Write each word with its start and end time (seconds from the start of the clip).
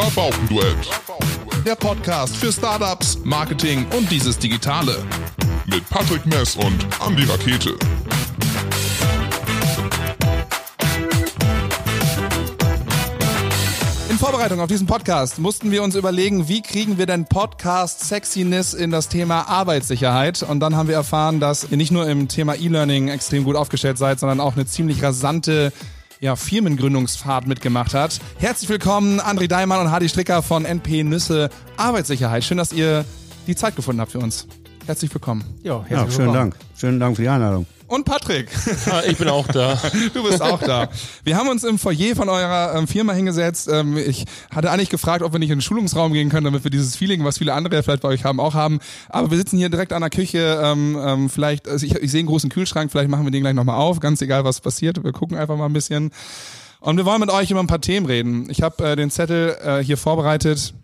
Rabaukenduett. 0.00 0.88
Der 1.66 1.74
Podcast 1.74 2.36
für 2.36 2.52
Startups, 2.52 3.18
Marketing 3.24 3.84
und 3.96 4.08
dieses 4.12 4.38
Digitale. 4.38 5.04
Mit 5.66 5.90
Patrick 5.90 6.24
Mess 6.24 6.54
und 6.54 6.86
Andy 7.04 7.24
Rakete. 7.24 7.76
In 14.08 14.18
Vorbereitung 14.18 14.60
auf 14.60 14.68
diesen 14.68 14.86
Podcast 14.86 15.40
mussten 15.40 15.72
wir 15.72 15.82
uns 15.82 15.96
überlegen, 15.96 16.46
wie 16.46 16.62
kriegen 16.62 16.96
wir 16.96 17.06
denn 17.06 17.24
Podcast 17.24 18.06
Sexiness 18.06 18.74
in 18.74 18.92
das 18.92 19.08
Thema 19.08 19.48
Arbeitssicherheit? 19.48 20.44
Und 20.44 20.60
dann 20.60 20.76
haben 20.76 20.86
wir 20.86 20.94
erfahren, 20.94 21.40
dass 21.40 21.68
ihr 21.68 21.76
nicht 21.76 21.90
nur 21.90 22.08
im 22.08 22.28
Thema 22.28 22.54
E-Learning 22.54 23.08
extrem 23.08 23.42
gut 23.42 23.56
aufgestellt 23.56 23.98
seid, 23.98 24.20
sondern 24.20 24.38
auch 24.38 24.54
eine 24.54 24.64
ziemlich 24.64 25.02
rasante 25.02 25.72
ja, 26.20 26.36
Firmengründungsfahrt 26.36 27.46
mitgemacht 27.46 27.94
hat. 27.94 28.18
Herzlich 28.38 28.68
willkommen, 28.68 29.20
André 29.20 29.48
Daimann 29.48 29.80
und 29.80 29.90
Hardy 29.90 30.08
Stricker 30.08 30.42
von 30.42 30.64
NP 30.64 31.04
Nüsse 31.04 31.50
Arbeitssicherheit. 31.76 32.44
Schön, 32.44 32.58
dass 32.58 32.72
ihr 32.72 33.04
die 33.46 33.56
Zeit 33.56 33.76
gefunden 33.76 34.00
habt 34.00 34.12
für 34.12 34.18
uns. 34.18 34.46
Herzlich 34.86 35.12
willkommen. 35.12 35.44
Jo, 35.62 35.84
herzlich 35.86 36.16
ja, 36.16 36.22
schönen 36.22 36.34
Dank. 36.34 36.56
Schönen 36.76 37.00
Dank 37.00 37.16
für 37.16 37.22
die 37.22 37.28
Einladung. 37.28 37.66
Und 37.88 38.04
Patrick. 38.04 38.48
Ah, 38.90 39.02
ich 39.06 39.16
bin 39.16 39.28
auch 39.28 39.46
da. 39.46 39.80
Du 40.14 40.22
bist 40.22 40.42
auch 40.42 40.60
da. 40.60 40.88
Wir 41.24 41.36
haben 41.36 41.48
uns 41.48 41.64
im 41.64 41.78
Foyer 41.78 42.14
von 42.14 42.28
eurer 42.28 42.74
ähm, 42.76 42.86
Firma 42.86 43.14
hingesetzt. 43.14 43.68
Ähm, 43.70 43.96
ich 43.96 44.26
hatte 44.54 44.70
eigentlich 44.70 44.90
gefragt, 44.90 45.22
ob 45.22 45.32
wir 45.32 45.38
nicht 45.38 45.50
in 45.50 45.56
den 45.56 45.62
Schulungsraum 45.62 46.12
gehen 46.12 46.28
können, 46.28 46.44
damit 46.44 46.64
wir 46.64 46.70
dieses 46.70 46.96
Feeling, 46.96 47.24
was 47.24 47.38
viele 47.38 47.54
andere 47.54 47.82
vielleicht 47.82 48.02
bei 48.02 48.08
euch 48.08 48.24
haben, 48.24 48.40
auch 48.40 48.54
haben. 48.54 48.78
Aber 49.08 49.30
wir 49.30 49.38
sitzen 49.38 49.56
hier 49.56 49.70
direkt 49.70 49.92
an 49.92 50.02
der 50.02 50.10
Küche. 50.10 50.60
Ähm, 50.62 50.98
ähm, 51.02 51.30
vielleicht, 51.30 51.66
also 51.66 51.86
ich, 51.86 51.94
ich 51.94 52.10
sehe 52.10 52.20
einen 52.20 52.28
großen 52.28 52.50
Kühlschrank, 52.50 52.90
vielleicht 52.90 53.08
machen 53.08 53.24
wir 53.24 53.30
den 53.30 53.40
gleich 53.40 53.54
nochmal 53.54 53.76
auf. 53.76 54.00
Ganz 54.00 54.20
egal, 54.20 54.44
was 54.44 54.60
passiert. 54.60 55.02
Wir 55.02 55.12
gucken 55.12 55.38
einfach 55.38 55.56
mal 55.56 55.66
ein 55.66 55.72
bisschen. 55.72 56.10
Und 56.80 56.98
wir 56.98 57.06
wollen 57.06 57.20
mit 57.20 57.30
euch 57.30 57.50
über 57.50 57.60
ein 57.60 57.66
paar 57.66 57.80
Themen 57.80 58.06
reden. 58.06 58.50
Ich 58.50 58.62
habe 58.62 58.90
äh, 58.90 58.96
den 58.96 59.10
Zettel 59.10 59.56
äh, 59.62 59.82
hier 59.82 59.96
vorbereitet. 59.96 60.74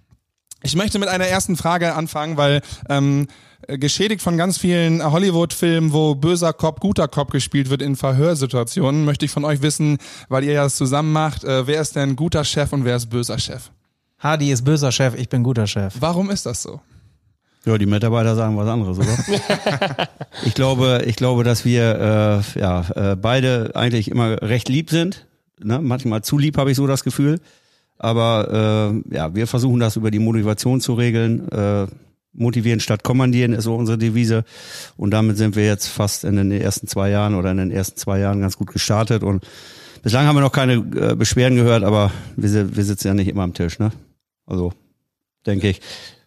Ich 0.62 0.74
möchte 0.74 0.98
mit 0.98 1.10
einer 1.10 1.26
ersten 1.26 1.56
Frage 1.56 1.94
anfangen, 1.94 2.38
weil 2.38 2.62
ähm, 2.88 3.26
äh, 3.26 3.26
geschädigt 3.68 4.22
von 4.22 4.36
ganz 4.36 4.58
vielen 4.58 5.02
Hollywood-Filmen, 5.02 5.92
wo 5.92 6.14
böser 6.14 6.52
Cop, 6.52 6.80
guter 6.80 7.08
Cop 7.08 7.30
gespielt 7.30 7.70
wird 7.70 7.82
in 7.82 7.96
Verhörsituationen, 7.96 9.04
möchte 9.04 9.24
ich 9.24 9.30
von 9.30 9.44
euch 9.44 9.62
wissen, 9.62 9.98
weil 10.28 10.44
ihr 10.44 10.52
ja 10.52 10.64
das 10.64 10.76
zusammen 10.76 11.12
macht, 11.12 11.44
äh, 11.44 11.66
wer 11.66 11.80
ist 11.80 11.96
denn 11.96 12.16
guter 12.16 12.44
Chef 12.44 12.72
und 12.72 12.84
wer 12.84 12.96
ist 12.96 13.06
böser 13.06 13.38
Chef? 13.38 13.70
Hardy 14.18 14.50
ist 14.50 14.64
böser 14.64 14.92
Chef, 14.92 15.14
ich 15.16 15.28
bin 15.28 15.42
guter 15.42 15.66
Chef. 15.66 15.94
Warum 16.00 16.30
ist 16.30 16.46
das 16.46 16.62
so? 16.62 16.80
Ja, 17.66 17.78
die 17.78 17.86
Mitarbeiter 17.86 18.34
sagen 18.36 18.56
was 18.56 18.68
anderes, 18.68 18.98
oder? 18.98 19.16
ich 20.44 20.54
glaube, 20.54 21.02
ich 21.06 21.16
glaube, 21.16 21.44
dass 21.44 21.64
wir 21.64 22.42
äh, 22.56 22.60
ja 22.60 23.12
äh, 23.12 23.16
beide 23.16 23.72
eigentlich 23.74 24.10
immer 24.10 24.42
recht 24.42 24.68
lieb 24.68 24.90
sind. 24.90 25.26
Ne? 25.62 25.78
Manchmal 25.80 26.22
zu 26.22 26.36
lieb 26.36 26.58
habe 26.58 26.70
ich 26.70 26.76
so 26.76 26.86
das 26.86 27.04
Gefühl. 27.04 27.40
Aber 27.98 29.02
äh, 29.10 29.14
ja, 29.14 29.34
wir 29.34 29.46
versuchen 29.46 29.80
das 29.80 29.96
über 29.96 30.10
die 30.10 30.18
Motivation 30.18 30.80
zu 30.80 30.94
regeln. 30.94 31.48
Äh, 31.50 31.86
motivieren 32.34 32.80
statt 32.80 33.02
kommandieren 33.02 33.52
ist 33.52 33.64
so 33.64 33.74
unsere 33.74 33.98
Devise. 33.98 34.44
Und 34.96 35.10
damit 35.10 35.36
sind 35.36 35.56
wir 35.56 35.64
jetzt 35.64 35.86
fast 35.86 36.24
in 36.24 36.36
den 36.36 36.50
ersten 36.50 36.86
zwei 36.86 37.10
Jahren 37.10 37.34
oder 37.34 37.50
in 37.50 37.56
den 37.56 37.70
ersten 37.70 37.96
zwei 37.96 38.18
Jahren 38.18 38.40
ganz 38.40 38.58
gut 38.58 38.72
gestartet. 38.72 39.22
Und 39.22 39.46
bislang 40.02 40.26
haben 40.26 40.36
wir 40.36 40.40
noch 40.40 40.52
keine 40.52 40.74
äh, 40.74 41.14
Beschwerden 41.14 41.56
gehört, 41.56 41.84
aber 41.84 42.10
wir, 42.36 42.76
wir 42.76 42.84
sitzen 42.84 43.08
ja 43.08 43.14
nicht 43.14 43.28
immer 43.28 43.42
am 43.42 43.54
Tisch, 43.54 43.78
ne? 43.78 43.92
Also, 44.46 44.72
denke 45.46 45.68
ich. 45.68 45.80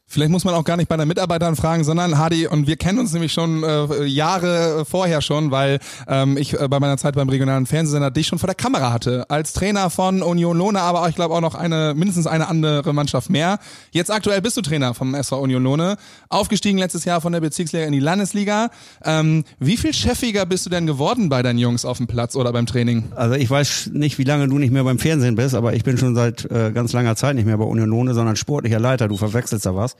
Vielleicht 0.09 0.31
muss 0.31 0.45
man 0.45 0.53
auch 0.53 0.63
gar 0.63 0.77
nicht 0.77 0.88
bei 0.88 0.95
den 0.95 1.05
Mitarbeitern 1.05 1.58
fragen, 1.58 1.83
sondern 1.83 2.17
Hadi 2.17 2.47
und 2.47 2.66
wir 2.66 2.77
kennen 2.77 2.97
uns 2.97 3.11
nämlich 3.11 3.33
schon 3.33 3.61
äh, 3.63 4.05
Jahre 4.05 4.86
vorher 4.86 5.19
schon, 5.19 5.52
weil 5.52 5.80
ähm, 6.08 6.38
ich 6.38 6.58
äh, 6.58 6.69
bei 6.69 6.80
meiner 6.80 6.97
Zeit 6.97 7.16
beim 7.16 7.27
regionalen 7.27 7.66
Fernsehsender 7.66 8.09
dich 8.09 8.25
schon 8.25 8.39
vor 8.39 8.47
der 8.47 8.55
Kamera 8.55 8.94
hatte 8.94 9.30
als 9.30 9.52
Trainer 9.52 9.89
von 9.89 10.22
Union 10.22 10.58
Lohne, 10.58 10.80
aber 10.80 11.02
auch, 11.02 11.09
ich 11.09 11.16
glaube 11.16 11.35
auch 11.35 11.41
noch 11.41 11.55
eine 11.55 11.94
mindestens 11.94 12.25
eine 12.25 12.47
andere 12.47 12.94
Mannschaft 12.94 13.30
mehr. 13.30 13.59
Jetzt 13.91 14.09
aktuell 14.09 14.41
bist 14.41 14.55
du 14.55 14.61
Trainer 14.61 14.94
vom 14.94 15.13
SV 15.13 15.41
Union 15.41 15.61
Lohne, 15.61 15.97
aufgestiegen 16.30 16.78
letztes 16.78 17.03
Jahr 17.03 17.19
von 17.19 17.33
der 17.33 17.41
Bezirksliga 17.41 17.83
in 17.83 17.91
die 17.91 18.00
Landesliga. 18.00 18.69
Ähm, 19.03 19.44
wie 19.59 19.75
viel 19.75 19.91
chefiger 19.91 20.46
bist 20.46 20.66
du 20.66 20.69
denn 20.69 20.88
geworden 20.88 21.28
bei 21.28 21.44
deinen 21.44 21.59
Jungs 21.59 21.84
auf 21.84 21.97
dem 21.97 22.07
Platz 22.07 22.38
oder 22.38 22.53
beim 22.53 22.66
Training? 22.66 23.12
Also 23.13 23.35
ich 23.35 23.50
weiß 23.50 23.90
nicht, 23.91 24.17
wie 24.19 24.23
lange 24.23 24.47
du 24.47 24.57
nicht 24.57 24.72
mehr 24.72 24.85
beim 24.85 25.00
Fernsehen 25.00 25.35
bist, 25.35 25.53
aber 25.53 25.73
ich 25.73 25.84
bin 25.84 25.97
schon 25.97 26.16
seit 26.16 26.50
äh, 26.50 26.72
ganz 26.72 26.94
langer 26.94 27.17
Zeit 27.17 27.35
nicht 27.35 27.46
mehr 27.46 27.57
bei 27.57 27.66
Union 27.66 27.90
Lohne, 27.90 28.13
sondern 28.13 28.38
sportlicher 28.38 28.79
Leiter. 28.79 29.09
Du 29.09 29.17
verwechselst 29.17 29.66
da 29.66 29.75
was. 29.75 29.97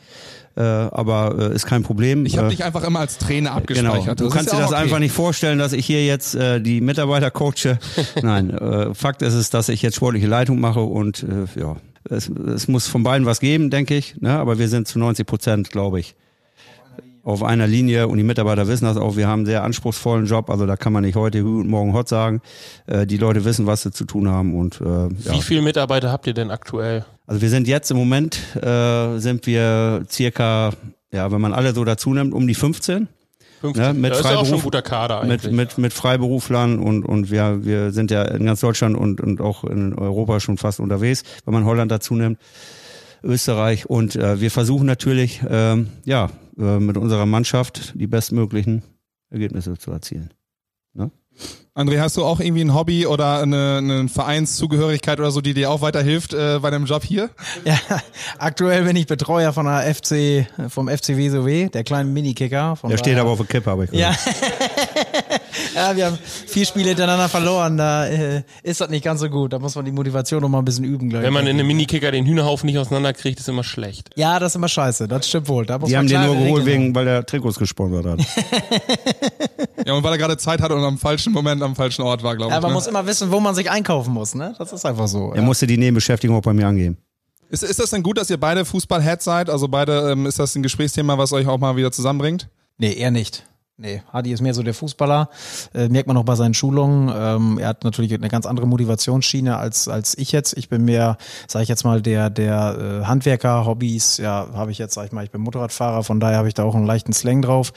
Äh, 0.56 0.62
aber 0.62 1.52
äh, 1.52 1.56
ist 1.56 1.68
kein 1.68 1.84
Problem. 1.84 2.26
Ich 2.26 2.38
habe 2.38 2.48
äh, 2.48 2.50
dich 2.50 2.64
einfach 2.64 2.84
immer 2.84 3.00
als 3.00 3.20
Trainer 3.20 3.52
abgespeichert. 3.52 4.04
Genau. 4.04 4.16
Du 4.16 4.24
das 4.26 4.34
kannst 4.34 4.54
dir 4.54 4.58
das 4.58 4.72
okay. 4.72 4.82
einfach 4.82 4.98
nicht 4.98 5.12
vorstellen, 5.12 5.60
dass 5.60 5.72
ich 5.72 5.86
hier 5.86 6.04
jetzt 6.04 6.34
äh, 6.34 6.60
die 6.60 6.82
Mitarbeiter 6.82 7.30
coache. 7.30 7.78
Nein, 8.24 8.50
äh, 8.50 8.94
Fakt 8.96 9.22
ist 9.22 9.36
es, 9.36 9.52
dass 9.52 9.70
ich 9.70 9.84
jetzt 9.84 9.98
sportliche 9.98 10.26
Leitung 10.26 10.60
mache 10.60 10.80
und 10.80 11.24
äh, 11.24 11.60
ja, 11.60 11.76
es, 12.10 12.30
es 12.30 12.68
muss 12.68 12.88
von 12.88 13.04
beiden 13.04 13.28
was 13.28 13.40
geben, 13.40 13.70
denke 13.70 13.96
ich. 13.96 14.16
Ne? 14.20 14.32
Aber 14.32 14.58
wir 14.58 14.68
sind 14.68 14.88
zu 14.88 14.98
90 14.98 15.28
Prozent, 15.28 15.70
glaube 15.70 16.00
ich, 16.00 16.16
auf 17.28 17.44
einer 17.44 17.68
Linie 17.68 18.08
und 18.08 18.18
die 18.18 18.24
Mitarbeiter 18.24 18.70
wissen 18.70 18.86
das 18.86 18.96
auch. 18.96 19.18
Wir 19.18 19.28
haben 19.28 19.40
einen 19.40 19.46
sehr 19.48 19.64
anspruchsvollen 19.64 20.28
Job, 20.28 20.50
also 20.50 20.66
da 20.66 20.78
kann 20.78 20.94
man 20.94 21.04
nicht 21.04 21.18
heute 21.18 21.44
guten 21.44 21.70
Morgen 21.70 21.92
hot 21.92 22.08
sagen. 22.08 22.42
Äh, 22.86 23.06
die 23.06 23.18
Leute 23.18 23.44
wissen, 23.44 23.68
was 23.68 23.82
sie 23.82 23.92
zu 23.92 24.06
tun 24.06 24.30
haben 24.30 24.56
und 24.56 24.80
äh, 24.80 24.86
ja. 24.86 25.34
Wie 25.34 25.42
viele 25.42 25.62
Mitarbeiter 25.62 26.10
habt 26.10 26.26
ihr 26.26 26.34
denn 26.34 26.52
aktuell? 26.52 27.04
Also 27.26 27.42
wir 27.42 27.50
sind 27.50 27.68
jetzt 27.68 27.92
im 27.92 27.98
Moment 27.98 28.40
äh, 28.56 29.18
sind 29.18 29.46
wir 29.46 30.06
circa, 30.10 30.72
ja, 31.12 31.30
wenn 31.30 31.42
man 31.42 31.54
alle 31.54 31.74
so 31.74 31.84
dazu 31.84 32.14
nimmt, 32.14 32.34
um 32.34 32.48
die 32.48 32.56
15. 32.56 33.10
15. 33.60 33.84
Ne, 33.84 33.94
mit, 33.94 34.14
ja, 34.14 34.22
Freiberuf, 34.22 34.32
ist 34.32 34.38
auch 34.38 34.46
schon 34.46 34.60
ein 34.60 34.64
guter 34.64 34.82
Kader 34.82 35.20
eigentlich. 35.20 35.44
Mit, 35.44 35.52
mit, 35.52 35.78
mit 35.78 35.94
Freiberuflern 35.94 36.80
und, 36.80 37.04
und 37.04 37.30
wir, 37.30 37.66
wir 37.66 37.92
sind 37.92 38.10
ja 38.10 38.24
in 38.24 38.46
ganz 38.46 38.62
Deutschland 38.62 38.96
und, 38.96 39.20
und 39.20 39.42
auch 39.42 39.66
in 39.66 39.94
Europa 39.96 40.40
schon 40.40 40.58
fast 40.58 40.80
unterwegs, 40.80 41.24
wenn 41.44 41.54
man 41.54 41.66
Holland 41.66 41.92
dazu 41.92 42.16
nimmt. 42.16 42.40
Österreich 43.22 43.86
und 43.88 44.16
äh, 44.16 44.40
wir 44.40 44.52
versuchen 44.52 44.86
natürlich, 44.86 45.42
ähm, 45.50 45.88
ja, 46.06 46.30
äh, 46.58 46.80
mit 46.80 46.98
unserer 46.98 47.26
Mannschaft 47.26 47.94
die 47.96 48.08
bestmöglichen 48.08 48.84
Ergebnisse 49.30 49.78
zu 49.78 49.92
erzielen. 49.92 50.34
Ne? 50.94 51.12
André, 51.76 52.00
hast 52.00 52.18
du 52.18 52.26
auch 52.26 52.40
irgendwie 52.40 52.64
ein 52.64 52.74
Hobby 52.74 53.06
oder 53.06 53.44
eine, 53.44 53.78
eine 53.78 54.10
Vereinszugehörigkeit 54.10 55.20
oder 55.20 55.30
so, 55.30 55.42
die 55.42 55.54
dir 55.54 55.70
auch 55.70 55.82
weiterhilft 55.82 56.34
äh, 56.34 56.58
bei 56.60 56.72
deinem 56.72 56.86
Job 56.86 57.04
hier? 57.04 57.30
Ja, 57.66 57.78
aktuell 58.40 58.84
bin 58.84 58.96
ich 58.96 59.06
Betreuer 59.06 59.54
von 59.54 59.68
der 59.68 59.94
FC, 59.94 60.48
vom 60.70 60.88
FC 60.88 61.10
WSOW, 61.10 61.70
der 61.70 61.84
kleinen 61.84 62.14
Minikicker. 62.14 62.76
Der 62.90 62.98
steht 62.98 63.20
aber 63.20 63.30
auf 63.30 63.38
der 63.38 63.46
Kippe, 63.46 63.70
habe 63.70 63.86
ich 63.86 63.92
gehört. 63.92 64.16
Ja. 64.16 64.34
ja, 65.76 65.96
wir 65.96 66.06
haben 66.08 66.18
vier 66.48 66.66
Spiele 66.66 66.90
hintereinander 66.90 67.30
verloren, 67.30 67.78
da 67.78 68.08
äh, 68.08 68.44
ist 68.64 68.82
das 68.82 68.90
nicht 68.90 69.04
ganz 69.04 69.22
so 69.22 69.30
gut. 69.30 69.54
Da 69.54 69.60
muss 69.60 69.76
man 69.76 69.86
die 69.86 69.92
Motivation 69.92 70.42
noch 70.42 70.50
mal 70.50 70.60
ein 70.60 70.66
bisschen 70.66 70.84
üben, 70.84 71.10
glaube 71.10 71.24
ich. 71.24 71.28
Wenn 71.28 71.34
man 71.34 71.48
in 71.48 71.58
einem 71.58 71.68
Minikicker 71.68 72.12
den 72.12 72.26
Hühnerhaufen 72.26 72.68
nicht 72.68 72.78
auseinanderkriegt, 72.78 73.40
ist 73.40 73.50
immer 73.50 73.64
schlecht. 73.64 74.10
Ja, 74.16 74.40
das 74.40 74.54
ist 74.54 74.56
immer 74.56 74.68
scheiße, 74.68 75.08
das 75.08 75.28
stimmt 75.28 75.48
wohl. 75.48 75.66
Da 75.66 75.80
muss 75.80 75.90
die 75.90 75.98
haben 75.98 76.08
den 76.08 76.22
nur 76.24 76.36
geholt, 76.36 76.66
wegen, 76.66 76.94
weil 76.96 77.06
der 77.06 77.26
Trikots 77.26 77.60
gesponsert 77.60 78.06
hat. 78.06 78.20
ja, 79.86 79.94
und 79.94 80.04
weil 80.04 80.12
er 80.14 80.18
gerade 80.18 80.38
Zeit 80.38 80.62
hatte 80.62 80.76
und 80.76 80.84
am 80.84 80.98
falschen 80.98 81.34
Moment 81.34 81.62
am 81.64 81.76
falschen 81.76 82.02
Ort 82.02 82.24
war, 82.24 82.36
glaube 82.36 82.52
ich. 82.52 82.56
Ja, 82.56 82.62
man 82.62 82.72
ne? 82.72 82.76
muss 82.76 82.88
immer 82.88 83.06
wissen, 83.06 83.32
wo 83.32 83.40
man 83.40 83.56
sich 83.56 83.70
einkaufen 83.70 84.14
muss, 84.14 84.36
ne? 84.36 84.56
Das 84.58 84.74
ist 84.74 84.86
einfach 84.86 85.08
so. 85.08 85.32
Er 85.32 85.38
ja. 85.38 85.42
musste 85.42 85.68
die 85.68 85.78
Nebenbeschäftigung 85.78 86.38
auch 86.38 86.42
bei 86.42 86.54
mir 86.54 86.68
angeben. 86.68 86.98
Ist, 87.50 87.64
ist 87.64 87.80
das 87.80 87.92
denn 87.92 88.04
gut, 88.04 88.18
dass 88.18 88.30
ihr 88.30 88.40
beide 88.40 88.66
Fußball-Heads 88.66 89.24
seid? 89.24 89.50
Also 89.50 89.68
beide, 89.68 90.12
ähm, 90.12 90.26
ist 90.26 90.40
das 90.40 90.56
ein 90.56 90.64
Gesprächsthema, 90.64 91.18
was 91.18 91.32
euch 91.32 91.48
auch 91.48 91.58
mal 91.58 91.76
wieder 91.78 91.92
zusammenbringt? 91.92 92.50
Nee, 92.78 92.94
eher 92.94 93.12
nicht. 93.12 93.46
Nee, 93.80 94.02
Hadi 94.12 94.34
ist 94.34 94.42
mehr 94.42 94.56
so 94.56 94.64
der 94.64 94.74
Fußballer, 94.74 95.30
äh, 95.76 95.88
merkt 95.88 96.08
man 96.08 96.18
auch 96.18 96.24
bei 96.24 96.34
seinen 96.34 96.56
Schulungen. 96.56 97.14
Ähm, 97.16 97.60
er 97.60 97.68
hat 97.68 97.84
natürlich 97.84 98.12
eine 98.12 98.28
ganz 98.28 98.48
andere 98.48 98.66
Motivationsschiene 98.66 99.56
als 99.56 99.88
als 99.88 100.18
ich 100.18 100.32
jetzt. 100.32 100.58
Ich 100.58 100.68
bin 100.68 100.84
mehr, 100.84 101.18
sage 101.48 101.62
ich 101.62 101.70
jetzt 101.70 101.84
mal, 101.84 102.02
der 102.02 102.32
der 102.32 103.02
äh, 103.04 103.06
Handwerker, 103.06 103.68
Hobbys. 103.68 104.18
Ja, 104.18 104.48
habe 104.54 104.72
ich 104.72 104.80
jetzt, 104.80 104.96
sag 104.96 105.06
ich 105.06 105.12
mal, 105.12 105.24
ich 105.24 105.30
bin 105.30 105.42
Motorradfahrer, 105.42 106.04
von 106.04 106.20
daher 106.20 106.40
habe 106.40 106.48
ich 106.48 106.56
da 106.56 106.64
auch 106.64 106.74
einen 106.74 106.88
leichten 106.88 107.14
Slang 107.14 107.44
drauf. 107.44 107.72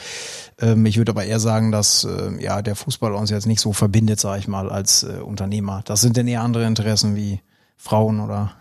Ähm, 0.58 0.86
ich 0.86 0.96
würde 0.96 1.12
aber 1.12 1.24
eher 1.24 1.38
sagen, 1.38 1.70
dass 1.70 2.04
äh, 2.04 2.42
ja 2.42 2.62
der 2.62 2.76
Fußball 2.76 3.12
uns 3.12 3.28
jetzt 3.28 3.46
nicht 3.46 3.60
so 3.60 3.74
verbindet, 3.74 4.20
sage 4.20 4.38
ich 4.38 4.48
mal, 4.48 4.70
als 4.70 5.02
äh, 5.02 5.20
Unternehmer. 5.22 5.82
Das 5.84 6.00
sind 6.00 6.16
denn 6.16 6.28
eher 6.28 6.40
andere 6.40 6.64
Interessen 6.64 7.14
wie 7.14 7.40
Frauen 7.82 8.20
oder 8.20 8.52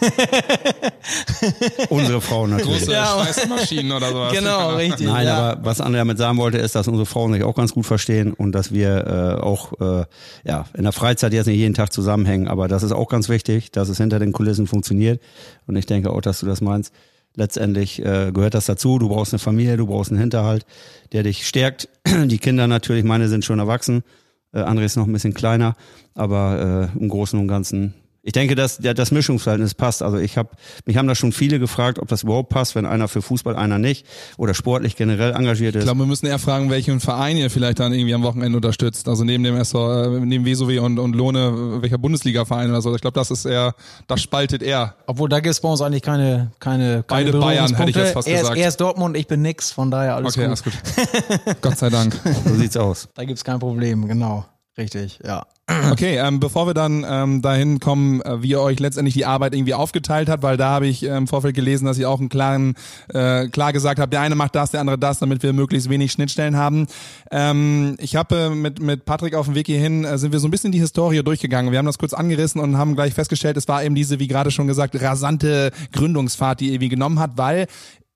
unsere 1.88 2.20
Frauen 2.20 2.50
natürlich. 2.50 2.80
Große 2.80 2.92
ja, 2.92 3.06
Schweißmaschinen 3.06 3.90
oder 3.90 4.10
sowas. 4.10 4.34
Genau, 4.34 4.74
richtig. 4.74 5.06
Nein, 5.06 5.26
ja. 5.26 5.52
aber 5.52 5.64
was 5.64 5.80
André 5.80 5.96
damit 5.96 6.18
sagen 6.18 6.36
wollte, 6.36 6.58
ist, 6.58 6.74
dass 6.74 6.86
unsere 6.86 7.06
Frauen 7.06 7.32
sich 7.32 7.42
auch 7.42 7.54
ganz 7.54 7.72
gut 7.72 7.86
verstehen 7.86 8.34
und 8.34 8.52
dass 8.52 8.72
wir 8.72 9.38
äh, 9.38 9.42
auch 9.42 9.72
äh, 9.80 10.04
ja 10.44 10.66
in 10.74 10.82
der 10.82 10.92
Freizeit 10.92 11.32
jetzt 11.32 11.46
nicht 11.46 11.56
jeden 11.56 11.72
Tag 11.72 11.90
zusammenhängen. 11.90 12.48
Aber 12.48 12.68
das 12.68 12.82
ist 12.82 12.92
auch 12.92 13.08
ganz 13.08 13.30
wichtig, 13.30 13.72
dass 13.72 13.88
es 13.88 13.96
hinter 13.96 14.18
den 14.18 14.32
Kulissen 14.32 14.66
funktioniert. 14.66 15.22
Und 15.66 15.76
ich 15.76 15.86
denke 15.86 16.10
auch, 16.10 16.20
dass 16.20 16.40
du 16.40 16.46
das 16.46 16.60
meinst. 16.60 16.92
Letztendlich 17.34 18.04
äh, 18.04 18.30
gehört 18.30 18.52
das 18.52 18.66
dazu. 18.66 18.98
Du 18.98 19.08
brauchst 19.08 19.32
eine 19.32 19.38
Familie, 19.38 19.78
du 19.78 19.86
brauchst 19.86 20.10
einen 20.10 20.20
Hinterhalt, 20.20 20.66
der 21.12 21.22
dich 21.22 21.46
stärkt. 21.48 21.88
Die 22.06 22.38
Kinder 22.38 22.66
natürlich, 22.66 23.04
meine 23.04 23.28
sind 23.28 23.42
schon 23.42 23.58
erwachsen. 23.58 24.04
Äh, 24.52 24.58
André 24.58 24.84
ist 24.84 24.96
noch 24.96 25.06
ein 25.06 25.12
bisschen 25.14 25.34
kleiner, 25.34 25.76
aber 26.14 26.90
äh, 26.94 26.98
im 26.98 27.08
Großen 27.08 27.40
und 27.40 27.48
Ganzen 27.48 27.94
Ich 28.26 28.32
denke, 28.32 28.56
dass 28.56 28.80
ja, 28.82 28.92
das 28.92 29.12
Mischungsverhältnis 29.12 29.74
passt. 29.74 30.02
Also 30.02 30.18
ich 30.18 30.36
habe, 30.36 30.48
mich 30.84 30.96
haben 30.96 31.06
da 31.06 31.14
schon 31.14 31.30
viele 31.30 31.60
gefragt, 31.60 32.00
ob 32.00 32.08
das 32.08 32.24
überhaupt 32.24 32.48
passt, 32.48 32.74
wenn 32.74 32.84
einer 32.84 33.06
für 33.06 33.22
Fußball, 33.22 33.54
einer 33.54 33.78
nicht 33.78 34.04
oder 34.36 34.52
sportlich 34.52 34.96
generell 34.96 35.32
engagiert 35.32 35.76
ist. 35.76 35.82
Ich 35.82 35.86
glaube, 35.86 36.00
wir 36.00 36.06
müssen 36.06 36.26
eher 36.26 36.40
fragen, 36.40 36.68
welchen 36.68 36.98
Verein 36.98 37.36
ihr 37.36 37.50
vielleicht 37.50 37.78
dann 37.78 37.92
irgendwie 37.92 38.14
am 38.14 38.24
Wochenende 38.24 38.56
unterstützt. 38.56 39.06
Also 39.08 39.22
neben 39.22 39.44
dem 39.44 39.56
SV, 39.56 40.16
äh, 40.16 40.20
neben 40.26 40.44
WSOW 40.44 40.80
und, 40.80 40.98
und 40.98 41.14
Lohne, 41.14 41.80
welcher 41.82 41.98
Bundesliga-Verein 41.98 42.68
oder 42.70 42.82
so. 42.82 42.92
Ich 42.96 43.00
glaube, 43.00 43.14
das 43.14 43.30
ist 43.30 43.44
eher, 43.44 43.76
das 44.08 44.20
spaltet 44.22 44.60
eher. 44.60 44.96
Obwohl 45.06 45.28
da 45.28 45.38
gibt 45.38 45.52
es 45.52 45.60
bei 45.60 45.68
uns 45.68 45.80
eigentlich 45.80 46.02
keine, 46.02 46.50
keine, 46.58 47.04
keine 47.06 47.30
Beide 47.30 47.38
Bayern, 47.38 47.76
hätte 47.76 47.90
ich 47.90 47.96
jetzt 47.96 48.12
fast 48.12 48.26
er 48.26 48.38
gesagt. 48.40 48.56
Ist, 48.56 48.62
er 48.62 48.68
ist 48.68 48.80
Dortmund, 48.80 49.16
ich 49.16 49.28
bin 49.28 49.40
nix, 49.42 49.70
von 49.70 49.88
daher 49.92 50.16
alles 50.16 50.36
Okay, 50.36 50.48
gut. 50.48 50.48
alles 50.48 50.64
gut. 50.64 51.62
Gott 51.62 51.78
sei 51.78 51.90
Dank. 51.90 52.20
So 52.44 52.54
sieht's 52.56 52.76
aus. 52.76 53.08
Da 53.14 53.24
gibt's 53.24 53.44
kein 53.44 53.60
Problem, 53.60 54.08
genau. 54.08 54.44
Richtig, 54.78 55.20
ja. 55.24 55.46
Okay, 55.90 56.18
ähm, 56.18 56.38
bevor 56.38 56.66
wir 56.66 56.74
dann 56.74 57.04
ähm, 57.08 57.42
dahin 57.42 57.80
kommen, 57.80 58.20
äh, 58.20 58.42
wie 58.42 58.50
ihr 58.50 58.60
euch 58.60 58.78
letztendlich 58.78 59.14
die 59.14 59.24
Arbeit 59.24 59.54
irgendwie 59.54 59.74
aufgeteilt 59.74 60.28
habt, 60.28 60.42
weil 60.42 60.56
da 60.56 60.68
habe 60.68 60.86
ich 60.86 61.02
äh, 61.02 61.16
im 61.16 61.26
Vorfeld 61.26 61.56
gelesen, 61.56 61.86
dass 61.86 61.98
ihr 61.98 62.08
auch 62.08 62.20
einen 62.20 62.28
klaren, 62.28 62.74
äh, 63.12 63.48
klar 63.48 63.72
gesagt 63.72 63.98
habt, 63.98 64.12
der 64.12 64.20
eine 64.20 64.36
macht 64.36 64.54
das, 64.54 64.70
der 64.70 64.80
andere 64.80 64.98
das, 64.98 65.18
damit 65.18 65.42
wir 65.42 65.52
möglichst 65.52 65.88
wenig 65.88 66.12
Schnittstellen 66.12 66.56
haben. 66.56 66.86
Ähm, 67.32 67.96
ich 67.98 68.14
habe 68.14 68.36
äh, 68.36 68.50
mit, 68.50 68.80
mit 68.80 69.06
Patrick 69.06 69.34
auf 69.34 69.46
dem 69.46 69.54
Weg 69.56 69.66
hierhin, 69.66 70.04
äh, 70.04 70.18
sind 70.18 70.32
wir 70.32 70.38
so 70.38 70.46
ein 70.46 70.52
bisschen 70.52 70.72
die 70.72 70.78
Historie 70.78 71.22
durchgegangen. 71.22 71.72
Wir 71.72 71.78
haben 71.78 71.86
das 71.86 71.98
kurz 71.98 72.12
angerissen 72.12 72.60
und 72.60 72.76
haben 72.76 72.94
gleich 72.94 73.14
festgestellt, 73.14 73.56
es 73.56 73.66
war 73.66 73.82
eben 73.82 73.94
diese, 73.94 74.20
wie 74.20 74.28
gerade 74.28 74.50
schon 74.50 74.68
gesagt, 74.68 75.00
rasante 75.00 75.72
Gründungsfahrt, 75.92 76.60
die 76.60 76.66
ihr 76.66 76.72
irgendwie 76.74 76.90
genommen 76.90 77.18
hat, 77.18 77.32
weil 77.36 77.66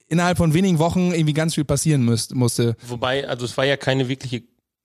innerhalb 0.09 0.37
von 0.37 0.55
wenigen 0.55 0.79
Wochen 0.79 1.13
irgendwie 1.13 1.33
ganz 1.33 1.55
viel 1.55 1.65
passieren 1.65 2.05
müsst, 2.05 2.35
musste. 2.35 2.77
Wobei, 2.87 3.27
also 3.27 3.45
es 3.45 3.57
war 3.57 3.65
ja 3.65 3.77
keine 3.77 4.09
wirkliche, 4.09 4.43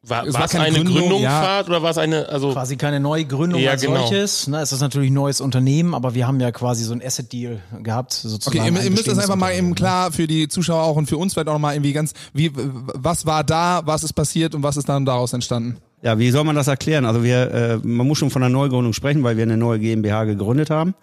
war, 0.09 0.25
Es 0.25 0.33
war 0.33 0.45
es 0.45 0.51
keine 0.51 0.65
eine 0.65 0.75
Gründung, 0.75 0.95
Gründungsfahrt 0.95 1.67
oder 1.69 1.81
war 1.83 1.91
es 1.91 1.97
eine, 1.97 2.29
also 2.29 2.51
Quasi 2.53 2.75
keine 2.77 2.99
neue 2.99 3.25
Gründung 3.25 3.61
Ja, 3.61 3.71
als 3.71 3.81
genau. 3.81 4.07
solches. 4.07 4.47
Ne, 4.47 4.59
es 4.61 4.71
ist 4.71 4.81
natürlich 4.81 5.11
ein 5.11 5.13
neues 5.15 5.41
Unternehmen, 5.41 5.93
aber 5.93 6.13
wir 6.13 6.27
haben 6.27 6.39
ja 6.39 6.51
quasi 6.51 6.83
so 6.83 6.93
ein 6.93 7.01
Asset-Deal 7.03 7.59
gehabt, 7.81 8.13
sozusagen. 8.13 8.57
Okay, 8.59 8.69
ihr, 8.69 8.79
ein 8.79 8.85
ihr 8.85 8.91
müsst 8.91 9.07
das 9.07 9.17
einfach 9.17 9.35
mal 9.35 9.53
eben 9.53 9.75
klar 9.75 10.11
für 10.11 10.27
die 10.27 10.47
Zuschauer 10.47 10.83
auch 10.83 10.95
und 10.95 11.07
für 11.07 11.17
uns 11.17 11.33
vielleicht 11.33 11.47
auch 11.47 11.53
nochmal 11.53 11.75
irgendwie 11.75 11.93
ganz, 11.93 12.13
wie, 12.33 12.51
was 12.53 13.25
war 13.25 13.43
da, 13.43 13.81
was 13.85 14.03
ist 14.03 14.13
passiert 14.13 14.55
und 14.55 14.63
was 14.63 14.77
ist 14.77 14.89
dann 14.89 15.05
daraus 15.05 15.33
entstanden? 15.33 15.77
Ja, 16.01 16.19
wie 16.19 16.29
soll 16.29 16.43
man 16.43 16.55
das 16.55 16.67
erklären? 16.67 17.05
Also 17.05 17.23
wir, 17.23 17.51
äh, 17.51 17.77
man 17.81 18.05
muss 18.05 18.19
schon 18.19 18.29
von 18.29 18.43
einer 18.43 18.51
Neugründung 18.53 18.93
sprechen, 18.93 19.23
weil 19.23 19.37
wir 19.37 19.43
eine 19.43 19.57
neue 19.57 19.79
GmbH 19.79 20.25
gegründet 20.25 20.69
haben. 20.69 20.93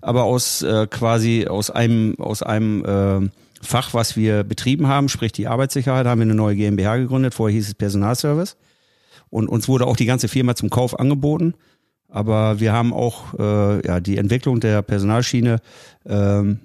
Aber 0.00 0.24
aus 0.24 0.62
äh, 0.62 0.88
quasi 0.88 1.46
aus 1.46 1.70
einem 1.70 2.16
aus 2.18 2.42
einem 2.42 2.84
äh, 2.84 3.28
Fach, 3.60 3.92
was 3.92 4.16
wir 4.16 4.42
betrieben 4.44 4.86
haben, 4.88 5.08
sprich 5.08 5.32
die 5.32 5.46
Arbeitssicherheit, 5.46 6.06
haben 6.06 6.20
wir 6.20 6.24
eine 6.24 6.34
neue 6.34 6.56
GmbH 6.56 6.96
gegründet. 6.96 7.34
Vorher 7.34 7.54
hieß 7.54 7.68
es 7.68 7.74
Personalservice. 7.74 8.56
Und 9.28 9.48
uns 9.48 9.68
wurde 9.68 9.86
auch 9.86 9.96
die 9.96 10.06
ganze 10.06 10.28
Firma 10.28 10.54
zum 10.54 10.70
Kauf 10.70 10.98
angeboten. 10.98 11.54
Aber 12.08 12.58
wir 12.58 12.72
haben 12.72 12.92
auch 12.92 13.38
äh, 13.38 13.86
ja, 13.86 14.00
die 14.00 14.18
Entwicklung 14.18 14.60
der 14.60 14.82
Personalschiene 14.82 15.60
ähm, 16.06 16.58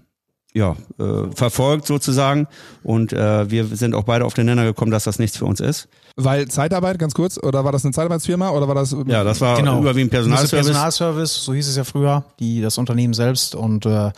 ja, 0.55 0.77
äh, 0.99 1.35
verfolgt 1.35 1.85
sozusagen. 1.85 2.47
Und 2.81 3.11
äh, 3.11 3.51
wir 3.51 3.65
sind 3.65 3.93
auch 3.93 4.03
beide 4.05 4.23
auf 4.23 4.33
den 4.33 4.45
Nenner 4.45 4.63
gekommen, 4.63 4.89
dass 4.89 5.03
das 5.03 5.19
nichts 5.19 5.37
für 5.37 5.45
uns 5.45 5.59
ist. 5.59 5.89
Weil 6.15 6.47
Zeitarbeit, 6.47 6.97
ganz 6.97 7.13
kurz, 7.13 7.37
oder 7.37 7.65
war 7.65 7.73
das 7.73 7.83
eine 7.83 7.91
Zeitarbeitsfirma 7.91 8.51
oder 8.51 8.65
war 8.69 8.75
das? 8.75 8.95
Ja, 9.05 9.25
das 9.25 9.41
war 9.41 9.57
Genau. 9.57 9.81
überwiegend 9.81 10.11
Personalservice. 10.11 10.51
Personalservice. 10.51 11.33
Personalservice, 11.33 11.43
so 11.45 11.53
hieß 11.53 11.67
es 11.67 11.75
ja 11.75 11.83
früher, 11.83 12.23
die, 12.39 12.61
das 12.61 12.77
Unternehmen 12.77 13.13
selbst. 13.13 13.53
Und 13.53 13.85
äh, 13.85 14.11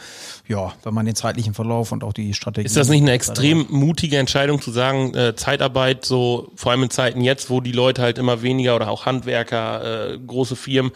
ja, 0.48 0.74
wenn 0.84 0.94
man 0.94 1.08
den 1.08 1.16
zeitlichen 1.16 1.56
Verlauf 1.56 1.92
und 1.92 2.04
auch 2.04 2.14
die 2.14 2.36
Strategie. 2.36 2.68
ist 2.68 2.78
das 2.78 2.90
nicht 2.90 3.02
eine 3.02 3.14
extrem 3.14 3.66
mutige 3.70 4.18
Entscheidung 4.18 4.62
zu 4.62 4.70
sagen, 4.70 5.16
äh, 5.16 5.36
Zeitarbeit, 5.36 6.06
so 6.06 6.52
vor 6.56 6.72
allem 6.72 6.84
in 6.84 6.92
Zeiten 6.92 7.22
jetzt, 7.22 7.50
wo 7.50 7.62
die 7.62 7.72
Leute 7.72 8.04
halt 8.04 8.20
immer 8.20 8.44
weniger 8.44 8.76
oder 8.76 8.90
auch 8.92 9.08
Handwerker, 9.08 10.12
äh, 10.14 10.20
große 10.20 10.56
Firmen 10.56 10.92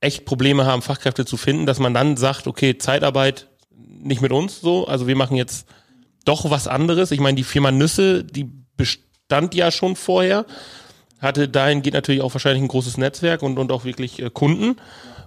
echt 0.00 0.26
Probleme 0.26 0.64
haben, 0.64 0.80
Fachkräfte 0.80 1.24
zu 1.26 1.36
finden, 1.36 1.66
dass 1.66 1.80
man 1.80 1.92
dann 1.92 2.16
sagt, 2.16 2.46
okay, 2.46 2.78
Zeitarbeit 2.78 3.48
nicht 4.02 4.22
mit 4.22 4.32
uns 4.32 4.60
so, 4.60 4.86
also 4.86 5.06
wir 5.06 5.16
machen 5.16 5.36
jetzt 5.36 5.66
doch 6.24 6.50
was 6.50 6.68
anderes. 6.68 7.10
Ich 7.10 7.20
meine, 7.20 7.36
die 7.36 7.44
Firma 7.44 7.70
Nüsse, 7.70 8.24
die 8.24 8.50
bestand 8.76 9.54
ja 9.54 9.70
schon 9.70 9.96
vorher, 9.96 10.46
hatte 11.20 11.48
dahin 11.48 11.82
geht 11.82 11.94
natürlich 11.94 12.22
auch 12.22 12.34
wahrscheinlich 12.34 12.62
ein 12.62 12.68
großes 12.68 12.96
Netzwerk 12.96 13.42
und, 13.42 13.58
und 13.58 13.72
auch 13.72 13.84
wirklich 13.84 14.20
äh, 14.20 14.30
Kunden. 14.30 14.76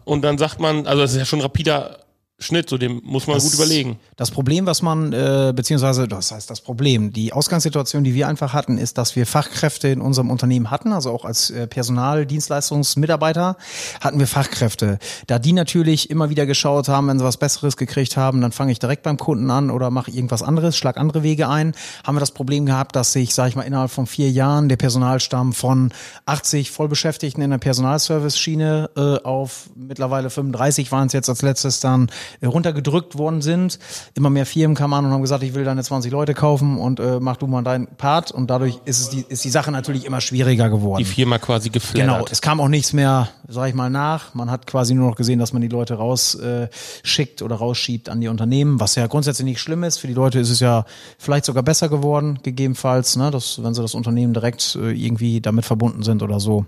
Und 0.05 0.23
dann 0.23 0.37
sagt 0.37 0.59
man, 0.59 0.87
also 0.87 1.01
das 1.01 1.11
ist 1.11 1.17
ja 1.17 1.25
schon 1.25 1.41
rapider 1.41 2.02
Schnitt, 2.43 2.69
so 2.69 2.77
dem 2.77 3.01
muss 3.03 3.25
man 3.27 3.37
Das- 3.37 3.43
gut 3.45 3.53
überlegen. 3.55 3.97
Das 4.15 4.31
Problem, 4.31 4.65
was 4.65 4.81
man, 4.81 5.11
äh, 5.13 5.53
beziehungsweise, 5.55 6.07
das 6.07 6.31
heißt 6.31 6.49
das 6.49 6.61
Problem, 6.61 7.11
die 7.11 7.33
Ausgangssituation, 7.33 8.03
die 8.03 8.13
wir 8.13 8.27
einfach 8.27 8.53
hatten, 8.53 8.77
ist, 8.77 8.97
dass 8.97 9.15
wir 9.15 9.25
Fachkräfte 9.25 9.87
in 9.87 10.01
unserem 10.01 10.29
Unternehmen 10.29 10.69
hatten, 10.69 10.93
also 10.93 11.11
auch 11.11 11.25
als 11.25 11.49
äh, 11.49 11.67
Personaldienstleistungsmitarbeiter 11.67 13.57
hatten 14.01 14.19
wir 14.19 14.27
Fachkräfte. 14.27 14.99
Da 15.27 15.39
die 15.39 15.53
natürlich 15.53 16.09
immer 16.09 16.29
wieder 16.29 16.45
geschaut 16.45 16.87
haben, 16.89 17.07
wenn 17.07 17.19
sie 17.19 17.25
was 17.25 17.37
Besseres 17.37 17.77
gekriegt 17.77 18.17
haben, 18.17 18.41
dann 18.41 18.51
fange 18.51 18.71
ich 18.71 18.79
direkt 18.79 19.03
beim 19.03 19.17
Kunden 19.17 19.49
an 19.49 19.71
oder 19.71 19.89
mache 19.89 20.11
irgendwas 20.11 20.43
anderes, 20.43 20.77
schlag 20.77 20.97
andere 20.97 21.23
Wege 21.23 21.47
ein, 21.49 21.73
haben 22.05 22.15
wir 22.15 22.19
das 22.19 22.31
Problem 22.31 22.65
gehabt, 22.65 22.95
dass 22.95 23.13
sich, 23.13 23.33
sage 23.33 23.49
ich 23.49 23.55
mal, 23.55 23.63
innerhalb 23.63 23.91
von 23.91 24.05
vier 24.07 24.29
Jahren 24.29 24.69
der 24.69 24.77
Personalstamm 24.77 25.53
von 25.53 25.91
80 26.25 26.71
Vollbeschäftigten 26.71 27.41
in 27.43 27.49
der 27.51 27.57
Personalservice-Schiene 27.57 28.89
äh, 28.95 29.23
auf 29.23 29.69
mittlerweile 29.75 30.29
35 30.29 30.91
waren 30.91 31.07
es 31.07 31.13
jetzt 31.13 31.29
als 31.29 31.41
letztes 31.41 31.79
dann 31.79 32.09
runtergedrückt 32.41 33.17
worden 33.17 33.41
sind. 33.41 33.79
Immer 34.15 34.29
mehr 34.29 34.45
Firmen 34.45 34.75
kamen 34.75 34.93
an 34.93 35.05
und 35.05 35.11
haben 35.11 35.21
gesagt, 35.21 35.43
ich 35.43 35.53
will 35.53 35.63
deine 35.63 35.83
20 35.83 36.11
Leute 36.11 36.33
kaufen 36.33 36.77
und 36.77 36.99
äh, 36.99 37.19
mach 37.19 37.37
du 37.37 37.47
mal 37.47 37.63
deinen 37.63 37.87
Part. 37.87 38.31
Und 38.31 38.49
dadurch 38.49 38.79
ist 38.85 38.99
es 38.99 39.09
die, 39.09 39.25
ist 39.27 39.43
die 39.43 39.49
Sache 39.49 39.71
natürlich 39.71 40.05
immer 40.05 40.21
schwieriger 40.21 40.69
geworden. 40.69 40.99
Die 40.99 41.05
Firma 41.05 41.37
quasi 41.37 41.69
geflattert. 41.69 42.01
Genau, 42.01 42.25
es 42.29 42.41
kam 42.41 42.59
auch 42.59 42.67
nichts 42.67 42.93
mehr, 42.93 43.29
sag 43.47 43.69
ich 43.69 43.75
mal, 43.75 43.89
nach. 43.89 44.33
Man 44.33 44.49
hat 44.49 44.67
quasi 44.67 44.93
nur 44.93 45.09
noch 45.09 45.15
gesehen, 45.15 45.39
dass 45.39 45.53
man 45.53 45.61
die 45.61 45.67
Leute 45.67 45.95
rausschickt 45.95 47.41
äh, 47.41 47.43
oder 47.43 47.55
rausschiebt 47.55 48.09
an 48.09 48.21
die 48.21 48.27
Unternehmen, 48.27 48.79
was 48.79 48.95
ja 48.95 49.07
grundsätzlich 49.07 49.45
nicht 49.45 49.59
schlimm 49.59 49.83
ist. 49.83 49.97
Für 49.97 50.07
die 50.07 50.13
Leute 50.13 50.39
ist 50.39 50.49
es 50.49 50.59
ja 50.59 50.85
vielleicht 51.17 51.45
sogar 51.45 51.63
besser 51.63 51.89
geworden, 51.89 52.39
gegebenenfalls, 52.43 53.15
ne, 53.15 53.31
dass, 53.31 53.63
wenn 53.63 53.73
sie 53.73 53.81
das 53.81 53.95
Unternehmen 53.95 54.33
direkt 54.33 54.75
äh, 54.75 54.91
irgendwie 54.91 55.41
damit 55.41 55.65
verbunden 55.65 56.03
sind 56.03 56.23
oder 56.23 56.39
so. 56.39 56.65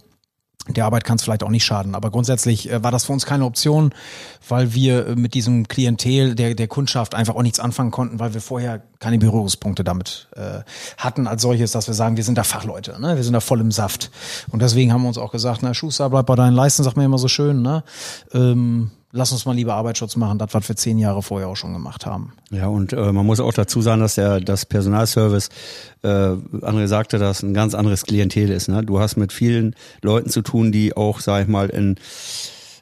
Der 0.68 0.86
Arbeit 0.86 1.04
kann 1.04 1.18
es 1.18 1.24
vielleicht 1.24 1.44
auch 1.44 1.50
nicht 1.50 1.64
schaden, 1.64 1.94
aber 1.94 2.10
grundsätzlich 2.10 2.72
äh, 2.72 2.84
war 2.84 2.92
das 2.92 3.06
für 3.06 3.14
uns 3.14 3.26
keine 3.26 3.46
Option, 3.46 3.94
weil 4.48 4.74
wir 4.74 5.08
äh, 5.08 5.16
mit 5.16 5.36
diesem 5.36 5.68
Klientel 5.68 6.34
der, 6.34 6.56
der 6.56 6.68
Kundschaft 6.68 7.14
einfach 7.14 7.36
auch 7.36 7.44
nichts 7.44 7.60
anfangen 7.60 7.92
konnten, 7.92 8.20
weil 8.20 8.34
wir 8.34 8.42
vorher 8.42 8.82
keine 9.00 9.20
Berührungspunkte 9.20 9.84
damit 9.84 10.28
äh, 10.36 10.62
hatten 10.98 11.28
als 11.28 11.44
solches, 11.44 11.72
dass 11.72 11.88
wir 11.88 11.94
sagen, 11.94 12.18
wir 12.18 12.24
sind 12.24 12.38
da 12.38 12.44
Fachleute, 12.44 13.00
ne? 13.00 13.16
wir 13.16 13.24
sind 13.24 13.34
da 13.34 13.42
voll 13.42 13.62
im 13.62 13.72
Saft. 13.72 14.10
Und 14.50 14.62
deswegen 14.62 14.92
haben 14.92 15.04
wir 15.04 15.08
uns 15.08 15.20
auch 15.20 15.32
gesagt, 15.32 15.62
na 15.62 15.74
Schuster, 15.76 16.10
bleib 16.10 16.26
bei 16.26 16.36
deinen 16.36 16.56
Leisten, 16.56 16.84
sagt 16.84 16.98
man 16.98 17.06
immer 17.06 17.20
so 17.20 17.28
schön, 17.28 17.62
ne? 17.62 17.84
ähm, 18.34 18.90
lass 19.16 19.32
uns 19.32 19.46
mal 19.46 19.56
lieber 19.56 19.74
Arbeitsschutz 19.74 20.18
machen, 20.18 20.38
das, 20.38 20.54
was 20.54 20.68
wir 20.68 20.76
zehn 20.76 21.00
Jahre 21.00 21.24
vorher 21.24 21.48
auch 21.48 21.56
schon 21.56 21.74
gemacht 21.74 22.06
haben. 22.06 22.34
Ja, 22.52 22.68
und 22.68 22.94
äh, 22.94 23.12
man 23.12 23.26
muss 23.26 23.40
auch 23.40 23.54
dazu 23.54 23.82
sagen, 23.82 24.02
dass 24.02 24.16
der 24.16 24.42
das 24.42 24.66
Personalservice, 24.66 25.50
äh, 26.04 26.08
André 26.08 26.88
sagte, 26.88 27.18
dass 27.18 27.42
ein 27.42 27.54
ganz 27.54 27.74
anderes 27.74 28.04
Klientel 28.04 28.52
ist. 28.52 28.68
Ne? 28.68 28.84
Du 28.84 29.00
hast 29.00 29.16
mit 29.16 29.32
vielen 29.32 29.76
Leuten 30.02 30.30
zu 30.30 30.42
tun, 30.42 30.72
die 30.72 30.96
auch, 30.96 31.22
sag 31.22 31.44
ich 31.44 31.48
mal, 31.48 31.70
in 31.70 31.96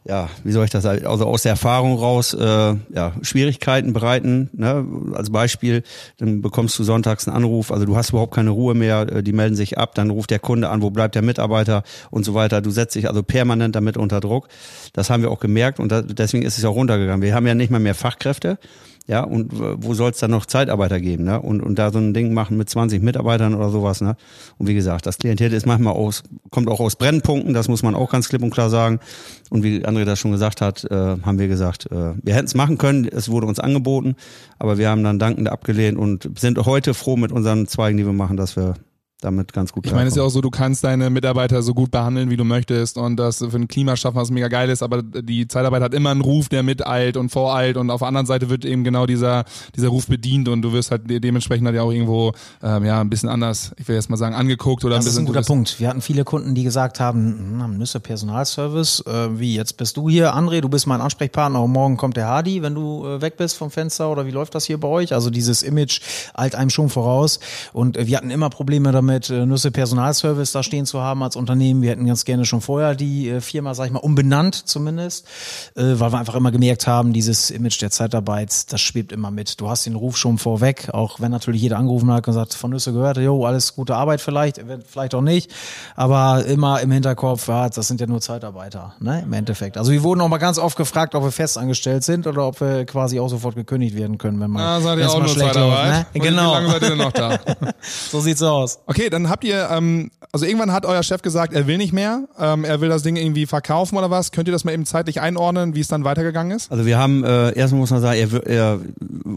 ja, 0.06 0.30
wie 0.44 0.52
soll 0.52 0.66
ich 0.66 0.72
das 0.72 0.84
sagen, 0.84 1.06
also 1.06 1.26
aus 1.26 1.44
der 1.44 1.52
Erfahrung 1.52 1.98
raus, 1.98 2.34
äh, 2.34 2.46
ja, 2.46 3.14
Schwierigkeiten 3.22 3.94
bereiten. 3.94 4.50
Ne? 4.54 4.86
Als 5.14 5.30
Beispiel, 5.30 5.84
dann 6.18 6.42
bekommst 6.42 6.78
du 6.78 6.84
sonntags 6.84 7.28
einen 7.28 7.38
Anruf, 7.38 7.72
also 7.72 7.86
du 7.86 7.96
hast 7.96 8.10
überhaupt 8.10 8.34
keine 8.34 8.50
Ruhe 8.50 8.76
mehr, 8.76 9.02
äh, 9.10 9.24
die 9.24 9.32
melden 9.32 9.56
sich 9.56 9.78
ab, 9.78 9.96
dann 9.96 10.10
ruft 10.10 10.32
der 10.32 10.40
Kunde 10.40 10.70
an, 10.70 10.82
wo 10.82 10.90
bleibt 10.90 11.16
der 11.16 11.22
Mitarbeiter 11.22 11.84
und 12.12 12.26
so 12.26 12.34
weiter. 12.34 12.62
Du 12.62 12.72
setzt 12.72 12.96
dich 12.96 13.08
also 13.08 13.24
permanent 13.24 13.76
damit 13.76 13.96
unter 13.96 14.20
Druck. 14.20 14.50
Das 14.92 15.10
haben 15.10 15.24
wir 15.24 15.32
auch 15.32 15.40
gemerkt 15.40 15.80
und 15.80 15.92
da, 15.92 16.02
deswegen 16.02 16.44
ist 16.44 16.58
es 16.58 16.66
auch 16.66 16.76
runtergegangen. 16.76 17.22
Wir 17.22 17.34
haben 17.34 17.48
ja 17.48 17.56
nicht 17.56 17.72
mal 17.72 17.80
mehr 17.80 17.96
Fachkräfte. 17.96 18.58
Ja, 19.06 19.22
und 19.26 19.52
wo 19.54 19.94
soll 19.94 20.12
es 20.12 20.20
dann 20.20 20.32
noch 20.32 20.46
Zeitarbeiter 20.46 21.02
geben, 21.02 21.26
ne? 21.26 21.42
Und, 21.42 21.62
und 21.62 21.78
da 21.78 21.92
so 21.92 22.00
ein 22.00 22.14
Ding 22.14 22.34
machen 22.34 22.56
mit 22.56 22.70
20 22.70 23.04
Mitarbeitern 23.04 23.54
oder 23.54 23.70
sowas, 23.70 24.00
ne? 24.00 24.16
Und 24.58 24.68
wie 24.68 24.74
gesagt, 24.74 25.06
das 25.06 25.18
Klientel 25.18 25.52
ist 25.52 25.66
manchmal 25.66 25.94
aus, 25.94 26.24
kommt 26.52 26.70
auch 26.70 26.80
aus 26.80 26.96
Brennpunkten, 26.96 27.54
das 27.54 27.68
muss 27.68 27.84
man 27.84 27.96
auch 27.96 28.10
ganz 28.10 28.30
klipp 28.30 28.42
und 28.42 28.52
klar 28.52 28.70
sagen. 28.70 29.02
Und 29.50 29.64
wie 29.64 29.86
André 29.86 30.06
das 30.06 30.20
schon 30.20 30.32
gesagt 30.32 30.62
hat, 30.62 30.86
äh, 30.86 31.18
haben 31.22 31.38
wir 31.38 31.50
gesagt, 31.50 31.92
äh, 31.92 32.14
wir 32.22 32.34
hätten 32.34 32.46
es 32.46 32.56
machen 32.56 32.78
können, 32.78 33.06
es 33.06 33.28
wurde 33.28 33.46
uns 33.46 33.60
angeboten, 33.60 34.16
aber 34.58 34.78
wir 34.78 34.90
haben 34.90 35.04
dann 35.04 35.20
dankend 35.20 35.50
abgelehnt 35.50 35.98
und 35.98 36.30
sind 36.40 36.58
heute 36.60 36.94
froh 36.94 37.18
mit 37.18 37.34
unseren 37.34 37.68
Zweigen, 37.68 37.98
die 37.98 38.06
wir 38.06 38.14
machen, 38.14 38.38
dass 38.38 38.56
wir 38.56 38.76
damit 39.24 39.54
ganz 39.54 39.72
gut 39.72 39.86
Ich 39.86 39.92
meine, 39.94 40.08
es 40.08 40.14
ist 40.14 40.18
ja 40.18 40.24
auch 40.24 40.30
so, 40.30 40.42
du 40.42 40.50
kannst 40.50 40.84
deine 40.84 41.10
Mitarbeiter 41.10 41.62
so 41.64 41.74
gut 41.74 41.92
behandeln, 41.92 42.30
wie 42.30 42.38
du 42.38 42.44
möchtest 42.44 42.98
und 42.98 43.18
das 43.18 43.38
für 43.38 43.56
ein 43.56 43.68
Klima 43.68 43.96
schaffen, 43.96 44.16
was 44.18 44.32
mega 44.32 44.48
geil 44.48 44.70
ist, 44.70 44.84
aber 44.84 45.02
die 45.04 45.48
Zeitarbeit 45.48 45.82
hat 45.82 45.94
immer 45.94 46.12
einen 46.12 46.22
Ruf, 46.22 46.50
der 46.50 46.64
miteilt 46.64 47.18
und 47.18 47.30
voreilt 47.30 47.78
und 47.78 47.90
auf 47.90 48.00
der 48.00 48.08
anderen 48.08 48.26
Seite 48.28 48.50
wird 48.50 48.66
eben 48.66 48.84
genau 48.84 49.06
dieser, 49.06 49.46
dieser 49.76 49.90
Ruf 49.90 50.08
bedient 50.08 50.48
und 50.50 50.62
du 50.62 50.74
wirst 50.74 50.92
halt 50.92 51.10
de- 51.10 51.20
dementsprechend 51.20 51.66
halt 51.68 51.76
ja 51.76 51.84
auch 51.84 51.92
irgendwo, 51.92 52.34
ähm, 52.62 52.86
ja, 52.86 53.02
ein 53.02 53.10
bisschen 53.10 53.30
anders, 53.30 53.72
ich 53.78 53.88
will 53.88 53.96
jetzt 53.96 54.10
mal 54.10 54.18
sagen, 54.18 54.36
angeguckt 54.36 54.84
oder 54.86 54.96
Das 54.96 55.06
ein 55.06 55.08
ist 55.08 55.14
bisschen. 55.14 55.24
ein 55.24 55.26
guter 55.28 55.40
du 55.40 55.42
bist- 55.42 55.48
Punkt. 55.48 55.80
Wir 55.80 55.90
hatten 55.90 56.02
viele 56.02 56.24
Kunden, 56.24 56.56
die 56.56 56.64
gesagt 56.64 57.00
haben, 57.00 57.60
hm, 57.62 57.78
Nüsse 57.78 58.00
Personalservice, 58.00 59.04
äh, 59.06 59.40
wie 59.40 59.56
jetzt 59.56 59.78
bist 59.78 59.98
du 59.98 60.10
hier, 60.10 60.36
André, 60.36 60.62
du 60.62 60.70
bist 60.70 60.88
mein 60.88 61.02
Ansprechpartner 61.02 61.62
und 61.62 61.72
morgen 61.72 61.98
kommt 61.98 62.18
der 62.18 62.28
Hardy, 62.28 62.62
wenn 62.62 62.74
du 62.76 63.06
äh, 63.06 63.22
weg 63.22 63.38
bist 63.38 63.58
vom 63.58 63.70
Fenster 63.72 64.10
oder 64.12 64.26
wie 64.26 64.32
läuft 64.32 64.56
das 64.56 64.66
hier 64.66 64.80
bei 64.80 64.88
euch? 64.88 65.14
Also 65.14 65.30
dieses 65.30 65.62
Image 65.64 66.02
eilt 66.34 66.56
einem 66.56 66.70
schon 66.70 66.90
voraus 66.90 67.40
und 67.74 67.98
äh, 67.98 68.08
wir 68.08 68.18
hatten 68.18 68.32
immer 68.32 68.50
Probleme 68.50 68.92
damit, 68.92 69.13
mit 69.14 69.30
äh, 69.30 69.46
Nüsse 69.46 69.72
Personalservice 69.72 70.52
da 70.52 70.64
stehen 70.64 70.86
zu 70.86 71.02
haben 71.02 71.22
als 71.24 71.36
Unternehmen. 71.36 71.82
Wir 71.82 71.92
hätten 71.92 72.06
ganz 72.06 72.26
gerne 72.26 72.46
schon 72.46 72.62
vorher 72.62 72.96
die 72.96 73.30
äh, 73.30 73.42
Firma, 73.42 73.74
sag 73.76 73.86
ich 73.86 73.92
mal, 73.92 74.00
umbenannt 74.00 74.56
zumindest, 74.68 75.28
äh, 75.76 75.84
weil 76.00 76.12
wir 76.12 76.18
einfach 76.20 76.36
immer 76.36 76.52
gemerkt 76.52 76.88
haben, 76.88 77.14
dieses 77.14 77.52
Image 77.52 77.80
der 77.82 77.92
Zeitarbeit, 77.92 78.72
das 78.72 78.82
schwebt 78.82 79.12
immer 79.12 79.30
mit. 79.32 79.60
Du 79.62 79.70
hast 79.70 79.86
den 79.86 79.96
Ruf 79.96 80.18
schon 80.18 80.38
vorweg, 80.38 80.90
auch 80.92 81.20
wenn 81.20 81.32
natürlich 81.32 81.62
jeder 81.62 81.78
angerufen 81.78 82.10
hat 82.10 82.18
und 82.18 82.24
gesagt, 82.34 82.54
von 82.56 82.72
Nüsse 82.72 82.92
gehört, 82.92 83.18
jo, 83.18 83.46
alles 83.46 83.76
gute 83.76 83.96
Arbeit 83.96 84.22
vielleicht, 84.22 84.60
vielleicht 84.88 85.14
auch 85.14 85.22
nicht, 85.22 85.52
aber 85.96 86.46
immer 86.46 86.82
im 86.82 86.92
Hinterkopf, 86.92 87.48
ja, 87.48 87.70
das 87.70 87.88
sind 87.88 88.02
ja 88.02 88.08
nur 88.08 88.22
Zeitarbeiter, 88.22 88.94
ne, 89.00 89.22
im 89.24 89.34
Endeffekt. 89.34 89.78
Also 89.78 89.92
wir 89.92 90.02
wurden 90.04 90.22
auch 90.22 90.28
mal 90.28 90.38
ganz 90.40 90.58
oft 90.58 90.76
gefragt, 90.78 91.14
ob 91.16 91.24
wir 91.24 91.32
festangestellt 91.32 92.04
sind 92.04 92.26
oder 92.26 92.48
ob 92.48 92.60
wir 92.62 92.86
quasi 92.86 93.20
auch 93.20 93.30
sofort 93.30 93.56
gekündigt 93.56 93.96
werden 93.96 94.18
können, 94.18 94.40
wenn 94.40 94.50
man 94.50 94.62
Ah, 94.64 94.82
seid 94.82 94.98
ihr 95.00 95.10
auch 95.10 95.14
mal 95.16 95.20
nur 95.20 95.30
schlecht 95.30 95.54
Zeitarbeit? 95.54 95.94
läuft, 95.94 96.16
ne? 96.16 96.22
Genau. 96.22 96.52
Wie 96.52 96.56
lange 96.56 96.70
seid 96.72 96.82
ihr 96.82 96.90
denn 96.90 96.98
noch 96.98 97.12
da? 97.12 97.40
so 98.12 98.20
sieht's 98.20 98.42
aus. 98.42 98.80
Okay, 98.94 99.10
dann 99.10 99.28
habt 99.28 99.44
ihr, 99.44 99.70
ähm, 99.72 100.12
also 100.32 100.46
irgendwann 100.46 100.72
hat 100.72 100.86
euer 100.86 101.02
Chef 101.02 101.24
gesagt, 101.24 101.52
er 101.52 101.66
will 101.66 101.80
nicht 101.80 101.94
mehr, 101.94 102.28
ähm, 102.40 102.64
er 102.64 102.80
will 102.80 102.90
das 102.90 103.02
Ding 103.02 103.16
irgendwie 103.16 103.48
verkaufen 103.48 103.98
oder 103.98 104.12
was. 104.12 104.32
Könnt 104.32 104.48
ihr 104.48 104.52
das 104.52 104.66
mal 104.66 104.72
eben 104.72 104.86
zeitlich 104.86 105.20
einordnen, 105.20 105.74
wie 105.74 105.80
es 105.80 105.88
dann 105.88 106.04
weitergegangen 106.04 106.56
ist? 106.56 106.72
Also 106.72 106.86
wir 106.86 107.00
haben, 107.00 107.24
äh, 107.24 107.58
erstmal 107.58 107.80
muss 107.80 107.90
man 107.90 108.02
sagen, 108.02 108.20
er, 108.20 108.46
er 108.46 108.80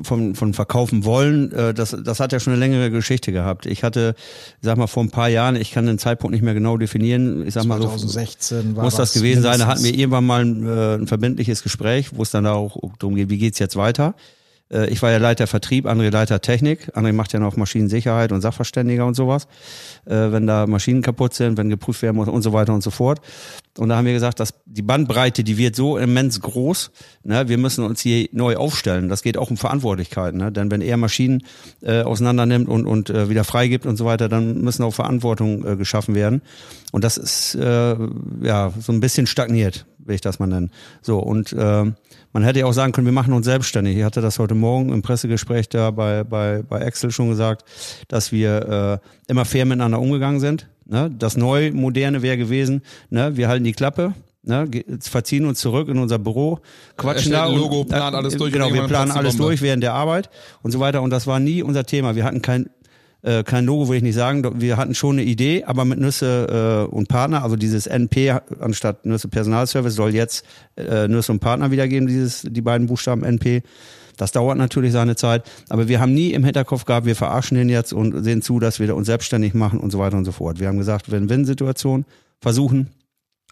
von, 0.02 0.34
von 0.34 0.52
verkaufen 0.52 1.06
wollen, 1.06 1.52
äh, 1.52 1.72
das, 1.72 1.96
das 2.04 2.20
hat 2.20 2.34
ja 2.34 2.40
schon 2.40 2.52
eine 2.52 2.60
längere 2.60 2.90
Geschichte 2.90 3.32
gehabt. 3.32 3.64
Ich 3.64 3.82
hatte, 3.82 4.14
sag 4.60 4.76
mal, 4.76 4.88
vor 4.88 5.02
ein 5.02 5.10
paar 5.10 5.30
Jahren, 5.30 5.56
ich 5.56 5.70
kann 5.70 5.86
den 5.86 5.98
Zeitpunkt 5.98 6.34
nicht 6.34 6.42
mehr 6.42 6.52
genau 6.52 6.76
definieren, 6.76 7.46
ich 7.46 7.54
sag 7.54 7.64
mal 7.64 7.80
so, 7.80 7.88
2016 7.88 8.76
war 8.76 8.84
muss 8.84 8.96
das 8.96 9.14
gewesen 9.14 9.42
sein. 9.42 9.58
Da 9.58 9.68
hatten 9.68 9.84
wir 9.84 9.94
irgendwann 9.94 10.26
mal 10.26 10.44
ein, 10.44 10.66
äh, 10.66 10.94
ein 10.96 11.06
verbindliches 11.06 11.62
Gespräch, 11.62 12.10
wo 12.14 12.22
es 12.22 12.30
dann 12.30 12.46
auch 12.46 12.76
darum 12.98 13.14
geht, 13.14 13.30
wie 13.30 13.38
geht's 13.38 13.58
jetzt 13.58 13.76
weiter. 13.76 14.14
Äh, 14.70 14.88
Ich 14.90 15.02
war 15.02 15.10
ja 15.10 15.18
Leiter 15.18 15.46
Vertrieb, 15.46 15.86
André 15.86 16.10
Leiter 16.10 16.40
Technik. 16.40 16.94
André 16.96 17.12
macht 17.12 17.32
ja 17.32 17.40
noch 17.40 17.56
Maschinensicherheit 17.56 18.32
und 18.32 18.40
Sachverständiger 18.40 19.06
und 19.06 19.14
sowas. 19.14 19.46
Äh, 20.04 20.32
Wenn 20.32 20.46
da 20.46 20.66
Maschinen 20.66 21.02
kaputt 21.02 21.34
sind, 21.34 21.56
wenn 21.56 21.68
geprüft 21.70 22.02
werden 22.02 22.16
muss 22.16 22.28
und 22.28 22.42
so 22.42 22.52
weiter 22.52 22.74
und 22.74 22.82
so 22.82 22.90
fort. 22.90 23.20
Und 23.78 23.90
da 23.90 23.96
haben 23.96 24.06
wir 24.06 24.12
gesagt, 24.12 24.40
dass 24.40 24.54
die 24.64 24.82
Bandbreite, 24.82 25.44
die 25.44 25.58
wird 25.58 25.76
so 25.76 25.98
immens 25.98 26.40
groß. 26.40 26.90
Ne? 27.24 27.48
Wir 27.48 27.58
müssen 27.58 27.84
uns 27.84 28.00
hier 28.00 28.28
neu 28.32 28.56
aufstellen. 28.56 29.08
Das 29.08 29.22
geht 29.22 29.36
auch 29.36 29.50
um 29.50 29.56
Verantwortlichkeiten. 29.56 30.38
Ne? 30.38 30.50
Denn 30.50 30.70
wenn 30.70 30.80
er 30.80 30.96
Maschinen 30.96 31.42
äh, 31.82 32.02
auseinander 32.02 32.44
und, 32.68 32.86
und 32.86 33.10
äh, 33.10 33.28
wieder 33.28 33.44
freigibt 33.44 33.86
und 33.86 33.96
so 33.96 34.04
weiter, 34.04 34.28
dann 34.28 34.62
müssen 34.62 34.82
auch 34.82 34.94
Verantwortung 34.94 35.66
äh, 35.66 35.76
geschaffen 35.76 36.14
werden. 36.14 36.42
Und 36.92 37.04
das 37.04 37.18
ist 37.18 37.54
äh, 37.54 37.96
ja 38.40 38.72
so 38.80 38.92
ein 38.92 39.00
bisschen 39.00 39.26
stagniert, 39.26 39.86
will 39.98 40.14
ich 40.14 40.20
das 40.20 40.38
mal 40.38 40.46
nennen. 40.46 40.70
So 41.02 41.18
und 41.18 41.52
äh, 41.52 41.84
man 42.36 42.44
hätte 42.44 42.58
ja 42.58 42.66
auch 42.66 42.74
sagen 42.74 42.92
können, 42.92 43.06
wir 43.06 43.14
machen 43.14 43.32
uns 43.32 43.46
selbstständig. 43.46 43.96
Ich 43.96 44.02
hatte 44.02 44.20
das 44.20 44.38
heute 44.38 44.54
Morgen 44.54 44.92
im 44.92 45.00
Pressegespräch 45.00 45.70
da 45.70 45.90
bei 45.90 46.22
bei 46.22 46.62
bei 46.62 46.80
Excel 46.80 47.10
schon 47.10 47.30
gesagt, 47.30 47.64
dass 48.08 48.30
wir 48.30 49.00
äh, 49.26 49.30
immer 49.30 49.46
fair 49.46 49.64
miteinander 49.64 49.98
umgegangen 49.98 50.38
sind. 50.38 50.68
Ne? 50.84 51.10
Das 51.18 51.38
neu 51.38 51.72
moderne 51.72 52.20
wäre 52.20 52.36
gewesen, 52.36 52.82
ne? 53.08 53.38
wir 53.38 53.48
halten 53.48 53.64
die 53.64 53.72
Klappe. 53.72 54.12
Ne, 54.48 54.70
verziehen 55.00 55.44
uns 55.44 55.58
zurück 55.58 55.88
in 55.88 55.98
unser 55.98 56.20
Büro, 56.20 56.60
quatschen 56.96 57.32
da 57.32 57.46
ein 57.46 57.54
und- 57.54 57.58
Logo, 57.58 57.82
plant 57.82 58.14
alles 58.14 58.36
durch 58.36 58.54
und 58.54 58.60
Genau, 58.60 58.72
wir 58.72 58.84
planen 58.84 59.10
alles 59.10 59.36
durch 59.36 59.60
während 59.60 59.82
der 59.82 59.92
Arbeit 59.92 60.30
und 60.62 60.70
so 60.70 60.78
weiter. 60.78 61.02
Und 61.02 61.10
das 61.10 61.26
war 61.26 61.40
nie 61.40 61.64
unser 61.64 61.84
Thema. 61.84 62.14
Wir 62.14 62.22
hatten 62.22 62.42
kein 62.42 62.70
äh, 63.26 63.42
kein 63.42 63.64
Logo, 63.64 63.88
will 63.88 63.96
ich 63.96 64.02
nicht 64.02 64.14
sagen. 64.14 64.60
Wir 64.60 64.76
hatten 64.76 64.94
schon 64.94 65.16
eine 65.16 65.24
Idee, 65.24 65.64
aber 65.64 65.84
mit 65.84 65.98
Nüsse 65.98 66.86
äh, 66.88 66.94
und 66.94 67.08
Partner, 67.08 67.42
also 67.42 67.56
dieses 67.56 67.86
NP 67.86 68.40
anstatt 68.60 69.04
Nüsse 69.04 69.28
Personalservice 69.28 69.94
soll 69.94 70.14
jetzt 70.14 70.44
äh, 70.76 71.08
Nüsse 71.08 71.32
und 71.32 71.40
Partner 71.40 71.70
wiedergeben, 71.72 72.06
dieses, 72.06 72.42
die 72.42 72.62
beiden 72.62 72.86
Buchstaben 72.86 73.24
NP. 73.24 73.62
Das 74.16 74.32
dauert 74.32 74.56
natürlich 74.56 74.92
seine 74.92 75.16
Zeit, 75.16 75.42
aber 75.68 75.88
wir 75.88 76.00
haben 76.00 76.14
nie 76.14 76.32
im 76.32 76.44
Hinterkopf 76.44 76.84
gehabt, 76.84 77.04
wir 77.04 77.16
verarschen 77.16 77.58
den 77.58 77.68
jetzt 77.68 77.92
und 77.92 78.22
sehen 78.22 78.40
zu, 78.40 78.60
dass 78.60 78.80
wir 78.80 78.94
uns 78.96 79.06
selbstständig 79.06 79.52
machen 79.52 79.80
und 79.80 79.90
so 79.90 79.98
weiter 79.98 80.16
und 80.16 80.24
so 80.24 80.32
fort. 80.32 80.58
Wir 80.58 80.68
haben 80.68 80.78
gesagt, 80.78 81.10
Win-Win-Situation, 81.10 82.06
versuchen, 82.40 82.90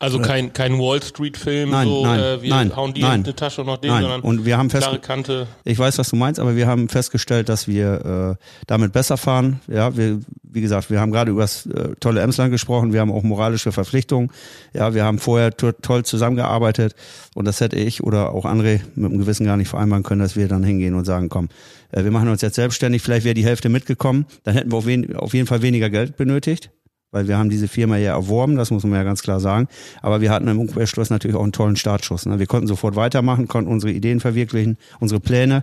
Also 0.04 0.18
kein, 0.18 0.52
kein 0.52 0.78
Wall 0.78 1.02
Street 1.02 1.38
Film, 1.38 1.70
Nein, 1.70 1.88
so 1.88 2.04
nein, 2.04 2.20
äh, 2.20 2.42
wir 2.42 2.50
nein, 2.50 2.76
hauen 2.76 2.92
die 2.92 3.00
nein. 3.00 3.20
in 3.20 3.25
die 3.25 3.32
Tasche 3.32 3.62
und 3.62 3.68
noch 3.68 3.78
den, 3.78 3.90
Nein, 3.90 4.02
sondern 4.02 4.20
und 4.20 4.44
wir 4.44 4.58
haben 4.58 4.68
fest, 4.68 4.82
klare 4.82 4.99
Kante. 4.99 5.46
Ich 5.64 5.78
weiß, 5.78 5.96
was 5.96 6.11
du 6.11 6.16
meinst, 6.16 6.38
aber 6.38 6.56
wir 6.56 6.66
haben 6.66 6.90
festgestellt, 6.90 7.49
dass 7.49 7.66
wir 7.66 8.37
äh, 8.38 8.44
damit 8.66 8.92
besser 8.92 9.16
fahren. 9.16 9.61
Ja, 9.66 9.96
wir, 9.96 10.20
wie 10.42 10.61
gesagt, 10.61 10.90
wir 10.90 11.00
haben 11.00 11.11
gerade 11.11 11.30
über 11.30 11.40
das 11.40 11.64
äh, 11.64 11.94
tolle 12.00 12.20
Emsland 12.20 12.52
gesprochen. 12.52 12.92
Wir 12.92 13.00
haben 13.00 13.11
auch 13.11 13.23
moralische 13.23 13.73
Verpflichtungen. 13.73 14.30
Ja, 14.75 14.92
wir 14.92 15.04
haben 15.04 15.18
vorher 15.18 15.56
to 15.56 15.73
toll 15.73 16.04
zusammengearbeitet 16.04 16.94
und 17.34 17.46
das 17.46 17.61
hätte 17.61 17.76
ich 17.76 18.04
oder 18.04 18.32
auch 18.32 18.44
André 18.44 18.80
mit 18.94 19.11
dem 19.11 19.18
Gewissen 19.18 19.46
gar 19.46 19.56
nicht 19.56 19.68
vereinbaren 19.68 20.02
können, 20.02 20.20
dass 20.20 20.37
wir 20.37 20.49
dann 20.49 20.64
hingehen 20.64 20.94
und 20.94 21.06
sagen, 21.06 21.30
komm, 21.30 21.49
äh, 21.92 22.04
wir 22.04 22.11
machen 22.11 22.28
uns 22.28 22.42
jetzt 22.42 22.56
selbstständig. 22.56 23.00
Vielleicht 23.00 23.25
wäre 23.25 23.34
die 23.34 23.44
Hälfte 23.44 23.70
mitgekommen. 23.70 24.26
Dann 24.42 24.54
hätten 24.54 24.70
wir 24.70 24.76
auf, 24.76 24.87
wen 24.87 25.16
auf 25.16 25.32
jeden 25.32 25.46
Fall 25.46 25.62
weniger 25.62 25.88
Geld 25.88 26.16
benötigt. 26.16 26.70
Weil 27.14 27.28
wir 27.28 27.38
haben 27.38 27.49
diese 27.49 27.68
Firma 27.68 27.97
ja 27.97 28.12
erworben, 28.12 28.56
das 28.56 28.73
muss 28.73 28.83
man 28.83 28.94
ja 28.94 29.04
ganz 29.04 29.23
klar 29.23 29.38
sagen. 29.38 29.68
Aber 30.02 30.21
wir 30.21 30.33
hatten 30.33 30.49
im 30.49 30.59
Umkehrschluss 30.59 31.11
natürlich 31.11 31.37
auch 31.37 31.44
einen 31.44 31.52
tollen 31.52 31.76
Startschuss. 31.76 32.26
Ne? 32.26 32.40
Wir 32.40 32.47
konnten 32.47 32.66
sofort 32.66 32.97
weitermachen, 32.97 33.47
konnten 33.47 33.71
unsere 33.71 33.92
Ideen 33.92 34.18
verwirklichen, 34.18 34.78
unsere 34.99 35.21
Pläne. 35.21 35.62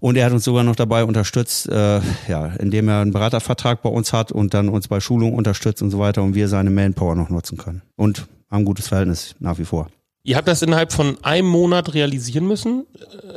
Und 0.00 0.16
er 0.16 0.26
hat 0.26 0.32
uns 0.32 0.44
sogar 0.44 0.64
noch 0.64 0.74
dabei 0.74 1.04
unterstützt, 1.04 1.68
äh, 1.68 2.00
ja, 2.28 2.46
indem 2.58 2.88
er 2.88 3.00
einen 3.00 3.12
Beratervertrag 3.12 3.82
bei 3.82 3.88
uns 3.88 4.12
hat 4.12 4.32
und 4.32 4.52
dann 4.52 4.68
uns 4.68 4.88
bei 4.88 4.98
Schulungen 4.98 5.34
unterstützt 5.34 5.80
und 5.80 5.90
so 5.90 6.00
weiter 6.00 6.24
und 6.24 6.34
wir 6.34 6.48
seine 6.48 6.70
Manpower 6.70 7.14
noch 7.14 7.30
nutzen 7.30 7.56
können. 7.56 7.82
Und 7.94 8.26
haben 8.50 8.62
ein 8.62 8.64
gutes 8.64 8.88
Verhältnis 8.88 9.36
nach 9.38 9.58
wie 9.58 9.64
vor. 9.64 9.88
Ihr 10.24 10.36
habt 10.36 10.48
das 10.48 10.62
innerhalb 10.62 10.92
von 10.92 11.16
einem 11.22 11.48
Monat 11.48 11.94
realisieren 11.94 12.46
müssen? 12.46 12.84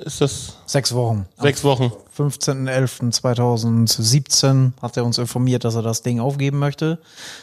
Äh, 0.02 0.06
Ist 0.06 0.22
das 0.22 0.58
Sechs 0.66 0.94
Wochen. 0.94 1.26
sechs 1.40 1.64
Wochen? 1.64 1.92
15.11.2017 2.18 4.72
hat 4.82 4.98
er 4.98 5.06
uns 5.06 5.18
informiert, 5.18 5.64
dass 5.64 5.76
er 5.76 5.82
das 5.82 6.04
Ding 6.04 6.20
aufgeben 6.20 6.60
möchte. 6.60 7.00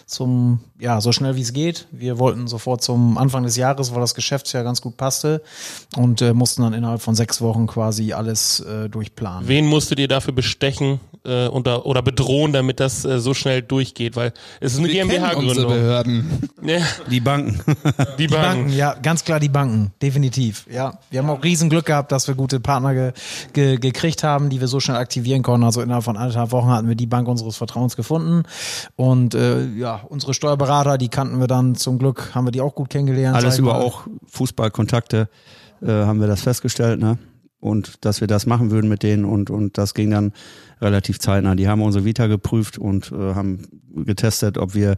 Zum, 0.07 0.61
ja, 0.79 1.01
so 1.01 1.13
schnell 1.13 1.37
wie 1.37 1.43
es 1.43 1.53
geht. 1.53 1.87
Wir 1.91 2.19
wollten 2.19 2.47
sofort 2.49 2.83
zum 2.83 3.19
Anfang 3.19 3.43
des 3.45 3.57
Jahres, 3.57 3.93
weil 3.95 4.01
das 4.01 4.15
Geschäftsjahr 4.15 4.65
ganz 4.65 4.81
gut 4.81 4.97
passte 4.97 5.43
und 5.97 6.23
äh, 6.23 6.33
mussten 6.33 6.63
dann 6.63 6.73
innerhalb 6.75 7.03
von 7.03 7.15
sechs 7.15 7.41
Wochen 7.41 7.67
quasi 7.67 8.13
alles 8.13 8.61
äh, 8.61 8.89
durchplanen. 8.89 9.49
Wen 9.49 9.67
musstet 9.67 9.99
ihr 9.99 10.09
dafür 10.09 10.33
bestechen 10.35 11.01
äh, 11.25 11.47
oder, 11.49 11.87
oder 11.87 12.03
bedrohen, 12.03 12.53
damit 12.53 12.81
das 12.81 13.05
äh, 13.05 13.19
so 13.21 13.35
schnell 13.35 13.63
durchgeht? 13.63 14.17
Weil 14.17 14.33
es 14.61 14.73
ist 14.75 14.79
eine 14.79 14.89
Wir 14.89 15.07
kennen 15.07 15.25
unsere 15.37 15.67
GmbH-Gründung. 15.67 15.73
Behörden. 15.73 16.51
Ja, 16.63 16.81
Die 17.11 17.21
Banken. 17.21 17.61
die 18.19 18.27
Die 18.27 18.29
Banken, 18.29 18.63
Banken. 18.65 18.73
ja, 18.77 18.95
ganz 18.95 19.25
klar 19.25 19.41
die 19.41 19.49
Banken, 19.49 19.93
definitiv. 20.03 20.67
Ja, 20.71 20.99
wir 21.11 21.21
haben 21.21 21.31
auch 21.31 21.43
riesen 21.43 21.71
Glück 21.71 21.87
gehabt, 21.87 22.13
dass 22.13 22.29
wir 22.29 22.35
gute 22.35 22.61
Partner 22.61 22.95
ge, 22.95 23.13
ge, 23.53 23.77
gekriegt 23.79 24.23
haben, 24.23 24.51
die 24.51 24.61
wir 24.61 24.68
so 24.69 24.81
schnell 24.81 24.97
aktivieren 24.97 25.43
konnten. 25.43 25.65
Also 25.65 25.81
innerhalb 25.81 26.05
von 26.05 26.17
anderthalb 26.17 26.53
Wochen 26.53 26.69
hatten 26.69 26.89
wir 26.89 26.95
die 26.95 27.07
Bank 27.07 27.29
unseres 27.29 27.57
Vertrauens 27.57 27.97
gefunden 27.97 28.45
und 28.97 29.35
äh, 29.35 29.67
ja, 29.67 30.01
unsere 30.09 30.35
Steuerberater, 30.35 30.99
die 30.99 31.09
kannten 31.09 31.41
wir 31.41 31.47
dann 31.47 31.75
zum 31.75 31.99
Glück, 31.99 32.35
haben 32.35 32.47
wir 32.47 32.53
die 32.53 32.61
auch 32.61 32.75
gut 32.75 32.91
kennengelernt. 32.91 33.37
Alles 33.37 33.59
über 33.59 33.79
auch 33.79 34.07
Fußballkontakte 34.27 35.29
äh, 35.83 35.87
haben 35.87 36.21
wir 36.21 36.27
das 36.27 36.43
festgestellt, 36.43 37.01
ne? 37.01 37.19
Und 37.61 38.05
dass 38.05 38.21
wir 38.21 38.29
das 38.29 38.47
machen 38.47 38.71
würden 38.71 38.89
mit 38.89 39.03
denen 39.03 39.25
und, 39.25 39.51
und 39.51 39.79
das 39.79 39.95
ging 39.95 40.11
dann 40.11 40.33
relativ 40.81 41.19
zeitnah. 41.19 41.57
Die 41.57 41.67
haben 41.67 41.83
unsere 41.83 42.05
Vita 42.05 42.29
geprüft 42.29 42.79
und 42.79 43.11
äh, 43.11 43.35
haben 43.35 43.67
getestet, 44.05 44.59
ob 44.59 44.75
wir 44.75 44.97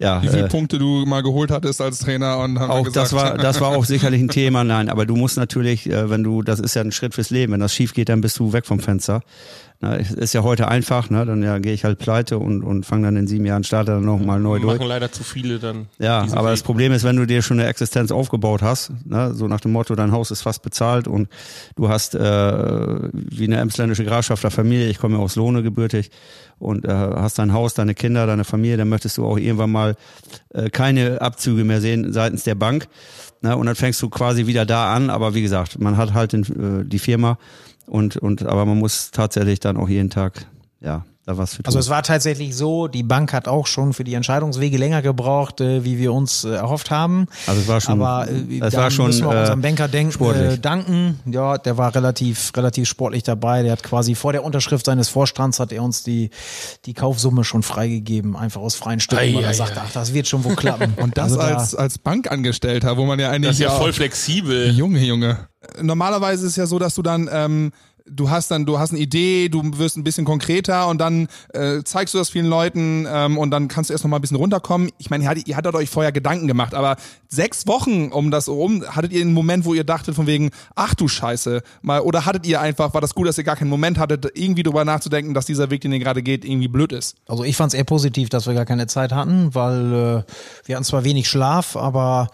ja 0.00 0.20
Wie 0.20 0.28
viele 0.28 0.46
äh, 0.46 0.48
Punkte 0.48 0.78
du 0.78 1.06
mal 1.06 1.22
geholt 1.22 1.52
hattest 1.52 1.80
als 1.80 2.00
Trainer 2.00 2.38
und 2.38 2.58
haben 2.58 2.70
auch 2.70 2.82
gesagt, 2.82 2.96
das 2.96 3.12
war 3.12 3.38
das 3.38 3.60
war 3.60 3.68
auch 3.68 3.84
sicherlich 3.84 4.20
ein 4.20 4.28
Thema 4.28 4.64
nein. 4.64 4.88
Aber 4.88 5.06
du 5.06 5.14
musst 5.14 5.36
natürlich 5.36 5.88
äh, 5.88 6.10
wenn 6.10 6.24
du 6.24 6.42
das 6.42 6.58
ist 6.58 6.74
ja 6.74 6.82
ein 6.82 6.90
Schritt 6.90 7.14
fürs 7.14 7.30
Leben. 7.30 7.52
Wenn 7.52 7.60
das 7.60 7.72
schief 7.72 7.94
geht 7.94 8.08
dann 8.08 8.20
bist 8.20 8.38
du 8.40 8.52
weg 8.52 8.66
vom 8.66 8.80
Fenster 8.80 9.22
Na, 9.82 9.96
es 9.96 10.12
ist 10.12 10.32
ja 10.32 10.44
heute 10.44 10.68
einfach 10.68 11.10
ne 11.10 11.26
dann 11.26 11.42
ja 11.42 11.58
gehe 11.58 11.72
ich 11.72 11.84
halt 11.84 11.98
pleite 11.98 12.38
und 12.38 12.62
und 12.62 12.86
fange 12.86 13.08
dann 13.08 13.16
in 13.16 13.26
sieben 13.26 13.44
Jahren 13.44 13.64
starte 13.64 13.90
dann 13.90 14.04
noch 14.04 14.20
mal 14.20 14.38
neu 14.38 14.60
durch 14.60 14.78
Machen 14.78 14.86
leider 14.86 15.10
zu 15.10 15.24
viele 15.24 15.58
dann. 15.58 15.88
ja 15.98 16.20
aber 16.20 16.44
Weg. 16.44 16.52
das 16.52 16.62
Problem 16.62 16.92
ist 16.92 17.02
wenn 17.02 17.16
du 17.16 17.26
dir 17.26 17.42
schon 17.42 17.58
eine 17.58 17.68
Existenz 17.68 18.12
aufgebaut 18.12 18.62
hast 18.62 18.92
ne, 19.04 19.34
so 19.34 19.48
nach 19.48 19.60
dem 19.60 19.72
Motto 19.72 19.96
dein 19.96 20.12
Haus 20.12 20.30
ist 20.30 20.42
fast 20.42 20.62
bezahlt 20.62 21.08
und 21.08 21.28
du 21.74 21.88
hast 21.88 22.14
äh, 22.14 22.18
wie 23.12 23.44
eine 23.44 23.56
emsländische 23.56 24.04
Grafschafter 24.04 24.52
Familie 24.52 24.88
ich 24.88 24.98
komme 24.98 25.16
ja 25.16 25.20
aus 25.20 25.34
Lohne 25.34 25.64
gebürtig 25.64 26.10
und 26.62 26.84
äh, 26.84 26.90
hast 26.90 27.38
dein 27.38 27.52
Haus, 27.52 27.74
deine 27.74 27.94
Kinder, 27.94 28.26
deine 28.26 28.44
Familie, 28.44 28.76
dann 28.76 28.88
möchtest 28.88 29.18
du 29.18 29.26
auch 29.26 29.36
irgendwann 29.36 29.72
mal 29.72 29.96
äh, 30.50 30.70
keine 30.70 31.20
Abzüge 31.20 31.64
mehr 31.64 31.80
sehen 31.80 32.12
seitens 32.12 32.44
der 32.44 32.54
Bank. 32.54 32.86
Ne? 33.42 33.56
Und 33.56 33.66
dann 33.66 33.74
fängst 33.74 34.00
du 34.00 34.08
quasi 34.08 34.46
wieder 34.46 34.64
da 34.64 34.94
an. 34.94 35.10
Aber 35.10 35.34
wie 35.34 35.42
gesagt, 35.42 35.80
man 35.80 35.96
hat 35.96 36.14
halt 36.14 36.32
den, 36.32 36.42
äh, 36.42 36.84
die 36.86 37.00
Firma 37.00 37.36
und, 37.92 38.16
und 38.16 38.46
aber 38.46 38.64
man 38.64 38.78
muss 38.78 39.10
tatsächlich 39.10 39.60
dann 39.60 39.76
auch 39.76 39.88
jeden 39.88 40.08
Tag 40.08 40.46
ja 40.80 41.04
da 41.24 41.38
was 41.38 41.50
für 41.54 41.62
tun. 41.62 41.66
Also 41.66 41.78
es 41.78 41.88
war 41.88 42.02
tatsächlich 42.02 42.56
so, 42.56 42.88
die 42.88 43.04
Bank 43.04 43.32
hat 43.32 43.46
auch 43.46 43.66
schon 43.68 43.92
für 43.92 44.02
die 44.02 44.14
Entscheidungswege 44.14 44.76
länger 44.76 45.02
gebraucht, 45.02 45.60
äh, 45.60 45.84
wie 45.84 45.96
wir 45.98 46.12
uns 46.12 46.42
äh, 46.44 46.50
erhofft 46.50 46.90
haben. 46.90 47.26
Also 47.46 47.60
es 47.60 47.68
war 47.68 47.80
schon- 47.80 48.02
Aber 48.02 48.28
äh, 48.28 48.58
es 48.60 48.72
da 48.72 48.78
war 48.82 48.90
schon, 48.90 49.06
müssen 49.06 49.24
wir 49.26 49.34
äh, 49.36 49.40
unserem 49.40 49.60
Banker 49.62 49.86
denken, 49.86 50.24
äh, 50.34 50.58
danken. 50.58 51.20
Ja, 51.26 51.58
der 51.58 51.78
war 51.78 51.94
relativ 51.94 52.50
relativ 52.56 52.88
sportlich 52.88 53.22
dabei. 53.22 53.62
Der 53.62 53.70
hat 53.72 53.82
quasi 53.84 54.14
vor 54.16 54.32
der 54.32 54.42
Unterschrift 54.44 54.84
seines 54.86 55.08
Vorstands 55.08 55.60
hat 55.60 55.70
er 55.72 55.82
uns 55.84 56.02
die 56.02 56.30
die 56.86 56.94
Kaufsumme 56.94 57.44
schon 57.44 57.62
freigegeben, 57.62 58.36
einfach 58.36 58.60
aus 58.60 58.74
freien 58.74 58.98
Stücken, 58.98 59.22
Ei, 59.22 59.34
weil 59.34 59.44
er 59.44 59.54
sagte, 59.54 59.80
ach, 59.84 59.92
das 59.92 60.12
wird 60.14 60.26
schon 60.26 60.42
wohl 60.44 60.56
klappen. 60.56 60.94
Und 61.00 61.16
das 61.18 61.24
Also 61.32 61.36
da- 61.36 61.44
als, 61.56 61.74
als 61.76 61.98
Bankangestellter, 61.98 62.96
wo 62.96 63.04
man 63.06 63.18
ja 63.20 63.30
eigentlich 63.30 63.48
Das 63.50 63.56
ist 63.56 63.60
ja 63.60 63.68
auch- 63.70 63.78
voll 63.78 63.92
flexibel. 63.92 64.70
Junge, 64.70 64.98
Junge. 65.04 65.48
Normalerweise 65.80 66.44
ist 66.46 66.52
es 66.52 66.56
ja 66.56 66.66
so, 66.66 66.80
dass 66.80 66.94
du 66.96 67.02
dann 67.02 67.28
ähm, 67.32 67.70
du 68.06 68.30
hast 68.30 68.50
dann, 68.50 68.66
du 68.66 68.78
hast 68.78 68.90
eine 68.90 69.00
Idee, 69.00 69.48
du 69.48 69.78
wirst 69.78 69.96
ein 69.96 70.04
bisschen 70.04 70.24
konkreter 70.24 70.88
und 70.88 71.00
dann 71.00 71.28
äh, 71.52 71.82
zeigst 71.84 72.14
du 72.14 72.18
das 72.18 72.30
vielen 72.30 72.46
Leuten 72.46 73.06
ähm, 73.08 73.38
und 73.38 73.50
dann 73.50 73.68
kannst 73.68 73.90
du 73.90 73.94
erst 73.94 74.04
noch 74.04 74.10
mal 74.10 74.18
ein 74.18 74.22
bisschen 74.22 74.36
runterkommen. 74.36 74.90
Ich 74.98 75.10
meine, 75.10 75.24
ihr 75.24 75.30
hattet, 75.30 75.48
ihr 75.48 75.56
hattet 75.56 75.74
euch 75.74 75.90
vorher 75.90 76.12
Gedanken 76.12 76.46
gemacht, 76.46 76.74
aber 76.74 76.96
sechs 77.28 77.66
Wochen 77.66 78.10
um 78.12 78.30
das 78.30 78.48
rum, 78.48 78.84
hattet 78.86 79.12
ihr 79.12 79.22
einen 79.22 79.32
Moment, 79.32 79.64
wo 79.64 79.74
ihr 79.74 79.84
dachtet 79.84 80.14
von 80.14 80.26
wegen, 80.26 80.50
ach 80.74 80.94
du 80.94 81.08
Scheiße, 81.08 81.62
mal, 81.82 82.00
oder 82.00 82.26
hattet 82.26 82.46
ihr 82.46 82.60
einfach, 82.60 82.94
war 82.94 83.00
das 83.00 83.14
gut, 83.14 83.26
dass 83.26 83.38
ihr 83.38 83.44
gar 83.44 83.56
keinen 83.56 83.70
Moment 83.70 83.98
hattet, 83.98 84.30
irgendwie 84.34 84.62
drüber 84.62 84.84
nachzudenken, 84.84 85.34
dass 85.34 85.46
dieser 85.46 85.70
Weg, 85.70 85.80
den 85.80 85.92
ihr 85.92 85.98
gerade 85.98 86.22
geht, 86.22 86.44
irgendwie 86.44 86.68
blöd 86.68 86.92
ist? 86.92 87.16
Also 87.26 87.44
ich 87.44 87.56
fand 87.56 87.72
es 87.72 87.78
eher 87.78 87.84
positiv, 87.84 88.28
dass 88.28 88.46
wir 88.46 88.54
gar 88.54 88.66
keine 88.66 88.86
Zeit 88.86 89.12
hatten, 89.12 89.54
weil 89.54 90.24
äh, 90.26 90.66
wir 90.66 90.76
hatten 90.76 90.84
zwar 90.84 91.04
wenig 91.04 91.28
Schlaf, 91.28 91.76
aber 91.76 92.28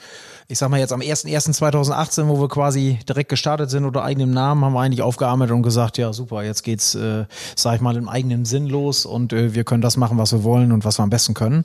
ich 0.51 0.59
sag 0.59 0.71
mal 0.71 0.81
jetzt 0.81 0.95
am 0.95 1.01
1.1.2018, 1.01 2.27
wo 2.27 2.41
wir 2.41 2.49
quasi 2.49 2.99
direkt 3.07 3.29
gestartet 3.29 3.69
sind 3.69 3.85
unter 3.85 4.03
eigenem 4.03 4.31
Namen, 4.31 4.65
haben 4.65 4.73
wir 4.73 4.81
eigentlich 4.81 5.03
aufgearbeitet 5.03 5.55
und 5.55 5.63
gesagt, 5.63 5.99
ja 5.99 6.15
super, 6.15 6.43
jetzt 6.43 6.63
geht's, 6.63 6.95
äh, 6.95 7.27
sag 7.55 7.77
ich 7.77 7.81
mal, 7.83 7.97
im 7.97 8.09
eigenen 8.09 8.47
Sinn 8.47 8.67
los 8.67 9.05
und 9.05 9.35
äh, 9.35 9.55
wir 9.55 9.65
können 9.65 9.83
das 9.83 9.99
machen, 9.99 10.17
was 10.17 10.33
wir 10.33 10.45
wollen 10.45 10.73
und 10.73 10.87
was 10.87 10.99
wir 10.99 11.03
am 11.03 11.11
besten 11.11 11.35
können. 11.35 11.65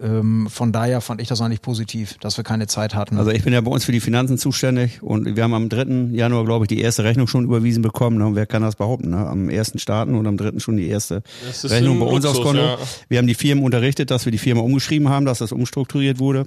Ähm, 0.00 0.46
von 0.50 0.72
daher 0.72 1.00
fand 1.00 1.22
ich 1.22 1.28
das 1.28 1.40
eigentlich 1.40 1.62
positiv, 1.62 2.18
dass 2.18 2.36
wir 2.36 2.44
keine 2.44 2.66
Zeit 2.66 2.94
hatten. 2.94 3.16
Also 3.16 3.30
ich 3.30 3.44
bin 3.44 3.54
ja 3.54 3.62
bei 3.62 3.70
uns 3.70 3.86
für 3.86 3.92
die 3.92 4.00
Finanzen 4.00 4.36
zuständig 4.36 5.02
und 5.02 5.34
wir 5.34 5.42
haben 5.42 5.54
am 5.54 5.70
3. 5.70 6.10
Januar, 6.12 6.44
glaube 6.44 6.66
ich, 6.66 6.68
die 6.68 6.80
erste 6.80 7.04
Rechnung 7.04 7.28
schon 7.28 7.44
überwiesen 7.44 7.82
bekommen. 7.82 8.18
Ne? 8.18 8.30
Wer 8.34 8.46
kann 8.46 8.60
das 8.60 8.76
behaupten? 8.76 9.10
Ne? 9.10 9.26
Am 9.26 9.48
ersten 9.48 9.78
starten 9.78 10.14
und 10.14 10.26
am 10.26 10.36
3. 10.36 10.58
schon 10.58 10.76
die 10.76 10.88
erste 10.88 11.22
Rechnung 11.64 11.98
bei 11.98 12.06
uns 12.06 12.24
Luxus, 12.26 12.40
aufs 12.40 12.46
Konto. 12.46 12.62
ja. 12.62 12.78
Wir 13.08 13.18
haben 13.18 13.26
die 13.26 13.34
Firmen 13.34 13.64
unterrichtet, 13.64 14.10
dass 14.10 14.26
wir 14.26 14.32
die 14.32 14.38
Firma 14.38 14.60
umgeschrieben 14.60 15.08
haben, 15.08 15.24
dass 15.24 15.38
das 15.38 15.50
umstrukturiert 15.50 16.18
wurde. 16.18 16.46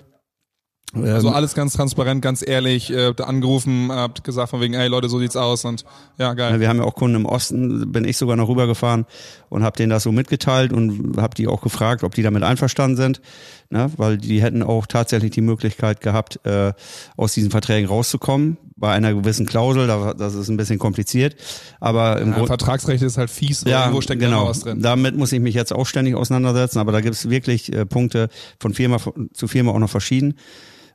Also 0.94 1.30
Ähm, 1.30 1.34
alles 1.34 1.54
ganz 1.54 1.74
transparent, 1.74 2.22
ganz 2.22 2.46
ehrlich, 2.46 2.92
äh, 2.92 3.06
habt 3.08 3.22
angerufen, 3.22 3.90
habt 3.92 4.26
gesagt 4.26 4.50
von 4.50 4.60
wegen, 4.60 4.74
ey 4.74 4.90
Leute, 4.90 5.08
so 5.08 5.20
sieht's 5.20 5.38
aus 5.38 5.64
und 5.64 5.86
ja, 6.18 6.34
geil. 6.34 6.60
Wir 6.60 6.68
haben 6.68 6.78
ja 6.80 6.84
auch 6.84 6.96
Kunden 6.96 7.16
im 7.16 7.26
Osten, 7.26 7.92
bin 7.94 8.04
ich 8.04 8.18
sogar 8.18 8.36
noch 8.36 8.50
rübergefahren 8.50 9.06
und 9.50 9.64
habe 9.64 9.78
denen 9.78 9.90
das 9.90 10.04
so 10.04 10.12
mitgeteilt 10.12 10.74
und 10.74 11.16
habe 11.18 11.34
die 11.36 11.48
auch 11.48 11.62
gefragt, 11.62 12.04
ob 12.04 12.14
die 12.14 12.24
damit 12.24 12.44
einverstanden 12.44 12.98
sind, 12.98 13.22
ne? 13.70 13.90
weil 13.96 14.18
die 14.18 14.42
hätten 14.42 14.64
auch 14.64 14.86
tatsächlich 14.86 15.32
die 15.32 15.40
Möglichkeit 15.42 16.02
gehabt, 16.02 16.46
äh, 16.46 16.74
aus 17.16 17.34
diesen 17.34 17.52
Verträgen 17.52 17.88
rauszukommen, 17.88 18.58
bei 18.76 18.92
einer 18.92 19.14
gewissen 19.14 19.46
Klausel, 19.46 19.88
da- 19.88 20.14
das 20.14 20.34
ist 20.36 20.50
ein 20.50 20.58
bisschen 20.58 20.78
kompliziert, 20.80 21.36
aber 21.80 22.20
im 22.20 22.30
Ja, 22.32 22.36
Grund 22.36 22.48
Vertragsrecht 22.48 23.02
ist 23.04 23.18
halt 23.18 23.30
fies, 23.30 23.64
ja, 23.66 23.84
irgendwo 23.84 24.02
steckt 24.02 24.20
genau. 24.22 24.48
was 24.50 24.60
drin. 24.62 24.82
Damit 24.82 25.16
muss 25.16 25.32
ich 25.32 25.40
mich 25.40 25.56
jetzt 25.56 25.72
auch 25.72 25.86
ständig 25.86 26.16
auseinandersetzen, 26.16 26.80
aber 26.80 26.92
da 26.92 27.00
gibt 27.00 27.16
es 27.16 27.30
wirklich 27.30 27.72
äh, 27.72 27.86
Punkte 27.86 28.28
von 28.60 28.74
Firma 28.74 28.98
zu 29.32 29.48
Firma 29.48 29.72
auch 29.72 29.80
noch 29.80 29.90
verschieden. 29.90 30.34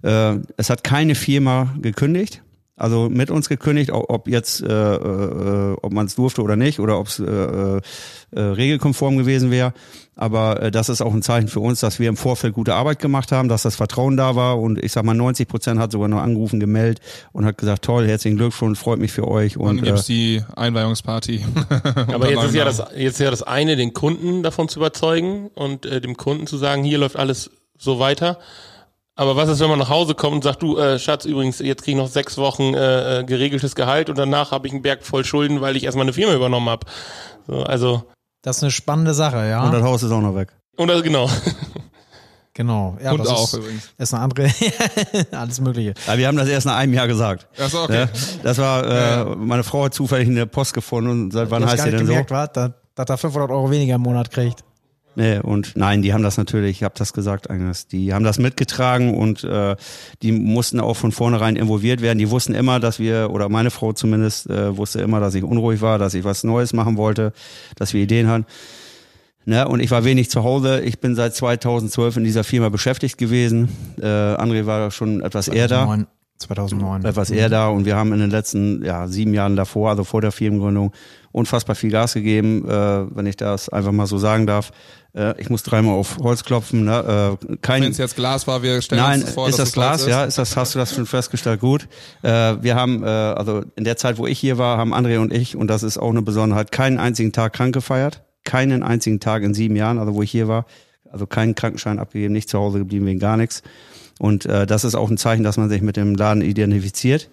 Äh, 0.02 0.36
es 0.56 0.70
hat 0.70 0.84
keine 0.84 1.14
Firma 1.14 1.74
gekündigt. 1.80 2.42
Also 2.78 3.08
mit 3.08 3.30
uns 3.30 3.48
gekündigt, 3.48 3.90
ob 3.90 4.28
jetzt, 4.28 4.62
äh, 4.62 4.66
äh, 4.66 5.76
ob 5.80 5.92
man 5.94 6.04
es 6.04 6.14
durfte 6.14 6.42
oder 6.42 6.56
nicht, 6.56 6.78
oder 6.78 6.98
ob 6.98 7.06
es 7.06 7.18
äh, 7.18 7.24
äh, 7.24 7.80
äh, 8.32 8.40
regelkonform 8.40 9.16
gewesen 9.16 9.50
wäre. 9.50 9.72
Aber 10.14 10.60
äh, 10.60 10.70
das 10.70 10.90
ist 10.90 11.00
auch 11.00 11.14
ein 11.14 11.22
Zeichen 11.22 11.48
für 11.48 11.60
uns, 11.60 11.80
dass 11.80 11.98
wir 11.98 12.10
im 12.10 12.18
Vorfeld 12.18 12.52
gute 12.52 12.74
Arbeit 12.74 12.98
gemacht 12.98 13.32
haben, 13.32 13.48
dass 13.48 13.62
das 13.62 13.76
Vertrauen 13.76 14.18
da 14.18 14.36
war. 14.36 14.60
Und 14.60 14.78
ich 14.78 14.92
sag 14.92 15.04
mal, 15.04 15.14
90 15.14 15.48
Prozent 15.48 15.80
hat 15.80 15.90
sogar 15.90 16.08
noch 16.08 16.20
angerufen, 16.20 16.60
gemeldet 16.60 17.00
und 17.32 17.46
hat 17.46 17.56
gesagt, 17.56 17.82
toll, 17.82 18.06
herzlichen 18.06 18.36
Glückwunsch, 18.36 18.78
freut 18.78 18.98
mich 18.98 19.12
für 19.12 19.26
euch. 19.26 19.54
Dann 19.54 19.62
Und 19.62 19.78
äh, 19.78 19.82
gibt's 19.82 20.04
die 20.04 20.42
Einweihungsparty. 20.54 21.46
Aber 22.12 22.30
jetzt 22.30 22.44
ist 22.44 22.54
ja 22.54 22.66
das 22.66 22.82
jetzt 22.94 23.14
ist 23.14 23.20
ja 23.20 23.30
das 23.30 23.42
eine, 23.42 23.76
den 23.76 23.94
Kunden 23.94 24.42
davon 24.42 24.68
zu 24.68 24.80
überzeugen 24.80 25.48
und 25.54 25.86
äh, 25.86 26.02
dem 26.02 26.18
Kunden 26.18 26.46
zu 26.46 26.58
sagen, 26.58 26.84
hier 26.84 26.98
läuft 26.98 27.16
alles 27.16 27.50
so 27.78 27.98
weiter. 27.98 28.38
Aber 29.18 29.34
was 29.34 29.48
ist, 29.48 29.60
wenn 29.60 29.70
man 29.70 29.78
nach 29.78 29.88
Hause 29.88 30.14
kommt 30.14 30.34
und 30.34 30.44
sagt, 30.44 30.62
du 30.62 30.76
äh, 30.76 30.98
Schatz, 30.98 31.24
übrigens, 31.24 31.58
jetzt 31.58 31.82
kriege 31.82 31.96
ich 31.96 32.04
noch 32.04 32.10
sechs 32.10 32.36
Wochen 32.36 32.74
äh, 32.74 33.20
äh, 33.20 33.24
geregeltes 33.24 33.74
Gehalt 33.74 34.10
und 34.10 34.18
danach 34.18 34.50
habe 34.50 34.66
ich 34.66 34.74
einen 34.74 34.82
Berg 34.82 35.04
voll 35.04 35.24
Schulden, 35.24 35.62
weil 35.62 35.74
ich 35.74 35.84
erstmal 35.84 36.04
eine 36.04 36.12
Firma 36.12 36.34
übernommen 36.34 36.68
habe. 36.68 36.86
So, 37.46 37.62
also 37.62 38.04
das 38.42 38.58
ist 38.58 38.62
eine 38.62 38.70
spannende 38.70 39.14
Sache, 39.14 39.48
ja. 39.48 39.64
und 39.64 39.72
das 39.72 39.82
Haus 39.82 40.02
ist 40.02 40.12
auch 40.12 40.20
noch 40.20 40.36
weg. 40.36 40.52
und 40.76 40.88
das, 40.88 41.02
genau. 41.02 41.30
genau. 42.52 42.98
Ja, 43.02 43.12
Und 43.12 43.20
das 43.20 43.28
auch 43.28 43.44
ist, 43.44 43.54
übrigens. 43.54 43.90
ist 43.96 44.12
eine 44.12 44.22
andere, 44.22 44.50
alles 45.32 45.60
Mögliche. 45.60 45.94
Ja, 46.06 46.18
wir 46.18 46.28
haben 46.28 46.36
das 46.36 46.48
erst 46.48 46.66
nach 46.66 46.76
einem 46.76 46.92
Jahr 46.92 47.08
gesagt. 47.08 47.48
Achso, 47.58 47.84
okay. 47.84 48.00
Ja, 48.00 48.08
das 48.42 48.58
war, 48.58 48.84
äh, 48.84 49.24
meine 49.36 49.64
Frau 49.64 49.84
hat 49.84 49.94
zufällig 49.94 50.28
eine 50.28 50.46
Post 50.46 50.74
gefunden 50.74 51.10
und 51.10 51.30
seit 51.32 51.50
wann 51.50 51.64
heißt 51.64 51.84
sie 51.84 51.90
denn 51.90 52.06
gemerkt, 52.06 52.28
so? 52.28 52.34
was? 52.34 52.52
Da, 52.52 52.74
dass 52.94 53.08
er 53.08 53.16
500 53.16 53.50
Euro 53.50 53.70
weniger 53.70 53.94
im 53.94 54.02
Monat 54.02 54.30
kriegt. 54.30 54.62
Nee, 55.18 55.38
und 55.38 55.72
nein, 55.76 56.02
die 56.02 56.12
haben 56.12 56.22
das 56.22 56.36
natürlich, 56.36 56.76
ich 56.76 56.82
habe 56.82 56.94
das 56.96 57.14
gesagt, 57.14 57.50
Agnes, 57.50 57.86
die 57.86 58.12
haben 58.12 58.22
das 58.22 58.38
mitgetragen 58.38 59.14
und 59.14 59.44
äh, 59.44 59.74
die 60.22 60.30
mussten 60.30 60.78
auch 60.78 60.94
von 60.94 61.10
vornherein 61.10 61.56
involviert 61.56 62.02
werden. 62.02 62.18
Die 62.18 62.30
wussten 62.30 62.54
immer, 62.54 62.80
dass 62.80 62.98
wir, 62.98 63.30
oder 63.30 63.48
meine 63.48 63.70
Frau 63.70 63.94
zumindest, 63.94 64.50
äh, 64.50 64.76
wusste 64.76 65.00
immer, 65.00 65.18
dass 65.18 65.34
ich 65.34 65.42
unruhig 65.42 65.80
war, 65.80 65.98
dass 65.98 66.12
ich 66.12 66.24
was 66.24 66.44
Neues 66.44 66.74
machen 66.74 66.98
wollte, 66.98 67.32
dass 67.76 67.94
wir 67.94 68.02
Ideen 68.02 68.28
hatten. 68.28 68.44
Ne, 69.46 69.66
und 69.66 69.80
ich 69.80 69.90
war 69.90 70.04
wenig 70.04 70.28
zu 70.28 70.44
Hause. 70.44 70.80
Ich 70.80 70.98
bin 70.98 71.14
seit 71.14 71.34
2012 71.34 72.18
in 72.18 72.24
dieser 72.24 72.44
Firma 72.44 72.68
beschäftigt 72.68 73.16
gewesen. 73.16 73.68
Äh, 73.98 74.04
André 74.04 74.66
war 74.66 74.90
schon 74.90 75.22
etwas 75.22 75.48
eher 75.48 75.68
da. 75.68 76.06
2009. 76.38 77.02
2009. 77.02 77.04
etwas 77.04 77.30
eher 77.30 77.48
da 77.48 77.68
und 77.68 77.84
wir 77.84 77.96
haben 77.96 78.12
in 78.12 78.20
den 78.20 78.30
letzten 78.30 78.84
ja, 78.84 79.08
sieben 79.08 79.34
Jahren 79.34 79.56
davor, 79.56 79.90
also 79.90 80.04
vor 80.04 80.20
der 80.20 80.32
Firmengründung, 80.32 80.92
unfassbar 81.32 81.76
viel 81.76 81.90
Gas 81.90 82.14
gegeben, 82.14 82.68
äh, 82.68 83.16
wenn 83.16 83.26
ich 83.26 83.36
das 83.36 83.68
einfach 83.68 83.92
mal 83.92 84.06
so 84.06 84.18
sagen 84.18 84.46
darf. 84.46 84.72
Äh, 85.14 85.40
ich 85.40 85.50
muss 85.50 85.62
dreimal 85.62 85.94
auf 85.94 86.18
Holz 86.18 86.44
klopfen. 86.44 86.84
Ne? 86.84 87.36
Äh, 87.40 87.56
kein, 87.62 87.82
Wenn 87.82 87.90
es 87.90 87.98
jetzt 87.98 88.16
Glas 88.16 88.46
war, 88.46 88.62
wir 88.62 88.80
stellen 88.82 89.02
Nein, 89.02 89.22
uns 89.22 89.32
vor, 89.32 89.48
ist 89.48 89.58
dass 89.58 89.64
das 89.64 89.68
es 89.68 89.74
Glas, 89.74 90.00
Holz 90.02 90.10
ja, 90.10 90.24
ist 90.24 90.38
das, 90.38 90.56
hast 90.56 90.74
du 90.74 90.78
das 90.78 90.94
schon 90.94 91.06
festgestellt? 91.06 91.60
Gut. 91.60 91.88
Äh, 92.22 92.28
wir 92.62 92.74
haben, 92.74 93.02
äh, 93.02 93.06
also 93.06 93.62
in 93.76 93.84
der 93.84 93.96
Zeit, 93.96 94.18
wo 94.18 94.26
ich 94.26 94.38
hier 94.38 94.58
war, 94.58 94.78
haben 94.78 94.94
André 94.94 95.18
und 95.18 95.32
ich, 95.32 95.56
und 95.56 95.68
das 95.68 95.82
ist 95.82 95.98
auch 95.98 96.10
eine 96.10 96.22
Besonderheit, 96.22 96.70
keinen 96.72 96.98
einzigen 96.98 97.32
Tag 97.32 97.54
krank 97.54 97.74
gefeiert. 97.74 98.22
Keinen 98.44 98.82
einzigen 98.82 99.18
Tag 99.18 99.42
in 99.42 99.54
sieben 99.54 99.74
Jahren, 99.74 99.98
also 99.98 100.14
wo 100.14 100.22
ich 100.22 100.30
hier 100.30 100.46
war. 100.46 100.66
Also 101.10 101.26
keinen 101.26 101.54
Krankenschein 101.54 101.98
abgegeben, 101.98 102.32
nicht 102.32 102.48
zu 102.48 102.58
Hause 102.58 102.78
geblieben 102.78 103.06
wegen 103.06 103.18
gar 103.18 103.36
nichts. 103.36 103.62
Und 104.18 104.46
äh, 104.46 104.66
das 104.66 104.84
ist 104.84 104.94
auch 104.94 105.10
ein 105.10 105.18
Zeichen, 105.18 105.44
dass 105.44 105.56
man 105.56 105.68
sich 105.68 105.82
mit 105.82 105.96
dem 105.96 106.14
Laden 106.14 106.42
identifiziert. 106.42 107.28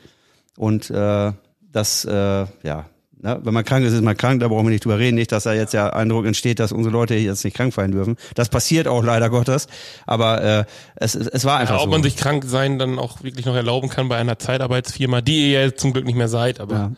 Und 0.58 0.90
äh, 0.90 1.32
das, 1.72 2.06
äh, 2.06 2.12
ja, 2.12 2.86
ne, 3.22 3.40
wenn 3.42 3.54
man 3.54 3.64
krank 3.64 3.86
ist, 3.86 3.94
ist 3.94 4.02
man 4.02 4.18
krank, 4.18 4.42
da 4.42 4.48
brauchen 4.50 4.66
wir 4.66 4.72
nicht 4.72 4.86
drüber 4.86 5.00
reden. 5.00 5.16
Nicht, 5.16 5.32
dass 5.32 5.44
da 5.44 5.54
jetzt 5.54 5.74
der 5.74 5.96
Eindruck 5.96 6.26
entsteht, 6.26 6.60
dass 6.60 6.72
unsere 6.72 6.94
Leute 6.94 7.16
jetzt 7.16 7.44
nicht 7.44 7.56
krank 7.56 7.74
feiern 7.74 7.92
dürfen. 7.92 8.18
Das 8.36 8.50
passiert 8.50 8.88
auch 8.88 9.04
leider 9.04 9.30
Gottes. 9.30 9.68
Aber 10.06 10.44
äh, 10.44 10.66
es, 10.96 11.16
es 11.16 11.46
war 11.46 11.58
einfach 11.60 11.76
Ja, 11.76 11.82
ob 11.82 11.86
so. 11.86 11.92
man 11.92 12.04
sich 12.04 12.18
krank 12.18 12.44
sein 12.46 12.78
dann 12.78 13.00
auch 13.00 13.24
wirklich 13.24 13.46
noch 13.46 13.56
erlauben 13.56 13.90
kann 13.90 14.10
bei 14.10 14.18
einer 14.18 14.38
Zeitarbeitsfirma, 14.38 15.22
die 15.22 15.52
ihr 15.52 15.64
ja 15.64 15.76
zum 15.76 15.94
Glück 15.94 16.06
nicht 16.06 16.18
mehr 16.18 16.28
seid, 16.28 16.60
aber 16.60 16.76
ja. 16.76 16.92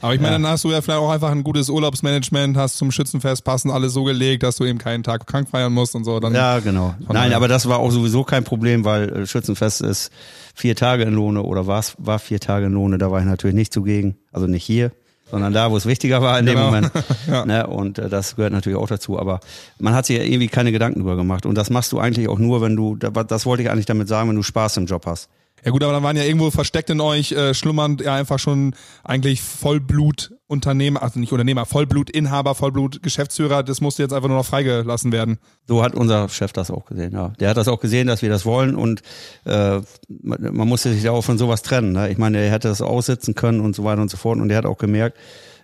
Aber 0.00 0.14
ich 0.14 0.20
meine, 0.20 0.32
dann 0.34 0.46
hast 0.46 0.64
du 0.64 0.70
ja 0.70 0.80
vielleicht 0.82 0.98
auch 1.00 1.10
einfach 1.10 1.30
ein 1.30 1.42
gutes 1.44 1.68
Urlaubsmanagement, 1.68 2.56
hast 2.56 2.76
zum 2.76 2.90
Schützenfest 2.90 3.44
passend 3.44 3.72
alles 3.72 3.92
so 3.92 4.04
gelegt, 4.04 4.42
dass 4.42 4.56
du 4.56 4.64
eben 4.64 4.78
keinen 4.78 5.02
Tag 5.02 5.26
krank 5.26 5.48
feiern 5.48 5.72
musst 5.72 5.94
und 5.94 6.04
so. 6.04 6.18
Dann 6.20 6.34
Ja, 6.34 6.58
genau. 6.58 6.94
Nein, 7.08 7.32
aber 7.32 7.48
das 7.48 7.68
war 7.68 7.78
auch 7.78 7.90
sowieso 7.90 8.24
kein 8.24 8.44
Problem, 8.44 8.84
weil 8.84 9.08
äh, 9.10 9.26
Schützenfest 9.26 9.80
ist 9.80 10.10
vier 10.54 10.76
Tage 10.76 11.04
in 11.04 11.14
Lohne 11.14 11.42
oder 11.42 11.66
war's, 11.66 11.94
war 11.98 12.18
vier 12.18 12.40
Tage 12.40 12.66
in 12.66 12.72
Lohne, 12.72 12.98
da 12.98 13.10
war 13.10 13.20
ich 13.20 13.26
natürlich 13.26 13.54
nicht 13.56 13.72
zugegen. 13.72 14.16
Also 14.32 14.46
nicht 14.46 14.64
hier, 14.64 14.90
sondern 15.30 15.52
da, 15.52 15.70
wo 15.70 15.76
es 15.76 15.86
wichtiger 15.86 16.20
war 16.20 16.38
in 16.38 16.46
dem 16.46 16.56
Genau. 16.56 16.66
Moment. 16.66 16.90
Ja. 17.28 17.46
ne? 17.46 17.66
Und 17.68 17.98
äh, 17.98 18.08
das 18.08 18.34
gehört 18.36 18.52
natürlich 18.52 18.78
auch 18.78 18.88
dazu. 18.88 19.18
Aber 19.18 19.40
man 19.78 19.94
hat 19.94 20.04
sich 20.06 20.18
ja 20.18 20.24
irgendwie 20.24 20.48
keine 20.48 20.72
Gedanken 20.72 21.00
drüber 21.00 21.16
gemacht. 21.16 21.46
Und 21.46 21.54
das 21.54 21.70
machst 21.70 21.92
du 21.92 22.00
eigentlich 22.00 22.28
auch 22.28 22.38
nur, 22.40 22.60
wenn 22.60 22.74
du, 22.76 22.96
da- 22.96 23.10
das 23.22 23.46
wollte 23.46 23.62
ich 23.62 23.70
eigentlich 23.70 23.86
damit 23.86 24.08
sagen, 24.08 24.28
wenn 24.28 24.36
du 24.36 24.42
Spaß 24.42 24.76
im 24.78 24.86
Job 24.86 25.06
hast. 25.06 25.28
Ja 25.64 25.70
gut, 25.70 25.82
aber 25.82 25.92
dann 25.92 26.02
waren 26.02 26.16
ja 26.16 26.24
irgendwo 26.24 26.50
versteckt 26.50 26.90
in 26.90 27.00
euch, 27.00 27.32
äh, 27.32 27.54
schlummernd 27.54 28.00
ja 28.00 28.14
einfach 28.14 28.38
schon 28.38 28.74
eigentlich 29.04 29.42
Vollblut-Unternehmer, 29.42 31.02
also 31.02 31.20
nicht 31.20 31.32
Unternehmer, 31.32 31.66
Vollblut-Inhaber, 31.66 32.54
Vollblut-Geschäftsführer, 32.54 33.62
das 33.62 33.80
musste 33.80 34.02
jetzt 34.02 34.12
einfach 34.12 34.28
nur 34.28 34.38
noch 34.38 34.46
freigelassen 34.46 35.12
werden. 35.12 35.38
So 35.66 35.82
hat 35.82 35.94
unser 35.94 36.28
Chef 36.28 36.52
das 36.52 36.70
auch 36.70 36.86
gesehen, 36.86 37.12
ja. 37.12 37.32
Der 37.40 37.50
hat 37.50 37.56
das 37.56 37.68
auch 37.68 37.80
gesehen, 37.80 38.06
dass 38.06 38.22
wir 38.22 38.30
das 38.30 38.46
wollen 38.46 38.74
und 38.74 39.02
äh, 39.44 39.80
man, 40.08 40.54
man 40.54 40.68
musste 40.68 40.92
sich 40.92 41.02
ja 41.02 41.12
auch 41.12 41.22
von 41.22 41.38
sowas 41.38 41.62
trennen. 41.62 41.92
Ne? 41.92 42.10
Ich 42.10 42.18
meine, 42.18 42.38
er 42.38 42.50
hätte 42.50 42.68
das 42.68 42.80
aussitzen 42.80 43.34
können 43.34 43.60
und 43.60 43.76
so 43.76 43.84
weiter 43.84 44.00
und 44.00 44.10
so 44.10 44.16
fort 44.16 44.38
und 44.38 44.50
er 44.50 44.58
hat 44.58 44.66
auch 44.66 44.78
gemerkt, 44.78 45.18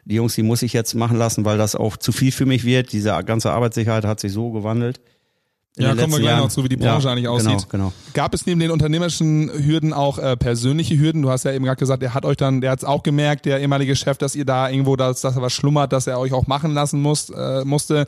die 0.06 0.14
Jungs, 0.14 0.37
die 0.37 0.44
muss 0.44 0.62
ich 0.62 0.72
jetzt 0.72 0.94
machen 0.94 1.18
lassen, 1.18 1.44
weil 1.44 1.59
das 1.59 1.74
auch 1.74 1.96
zu 1.96 2.12
viel 2.12 2.30
für 2.30 2.46
mich 2.46 2.64
wird. 2.64 2.92
Diese 2.92 3.11
ganze 3.24 3.50
Arbeitssicherheit 3.50 4.04
hat 4.04 4.20
sich 4.20 4.32
so 4.32 4.52
gewandelt. 4.52 5.00
Ja, 5.79 5.95
kommen 5.95 6.12
wir 6.12 6.21
gleich 6.21 6.31
Jahren. 6.31 6.45
noch 6.45 6.49
zu, 6.49 6.65
wie 6.65 6.71
die 6.71 6.77
Branche 6.77 7.07
ja, 7.07 7.12
eigentlich 7.12 7.25
genau, 7.25 7.35
aussieht. 7.35 7.69
Genau. 7.69 7.93
Gab 8.15 8.33
es 8.33 8.47
neben 8.47 8.61
den 8.61 8.71
unternehmerischen 8.71 9.51
Hürden 9.53 9.93
auch 9.93 10.19
äh, 10.19 10.37
persönliche 10.37 10.99
Hürden? 10.99 11.21
Du 11.21 11.31
hast 11.31 11.45
ja 11.45 11.53
eben 11.53 11.67
gerade 11.67 11.79
gesagt, 11.79 12.03
er 12.03 12.15
hat 12.15 12.25
euch 12.25 12.39
dann, 12.39 12.62
der 12.62 12.71
hat 12.71 12.79
es 12.79 12.85
auch 12.85 13.03
gemerkt, 13.03 13.45
der 13.45 13.61
ehemalige 13.61 13.95
Chef, 13.95 14.17
dass 14.17 14.35
ihr 14.35 14.47
da 14.47 14.71
irgendwo, 14.71 14.97
dass, 14.97 15.21
dass 15.21 15.37
er 15.37 15.43
was 15.43 15.53
schlummert, 15.53 15.93
dass 15.93 16.07
er 16.07 16.19
euch 16.19 16.33
auch 16.33 16.47
machen 16.47 16.73
lassen 16.73 17.03
muss, 17.03 17.29
äh, 17.29 17.62
musste. 17.65 18.07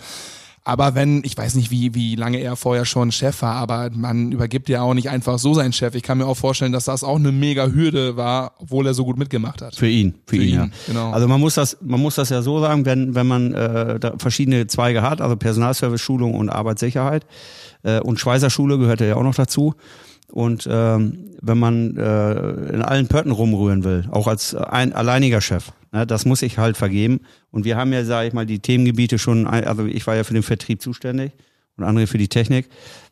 Aber 0.68 0.94
wenn, 0.94 1.22
ich 1.24 1.34
weiß 1.34 1.54
nicht, 1.54 1.70
wie, 1.70 1.94
wie 1.94 2.14
lange 2.14 2.40
er 2.40 2.54
vorher 2.54 2.84
schon 2.84 3.10
Chef 3.10 3.40
war, 3.40 3.54
aber 3.54 3.88
man 3.90 4.32
übergibt 4.32 4.68
ja 4.68 4.82
auch 4.82 4.92
nicht 4.92 5.08
einfach 5.08 5.38
so 5.38 5.54
seinen 5.54 5.72
Chef. 5.72 5.94
Ich 5.94 6.02
kann 6.02 6.18
mir 6.18 6.26
auch 6.26 6.36
vorstellen, 6.36 6.72
dass 6.72 6.84
das 6.84 7.02
auch 7.04 7.16
eine 7.16 7.32
mega 7.32 7.68
Hürde 7.68 8.18
war, 8.18 8.52
obwohl 8.58 8.86
er 8.86 8.92
so 8.92 9.06
gut 9.06 9.16
mitgemacht 9.16 9.62
hat. 9.62 9.76
Für 9.76 9.88
ihn, 9.88 10.16
für, 10.26 10.36
Für 10.36 10.42
ihn, 10.42 10.48
ihn, 10.48 10.54
ja. 10.54 10.68
genau. 10.86 11.10
Also 11.10 11.26
man 11.26 11.40
muss 11.40 11.54
das, 11.54 11.78
man 11.80 11.98
muss 11.98 12.16
das 12.16 12.28
ja 12.28 12.42
so 12.42 12.60
sagen, 12.60 12.84
wenn 12.84 13.14
wenn 13.14 13.26
man 13.26 13.54
äh, 13.54 13.98
da 13.98 14.18
verschiedene 14.18 14.66
Zweige 14.66 15.00
hat, 15.00 15.22
also 15.22 15.36
Personalservice, 15.36 16.02
Schulung 16.02 16.34
und 16.34 16.50
Arbeitssicherheit 16.50 17.24
äh, 17.82 18.00
und 18.00 18.20
Schweißerschule 18.20 18.76
gehört 18.76 19.00
ja 19.00 19.16
auch 19.16 19.22
noch 19.22 19.36
dazu. 19.36 19.74
Und 20.30 20.68
ähm, 20.70 21.30
wenn 21.40 21.58
man 21.58 21.96
äh, 21.96 22.74
in 22.74 22.82
allen 22.82 23.08
Pötten 23.08 23.32
rumrühren 23.32 23.84
will, 23.84 24.06
auch 24.10 24.26
als 24.26 24.54
ein 24.54 24.92
alleiniger 24.92 25.40
Chef, 25.40 25.72
ne, 25.92 26.06
das 26.06 26.26
muss 26.26 26.42
ich 26.42 26.58
halt 26.58 26.76
vergeben. 26.76 27.20
Und 27.50 27.64
wir 27.64 27.76
haben 27.76 27.92
ja, 27.92 28.04
sage 28.04 28.28
ich 28.28 28.34
mal, 28.34 28.46
die 28.46 28.58
Themengebiete 28.58 29.18
schon, 29.18 29.46
also 29.46 29.86
ich 29.86 30.06
war 30.06 30.16
ja 30.16 30.24
für 30.24 30.34
den 30.34 30.42
Vertrieb 30.42 30.82
zuständig 30.82 31.32
und 31.76 31.84
andere 31.84 32.06
für 32.06 32.18
die 32.18 32.28
Technik. 32.28 32.68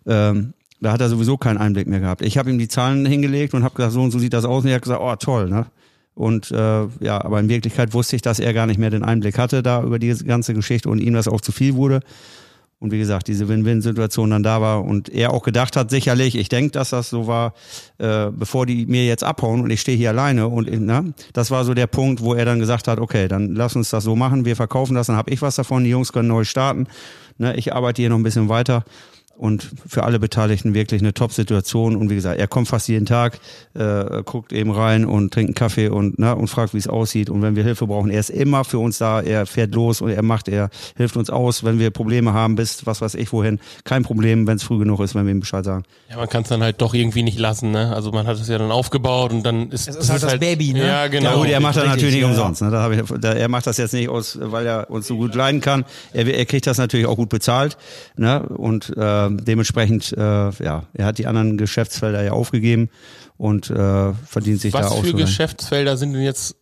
Ähm, 0.07 0.53
da 0.81 0.93
hat 0.93 1.01
er 1.01 1.09
sowieso 1.09 1.39
keinen 1.39 1.57
Einblick 1.57 1.87
mehr 1.87 2.01
gehabt. 2.01 2.23
Ich 2.23 2.37
habe 2.37 2.51
ihm 2.51 2.59
die 2.59 2.69
Zahlen 2.69 3.07
hingelegt 3.07 3.55
und 3.55 3.65
habe 3.65 3.75
gesagt, 3.75 3.95
so 3.95 4.03
und 4.03 4.11
so 4.11 4.19
sieht 4.19 4.35
das 4.35 4.45
aus. 4.45 4.65
Und 4.65 4.71
er 4.71 4.77
hat 4.77 4.83
gesagt, 4.83 5.01
oh 5.01 5.17
toll, 5.17 5.49
ne? 5.49 5.67
Und 6.15 6.51
äh, 6.51 6.87
ja, 7.01 7.23
aber 7.23 7.41
in 7.41 7.49
Wirklichkeit 7.51 7.93
wusste 7.93 8.17
ich, 8.17 8.23
dass 8.23 8.41
er 8.41 8.55
gar 8.55 8.67
nicht 8.67 8.79
mehr 8.79 8.89
den 8.89 9.03
Einblick 9.03 9.39
hatte 9.39 9.63
da 9.63 9.83
über 9.83 9.99
die 9.99 10.15
ganze 10.25 10.55
Geschichte 10.55 10.89
und 10.89 10.99
ihm 10.99 11.13
das 11.13 11.29
auch 11.29 11.43
zu 11.43 11.53
viel 11.53 11.75
wurde. 11.75 12.01
Und 12.79 12.93
wie 12.93 12.99
gesagt, 12.99 13.27
diese 13.29 13.49
Win-Win-Situation 13.49 14.31
dann 14.31 14.43
da 14.43 14.61
war 14.61 14.85
und 14.85 15.09
er 15.09 15.33
auch 15.33 15.43
gedacht 15.43 15.77
hat, 15.77 15.91
sicherlich, 15.91 16.37
ich 16.37 16.51
denke, 16.51 16.73
dass 16.73 16.91
das 16.91 17.09
so 17.09 17.27
war, 17.27 17.55
äh, 17.97 18.27
bevor 18.31 18.67
die 18.67 18.85
mir 18.85 19.07
jetzt 19.07 19.25
abhauen 19.25 19.63
und 19.63 19.71
ich 19.71 19.81
stehe 19.81 19.97
hier 19.97 20.11
alleine 20.11 20.49
und 20.49 20.71
ne, 20.71 21.15
das 21.33 21.51
war 21.51 21.65
so 21.65 21.73
der 21.73 21.87
Punkt, 21.87 22.21
wo 22.21 22.35
er 22.35 22.45
dann 22.45 22.59
gesagt 22.59 22.87
hat, 22.87 23.01
okay, 23.01 23.29
dann 23.29 23.55
lass 23.55 23.77
uns 23.77 23.89
das 23.89 24.05
so 24.05 24.15
machen, 24.15 24.45
wir 24.45 24.57
verkaufen 24.57 24.95
das, 24.95 25.07
dann 25.07 25.17
habe 25.17 25.31
ich 25.31 25.41
was 25.41 25.57
davon, 25.57 25.85
die 25.85 25.91
Jungs 25.91 26.13
können 26.13 26.29
neu 26.29 26.45
starten, 26.45 26.87
ne, 27.39 27.57
ich 27.57 27.73
arbeite 27.73 28.03
hier 28.03 28.11
noch 28.11 28.19
ein 28.19 28.23
bisschen 28.23 28.51
weiter 28.51 28.85
und 29.39 29.69
für 29.87 30.05
alle 30.05 30.19
Beteiligten 30.19 30.75
wirklich 30.75 31.01
eine 31.01 31.13
Top-Situation. 31.15 31.97
Und 31.97 32.11
wie 32.11 32.15
gesagt, 32.15 32.39
er 32.39 32.49
kommt 32.49 32.69
fast 32.69 32.89
jeden 32.89 33.07
Tag, 33.07 33.39
äh, 33.75 34.23
guckt 34.25 34.53
eben 34.53 34.71
rein 34.71 35.05
und 35.05 35.33
trinkt 35.33 35.51
einen 35.51 35.55
Kaffee 35.55 35.89
und, 35.89 36.19
ne, 36.19 36.35
und 36.35 36.49
fragt, 36.49 36.75
wie 36.75 36.79
es 36.79 36.89
aussieht. 36.89 37.31
Und 37.31 37.43
wenn 37.43 37.57
wir 37.57 37.63
Hilfe 37.63 37.87
brauchen, 37.87 38.11
er 38.11 38.21
ist 38.21 38.31
immer 38.31 38.65
für 38.65 38.79
uns 38.79 38.99
da, 38.99 39.21
er 39.21 39.47
fährt 39.47 39.75
los 39.75 40.01
und 40.01 40.11
er 40.11 40.23
macht, 40.23 40.49
er 40.49 40.71
hilft 40.97 41.17
uns 41.17 41.31
aus, 41.31 41.65
wenn 41.65 41.79
wir 41.79 41.91
Probleme 41.91 42.33
haben, 42.33 42.57
bis 42.57 42.87
was 42.87 43.01
weiß 43.01 43.15
ich 43.15 43.33
wohin. 43.33 43.61
Kein 43.85 44.03
Problem, 44.03 44.47
wenn 44.47 44.57
es 44.57 44.63
früh 44.63 44.79
genug 44.79 45.01
ist, 45.01 45.15
wenn 45.15 45.27
wir 45.27 45.33
ihm 45.33 45.41
Bescheid 45.41 45.65
sagen. 45.65 45.85
Ja, 46.11 46.17
man 46.17 46.29
kann 46.29 46.43
es 46.43 46.49
dann 46.49 46.63
halt 46.63 46.81
doch 46.81 46.95
irgendwie 46.95 47.23
nicht 47.23 47.39
lassen, 47.39 47.73
ne? 47.73 47.95
Also 47.95 48.13
man 48.13 48.27
hat 48.27 48.37
es 48.39 48.49
ja 48.49 48.59
dann 48.59 48.71
aufgebaut 48.71 49.33
und 49.33 49.43
dann 49.43 49.71
ist 49.71 49.89
es 49.89 49.97
ist 49.97 50.11
halt 50.11 50.23
das 50.23 50.39
Baby, 50.39 50.73
ne? 50.73 50.87
Ja, 50.87 51.09
genau. 51.09 51.31
Ja 51.31 51.37
gut, 51.37 51.49
er 51.49 51.61
macht 51.61 51.77
das 51.77 51.85
natürlich 51.85 52.15
nicht 52.15 52.23
ja, 52.23 52.29
umsonst. 52.29 52.63
Ne? 52.63 52.71
Da 52.71 52.83
hab 52.83 52.93
ich, 52.93 53.03
da, 53.21 53.33
er 53.33 53.49
macht 53.49 53.67
das 53.67 53.77
jetzt 53.77 53.93
nicht 53.93 54.09
aus, 54.09 54.39
weil 54.41 54.67
er 54.67 54.91
uns 54.91 55.07
so 55.07 55.17
gut 55.17 55.35
leiden 55.35 55.61
kann. 55.61 55.85
Er, 56.13 56.27
er 56.27 56.47
kriegt 56.47 56.67
das 56.67 56.79
natürlich 56.79 57.07
auch 57.07 57.17
gut 57.17 57.29
bezahlt. 57.29 57.77
Ne? 58.17 58.43
Und 58.43 58.97
äh, 58.97 59.26
dementsprechend, 59.31 60.13
äh, 60.13 60.21
ja, 60.21 60.85
er 60.93 61.05
hat 61.07 61.19
die 61.19 61.27
anderen 61.27 61.57
Geschäftsfelder 61.59 62.23
ja 62.23 62.33
aufgegeben 62.33 62.91
und 63.37 63.71
äh, 63.71 64.13
verdient 64.13 64.61
sich 64.61 64.73
Was 64.73 64.89
da 64.89 64.93
auch 64.95 65.01
für 65.03 65.11
so. 65.11 65.17
rein. 65.17 65.27
Geschäftsfelder 65.27 65.97
sind 65.97 66.13
denn 66.13 66.23
jetzt 66.23 66.57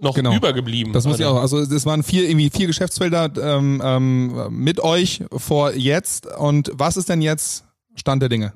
noch 0.00 0.14
Genau. 0.14 0.34
übergeblieben? 0.34 0.92
Das 0.92 1.06
muss 1.06 1.18
ich 1.18 1.24
auch. 1.26 1.40
Also 1.40 1.58
es 1.58 1.86
waren 1.86 2.02
vier 2.02 2.28
irgendwie 2.28 2.50
vier 2.50 2.66
Geschäftsfelder 2.66 3.30
ähm, 3.40 3.82
ähm, 3.84 4.46
mit 4.50 4.80
euch 4.80 5.24
vor 5.36 5.72
jetzt. 5.74 6.26
Und 6.26 6.70
was 6.74 6.96
ist 6.96 7.08
denn 7.08 7.20
jetzt 7.20 7.64
Stand 7.96 8.22
der 8.22 8.28
Dinge? 8.28 8.52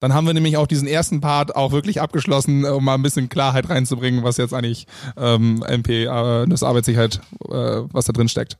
Dann 0.00 0.14
haben 0.14 0.26
wir 0.28 0.34
nämlich 0.34 0.56
auch 0.56 0.68
diesen 0.68 0.86
ersten 0.86 1.20
Part 1.20 1.56
auch 1.56 1.72
wirklich 1.72 2.00
abgeschlossen, 2.00 2.64
um 2.64 2.84
mal 2.84 2.94
ein 2.94 3.02
bisschen 3.02 3.28
Klarheit 3.28 3.68
reinzubringen, 3.68 4.22
was 4.22 4.36
jetzt 4.36 4.54
eigentlich 4.54 4.86
ähm, 5.16 5.64
MP, 5.66 6.04
äh, 6.04 6.46
das 6.46 6.62
Arbeitssicherheit, 6.62 7.20
äh, 7.48 7.50
was 7.50 8.04
da 8.04 8.12
drin 8.12 8.28
steckt. 8.28 8.58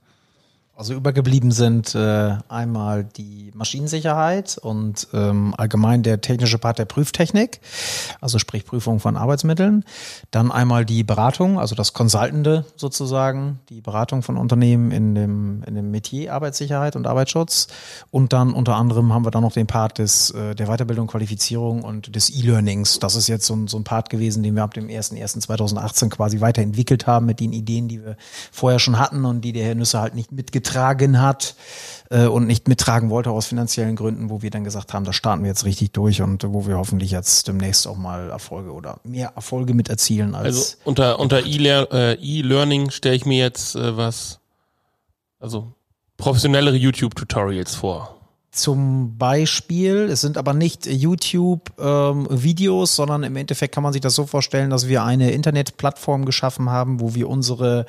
Also 0.78 0.94
übergeblieben 0.94 1.50
sind 1.50 1.96
äh, 1.96 2.36
einmal 2.48 3.02
die 3.02 3.50
Maschinensicherheit 3.52 4.58
und 4.58 5.08
ähm, 5.12 5.52
allgemein 5.58 6.04
der 6.04 6.20
technische 6.20 6.58
Part 6.58 6.78
der 6.78 6.84
Prüftechnik, 6.84 7.58
also 8.20 8.38
sprich 8.38 8.64
Prüfung 8.64 9.00
von 9.00 9.16
Arbeitsmitteln. 9.16 9.84
Dann 10.30 10.52
einmal 10.52 10.84
die 10.84 11.02
Beratung, 11.02 11.58
also 11.58 11.74
das 11.74 11.94
Consultende 11.94 12.64
sozusagen, 12.76 13.58
die 13.70 13.80
Beratung 13.80 14.22
von 14.22 14.36
Unternehmen 14.36 14.92
in 14.92 15.16
dem, 15.16 15.64
in 15.64 15.74
dem 15.74 15.90
Metier 15.90 16.32
Arbeitssicherheit 16.32 16.94
und 16.94 17.08
Arbeitsschutz. 17.08 17.66
Und 18.12 18.32
dann 18.32 18.52
unter 18.52 18.76
anderem 18.76 19.12
haben 19.12 19.24
wir 19.24 19.32
dann 19.32 19.42
noch 19.42 19.54
den 19.54 19.66
Part 19.66 19.98
des, 19.98 20.30
äh, 20.30 20.54
der 20.54 20.68
Weiterbildung, 20.68 21.08
Qualifizierung 21.08 21.82
und 21.82 22.14
des 22.14 22.30
E-Learnings. 22.30 23.00
Das 23.00 23.16
ist 23.16 23.26
jetzt 23.26 23.46
so 23.46 23.56
ein, 23.56 23.66
so 23.66 23.78
ein 23.78 23.84
Part 23.84 24.10
gewesen, 24.10 24.44
den 24.44 24.54
wir 24.54 24.62
ab 24.62 24.74
dem 24.74 24.86
01.01.2018 24.86 26.08
quasi 26.08 26.40
weiterentwickelt 26.40 27.08
haben 27.08 27.26
mit 27.26 27.40
den 27.40 27.52
Ideen, 27.52 27.88
die 27.88 28.04
wir 28.04 28.16
vorher 28.52 28.78
schon 28.78 29.00
hatten 29.00 29.24
und 29.24 29.40
die 29.40 29.52
der 29.52 29.64
Herr 29.64 29.74
Nüsse 29.74 29.98
halt 29.98 30.14
nicht 30.14 30.30
mitgetragen 30.68 31.20
hat 31.20 31.54
äh, 32.10 32.26
und 32.26 32.46
nicht 32.46 32.68
mittragen 32.68 33.10
wollte 33.10 33.30
aus 33.30 33.46
finanziellen 33.46 33.96
Gründen, 33.96 34.30
wo 34.30 34.42
wir 34.42 34.50
dann 34.50 34.64
gesagt 34.64 34.94
haben, 34.94 35.04
da 35.04 35.12
starten 35.12 35.42
wir 35.42 35.48
jetzt 35.48 35.64
richtig 35.64 35.92
durch 35.92 36.22
und 36.22 36.44
wo 36.46 36.66
wir 36.66 36.76
hoffentlich 36.76 37.10
jetzt 37.10 37.48
demnächst 37.48 37.86
auch 37.86 37.96
mal 37.96 38.30
Erfolge 38.30 38.72
oder 38.72 39.00
mehr 39.04 39.32
Erfolge 39.34 39.74
mit 39.74 39.88
erzielen 39.88 40.34
als 40.34 40.46
Also 40.46 40.76
unter 40.84 41.18
unter 41.18 41.44
äh, 41.44 42.14
E-Learning 42.14 42.90
stelle 42.90 43.16
ich 43.16 43.26
mir 43.26 43.38
jetzt 43.38 43.74
äh, 43.76 43.96
was, 43.96 44.40
also 45.40 45.72
professionellere 46.16 46.76
YouTube-Tutorials 46.76 47.74
vor. 47.74 48.17
Zum 48.50 49.18
Beispiel, 49.18 50.08
es 50.10 50.22
sind 50.22 50.38
aber 50.38 50.54
nicht 50.54 50.86
YouTube-Videos, 50.86 52.96
sondern 52.96 53.22
im 53.22 53.36
Endeffekt 53.36 53.74
kann 53.74 53.82
man 53.82 53.92
sich 53.92 54.00
das 54.00 54.14
so 54.14 54.24
vorstellen, 54.24 54.70
dass 54.70 54.88
wir 54.88 55.04
eine 55.04 55.32
Internetplattform 55.32 56.24
geschaffen 56.24 56.70
haben, 56.70 56.98
wo 56.98 57.14
wir 57.14 57.28
unsere 57.28 57.84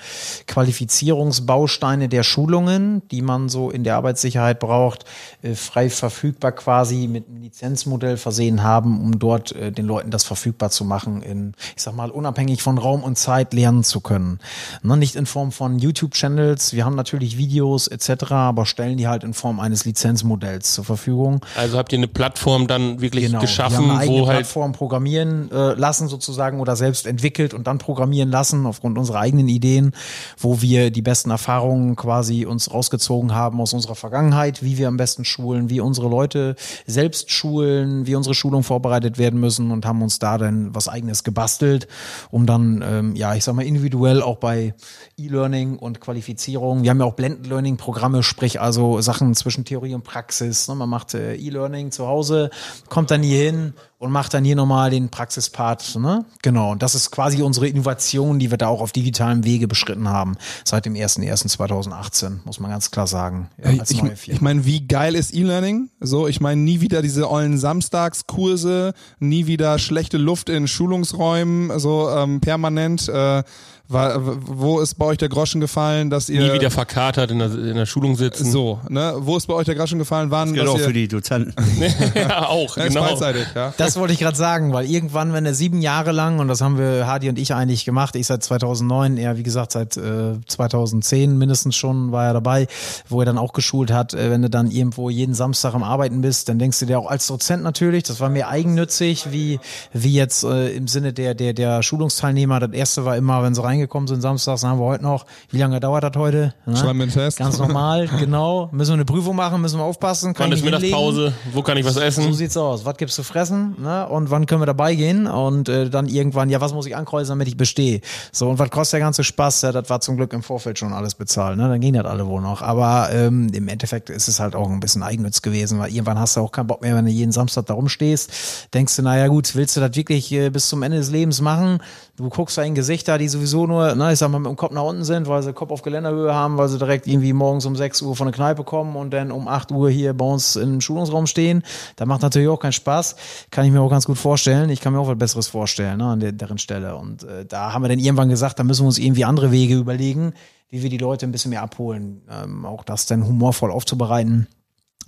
Qualifizierungsbausteine 0.48 2.10
der 2.10 2.24
Schulungen, 2.24 3.04
die 3.10 3.22
man 3.22 3.48
so 3.48 3.72
in 3.72 3.86
der 3.86 3.96
Arbeitssicherheit 3.96 4.60
braucht, 4.60 5.06
äh, 5.44 5.56
frei 5.56 5.90
verfügbar 5.90 6.52
quasi 6.52 7.08
mit 7.08 7.30
einem 7.30 7.42
Lizenzmodell 7.42 8.18
versehen 8.18 8.62
haben, 8.62 9.02
um 9.02 9.18
dort 9.18 9.54
äh, 9.54 9.72
den 9.72 9.86
Leuten 9.86 10.12
das 10.12 10.26
verfügbar 10.26 10.72
zu 10.72 10.84
machen, 10.84 11.22
in, 11.22 11.54
ich 11.78 11.84
sag 11.84 11.96
mal, 11.96 12.12
unabhängig 12.12 12.62
von 12.62 12.78
Raum 12.78 13.02
und 13.02 13.18
Zeit 13.18 13.54
lernen 13.54 13.86
zu 13.86 14.02
können. 14.02 14.40
Ne, 14.84 14.98
nicht 14.98 15.16
in 15.16 15.26
Form 15.26 15.54
von 15.54 15.80
YouTube-Channels, 15.80 16.74
wir 16.74 16.84
haben 16.84 16.98
natürlich 16.98 17.38
Videos 17.38 17.88
etc., 17.88 18.34
aber 18.34 18.66
stellen 18.66 18.98
die 18.98 19.08
halt 19.08 19.24
in 19.24 19.34
Form 19.34 19.62
eines 19.62 19.86
Lizenzmodells 19.86 20.49
zur 20.60 20.84
Verfügung. 20.86 21.42
Also 21.56 21.78
habt 21.78 21.92
ihr 21.92 22.00
eine 22.00 22.08
Plattform 22.08 22.68
dann 22.68 23.02
wirklich 23.02 23.26
Genau. 23.26 23.40
geschaffen, 23.42 23.72
wir 23.72 23.78
haben 23.78 23.92
eine 23.92 24.00
eigene 24.00 24.22
wo 24.22 24.28
halt 24.28 24.38
Plattform 24.40 24.72
programmieren 24.72 25.52
äh, 25.52 25.74
lassen 25.74 26.08
sozusagen 26.08 26.60
oder 26.60 26.76
selbst 26.76 27.06
entwickelt 27.06 27.54
und 27.54 27.68
dann 27.68 27.78
programmieren 27.78 28.32
lassen 28.32 28.66
aufgrund 28.66 28.98
unserer 28.98 29.20
eigenen 29.20 29.48
Ideen, 29.48 29.92
wo 30.38 30.62
wir 30.62 30.92
die 30.92 31.02
besten 31.02 31.30
Erfahrungen 31.30 31.96
quasi 31.96 32.46
uns 32.46 32.72
rausgezogen 32.74 33.34
haben 33.36 33.62
aus 33.62 33.74
unserer 33.74 33.96
Vergangenheit, 33.96 34.64
wie 34.64 34.78
wir 34.78 34.88
am 34.88 34.98
besten 34.98 35.26
schulen, 35.26 35.70
wie 35.70 35.80
unsere 35.80 36.08
Leute 36.08 36.56
selbst 36.86 37.32
schulen, 37.32 38.08
wie 38.08 38.16
unsere 38.16 38.34
Schulung 38.34 38.64
vorbereitet 38.64 39.18
werden 39.18 39.40
müssen 39.40 39.72
und 39.72 39.86
haben 39.86 40.02
uns 40.02 40.20
da 40.20 40.38
dann 40.38 40.74
was 40.74 40.88
eigenes 40.88 41.24
gebastelt, 41.24 41.88
um 42.32 42.46
dann, 42.46 42.84
ähm, 42.88 43.16
ja, 43.16 43.36
ich 43.36 43.44
sag 43.44 43.56
mal, 43.56 43.66
individuell 43.66 44.22
auch 44.22 44.38
bei 44.38 44.74
E-Learning 45.20 45.78
und 45.78 46.00
Qualifizierung. 46.00 46.84
Wir 46.84 46.90
haben 46.90 47.00
ja 47.00 47.06
auch 47.06 47.14
Blended 47.14 47.48
Learning 47.48 47.78
Programme, 47.78 48.24
sprich 48.24 48.62
also 48.62 49.02
Sachen 49.02 49.36
zwischen 49.36 49.66
Theorie 49.66 49.94
und 49.94 50.04
Praxis. 50.04 50.68
Ne? 50.68 50.76
Man 50.76 50.90
macht 50.90 51.14
äh, 51.14 51.36
E-Learning 51.36 51.92
zu 51.92 52.08
Hause, 52.08 52.50
kommt 52.88 53.12
dann 53.12 53.22
hier 53.22 53.44
hin 53.44 53.74
und 54.00 54.12
macht 54.12 54.34
dann 54.34 54.46
hier 54.46 54.56
nochmal 54.56 54.90
den 54.90 55.10
Praxispart. 55.10 55.98
Ne? 55.98 56.26
Genau. 56.42 56.72
Und 56.72 56.82
das 56.82 56.96
ist 56.96 57.12
quasi 57.12 57.42
unsere 57.42 57.68
Innovation, 57.68 58.40
die 58.40 58.50
wir 58.50 58.58
da 58.58 58.68
auch 58.68 58.82
auf 58.82 58.94
digitalem 58.94 59.44
Wege 59.44 59.68
beschritten 59.68 60.08
haben. 60.08 60.38
Seit 60.64 60.86
dem 60.86 60.94
01.01.2018, 60.94 62.40
muss 62.46 62.62
man 62.62 62.72
ganz 62.72 62.92
klar 62.92 63.08
sagen. 63.08 63.50
Ja, 63.62 63.78
als 63.80 63.92
ich 63.92 64.02
ich 64.28 64.42
meine, 64.42 64.66
wie 64.66 64.88
geil 64.88 65.16
ist 65.16 65.34
E-Learning? 65.34 65.90
So, 66.00 66.28
ich 66.28 66.40
meine, 66.40 66.62
nie 66.62 66.80
wieder 66.80 67.02
diese 67.02 67.30
ollen 67.30 67.58
Samstagskurse, 67.58 68.94
nie 69.20 69.48
wieder 69.48 69.78
schlechte 69.80 70.18
Luft 70.18 70.48
in 70.50 70.68
Schulungsräumen, 70.68 71.78
so 71.78 72.10
ähm, 72.10 72.40
permanent. 72.40 73.10
Äh, 73.10 73.44
war, 73.90 74.22
wo 74.24 74.80
ist 74.80 74.96
bei 74.96 75.06
euch 75.06 75.18
der 75.18 75.30
Groschen 75.30 75.60
gefallen, 75.60 76.12
dass 76.12 76.30
ihr 76.30 76.42
nie 76.42 76.54
wieder 76.54 76.70
verkatert 76.70 77.32
in 77.32 77.40
der, 77.40 77.52
in 77.52 77.76
der 77.76 77.88
Schulung 77.88 78.16
sitzen. 78.16 78.50
so, 78.52 78.80
ne? 78.88 79.16
Wo 79.18 79.36
ist 79.36 79.48
bei 79.48 79.56
euch 79.56 79.66
der 79.66 79.74
Groschen 79.74 79.98
gefallen? 79.98 80.30
Wann? 80.30 80.54
Gilt 80.54 80.68
dass 80.68 80.76
auch 80.76 80.78
ihr, 80.78 80.86
für 80.86 80.94
die 80.94 81.08
Dozenten. 81.08 81.54
ja, 82.16 82.48
auch, 82.48 82.78
Ja, 82.78 82.88
genau. 82.88 83.20
ja. 83.20 83.74
Das 83.78 83.98
wollte 83.98 84.14
ich 84.14 84.20
gerade 84.20 84.38
sagen, 84.38 84.74
weil 84.74 84.86
irgendwann, 84.86 85.34
wenn 85.34 85.46
er 85.46 85.56
sieben 85.56 85.82
Jahre 85.82 86.12
lang, 86.12 86.38
und 86.38 86.48
das 86.48 86.62
haben 86.62 86.78
wir 86.78 87.08
Hadi 87.08 87.30
und 87.30 87.40
ich 87.40 87.54
eigentlich 87.56 87.84
gemacht, 87.84 88.16
ich 88.16 88.28
seit 88.28 88.44
2009, 88.44 89.18
er 89.18 89.38
wie 89.38 89.44
gesagt 89.44 89.72
seit 89.72 89.98
äh, 89.98 90.34
2010 90.46 91.36
mindestens 91.36 91.76
schon 91.76 92.12
war 92.12 92.28
er 92.28 92.34
dabei, 92.34 92.68
wo 93.08 93.22
er 93.22 93.26
dann 93.26 93.40
auch 93.40 93.54
geschult 93.54 93.92
hat, 93.92 94.14
äh, 94.14 94.30
wenn 94.30 94.44
du 94.44 94.52
dann 94.52 94.70
irgendwo 94.70 95.10
jeden 95.10 95.34
Samstag 95.34 95.74
am 95.74 95.82
Arbeiten 95.82 96.22
bist, 96.22 96.48
dann 96.48 96.60
denkst 96.60 96.80
du 96.80 96.86
dir 96.86 97.00
auch 97.00 97.10
als 97.10 97.26
Dozent 97.26 97.64
natürlich, 97.64 98.04
das 98.04 98.20
war 98.20 98.30
mir 98.30 98.50
eigennützig, 98.50 99.32
wie, 99.32 99.60
wie 99.94 100.14
jetzt 100.14 100.44
äh, 100.44 100.70
im 100.70 100.88
Sinne 100.88 101.12
der, 101.12 101.34
der, 101.34 101.54
der 101.54 101.82
Schulungsteilnehmer. 101.82 102.60
Das 102.60 102.72
erste 102.72 103.06
war 103.06 103.18
immer, 103.18 103.42
wenn 103.42 103.56
sie 103.56 103.64
reingekommen 103.80 104.08
sind 104.08 104.22
samstags, 104.22 104.64
haben 104.64 104.80
wir 104.80 104.86
heute 104.86 105.04
noch, 105.04 105.26
wie 105.50 105.58
lange 105.58 105.80
dauert 105.80 106.04
das 106.04 106.12
heute? 106.16 106.54
Ne? 106.66 106.76
Schreiben 106.76 107.00
wir 107.00 107.04
einen 107.04 107.12
Test. 107.12 107.38
Ganz 107.38 107.58
normal, 107.58 108.08
genau. 108.20 108.70
Müssen 108.72 108.92
wir 108.92 108.96
eine 108.96 109.06
Prüfung 109.06 109.36
machen, 109.36 109.62
müssen 109.62 109.80
wir 109.80 109.84
aufpassen. 109.84 110.34
Kann 110.34 110.52
Wann 110.52 110.58
ist. 110.58 110.64
Mittagspause? 110.66 111.34
Wo 111.54 111.62
kann 111.62 111.78
ich 111.78 111.86
was 111.86 111.94
So 111.96 112.02
essen? 112.02 112.34
sieht's 112.34 112.58
aus. 112.58 112.86
Was 112.86 112.98
gibt's 112.98 113.16
zu 113.16 113.24
fressen? 113.24 113.76
Ne? 113.82 114.08
Und 114.08 114.30
wann 114.32 114.46
können 114.46 114.62
wir 114.62 114.66
dabei 114.66 114.96
gehen? 114.96 115.28
Und 115.28 115.70
äh, 115.70 115.90
dann 115.90 116.08
irgendwann, 116.08 116.50
ja, 116.50 116.62
was 116.62 116.74
muss 116.74 116.86
ich 116.86 116.96
ankreuzen, 116.96 117.30
damit 117.30 117.48
ich 117.48 117.58
bestehe? 117.58 118.02
So, 118.32 118.50
und 118.50 118.60
was 118.60 118.70
kostet 118.70 118.94
der 118.94 119.00
ganze 119.02 119.24
Spaß? 119.24 119.62
Ja, 119.62 119.72
das 119.72 119.90
war 119.90 120.02
zum 120.02 120.18
Glück 120.18 120.34
im 120.34 120.44
Vorfeld 120.44 120.78
schon 120.78 120.94
alles 120.94 121.16
bezahlt. 121.16 121.58
Ne? 121.58 121.68
Dann 121.70 121.80
ging 121.80 121.94
das 121.94 122.06
alle 122.06 122.28
wohl 122.28 122.42
noch. 122.42 122.62
Aber 122.62 123.10
ähm, 123.12 123.50
im 123.54 123.68
Endeffekt 123.68 124.10
ist 124.10 124.28
es 124.28 124.40
halt 124.40 124.56
auch 124.56 124.70
ein 124.70 124.80
bisschen 124.80 125.04
Eigennütz 125.04 125.42
gewesen, 125.42 125.80
weil 125.80 125.92
irgendwann 125.92 126.20
hast 126.20 126.36
du 126.36 126.42
auch 126.42 126.52
keinen 126.52 126.68
Bock 126.68 126.82
mehr, 126.82 126.96
wenn 126.96 127.06
du 127.06 127.12
jeden 127.12 127.32
Samstag 127.32 127.66
da 127.68 127.74
rumstehst. 127.74 128.68
Denkst 128.74 128.96
du, 128.96 129.02
naja 129.04 129.28
gut, 129.28 129.56
willst 129.56 129.76
du 129.78 129.82
das 129.82 129.96
wirklich 129.96 130.32
äh, 130.32 130.50
bis 130.50 130.68
zum 130.70 130.84
Ende 130.84 130.98
des 130.98 131.10
Lebens 131.12 131.42
machen? 131.42 131.80
Du 132.18 132.28
guckst 132.30 132.58
da 132.58 132.64
in 132.64 132.76
Gesichter, 132.76 133.18
die 133.18 133.30
sowieso 133.30 133.66
nur, 133.70 133.96
na, 133.96 134.12
ich 134.12 134.20
sag 134.20 134.30
mal, 134.30 134.40
mit 134.40 134.50
dem 134.50 134.58
Kopf 134.58 134.74
nach 134.74 134.84
unten 134.84 135.04
sind, 135.04 135.28
weil 135.28 135.42
sie 135.42 135.54
Kopf 135.54 135.72
auf 135.72 135.82
Geländerhöhe 135.82 136.34
haben, 136.34 136.58
weil 136.58 136.68
sie 136.68 136.78
direkt 136.78 137.08
irgendwie 137.08 137.32
morgens 137.32 137.66
um 137.66 137.76
6 137.76 138.02
Uhr 138.02 138.16
von 138.16 138.28
der 138.28 138.34
Kneipe 138.34 138.64
kommen 138.64 138.96
und 138.96 139.12
dann 139.12 139.32
um 139.32 139.48
8 139.48 139.72
Uhr 139.72 139.90
hier 139.90 140.14
bei 140.14 140.26
uns 140.26 140.56
im 140.58 140.82
Schulungsraum 140.82 141.28
stehen. 141.28 141.64
Da 141.96 142.06
macht 142.06 142.22
natürlich 142.22 142.50
auch 142.50 142.60
keinen 142.60 142.74
Spaß. 142.74 143.16
Kann 143.52 143.66
ich 143.66 143.72
mir 143.72 143.82
auch 143.82 143.90
ganz 143.90 144.06
gut 144.06 144.18
vorstellen. 144.18 144.70
Ich 144.70 144.82
kann 144.82 144.94
mir 144.94 145.00
auch 145.00 145.08
was 145.08 145.18
Besseres 145.18 145.48
vorstellen, 145.48 146.00
ne, 146.00 146.06
an 146.06 146.20
der, 146.20 146.34
deren 146.34 146.58
Stelle. 146.58 146.96
Und 146.98 147.24
äh, 147.24 147.46
da 147.46 147.74
haben 147.74 147.84
wir 147.84 147.90
dann 147.90 148.00
irgendwann 148.00 148.30
gesagt, 148.30 148.60
da 148.60 148.64
müssen 148.64 148.84
wir 148.84 148.88
uns 148.88 148.98
irgendwie 148.98 149.24
andere 149.24 149.52
Wege 149.52 149.76
überlegen, 149.76 150.34
wie 150.70 150.84
wir 150.84 150.90
die 150.90 150.98
Leute 150.98 151.26
ein 151.26 151.32
bisschen 151.32 151.52
mehr 151.52 151.62
abholen. 151.62 152.22
Ähm, 152.30 152.66
auch 152.66 152.84
das 152.84 153.06
dann 153.06 153.26
humorvoll 153.26 153.72
aufzubereiten. 153.72 154.48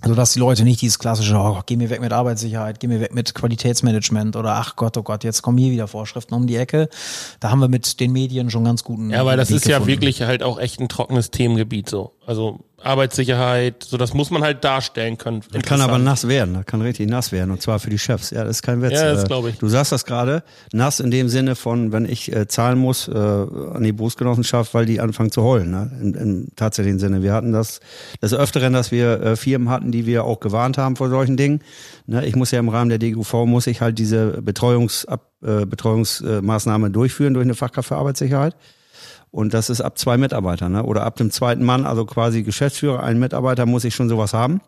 Also 0.02 0.16
dass 0.16 0.32
die 0.32 0.40
Leute 0.40 0.64
nicht 0.64 0.80
dieses 0.80 0.98
klassische, 0.98 1.36
oh, 1.36 1.60
geh 1.64 1.76
mir 1.76 1.88
weg 1.88 2.00
mit 2.00 2.12
Arbeitssicherheit, 2.12 2.80
geh 2.80 2.88
mir 2.88 3.00
weg 3.00 3.14
mit 3.14 3.34
Qualitätsmanagement 3.34 4.34
oder 4.34 4.56
ach 4.56 4.74
Gott, 4.74 4.96
oh 4.96 5.02
Gott, 5.04 5.22
jetzt 5.22 5.42
kommen 5.42 5.58
hier 5.58 5.70
wieder 5.70 5.86
Vorschriften 5.86 6.34
um 6.34 6.48
die 6.48 6.56
Ecke. 6.56 6.88
Da 7.38 7.50
haben 7.50 7.60
wir 7.60 7.68
mit 7.68 8.00
den 8.00 8.10
Medien 8.10 8.50
schon 8.50 8.64
ganz 8.64 8.82
guten. 8.82 9.10
Ja, 9.10 9.24
weil 9.24 9.36
das 9.36 9.50
Weg 9.50 9.58
ist 9.58 9.66
ja 9.66 9.78
gefunden. 9.78 10.00
wirklich 10.00 10.22
halt 10.22 10.42
auch 10.42 10.58
echt 10.58 10.80
ein 10.80 10.88
trockenes 10.88 11.30
Themengebiet 11.30 11.88
so. 11.88 12.12
Also 12.24 12.60
Arbeitssicherheit, 12.80 13.82
so 13.82 13.96
das 13.96 14.14
muss 14.14 14.30
man 14.30 14.42
halt 14.42 14.62
darstellen 14.64 15.18
können. 15.18 15.42
Das 15.52 15.62
kann 15.62 15.80
aber 15.80 15.98
nass 15.98 16.28
werden, 16.28 16.54
das 16.54 16.66
kann 16.66 16.80
richtig 16.80 17.08
nass 17.08 17.32
werden 17.32 17.50
und 17.50 17.60
zwar 17.60 17.78
für 17.78 17.90
die 17.90 17.98
Chefs. 17.98 18.30
Ja, 18.30 18.44
das 18.44 18.56
ist 18.56 18.62
kein 18.62 18.80
Witz. 18.82 18.92
Ja, 18.92 19.12
das 19.12 19.24
Äh, 19.24 19.26
glaub 19.26 19.46
ich. 19.46 19.58
Du 19.58 19.68
sagst 19.68 19.92
das 19.92 20.04
gerade, 20.04 20.42
nass 20.72 21.00
in 21.00 21.10
dem 21.10 21.28
Sinne 21.28 21.56
von, 21.56 21.92
wenn 21.92 22.04
ich 22.04 22.32
äh, 22.34 22.46
zahlen 22.46 22.78
muss 22.78 23.08
äh, 23.08 23.12
an 23.12 23.82
die 23.82 23.92
Berufsgenossenschaft, 23.92 24.72
weil 24.74 24.86
die 24.86 25.00
anfangen 25.00 25.32
zu 25.32 25.42
heulen, 25.42 25.70
ne? 25.70 25.90
Im, 26.00 26.14
im 26.14 26.48
tatsächlichen 26.54 26.98
Sinne. 26.98 27.22
Wir 27.22 27.32
hatten 27.32 27.52
das 27.52 27.80
des 28.20 28.34
Öfteren, 28.34 28.72
dass 28.72 28.92
wir 28.92 29.20
äh, 29.20 29.36
Firmen 29.36 29.68
hatten, 29.68 29.90
die 29.90 30.06
wir 30.06 30.24
auch 30.24 30.40
gewarnt 30.40 30.78
haben 30.78 30.96
vor 30.96 31.08
solchen 31.08 31.36
Dingen. 31.36 31.60
Ne? 32.06 32.24
Ich 32.26 32.36
muss 32.36 32.50
ja 32.50 32.58
im 32.60 32.68
Rahmen 32.68 32.88
der 32.88 32.98
DGUV 32.98 33.46
muss 33.46 33.66
ich 33.66 33.80
halt 33.80 33.98
diese 33.98 34.42
Betreuungsab, 34.42 35.32
äh, 35.44 35.66
Betreuungsmaßnahme 35.66 36.90
durchführen 36.90 37.34
durch 37.34 37.44
eine 37.44 37.54
Fachkraft 37.54 37.88
für 37.88 37.96
Arbeitssicherheit. 37.96 38.54
Und 39.32 39.54
das 39.54 39.70
ist 39.70 39.80
ab 39.80 39.98
zwei 39.98 40.18
Mitarbeitern, 40.18 40.72
ne? 40.72 40.84
Oder 40.84 41.04
ab 41.04 41.16
dem 41.16 41.30
zweiten 41.30 41.64
Mann, 41.64 41.86
also 41.86 42.04
quasi 42.04 42.42
Geschäftsführer, 42.42 43.02
ein 43.02 43.18
Mitarbeiter, 43.18 43.64
muss 43.66 43.82
ich 43.84 43.94
schon 43.94 44.10
sowas 44.10 44.34
haben. 44.34 44.60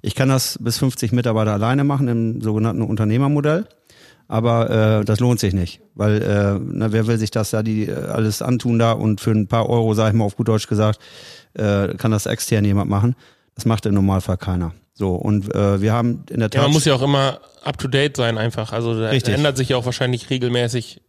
Ich 0.00 0.14
kann 0.14 0.30
das 0.30 0.58
bis 0.60 0.78
50 0.78 1.12
Mitarbeiter 1.12 1.52
alleine 1.52 1.84
machen 1.84 2.08
im 2.08 2.40
sogenannten 2.40 2.82
Unternehmermodell. 2.82 3.66
Aber 4.28 4.70
äh, 4.70 5.04
das 5.04 5.20
lohnt 5.20 5.38
sich 5.38 5.54
nicht, 5.54 5.80
weil 5.94 6.20
äh, 6.20 6.58
na, 6.60 6.90
wer 6.90 7.06
will 7.06 7.18
sich 7.18 7.30
das 7.30 7.50
da 7.50 7.62
die 7.62 7.86
äh, 7.86 7.94
alles 7.94 8.42
antun 8.42 8.78
da 8.78 8.90
und 8.92 9.20
für 9.20 9.30
ein 9.30 9.46
paar 9.46 9.68
Euro, 9.68 9.94
sag 9.94 10.08
ich 10.08 10.14
mal 10.14 10.24
auf 10.24 10.36
gut 10.36 10.48
Deutsch 10.48 10.66
gesagt, 10.66 10.98
äh, 11.54 11.94
kann 11.94 12.10
das 12.10 12.26
extern 12.26 12.64
jemand 12.64 12.90
machen. 12.90 13.14
Das 13.54 13.66
macht 13.66 13.86
im 13.86 13.94
Normalfall 13.94 14.36
keiner. 14.36 14.72
So 14.94 15.14
und 15.14 15.54
äh, 15.54 15.80
wir 15.80 15.92
haben 15.92 16.24
in 16.28 16.40
der 16.40 16.50
Tat 16.50 16.60
Ja, 16.60 16.62
man 16.62 16.72
muss 16.72 16.86
ja 16.86 16.94
auch 16.94 17.02
immer 17.02 17.38
up 17.62 17.78
to 17.78 17.86
date 17.86 18.16
sein 18.16 18.36
einfach. 18.36 18.72
Also 18.72 18.98
da 18.98 19.10
Richtig. 19.10 19.34
ändert 19.34 19.56
sich 19.56 19.68
ja 19.68 19.76
auch 19.76 19.84
wahrscheinlich 19.84 20.28
regelmäßig. 20.28 21.02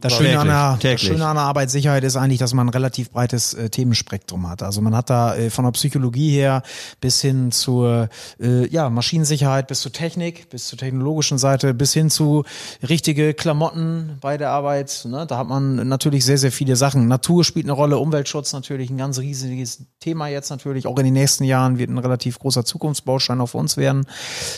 Das 0.00 0.14
Schöne, 0.14 0.38
an 0.38 0.46
der, 0.46 0.78
das. 0.80 1.00
Schöne 1.00 1.26
an 1.26 1.36
der 1.36 1.44
Arbeitssicherheit 1.44 2.04
ist 2.04 2.16
eigentlich, 2.16 2.38
dass 2.38 2.54
man 2.54 2.68
ein 2.68 2.70
relativ 2.70 3.10
breites 3.10 3.52
äh, 3.52 3.68
Themenspektrum 3.68 4.48
hat. 4.48 4.62
Also 4.62 4.80
man 4.80 4.96
hat 4.96 5.10
da 5.10 5.36
äh, 5.36 5.50
von 5.50 5.66
der 5.66 5.72
Psychologie 5.72 6.30
her 6.30 6.62
bis 7.02 7.20
hin 7.20 7.52
zur 7.52 8.08
äh, 8.40 8.66
ja, 8.68 8.88
Maschinensicherheit, 8.88 9.66
bis 9.66 9.80
zur 9.82 9.92
Technik, 9.92 10.48
bis 10.48 10.68
zur 10.68 10.78
technologischen 10.78 11.36
Seite, 11.36 11.74
bis 11.74 11.92
hin 11.92 12.08
zu 12.08 12.44
richtige 12.88 13.34
Klamotten 13.34 14.16
bei 14.22 14.38
der 14.38 14.50
Arbeit. 14.50 15.04
Ne? 15.06 15.26
Da 15.26 15.36
hat 15.36 15.48
man 15.48 15.86
natürlich 15.86 16.24
sehr, 16.24 16.38
sehr 16.38 16.52
viele 16.52 16.76
Sachen. 16.76 17.06
Natur 17.06 17.44
spielt 17.44 17.66
eine 17.66 17.72
Rolle, 17.72 17.98
Umweltschutz 17.98 18.54
natürlich 18.54 18.88
ein 18.88 18.96
ganz 18.96 19.18
riesiges 19.18 19.84
Thema 20.00 20.28
jetzt 20.28 20.48
natürlich. 20.48 20.86
Auch 20.86 20.98
in 20.98 21.04
den 21.04 21.14
nächsten 21.14 21.44
Jahren 21.44 21.78
wird 21.78 21.90
ein 21.90 21.98
relativ 21.98 22.38
großer 22.38 22.64
Zukunftsbaustein 22.64 23.38
auch 23.42 23.48
für 23.48 23.58
uns 23.58 23.76
werden. 23.76 24.06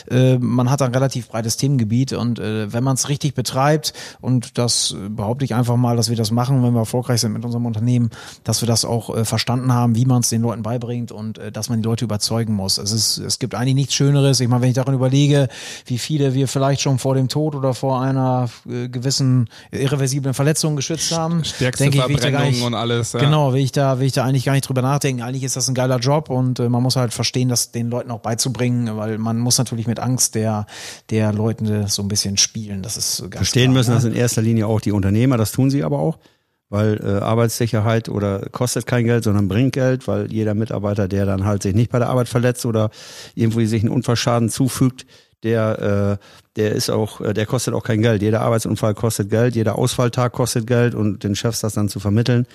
Äh, 0.09 0.37
man 0.37 0.69
hat 0.69 0.81
ein 0.81 0.93
relativ 0.93 1.27
breites 1.27 1.57
Themengebiet 1.57 2.13
und 2.13 2.39
äh, 2.39 2.71
wenn 2.71 2.83
man 2.83 2.95
es 2.95 3.09
richtig 3.09 3.35
betreibt 3.35 3.93
und 4.21 4.57
das 4.57 4.91
äh, 4.91 5.09
behaupte 5.23 5.45
ich 5.45 5.55
einfach 5.55 5.77
mal, 5.77 5.95
dass 5.95 6.09
wir 6.09 6.17
das 6.17 6.31
machen, 6.31 6.63
wenn 6.63 6.73
wir 6.73 6.81
erfolgreich 6.81 7.21
sind 7.21 7.31
mit 7.31 7.45
unserem 7.45 7.65
Unternehmen, 7.65 8.09
dass 8.43 8.61
wir 8.61 8.67
das 8.67 8.83
auch 8.83 9.15
äh, 9.15 9.23
verstanden 9.23 9.71
haben, 9.71 9.95
wie 9.95 10.03
man 10.03 10.19
es 10.19 10.27
den 10.27 10.41
Leuten 10.41 10.63
beibringt 10.63 11.13
und 11.13 11.37
äh, 11.37 11.49
dass 11.49 11.69
man 11.69 11.81
die 11.81 11.87
Leute 11.87 12.03
überzeugen 12.03 12.53
muss. 12.53 12.77
Es 12.77 12.91
ist, 12.91 13.19
es 13.19 13.39
gibt 13.39 13.55
eigentlich 13.55 13.75
nichts 13.75 13.93
Schöneres. 13.93 14.41
Ich 14.41 14.49
meine, 14.49 14.63
wenn 14.63 14.69
ich 14.69 14.75
daran 14.75 14.93
überlege, 14.93 15.47
wie 15.85 15.97
viele 15.97 16.33
wir 16.33 16.49
vielleicht 16.49 16.81
schon 16.81 16.99
vor 16.99 17.15
dem 17.15 17.29
Tod 17.29 17.55
oder 17.55 17.73
vor 17.73 18.01
einer 18.01 18.49
äh, 18.69 18.89
gewissen 18.89 19.49
irreversiblen 19.71 20.33
Verletzung 20.33 20.75
geschützt 20.75 21.13
haben, 21.13 21.45
Stärkste 21.45 21.85
denke 21.85 21.99
ich, 21.99 22.07
will 22.09 22.15
ich 22.15 22.21
da 22.21 22.29
gar 22.29 22.43
nicht, 22.43 22.61
und 22.61 22.73
alles. 22.73 23.13
Ja. 23.13 23.19
Genau, 23.21 23.53
will 23.53 23.61
ich 23.61 23.71
da, 23.71 23.99
will 23.99 24.07
ich 24.07 24.13
da 24.13 24.25
eigentlich 24.25 24.43
gar 24.43 24.53
nicht 24.53 24.67
drüber 24.67 24.81
nachdenken. 24.81 25.21
Eigentlich 25.21 25.43
ist 25.43 25.55
das 25.55 25.69
ein 25.69 25.73
geiler 25.73 25.99
Job 25.99 26.29
und 26.29 26.59
äh, 26.59 26.67
man 26.67 26.83
muss 26.83 26.97
halt 26.97 27.13
verstehen, 27.13 27.47
das 27.47 27.71
den 27.71 27.89
Leuten 27.89 28.11
auch 28.11 28.19
beizubringen, 28.19 28.97
weil 28.97 29.17
man 29.19 29.39
muss 29.39 29.57
natürlich 29.57 29.87
mit 29.87 29.99
Angst 30.01 30.35
der, 30.35 30.65
der 31.11 31.31
Leute 31.31 31.85
so 31.87 32.01
ein 32.01 32.09
bisschen 32.09 32.35
spielen. 32.35 32.81
Das 32.81 32.97
ist 32.97 33.21
ganz 33.21 33.35
verstehen 33.35 33.71
klar, 33.71 33.73
müssen 33.75 33.91
ne? 33.91 33.95
das 33.95 34.03
in 34.03 34.13
erster 34.13 34.41
Linie 34.41 34.67
auch 34.67 34.81
die 34.81 34.91
Unternehmer, 35.13 35.37
das 35.37 35.51
tun 35.51 35.69
sie 35.69 35.83
aber 35.83 35.99
auch, 35.99 36.17
weil 36.69 36.99
äh, 37.03 37.23
Arbeitssicherheit 37.23 38.09
oder 38.09 38.49
kostet 38.51 38.87
kein 38.87 39.05
Geld, 39.05 39.23
sondern 39.23 39.47
bringt 39.47 39.73
Geld, 39.73 40.07
weil 40.07 40.33
jeder 40.33 40.55
Mitarbeiter, 40.55 41.07
der 41.07 41.27
dann 41.27 41.45
halt 41.45 41.61
sich 41.61 41.75
nicht 41.75 41.91
bei 41.91 41.99
der 41.99 42.09
Arbeit 42.09 42.27
verletzt 42.27 42.65
oder 42.65 42.89
irgendwo 43.35 43.63
sich 43.63 43.83
einen 43.83 43.93
Unfallschaden 43.93 44.49
zufügt, 44.49 45.05
der 45.43 46.19
äh, 46.19 46.25
der 46.55 46.73
ist 46.73 46.89
auch, 46.89 47.19
äh, 47.21 47.33
der 47.33 47.45
kostet 47.45 47.73
auch 47.73 47.83
kein 47.83 48.01
Geld. 48.01 48.21
Jeder 48.21 48.41
Arbeitsunfall 48.41 48.93
kostet 48.93 49.29
Geld, 49.29 49.55
jeder 49.55 49.77
Ausfalltag 49.77 50.33
kostet 50.33 50.67
Geld 50.67 50.93
und 50.93 51.23
den 51.23 51.35
Chefs 51.35 51.61
das 51.61 51.73
dann 51.73 51.89
zu 51.89 51.99
vermitteln, 51.99 52.45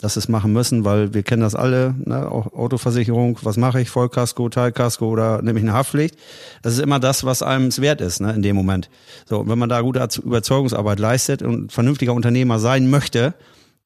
dass 0.00 0.14
sie 0.14 0.20
es 0.20 0.28
machen 0.28 0.52
müssen, 0.52 0.84
weil 0.84 1.12
wir 1.12 1.24
kennen 1.24 1.42
das 1.42 1.56
alle, 1.56 1.94
ne? 2.04 2.30
auch 2.30 2.52
Autoversicherung, 2.52 3.38
was 3.42 3.56
mache 3.56 3.80
ich, 3.80 3.90
Vollkasko, 3.90 4.48
Teilkasko 4.48 5.08
oder 5.08 5.42
nehme 5.42 5.58
ich 5.58 5.64
eine 5.64 5.72
Haftpflicht. 5.72 6.16
Das 6.62 6.74
ist 6.74 6.80
immer 6.80 7.00
das, 7.00 7.24
was 7.24 7.42
einem 7.42 7.76
wert 7.78 8.00
ist, 8.00 8.20
ne? 8.20 8.32
in 8.32 8.42
dem 8.42 8.54
Moment. 8.54 8.90
So, 9.28 9.48
wenn 9.48 9.58
man 9.58 9.68
da 9.68 9.80
gute 9.80 10.06
Überzeugungsarbeit 10.22 11.00
leistet 11.00 11.42
und 11.42 11.72
vernünftiger 11.72 12.14
Unternehmer 12.14 12.60
sein 12.60 12.88
möchte, 12.88 13.34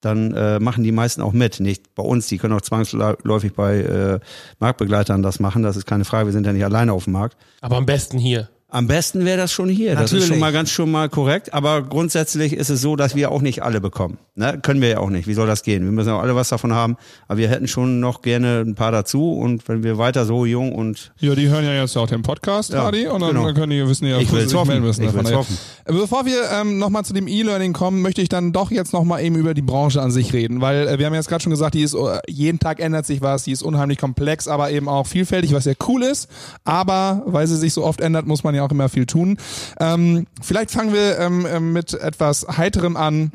dann 0.02 0.34
äh, 0.34 0.58
machen 0.58 0.84
die 0.84 0.92
meisten 0.92 1.22
auch 1.22 1.32
mit. 1.32 1.60
Nicht 1.60 1.94
bei 1.94 2.02
uns, 2.02 2.26
die 2.26 2.36
können 2.36 2.52
auch 2.54 2.60
zwangsläufig 2.60 3.54
bei 3.54 3.78
äh, 3.78 4.20
Marktbegleitern 4.58 5.22
das 5.22 5.40
machen, 5.40 5.62
das 5.62 5.76
ist 5.76 5.86
keine 5.86 6.04
Frage, 6.04 6.26
wir 6.26 6.32
sind 6.32 6.46
ja 6.46 6.52
nicht 6.52 6.64
alleine 6.64 6.92
auf 6.92 7.04
dem 7.04 7.14
Markt. 7.14 7.36
Aber 7.60 7.76
am 7.76 7.86
besten 7.86 8.18
hier. 8.18 8.50
Am 8.74 8.86
besten 8.86 9.26
wäre 9.26 9.36
das 9.36 9.52
schon 9.52 9.68
hier. 9.68 9.92
Das 9.94 10.04
ist 10.06 10.12
Natürlich. 10.12 10.28
schon 10.28 10.38
mal 10.38 10.50
ganz 10.50 10.70
schon 10.70 10.90
mal 10.90 11.10
korrekt. 11.10 11.52
Aber 11.52 11.82
grundsätzlich 11.82 12.54
ist 12.54 12.70
es 12.70 12.80
so, 12.80 12.96
dass 12.96 13.14
wir 13.14 13.30
auch 13.30 13.42
nicht 13.42 13.62
alle 13.62 13.82
bekommen. 13.82 14.16
Ne? 14.34 14.58
Können 14.62 14.80
wir 14.80 14.88
ja 14.88 14.98
auch 14.98 15.10
nicht. 15.10 15.28
Wie 15.28 15.34
soll 15.34 15.46
das 15.46 15.62
gehen? 15.62 15.84
Wir 15.84 15.92
müssen 15.92 16.08
auch 16.10 16.20
alle 16.22 16.34
was 16.34 16.48
davon 16.48 16.72
haben. 16.72 16.96
Aber 17.28 17.36
wir 17.36 17.48
hätten 17.50 17.68
schon 17.68 18.00
noch 18.00 18.22
gerne 18.22 18.60
ein 18.66 18.74
paar 18.74 18.90
dazu. 18.90 19.34
Und 19.34 19.68
wenn 19.68 19.82
wir 19.84 19.98
weiter 19.98 20.24
so 20.24 20.46
jung 20.46 20.72
und 20.72 21.12
Ja, 21.20 21.34
die 21.34 21.48
hören 21.50 21.66
ja 21.66 21.74
jetzt 21.74 21.98
auch 21.98 22.08
den 22.08 22.22
Podcast, 22.22 22.72
Ja, 22.72 22.84
Hardy, 22.84 23.06
und 23.08 23.20
dann 23.20 23.34
genau. 23.34 23.52
können 23.52 23.68
die 23.70 23.86
wissen 23.86 24.06
ja, 24.06 24.18
Ich 24.18 24.30
sich 24.30 24.54
hoffen. 24.54 24.80
müssen. 24.80 25.02
Ich 25.02 25.08
Von 25.10 25.16
will's 25.18 25.24
daher- 25.28 25.38
hoffen. 25.40 25.58
Äh, 25.84 25.92
Bevor 25.92 26.24
wir 26.24 26.50
ähm, 26.58 26.78
nochmal 26.78 27.04
zu 27.04 27.12
dem 27.12 27.28
E-Learning 27.28 27.74
kommen, 27.74 28.00
möchte 28.00 28.22
ich 28.22 28.30
dann 28.30 28.52
doch 28.52 28.70
jetzt 28.70 28.94
nochmal 28.94 29.22
eben 29.22 29.36
über 29.36 29.52
die 29.52 29.60
Branche 29.60 30.00
an 30.00 30.10
sich 30.10 30.32
reden, 30.32 30.62
weil 30.62 30.88
äh, 30.88 30.98
wir 30.98 31.04
haben 31.04 31.12
jetzt 31.14 31.28
gerade 31.28 31.42
schon 31.42 31.50
gesagt, 31.50 31.74
die 31.74 31.82
ist 31.82 31.92
äh, 31.92 32.20
jeden 32.26 32.58
Tag 32.58 32.80
ändert 32.80 33.04
sich 33.04 33.20
was, 33.20 33.44
die 33.44 33.52
ist 33.52 33.62
unheimlich 33.62 33.98
komplex, 33.98 34.48
aber 34.48 34.70
eben 34.70 34.88
auch 34.88 35.06
vielfältig, 35.06 35.52
was 35.52 35.66
ja 35.66 35.74
cool 35.88 36.02
ist. 36.04 36.30
Aber 36.64 37.22
weil 37.26 37.46
sie 37.46 37.56
sich 37.58 37.74
so 37.74 37.84
oft 37.84 38.00
ändert, 38.00 38.26
muss 38.26 38.42
man 38.44 38.54
ja 38.54 38.61
auch 38.62 38.70
immer 38.70 38.88
viel 38.88 39.06
tun. 39.06 39.36
Ähm, 39.80 40.26
vielleicht 40.40 40.70
fangen 40.70 40.92
wir 40.92 41.18
ähm, 41.18 41.46
ähm, 41.48 41.72
mit 41.72 41.94
etwas 41.94 42.46
Heiterem 42.56 42.96
an. 42.96 43.32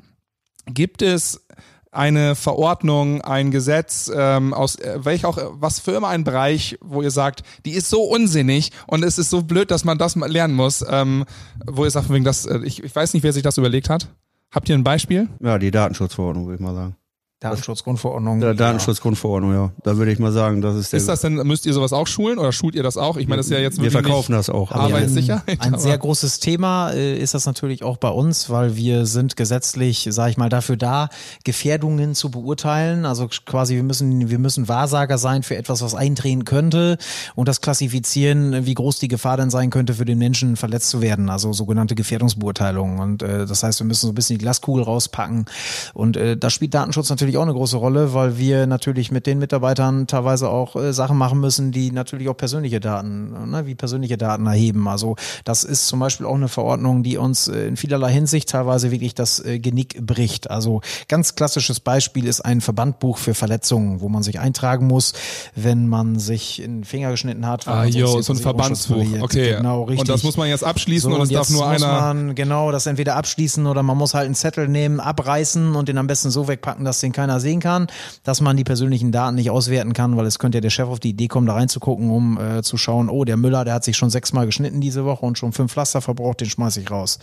Gibt 0.66 1.02
es 1.02 1.48
eine 1.92 2.36
Verordnung, 2.36 3.22
ein 3.22 3.50
Gesetz, 3.50 4.12
ähm, 4.14 4.54
aus 4.54 4.76
äh, 4.76 5.00
welch 5.04 5.26
auch, 5.26 5.38
was 5.54 5.80
für 5.80 5.92
immer 5.92 6.10
ein 6.10 6.24
Bereich, 6.24 6.78
wo 6.82 7.02
ihr 7.02 7.12
sagt, 7.12 7.44
die 7.66 7.72
ist 7.72 7.90
so 7.90 8.04
unsinnig 8.04 8.72
und 8.86 9.04
es 9.04 9.18
ist 9.18 9.30
so 9.30 9.42
blöd, 9.42 9.72
dass 9.72 9.84
man 9.84 9.98
das 9.98 10.16
mal 10.16 10.30
lernen 10.30 10.54
muss, 10.54 10.86
ähm, 10.88 11.26
wo 11.66 11.86
ihr 11.86 11.92
sagt, 11.92 12.12
wegen 12.12 12.24
das, 12.26 12.46
äh, 12.46 12.60
ich, 12.64 12.84
ich 12.84 12.96
weiß 12.96 13.14
nicht, 13.14 13.24
wer 13.24 13.34
sich 13.34 13.44
das 13.44 13.58
überlegt 13.58 13.90
hat. 13.90 14.10
Habt 14.52 14.70
ihr 14.70 14.76
ein 14.76 14.84
Beispiel? 14.84 15.28
ja, 15.42 15.58
die 15.58 15.72
Datenschutzverordnung, 15.72 16.46
würde 16.46 16.56
ich 16.56 16.62
mal 16.62 16.76
sagen. 16.76 16.96
Datenschutzgrundverordnung. 17.40 18.40
Der 18.40 18.56
Datenschutzgrundverordnung, 18.56 19.54
ja. 19.54 19.72
Da 19.84 19.98
würde 19.98 20.12
ich 20.12 20.18
mal 20.18 20.32
sagen, 20.32 20.62
das 20.62 20.76
ist 20.76 20.92
der. 20.92 20.98
Ist 20.98 21.08
das 21.08 21.22
denn, 21.22 21.36
müsst 21.36 21.68
ihr 21.68 21.74
sowas 21.74 21.94
auch 21.94 22.08
schulen 22.08 22.40
oder 22.40 22.52
schult 22.52 22.74
ihr 22.74 22.82
das 22.82 22.98
auch? 22.98 23.16
Ich 23.18 23.28
meine, 23.28 23.38
das 23.38 23.46
ist 23.46 23.52
ja 23.52 23.60
jetzt 23.60 23.80
wir 23.80 23.92
verkaufen 23.92 24.32
das 24.32 24.50
auch. 24.50 24.72
Aber- 24.72 24.86
Arbeitssicherheit, 24.86 25.62
Ein, 25.62 25.76
ein 25.76 25.80
sehr 25.80 25.98
großes 26.00 26.40
Thema 26.40 26.92
äh, 26.94 27.16
ist 27.16 27.36
das 27.36 27.46
natürlich 27.46 27.84
auch 27.84 27.98
bei 27.98 28.10
uns, 28.10 28.50
weil 28.50 28.76
wir 28.76 29.06
sind 29.06 29.36
gesetzlich, 29.36 30.08
sage 30.10 30.32
ich 30.32 30.38
mal, 30.38 30.50
dafür 30.50 30.78
da, 30.78 31.10
Gefährdungen 31.44 32.16
zu 32.16 32.32
beurteilen. 32.32 33.06
Also 33.06 33.28
quasi, 33.46 33.76
wir 33.76 33.84
müssen, 33.84 34.32
wir 34.32 34.40
müssen 34.40 34.68
Wahrsager 34.68 35.20
sein 35.20 35.44
für 35.44 35.58
etwas, 35.58 35.84
was 35.84 35.94
eintreten 35.94 36.44
könnte 36.44 36.98
und 37.36 37.48
das 37.48 37.62
klassifizieren, 37.62 38.66
wie 38.66 38.74
groß 38.74 38.98
die 38.98 39.10
Gefahr 39.10 39.38
dann 39.38 39.52
sein 39.52 39.70
könnte, 39.70 39.94
für 39.94 40.06
den 40.06 40.18
Menschen 40.18 40.56
verletzt 40.56 40.90
zu 40.90 41.02
werden. 41.02 41.30
Also 41.30 41.54
sogenannte 41.54 41.94
Gefährdungsbeurteilung. 41.94 42.98
Und 42.98 43.22
äh, 43.22 43.46
das 43.46 43.62
heißt, 43.62 43.80
wir 43.80 43.86
müssen 43.86 44.08
so 44.08 44.12
ein 44.12 44.16
bisschen 44.16 44.40
die 44.40 44.44
Glaskugel 44.44 44.84
rauspacken. 44.84 45.46
Und 45.94 46.18
äh, 46.18 46.36
da 46.36 46.50
spielt 46.50 46.74
Datenschutz 46.74 47.10
natürlich 47.12 47.27
natürlich 47.28 47.40
auch 47.40 47.44
eine 47.44 47.54
große 47.54 47.78
Rolle, 47.78 48.14
weil 48.14 48.38
wir 48.38 48.68
natürlich 48.68 49.12
mit 49.12 49.28
den 49.28 49.40
Mitarbeitern 49.40 50.08
teilweise 50.08 50.50
auch 50.50 50.78
äh, 50.78 50.94
Sachen 50.94 51.18
machen 51.18 51.42
müssen, 51.42 51.74
die 51.74 51.92
natürlich 51.92 52.30
auch 52.30 52.38
persönliche 52.38 52.80
Daten, 52.80 53.50
ne, 53.50 53.66
wie 53.66 53.76
persönliche 53.76 54.18
Daten 54.18 54.46
erheben. 54.46 54.88
Also 54.88 55.18
das 55.44 55.66
ist 55.66 55.88
zum 55.88 56.00
Beispiel 56.00 56.26
auch 56.26 56.36
eine 56.36 56.48
Verordnung, 56.48 57.04
die 57.04 57.18
uns 57.18 57.50
äh, 57.50 57.68
in 57.68 57.76
vielerlei 57.76 58.14
Hinsicht 58.14 58.48
teilweise 58.48 58.92
wirklich 58.92 59.14
das 59.14 59.44
äh, 59.44 59.60
Genick 59.60 60.06
bricht. 60.06 60.50
Also 60.50 60.80
ganz 61.10 61.36
klassisches 61.36 61.82
Beispiel 61.82 62.28
ist 62.28 62.40
ein 62.42 62.62
Verbandbuch 62.62 63.18
für 63.18 63.34
Verletzungen, 63.34 64.00
wo 64.00 64.08
man 64.08 64.24
sich 64.24 64.40
eintragen 64.40 64.88
muss, 64.88 65.12
wenn 65.54 65.88
man 65.90 66.20
sich 66.20 66.62
in 66.62 66.78
den 66.78 66.84
Finger 66.86 67.12
geschnitten 67.12 67.46
hat. 67.46 67.68
Ah, 67.68 67.84
jo, 67.84 68.22
so 68.22 68.32
ein 68.32 68.40
Verbandsbuch. 68.40 69.06
Okay. 69.20 69.56
Genau, 69.58 69.84
richtig. 69.84 70.00
Und 70.00 70.10
das 70.10 70.24
muss 70.24 70.38
man 70.38 70.48
jetzt 70.48 70.64
abschließen 70.64 71.12
so, 71.12 71.18
und 71.18 71.24
es 71.24 71.30
darf 71.30 71.50
nur 71.50 71.68
einer. 71.68 71.88
Man, 71.88 72.36
genau, 72.36 72.72
das 72.72 72.86
entweder 72.86 73.18
abschließen 73.18 73.68
oder 73.68 73.84
man 73.84 73.98
muss 73.98 74.14
halt 74.14 74.28
einen 74.28 74.36
Zettel 74.36 74.70
nehmen, 74.70 75.02
abreißen 75.02 75.76
und 75.76 75.90
den 75.90 75.98
am 75.98 76.08
besten 76.08 76.30
so 76.30 76.48
wegpacken, 76.48 76.86
dass 76.86 77.02
den 77.02 77.12
keiner 77.18 77.40
sehen 77.40 77.60
kann, 77.60 77.88
dass 78.24 78.42
man 78.42 78.56
die 78.58 78.64
persönlichen 78.64 79.12
Daten 79.12 79.36
nicht 79.36 79.50
auswerten 79.50 79.94
kann, 79.94 80.16
weil 80.18 80.28
es 80.28 80.38
könnte 80.38 80.60
ja 80.60 80.62
der 80.62 80.70
Chef 80.70 80.88
auf 80.88 81.00
die 81.00 81.10
Idee 81.10 81.28
kommen, 81.28 81.48
da 81.48 81.54
reinzugucken, 81.54 82.12
um 82.12 82.40
äh, 82.40 82.62
zu 82.62 82.78
schauen, 82.78 83.10
oh, 83.10 83.26
der 83.26 83.38
Müller, 83.38 83.66
der 83.66 83.74
hat 83.74 83.84
sich 83.84 83.98
schon 83.98 84.12
sechsmal 84.12 84.46
geschnitten 84.46 84.82
diese 84.82 85.04
Woche 85.04 85.26
und 85.26 85.38
schon 85.38 85.52
fünf 85.52 85.72
Pflaster 85.72 86.00
verbraucht, 86.02 86.42
den 86.42 86.50
schmeiß 86.50 86.78
ich 86.78 86.92
raus. 86.92 87.18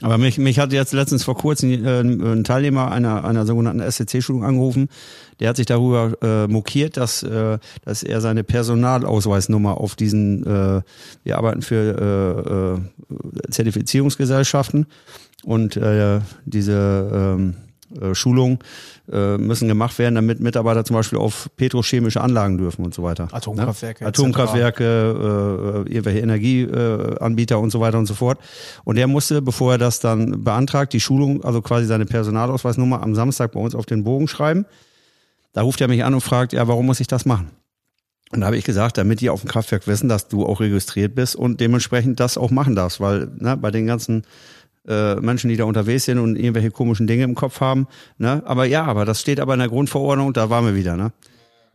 Aber 0.00 0.16
mich, 0.16 0.38
mich 0.38 0.60
hat 0.60 0.72
jetzt 0.72 0.92
letztens 0.92 1.24
vor 1.24 1.36
kurzem 1.36 1.84
äh, 1.84 2.00
ein 2.00 2.44
Teilnehmer 2.44 2.92
einer, 2.92 3.24
einer 3.24 3.46
sogenannten 3.46 3.82
SCC-Schulung 3.82 4.44
angerufen, 4.44 4.88
der 5.40 5.48
hat 5.48 5.56
sich 5.56 5.66
darüber 5.66 6.12
äh, 6.22 6.46
mokiert, 6.46 6.96
dass, 6.96 7.24
äh, 7.24 7.58
dass 7.84 8.04
er 8.04 8.20
seine 8.20 8.44
Personalausweisnummer 8.44 9.80
auf 9.80 9.96
diesen, 9.96 10.46
äh, 10.46 10.82
wir 11.24 11.36
arbeiten 11.36 11.62
für 11.62 12.78
äh, 13.10 13.14
äh, 13.14 13.50
Zertifizierungsgesellschaften 13.50 14.86
und 15.44 15.76
äh, 15.76 16.20
diese 16.44 17.38
äh, 17.38 17.65
Schulungen 18.12 18.58
äh, 19.10 19.38
müssen 19.38 19.68
gemacht 19.68 19.98
werden, 19.98 20.16
damit 20.16 20.40
Mitarbeiter 20.40 20.84
zum 20.84 20.96
Beispiel 20.96 21.18
auf 21.18 21.48
petrochemische 21.56 22.20
Anlagen 22.20 22.58
dürfen 22.58 22.84
und 22.84 22.94
so 22.94 23.02
weiter. 23.02 23.28
Atomkraftwerke. 23.30 24.04
Ne? 24.04 24.08
Atomkraftwerke, 24.08 25.84
äh, 25.86 25.92
irgendwelche 25.92 26.20
Energieanbieter 26.20 27.54
äh, 27.54 27.58
und 27.58 27.70
so 27.70 27.80
weiter 27.80 27.98
und 27.98 28.06
so 28.06 28.14
fort. 28.14 28.38
Und 28.84 28.96
er 28.96 29.06
musste, 29.06 29.42
bevor 29.42 29.72
er 29.72 29.78
das 29.78 30.00
dann 30.00 30.42
beantragt, 30.42 30.92
die 30.92 31.00
Schulung, 31.00 31.44
also 31.44 31.62
quasi 31.62 31.86
seine 31.86 32.06
Personalausweisnummer 32.06 33.02
am 33.02 33.14
Samstag 33.14 33.52
bei 33.52 33.60
uns 33.60 33.74
auf 33.74 33.86
den 33.86 34.04
Bogen 34.04 34.28
schreiben. 34.28 34.66
Da 35.52 35.62
ruft 35.62 35.80
er 35.80 35.88
mich 35.88 36.04
an 36.04 36.12
und 36.12 36.20
fragt, 36.20 36.52
ja, 36.52 36.68
warum 36.68 36.86
muss 36.86 37.00
ich 37.00 37.06
das 37.06 37.24
machen? 37.24 37.50
Und 38.32 38.40
da 38.40 38.46
habe 38.46 38.56
ich 38.56 38.64
gesagt, 38.64 38.98
damit 38.98 39.20
die 39.20 39.30
auf 39.30 39.40
dem 39.40 39.48
Kraftwerk 39.48 39.86
wissen, 39.86 40.08
dass 40.08 40.28
du 40.28 40.44
auch 40.44 40.60
registriert 40.60 41.14
bist 41.14 41.36
und 41.36 41.60
dementsprechend 41.60 42.18
das 42.18 42.36
auch 42.36 42.50
machen 42.50 42.74
darfst, 42.74 43.00
weil 43.00 43.30
ne, 43.38 43.56
bei 43.56 43.70
den 43.70 43.86
ganzen 43.86 44.24
äh, 44.86 45.16
Menschen, 45.16 45.48
die 45.48 45.56
da 45.56 45.64
unterwegs 45.64 46.04
sind 46.04 46.18
und 46.18 46.36
irgendwelche 46.36 46.70
komischen 46.70 47.06
Dinge 47.06 47.24
im 47.24 47.34
Kopf 47.34 47.60
haben. 47.60 47.86
Ne? 48.18 48.42
Aber 48.46 48.64
ja, 48.64 48.84
aber 48.84 49.04
das 49.04 49.20
steht 49.20 49.40
aber 49.40 49.54
in 49.54 49.60
der 49.60 49.68
Grundverordnung, 49.68 50.32
da 50.32 50.50
waren 50.50 50.64
wir 50.64 50.74
wieder. 50.74 50.96
Ne? 50.96 51.12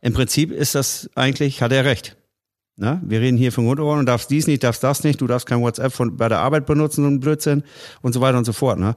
Im 0.02 0.14
Prinzip 0.14 0.52
ist 0.52 0.76
das 0.76 1.10
eigentlich, 1.16 1.62
hat 1.62 1.72
er 1.72 1.86
recht. 1.86 2.18
Ne? 2.78 3.02
Wir 3.06 3.22
reden 3.22 3.38
hier 3.38 3.52
von 3.52 3.66
Grundverordnung, 3.66 4.06
darfst 4.06 4.30
dies 4.32 4.48
nicht, 4.48 4.64
darfst 4.64 4.84
das 4.84 5.04
nicht, 5.04 5.22
du 5.22 5.28
darfst 5.28 5.46
kein 5.46 5.62
WhatsApp 5.62 5.94
von, 5.94 6.18
bei 6.18 6.30
der 6.30 6.40
Arbeit 6.40 6.66
benutzen 6.66 7.06
und 7.06 7.20
Blödsinn 7.20 7.64
und 8.02 8.14
so 8.14 8.22
weiter 8.22 8.38
und 8.38 8.46
so 8.46 8.54
fort. 8.54 8.80
Ne? 8.80 8.96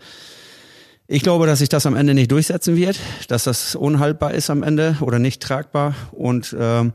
Ich 1.06 1.22
glaube, 1.22 1.46
dass 1.46 1.58
sich 1.58 1.68
das 1.68 1.84
am 1.84 1.96
Ende 1.96 2.14
nicht 2.14 2.30
durchsetzen 2.30 2.76
wird, 2.76 2.98
dass 3.28 3.44
das 3.44 3.74
unhaltbar 3.74 4.32
ist 4.32 4.48
am 4.48 4.62
Ende 4.62 4.96
oder 5.00 5.18
nicht 5.18 5.42
tragbar 5.42 5.94
und 6.12 6.56
ähm, 6.58 6.94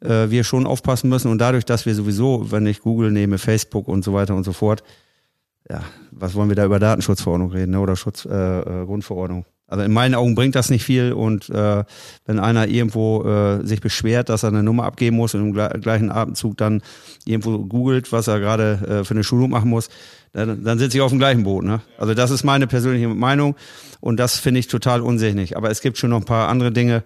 äh, 0.00 0.28
wir 0.28 0.44
schon 0.44 0.66
aufpassen 0.66 1.08
müssen. 1.08 1.30
Und 1.30 1.38
dadurch, 1.38 1.64
dass 1.64 1.86
wir 1.86 1.94
sowieso, 1.94 2.50
wenn 2.50 2.66
ich 2.66 2.80
Google 2.80 3.10
nehme, 3.10 3.38
Facebook 3.38 3.88
und 3.88 4.04
so 4.04 4.12
weiter 4.12 4.34
und 4.34 4.44
so 4.44 4.52
fort, 4.52 4.82
ja, 5.68 5.82
was 6.10 6.34
wollen 6.34 6.48
wir 6.48 6.56
da 6.56 6.64
über 6.64 6.78
Datenschutzverordnung 6.78 7.50
reden 7.50 7.72
ne? 7.72 7.80
oder 7.80 7.96
Schutz, 7.96 8.24
äh, 8.24 8.60
äh, 8.60 8.84
Grundverordnung? 8.86 9.44
Also 9.68 9.82
in 9.82 9.92
meinen 9.92 10.14
Augen 10.14 10.36
bringt 10.36 10.54
das 10.54 10.70
nicht 10.70 10.84
viel 10.84 11.12
und 11.12 11.50
äh, 11.50 11.82
wenn 12.24 12.38
einer 12.38 12.68
irgendwo 12.68 13.24
äh, 13.24 13.66
sich 13.66 13.80
beschwert, 13.80 14.28
dass 14.28 14.44
er 14.44 14.50
eine 14.50 14.62
Nummer 14.62 14.84
abgeben 14.84 15.16
muss 15.16 15.34
und 15.34 15.40
im 15.40 15.80
gleichen 15.80 16.12
Atemzug 16.12 16.56
dann 16.56 16.82
irgendwo 17.24 17.58
googelt, 17.58 18.12
was 18.12 18.28
er 18.28 18.38
gerade 18.38 19.00
äh, 19.00 19.04
für 19.04 19.14
eine 19.14 19.24
Schulung 19.24 19.50
machen 19.50 19.68
muss, 19.68 19.88
dann, 20.32 20.62
dann 20.62 20.78
sitze 20.78 20.98
ich 20.98 21.02
auf 21.02 21.10
dem 21.10 21.18
gleichen 21.18 21.42
Boot. 21.42 21.64
Ne? 21.64 21.80
Also 21.98 22.14
das 22.14 22.30
ist 22.30 22.44
meine 22.44 22.68
persönliche 22.68 23.08
Meinung 23.08 23.56
und 23.98 24.20
das 24.20 24.38
finde 24.38 24.60
ich 24.60 24.68
total 24.68 25.00
unsinnig. 25.00 25.56
Aber 25.56 25.68
es 25.68 25.80
gibt 25.80 25.98
schon 25.98 26.10
noch 26.10 26.18
ein 26.18 26.24
paar 26.24 26.48
andere 26.48 26.70
Dinge, 26.70 27.02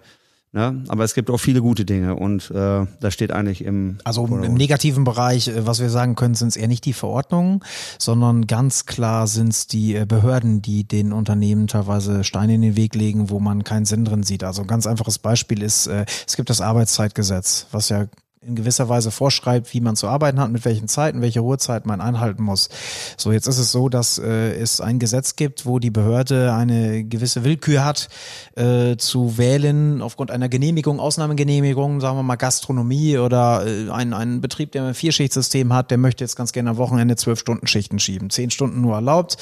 Ne? 0.53 0.83
Aber 0.89 1.05
es 1.05 1.13
gibt 1.13 1.29
auch 1.29 1.37
viele 1.37 1.61
gute 1.61 1.85
Dinge 1.85 2.15
und 2.15 2.51
äh, 2.51 2.85
das 2.99 3.13
steht 3.13 3.31
eigentlich 3.31 3.63
im. 3.63 3.99
Also 4.03 4.25
im 4.25 4.53
negativen 4.53 5.05
Bereich, 5.05 5.47
äh, 5.47 5.65
was 5.65 5.79
wir 5.79 5.89
sagen 5.89 6.15
können, 6.15 6.35
sind 6.35 6.49
es 6.49 6.57
eher 6.57 6.67
nicht 6.67 6.83
die 6.83 6.91
Verordnungen, 6.91 7.61
sondern 7.97 8.47
ganz 8.47 8.85
klar 8.85 9.27
sind 9.27 9.49
es 9.49 9.67
die 9.67 9.95
äh, 9.95 10.05
Behörden, 10.05 10.61
die 10.61 10.83
den 10.83 11.13
Unternehmen 11.13 11.67
teilweise 11.67 12.25
Steine 12.25 12.55
in 12.55 12.61
den 12.61 12.75
Weg 12.75 12.95
legen, 12.95 13.29
wo 13.29 13.39
man 13.39 13.63
keinen 13.63 13.85
Sinn 13.85 14.03
drin 14.03 14.23
sieht. 14.23 14.43
Also 14.43 14.63
ein 14.63 14.67
ganz 14.67 14.87
einfaches 14.87 15.19
Beispiel 15.19 15.63
ist, 15.63 15.87
äh, 15.87 16.05
es 16.27 16.35
gibt 16.35 16.49
das 16.49 16.59
Arbeitszeitgesetz, 16.59 17.67
was 17.71 17.87
ja 17.87 18.07
in 18.43 18.55
gewisser 18.55 18.89
Weise 18.89 19.11
vorschreibt, 19.11 19.71
wie 19.71 19.81
man 19.81 19.95
zu 19.95 20.07
arbeiten 20.07 20.39
hat, 20.39 20.49
mit 20.49 20.65
welchen 20.65 20.87
Zeiten, 20.87 21.21
welche 21.21 21.41
Ruhezeit 21.41 21.85
man 21.85 22.01
einhalten 22.01 22.41
muss. 22.41 22.69
So, 23.15 23.31
jetzt 23.31 23.45
ist 23.45 23.59
es 23.59 23.71
so, 23.71 23.87
dass 23.87 24.17
äh, 24.17 24.55
es 24.55 24.81
ein 24.81 24.97
Gesetz 24.97 25.35
gibt, 25.35 25.67
wo 25.67 25.77
die 25.77 25.91
Behörde 25.91 26.51
eine 26.51 27.03
gewisse 27.03 27.43
Willkür 27.43 27.85
hat, 27.85 28.09
äh, 28.55 28.97
zu 28.97 29.37
wählen 29.37 30.01
aufgrund 30.01 30.31
einer 30.31 30.49
Genehmigung, 30.49 30.99
Ausnahmegenehmigung, 30.99 32.01
sagen 32.01 32.17
wir 32.17 32.23
mal 32.23 32.35
Gastronomie 32.35 33.19
oder 33.19 33.63
äh, 33.67 33.91
ein, 33.91 34.11
ein 34.11 34.41
Betrieb, 34.41 34.71
der 34.71 34.85
ein 34.85 34.95
Vierschichtsystem 34.95 35.71
hat, 35.71 35.91
der 35.91 35.99
möchte 35.99 36.23
jetzt 36.23 36.35
ganz 36.35 36.51
gerne 36.51 36.71
am 36.71 36.77
Wochenende 36.77 37.17
zwölf 37.17 37.37
Stunden 37.37 37.67
Schichten 37.67 37.99
schieben. 37.99 38.31
Zehn 38.31 38.49
Stunden 38.49 38.81
nur 38.81 38.95
erlaubt, 38.95 39.37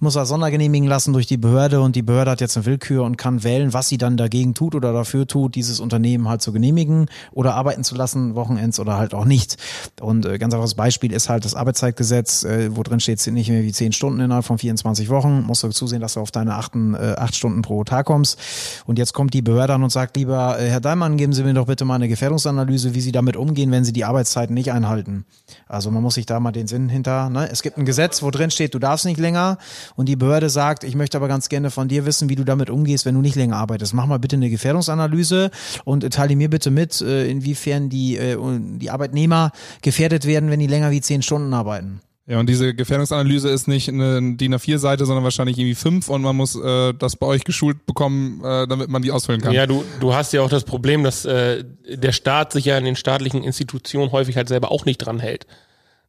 muss 0.00 0.16
er 0.16 0.24
sondergenehmigen 0.24 0.88
lassen 0.88 1.12
durch 1.12 1.26
die 1.26 1.36
Behörde 1.36 1.82
und 1.82 1.96
die 1.96 2.02
Behörde 2.02 2.30
hat 2.30 2.40
jetzt 2.40 2.56
eine 2.56 2.64
Willkür 2.64 3.04
und 3.04 3.18
kann 3.18 3.44
wählen, 3.44 3.74
was 3.74 3.90
sie 3.90 3.98
dann 3.98 4.16
dagegen 4.16 4.54
tut 4.54 4.74
oder 4.74 4.94
dafür 4.94 5.26
tut, 5.26 5.54
dieses 5.54 5.80
Unternehmen 5.80 6.30
halt 6.30 6.40
zu 6.40 6.50
genehmigen 6.50 7.10
oder 7.32 7.54
arbeiten 7.54 7.84
zu 7.84 7.94
lassen, 7.94 8.37
Wochenends 8.38 8.80
oder 8.80 8.96
halt 8.96 9.12
auch 9.12 9.26
nicht. 9.26 9.56
Und 10.00 10.24
äh, 10.24 10.38
ganz 10.38 10.54
einfaches 10.54 10.74
Beispiel 10.74 11.12
ist 11.12 11.28
halt 11.28 11.44
das 11.44 11.54
Arbeitszeitgesetz, 11.54 12.44
äh, 12.44 12.74
wo 12.74 12.82
drin 12.82 13.00
steht, 13.00 13.26
nicht 13.26 13.50
mehr 13.50 13.62
wie 13.62 13.72
zehn 13.72 13.92
Stunden 13.92 14.20
innerhalb 14.20 14.44
von 14.44 14.56
24 14.56 15.10
Wochen. 15.10 15.42
Musst 15.42 15.62
du 15.62 15.68
zusehen, 15.68 16.00
dass 16.00 16.14
du 16.14 16.20
auf 16.20 16.30
deine 16.30 16.54
achten, 16.54 16.94
äh, 16.94 17.16
acht 17.18 17.34
Stunden 17.34 17.62
pro 17.62 17.84
Tag 17.84 18.06
kommst. 18.06 18.38
Und 18.86 18.98
jetzt 18.98 19.12
kommt 19.12 19.34
die 19.34 19.42
Behörde 19.42 19.74
an 19.74 19.82
und 19.82 19.90
sagt, 19.90 20.16
lieber 20.16 20.58
äh, 20.58 20.68
Herr 20.68 20.80
Daimann, 20.80 21.16
geben 21.16 21.32
Sie 21.32 21.42
mir 21.42 21.52
doch 21.52 21.66
bitte 21.66 21.84
mal 21.84 21.96
eine 21.96 22.08
Gefährdungsanalyse, 22.08 22.94
wie 22.94 23.00
Sie 23.00 23.12
damit 23.12 23.36
umgehen, 23.36 23.70
wenn 23.70 23.84
Sie 23.84 23.92
die 23.92 24.04
Arbeitszeiten 24.04 24.54
nicht 24.54 24.72
einhalten. 24.72 25.24
Also 25.66 25.90
man 25.90 26.02
muss 26.02 26.14
sich 26.14 26.26
da 26.26 26.40
mal 26.40 26.52
den 26.52 26.66
Sinn 26.66 26.88
hinter, 26.88 27.28
ne? 27.28 27.50
Es 27.50 27.62
gibt 27.62 27.76
ein 27.76 27.84
Gesetz, 27.84 28.22
wo 28.22 28.30
drin 28.30 28.50
steht, 28.50 28.74
du 28.74 28.78
darfst 28.78 29.04
nicht 29.04 29.18
länger. 29.18 29.58
Und 29.96 30.08
die 30.08 30.16
Behörde 30.16 30.48
sagt, 30.48 30.84
ich 30.84 30.94
möchte 30.94 31.16
aber 31.16 31.28
ganz 31.28 31.48
gerne 31.48 31.70
von 31.70 31.88
dir 31.88 32.06
wissen, 32.06 32.28
wie 32.28 32.36
du 32.36 32.44
damit 32.44 32.70
umgehst, 32.70 33.04
wenn 33.04 33.14
du 33.14 33.20
nicht 33.20 33.36
länger 33.36 33.56
arbeitest. 33.56 33.94
Mach 33.94 34.06
mal 34.06 34.18
bitte 34.18 34.36
eine 34.36 34.50
Gefährdungsanalyse 34.50 35.50
und 35.84 36.08
teile 36.12 36.36
mir 36.36 36.50
bitte 36.50 36.70
mit, 36.70 37.00
äh, 37.00 37.28
inwiefern 37.28 37.88
die 37.88 38.16
äh, 38.34 38.78
die 38.78 38.90
Arbeitnehmer 38.90 39.52
gefährdet 39.82 40.26
werden, 40.26 40.50
wenn 40.50 40.60
die 40.60 40.66
länger 40.66 40.90
wie 40.90 41.00
zehn 41.00 41.22
Stunden 41.22 41.52
arbeiten. 41.54 42.00
Ja, 42.28 42.38
und 42.38 42.46
diese 42.46 42.74
Gefährdungsanalyse 42.74 43.48
ist 43.48 43.68
nicht 43.68 43.88
eine 43.88 44.36
DIN 44.36 44.54
A4-Seite, 44.54 45.06
sondern 45.06 45.24
wahrscheinlich 45.24 45.58
irgendwie 45.58 45.74
fünf 45.74 46.10
und 46.10 46.20
man 46.20 46.36
muss 46.36 46.56
äh, 46.56 46.92
das 46.92 47.16
bei 47.16 47.26
euch 47.26 47.42
geschult 47.42 47.86
bekommen, 47.86 48.44
äh, 48.44 48.66
damit 48.68 48.90
man 48.90 49.00
die 49.00 49.12
ausfüllen 49.12 49.40
kann. 49.40 49.54
Ja, 49.54 49.66
du, 49.66 49.82
du 49.98 50.12
hast 50.12 50.34
ja 50.34 50.42
auch 50.42 50.50
das 50.50 50.64
Problem, 50.64 51.04
dass 51.04 51.24
äh, 51.24 51.64
der 51.88 52.12
Staat 52.12 52.52
sich 52.52 52.66
ja 52.66 52.76
in 52.76 52.84
den 52.84 52.96
staatlichen 52.96 53.42
Institutionen 53.42 54.12
häufig 54.12 54.36
halt 54.36 54.48
selber 54.48 54.70
auch 54.70 54.84
nicht 54.84 54.98
dran 54.98 55.20
hält. 55.20 55.46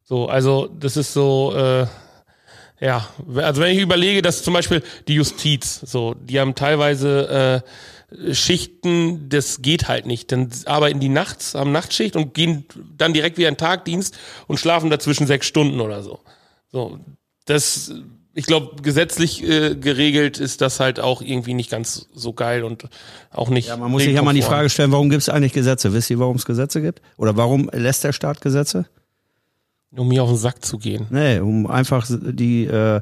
So, 0.04 0.26
also 0.28 0.66
das 0.66 0.98
ist 0.98 1.14
so, 1.14 1.54
äh, 1.56 1.86
ja, 2.84 3.06
also 3.36 3.62
wenn 3.62 3.74
ich 3.74 3.80
überlege, 3.80 4.20
dass 4.20 4.42
zum 4.42 4.52
Beispiel 4.52 4.82
die 5.08 5.14
Justiz, 5.14 5.80
so, 5.86 6.14
die 6.14 6.38
haben 6.38 6.54
teilweise 6.54 7.62
äh, 7.64 7.68
Schichten, 8.32 9.28
das 9.28 9.62
geht 9.62 9.88
halt 9.88 10.06
nicht. 10.06 10.32
Dann 10.32 10.50
arbeiten 10.66 11.00
die 11.00 11.08
nachts, 11.08 11.54
haben 11.54 11.72
Nachtschicht 11.72 12.16
und 12.16 12.34
gehen 12.34 12.64
dann 12.96 13.12
direkt 13.12 13.38
wieder 13.38 13.48
in 13.48 13.56
Tagdienst 13.56 14.18
und 14.46 14.58
schlafen 14.58 14.90
dazwischen 14.90 15.26
sechs 15.26 15.46
Stunden 15.46 15.80
oder 15.80 16.02
so. 16.02 16.20
So, 16.72 16.98
das, 17.46 17.92
ich 18.34 18.46
glaube, 18.46 18.82
gesetzlich 18.82 19.42
äh, 19.42 19.76
geregelt 19.76 20.38
ist 20.38 20.60
das 20.60 20.80
halt 20.80 20.98
auch 20.98 21.22
irgendwie 21.22 21.54
nicht 21.54 21.70
ganz 21.70 22.08
so 22.12 22.32
geil 22.32 22.64
und 22.64 22.88
auch 23.30 23.48
nicht. 23.48 23.68
Ja, 23.68 23.76
man 23.76 23.90
muss 23.90 24.02
sich 24.02 24.14
ja 24.14 24.22
mal 24.22 24.34
die 24.34 24.42
Frage 24.42 24.68
stellen, 24.70 24.92
warum 24.92 25.10
gibt 25.10 25.22
es 25.22 25.28
eigentlich 25.28 25.52
Gesetze? 25.52 25.92
Wisst 25.92 26.10
ihr, 26.10 26.18
warum 26.18 26.36
es 26.36 26.44
Gesetze 26.44 26.82
gibt? 26.82 27.02
Oder 27.16 27.36
warum 27.36 27.70
lässt 27.72 28.02
der 28.04 28.12
Staat 28.12 28.40
Gesetze? 28.40 28.86
Um 29.96 30.08
mir 30.08 30.22
auf 30.22 30.30
den 30.30 30.38
Sack 30.38 30.64
zu 30.64 30.78
gehen. 30.78 31.06
Nee, 31.10 31.40
um 31.40 31.66
einfach 31.66 32.06
die, 32.08 32.64
äh, 32.66 32.96
äh 32.96 33.00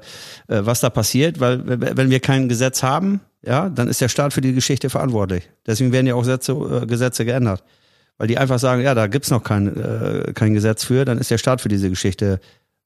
was 0.49 0.81
da 0.81 0.89
passiert, 0.89 1.39
weil 1.39 1.63
wenn 1.67 2.09
wir 2.09 2.21
kein 2.21 2.49
Gesetz 2.49 2.83
haben, 2.83 3.21
ja, 3.43 3.69
dann 3.69 3.89
ist 3.89 4.01
der 4.01 4.09
Staat 4.09 4.33
für 4.33 4.41
die 4.41 4.53
Geschichte 4.53 4.91
verantwortlich. 4.91 5.49
Deswegen 5.67 5.93
werden 5.93 6.07
ja 6.07 6.15
auch 6.15 6.25
Sätze, 6.25 6.53
äh, 6.53 6.87
Gesetze 6.87 7.25
geändert. 7.25 7.63
Weil 8.17 8.27
die 8.27 8.37
einfach 8.37 8.59
sagen, 8.59 8.83
ja, 8.83 8.95
da 8.95 9.07
gibt's 9.07 9.31
noch 9.31 9.45
kein, 9.45 9.77
äh, 9.77 10.33
kein 10.35 10.55
Gesetz 10.55 10.85
für, 10.85 11.05
dann 11.05 11.19
ist 11.19 11.31
der 11.31 11.39
Staat 11.39 11.61
für 11.61 11.69
diese 11.69 11.89
Geschichte 11.89 12.41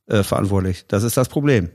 äh, 0.06 0.22
verantwortlich. 0.22 0.84
Das 0.88 1.04
ist 1.04 1.16
das 1.16 1.28
Problem. 1.28 1.70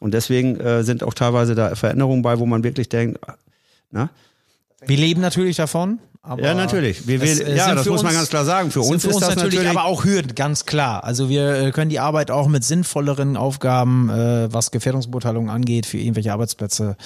Und 0.00 0.14
deswegen 0.14 0.60
äh, 0.60 0.84
sind 0.84 1.02
auch 1.02 1.14
teilweise 1.14 1.54
da 1.54 1.74
Veränderungen 1.74 2.22
bei, 2.22 2.38
wo 2.38 2.46
man 2.46 2.62
wirklich 2.62 2.88
denkt, 2.88 3.18
na? 3.90 4.10
Wir 4.84 4.96
leben 4.98 5.20
natürlich 5.20 5.56
davon. 5.56 5.98
Aber 6.28 6.42
Ja, 6.42 6.54
natürlich. 6.54 7.06
Wir, 7.06 7.20
wir, 7.20 7.30
es, 7.30 7.38
äh, 7.38 7.54
ja, 7.54 7.72
das 7.74 7.86
muss 7.86 8.02
man 8.02 8.12
ganz 8.12 8.28
klar 8.28 8.44
sagen. 8.44 8.72
Für 8.72 8.80
uns 8.80 9.02
für 9.02 9.10
ist 9.10 9.14
uns 9.14 9.24
das 9.24 9.36
natürlich, 9.36 9.60
natürlich 9.60 9.78
aber 9.78 9.84
auch 9.86 10.04
Hürden, 10.04 10.34
ganz 10.34 10.66
klar. 10.66 11.04
Also 11.04 11.28
wir 11.28 11.54
äh, 11.54 11.70
können 11.70 11.88
die 11.88 12.00
Arbeit 12.00 12.32
auch 12.32 12.48
mit 12.48 12.64
sinnvolleren 12.64 13.36
Aufgaben, 13.36 14.10
äh, 14.10 14.52
was 14.52 14.72
Gefährdungsbeurteilung 14.72 15.50
angeht, 15.50 15.86
für 15.86 15.98
irgendwelche 15.98 16.32
Arbeitsplätze, 16.32 16.96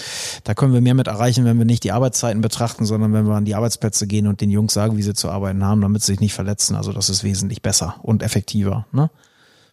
da 0.45 0.55
können 0.55 0.73
wir 0.73 0.81
mehr 0.81 0.95
mit 0.95 1.07
erreichen, 1.07 1.45
wenn 1.45 1.59
wir 1.59 1.67
nicht 1.67 1.85
die 1.85 1.93
Arbeitszeiten 1.93 2.41
betrachten, 2.41 2.87
sondern 2.87 3.13
wenn 3.13 3.27
wir 3.27 3.35
an 3.35 3.45
die 3.45 3.55
Arbeitsplätze 3.55 4.07
gehen 4.07 4.27
und 4.27 4.41
den 4.41 4.51
Jungs 4.51 4.73
sagen, 4.73 4.97
wie 4.97 5.03
sie 5.03 5.13
zu 5.13 5.29
arbeiten 5.29 5.63
haben, 5.65 5.83
damit 5.83 6.01
sie 6.01 6.13
sich 6.13 6.21
nicht 6.21 6.33
verletzen. 6.33 6.75
Also 6.75 6.93
das 6.95 7.11
ist 7.11 7.23
wesentlich 7.23 7.61
besser 7.61 7.97
und 8.03 8.23
effektiver, 8.23 8.87
ne? 8.93 9.11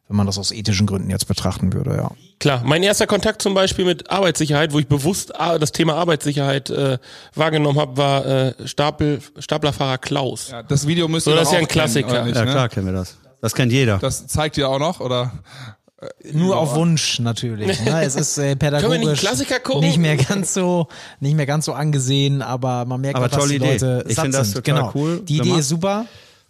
Wenn 0.10 0.18
man 0.18 0.26
das 0.26 0.38
aus 0.38 0.52
ethischen 0.52 0.88
Gründen 0.88 1.10
jetzt 1.10 1.28
betrachten 1.28 1.74
würde, 1.74 1.96
ja. 1.96 2.12
Klar, 2.48 2.62
mein 2.64 2.82
erster 2.82 3.08
Kontakt 3.08 3.42
zum 3.42 3.54
Beispiel 3.54 3.84
mit 3.84 4.10
Arbeitssicherheit, 4.10 4.72
wo 4.72 4.80
ich 4.80 4.88
bewusst 4.88 5.38
ah, 5.38 5.60
das 5.60 5.74
Thema 5.74 5.96
Arbeitssicherheit 5.96 6.70
äh, 6.70 6.98
wahrgenommen 7.36 7.78
habe, 7.78 7.98
war 7.98 8.26
äh, 8.26 8.54
Stapel, 8.66 9.20
Staplerfahrer 9.38 9.98
Klaus. 9.98 10.52
Ja, 10.52 10.64
das 10.64 10.88
Video 10.88 11.10
müsst 11.10 11.26
So, 11.26 11.32
ihr 11.32 11.36
das 11.36 11.50
ist 11.50 11.54
ja 11.54 11.60
ein 11.60 11.68
Klassiker. 11.68 12.24
Nicht, 12.24 12.38
Ja, 12.38 12.46
ne? 12.46 12.52
klar 12.52 12.70
kennen 12.70 12.86
wir 12.86 12.94
das. 12.94 13.18
Das 13.42 13.54
kennt 13.54 13.74
jeder. 13.74 13.98
Das 13.98 14.28
zeigt 14.28 14.58
ihr 14.58 14.70
auch 14.70 14.80
noch, 14.80 15.02
oder? 15.02 15.34
Nur 16.32 16.56
auf 16.58 16.74
Wunsch 16.76 17.20
natürlich. 17.20 17.84
Ne? 17.84 18.02
Es 18.06 18.16
ist 18.16 18.38
äh, 18.38 18.56
pädagogisch 18.56 18.92
Können 18.92 19.02
wir 19.02 19.10
nicht 19.10 19.20
Klassiker 19.20 19.60
gucken? 19.60 19.82
nicht 19.82 19.98
mehr 19.98 20.16
ganz 20.16 20.54
so 20.54 20.88
nicht 21.20 21.36
mehr 21.36 21.48
ganz 21.48 21.66
so 21.66 21.74
angesehen, 21.74 22.42
aber 22.42 22.86
man 22.86 23.02
merkt, 23.02 23.18
Aber 23.18 23.26
auch, 23.26 23.30
dass 23.30 23.40
tolle 23.40 23.50
die 23.50 23.56
Idee. 23.58 23.72
Leute 23.74 24.06
Ich 24.08 24.16
satt 24.16 24.24
finde 24.24 24.38
das 24.38 24.52
sind. 24.52 24.66
total 24.66 24.80
genau. 24.84 24.92
cool 24.96 25.20
Die 25.28 25.38
Idee 25.40 25.58
ist 25.60 25.68
super. 25.68 26.06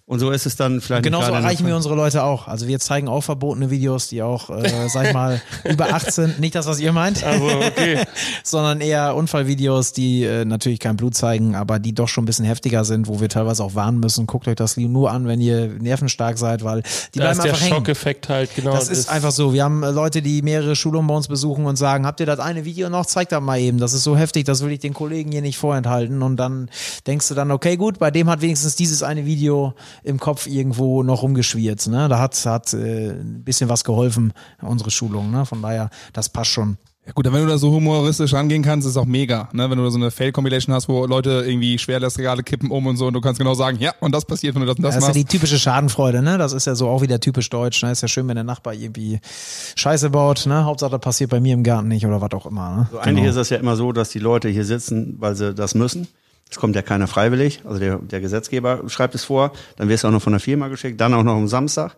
Und 0.10 0.20
so 0.20 0.32
ist 0.32 0.46
es 0.46 0.56
dann 0.56 0.80
vielleicht 0.80 1.04
Genauso 1.04 1.32
der 1.32 1.42
erreichen 1.42 1.68
wir 1.68 1.76
unsere 1.76 1.94
Leute 1.94 2.24
auch. 2.24 2.48
Also 2.48 2.66
wir 2.70 2.80
zeigen 2.80 3.10
auch 3.10 3.20
verbotene 3.20 3.70
Videos, 3.70 4.08
die 4.08 4.24
auch, 4.24 4.50
äh, 4.50 4.88
sag 4.88 5.08
ich 5.08 5.14
mal, 5.14 5.42
über 5.66 5.94
8 5.94 6.14
sind. 6.14 6.40
Nicht 6.40 6.56
das, 6.56 6.66
was 6.66 6.80
ihr 6.80 6.94
meint. 6.94 7.26
Also, 7.26 7.44
okay. 7.46 8.06
sondern 8.44 8.80
eher 8.80 9.18
Unfallvideos, 9.18 9.92
die 9.92 10.24
äh, 10.24 10.46
natürlich 10.46 10.80
kein 10.80 10.96
Blut 10.96 11.14
zeigen, 11.16 11.56
aber 11.56 11.80
die 11.80 11.94
doch 11.94 12.08
schon 12.08 12.24
ein 12.24 12.26
bisschen 12.26 12.46
heftiger 12.46 12.86
sind, 12.86 13.10
wo 13.10 13.20
wir 13.20 13.28
teilweise 13.28 13.62
auch 13.62 13.76
warnen 13.76 14.00
müssen. 14.00 14.28
Guckt 14.28 14.48
euch 14.48 14.56
das 14.56 14.78
nur 14.78 15.12
an, 15.12 15.28
wenn 15.28 15.42
ihr 15.42 15.68
nervenstark 15.78 16.38
seid, 16.38 16.64
weil 16.64 16.84
die 17.14 17.20
Da 17.20 17.26
bleiben 17.26 17.40
ist 17.40 17.44
der 17.44 17.52
einfach 17.52 17.64
hängen. 17.66 17.76
Schockeffekt 17.76 18.30
halt, 18.30 18.56
genau. 18.56 18.72
Das 18.72 18.88
ist 18.88 19.10
einfach 19.10 19.32
so. 19.32 19.52
Wir 19.52 19.66
haben 19.66 19.84
äh, 19.84 19.92
Leute, 19.92 20.22
die 20.22 20.42
mehrere 20.42 20.78
Schulungen 20.78 21.08
bei 21.08 21.16
uns 21.16 21.28
besuchen 21.28 21.66
und 21.66 21.76
sagen, 21.76 22.06
habt 22.06 22.22
ihr 22.22 22.26
das 22.26 22.40
eine 22.40 22.64
Video 22.64 22.90
noch? 22.90 23.08
Zeigt 23.08 23.34
das 23.34 23.42
mal 23.42 23.60
eben. 23.60 23.78
Das 23.78 23.92
ist 23.92 24.04
so 24.04 24.16
heftig, 24.16 24.46
das 24.46 24.64
will 24.64 24.72
ich 24.72 24.80
den 24.80 24.94
Kollegen 24.94 25.34
hier 25.34 25.42
nicht 25.42 25.58
vorenthalten. 25.58 26.22
Und 26.22 26.38
dann 26.38 26.70
denkst 27.06 27.28
du 27.28 27.36
dann, 27.36 27.52
okay, 27.52 27.76
gut, 27.76 28.00
bei 28.00 28.10
dem 28.10 28.30
hat 28.30 28.40
wenigstens 28.40 28.78
dieses 28.78 29.04
eine 29.04 29.26
Video 29.26 29.74
im 30.04 30.20
Kopf 30.20 30.48
irgendwo 30.48 31.04
noch 31.04 31.22
rumgeschwirrt. 31.24 31.88
Ne? 31.88 32.08
Da 32.10 32.20
hat, 32.20 32.46
hat 32.46 32.74
äh, 32.74 33.12
ein 33.12 33.44
bisschen 33.44 33.70
was 33.70 33.84
geholfen, 33.84 34.34
unsere 34.62 34.92
Schulung. 34.92 35.32
Ne? 35.32 35.46
Von 35.46 35.62
daher, 35.62 35.90
das 36.14 36.30
passt 36.30 36.52
schon. 36.52 36.78
Ja 37.06 37.14
gut, 37.14 37.26
wenn 37.26 37.42
du 37.42 37.48
da 37.48 37.58
so 37.58 37.72
humoristisch 37.72 38.34
rangehen 38.34 38.62
kannst, 38.64 38.86
ist 38.86 38.98
auch 38.98 39.06
mega. 39.06 39.48
Ne? 39.54 39.70
Wenn 39.70 39.78
du 39.78 39.84
da 39.86 39.92
so 39.92 39.98
eine 39.98 40.12
Fail-Compilation 40.12 40.76
hast, 40.76 40.90
wo 40.90 41.06
Leute 41.06 41.46
irgendwie 41.48 41.78
Schwerlastregale 41.78 42.44
kippen 42.44 42.70
um 42.70 42.86
und 42.86 42.98
so 42.98 43.08
und 43.08 43.14
du 43.14 43.22
kannst 43.22 43.40
genau 43.40 43.54
sagen, 43.54 43.78
ja, 43.80 43.94
und 44.02 44.14
das 44.14 44.26
passiert, 44.26 44.56
wenn 44.56 44.62
du 44.64 44.68
das 44.68 44.76
und 44.76 44.84
das, 44.84 44.96
Das 44.96 45.04
ist 45.04 45.08
ja 45.08 45.14
machst. 45.14 45.32
die 45.32 45.38
typische 45.38 45.58
Schadenfreude, 45.58 46.22
ne? 46.22 46.38
Das 46.38 46.52
ist 46.52 46.68
ja 46.68 46.76
so 46.76 46.90
auch 46.90 47.02
wieder 47.02 47.22
typisch 47.22 47.50
deutsch. 47.50 47.82
Ne? 47.82 47.94
Ist 47.94 48.02
ja 48.02 48.10
schön, 48.10 48.28
wenn 48.28 48.36
der 48.36 48.44
Nachbar 48.44 48.74
irgendwie 48.74 49.22
Scheiße 49.78 50.10
baut, 50.10 50.48
ne? 50.48 50.66
Hauptsache, 50.66 50.92
das 50.92 51.00
passiert 51.00 51.30
bei 51.30 51.40
mir 51.40 51.54
im 51.54 51.64
Garten 51.64 51.88
nicht 51.88 52.06
oder 52.06 52.20
was 52.20 52.32
auch 52.34 52.46
immer. 52.46 52.76
Ne? 52.76 52.90
So, 52.92 53.00
eigentlich 53.00 53.26
ist 53.28 53.38
es 53.38 53.52
ja 53.52 53.58
immer 53.58 53.78
so, 53.78 53.94
dass 53.94 54.10
die 54.10 54.20
Leute 54.20 54.50
hier 54.50 54.66
sitzen, 54.66 55.16
weil 55.20 55.34
sie 55.34 55.54
das 55.54 55.76
müssen. 55.76 56.10
Es 56.50 56.58
kommt 56.58 56.76
ja 56.76 56.82
keiner 56.82 57.08
freiwillig, 57.08 57.62
also 57.66 57.80
der, 57.80 57.98
der 57.98 58.22
Gesetzgeber 58.22 58.84
schreibt 58.88 59.16
es 59.16 59.26
vor, 59.26 59.52
dann 59.76 59.90
wirst 59.90 60.04
du 60.04 60.08
auch 60.08 60.12
noch 60.12 60.22
von 60.22 60.34
der 60.34 60.40
Firma 60.40 60.70
geschickt, 60.70 61.00
dann 61.02 61.14
auch 61.14 61.24
noch 61.24 61.36
am 61.36 61.48
Samstag. 61.48 61.98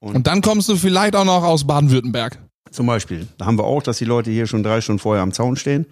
Und 0.00 0.26
dann 0.26 0.40
kommst 0.40 0.68
du 0.68 0.76
vielleicht 0.76 1.14
auch 1.14 1.26
noch 1.26 1.44
aus 1.44 1.66
Baden-Württemberg. 1.66 2.38
Zum 2.70 2.86
Beispiel. 2.86 3.26
Da 3.36 3.46
haben 3.46 3.58
wir 3.58 3.64
auch, 3.64 3.82
dass 3.82 3.98
die 3.98 4.04
Leute 4.04 4.30
hier 4.30 4.46
schon 4.46 4.62
drei 4.62 4.80
Stunden 4.80 5.00
vorher 5.00 5.22
am 5.22 5.32
Zaun 5.32 5.56
stehen. 5.56 5.86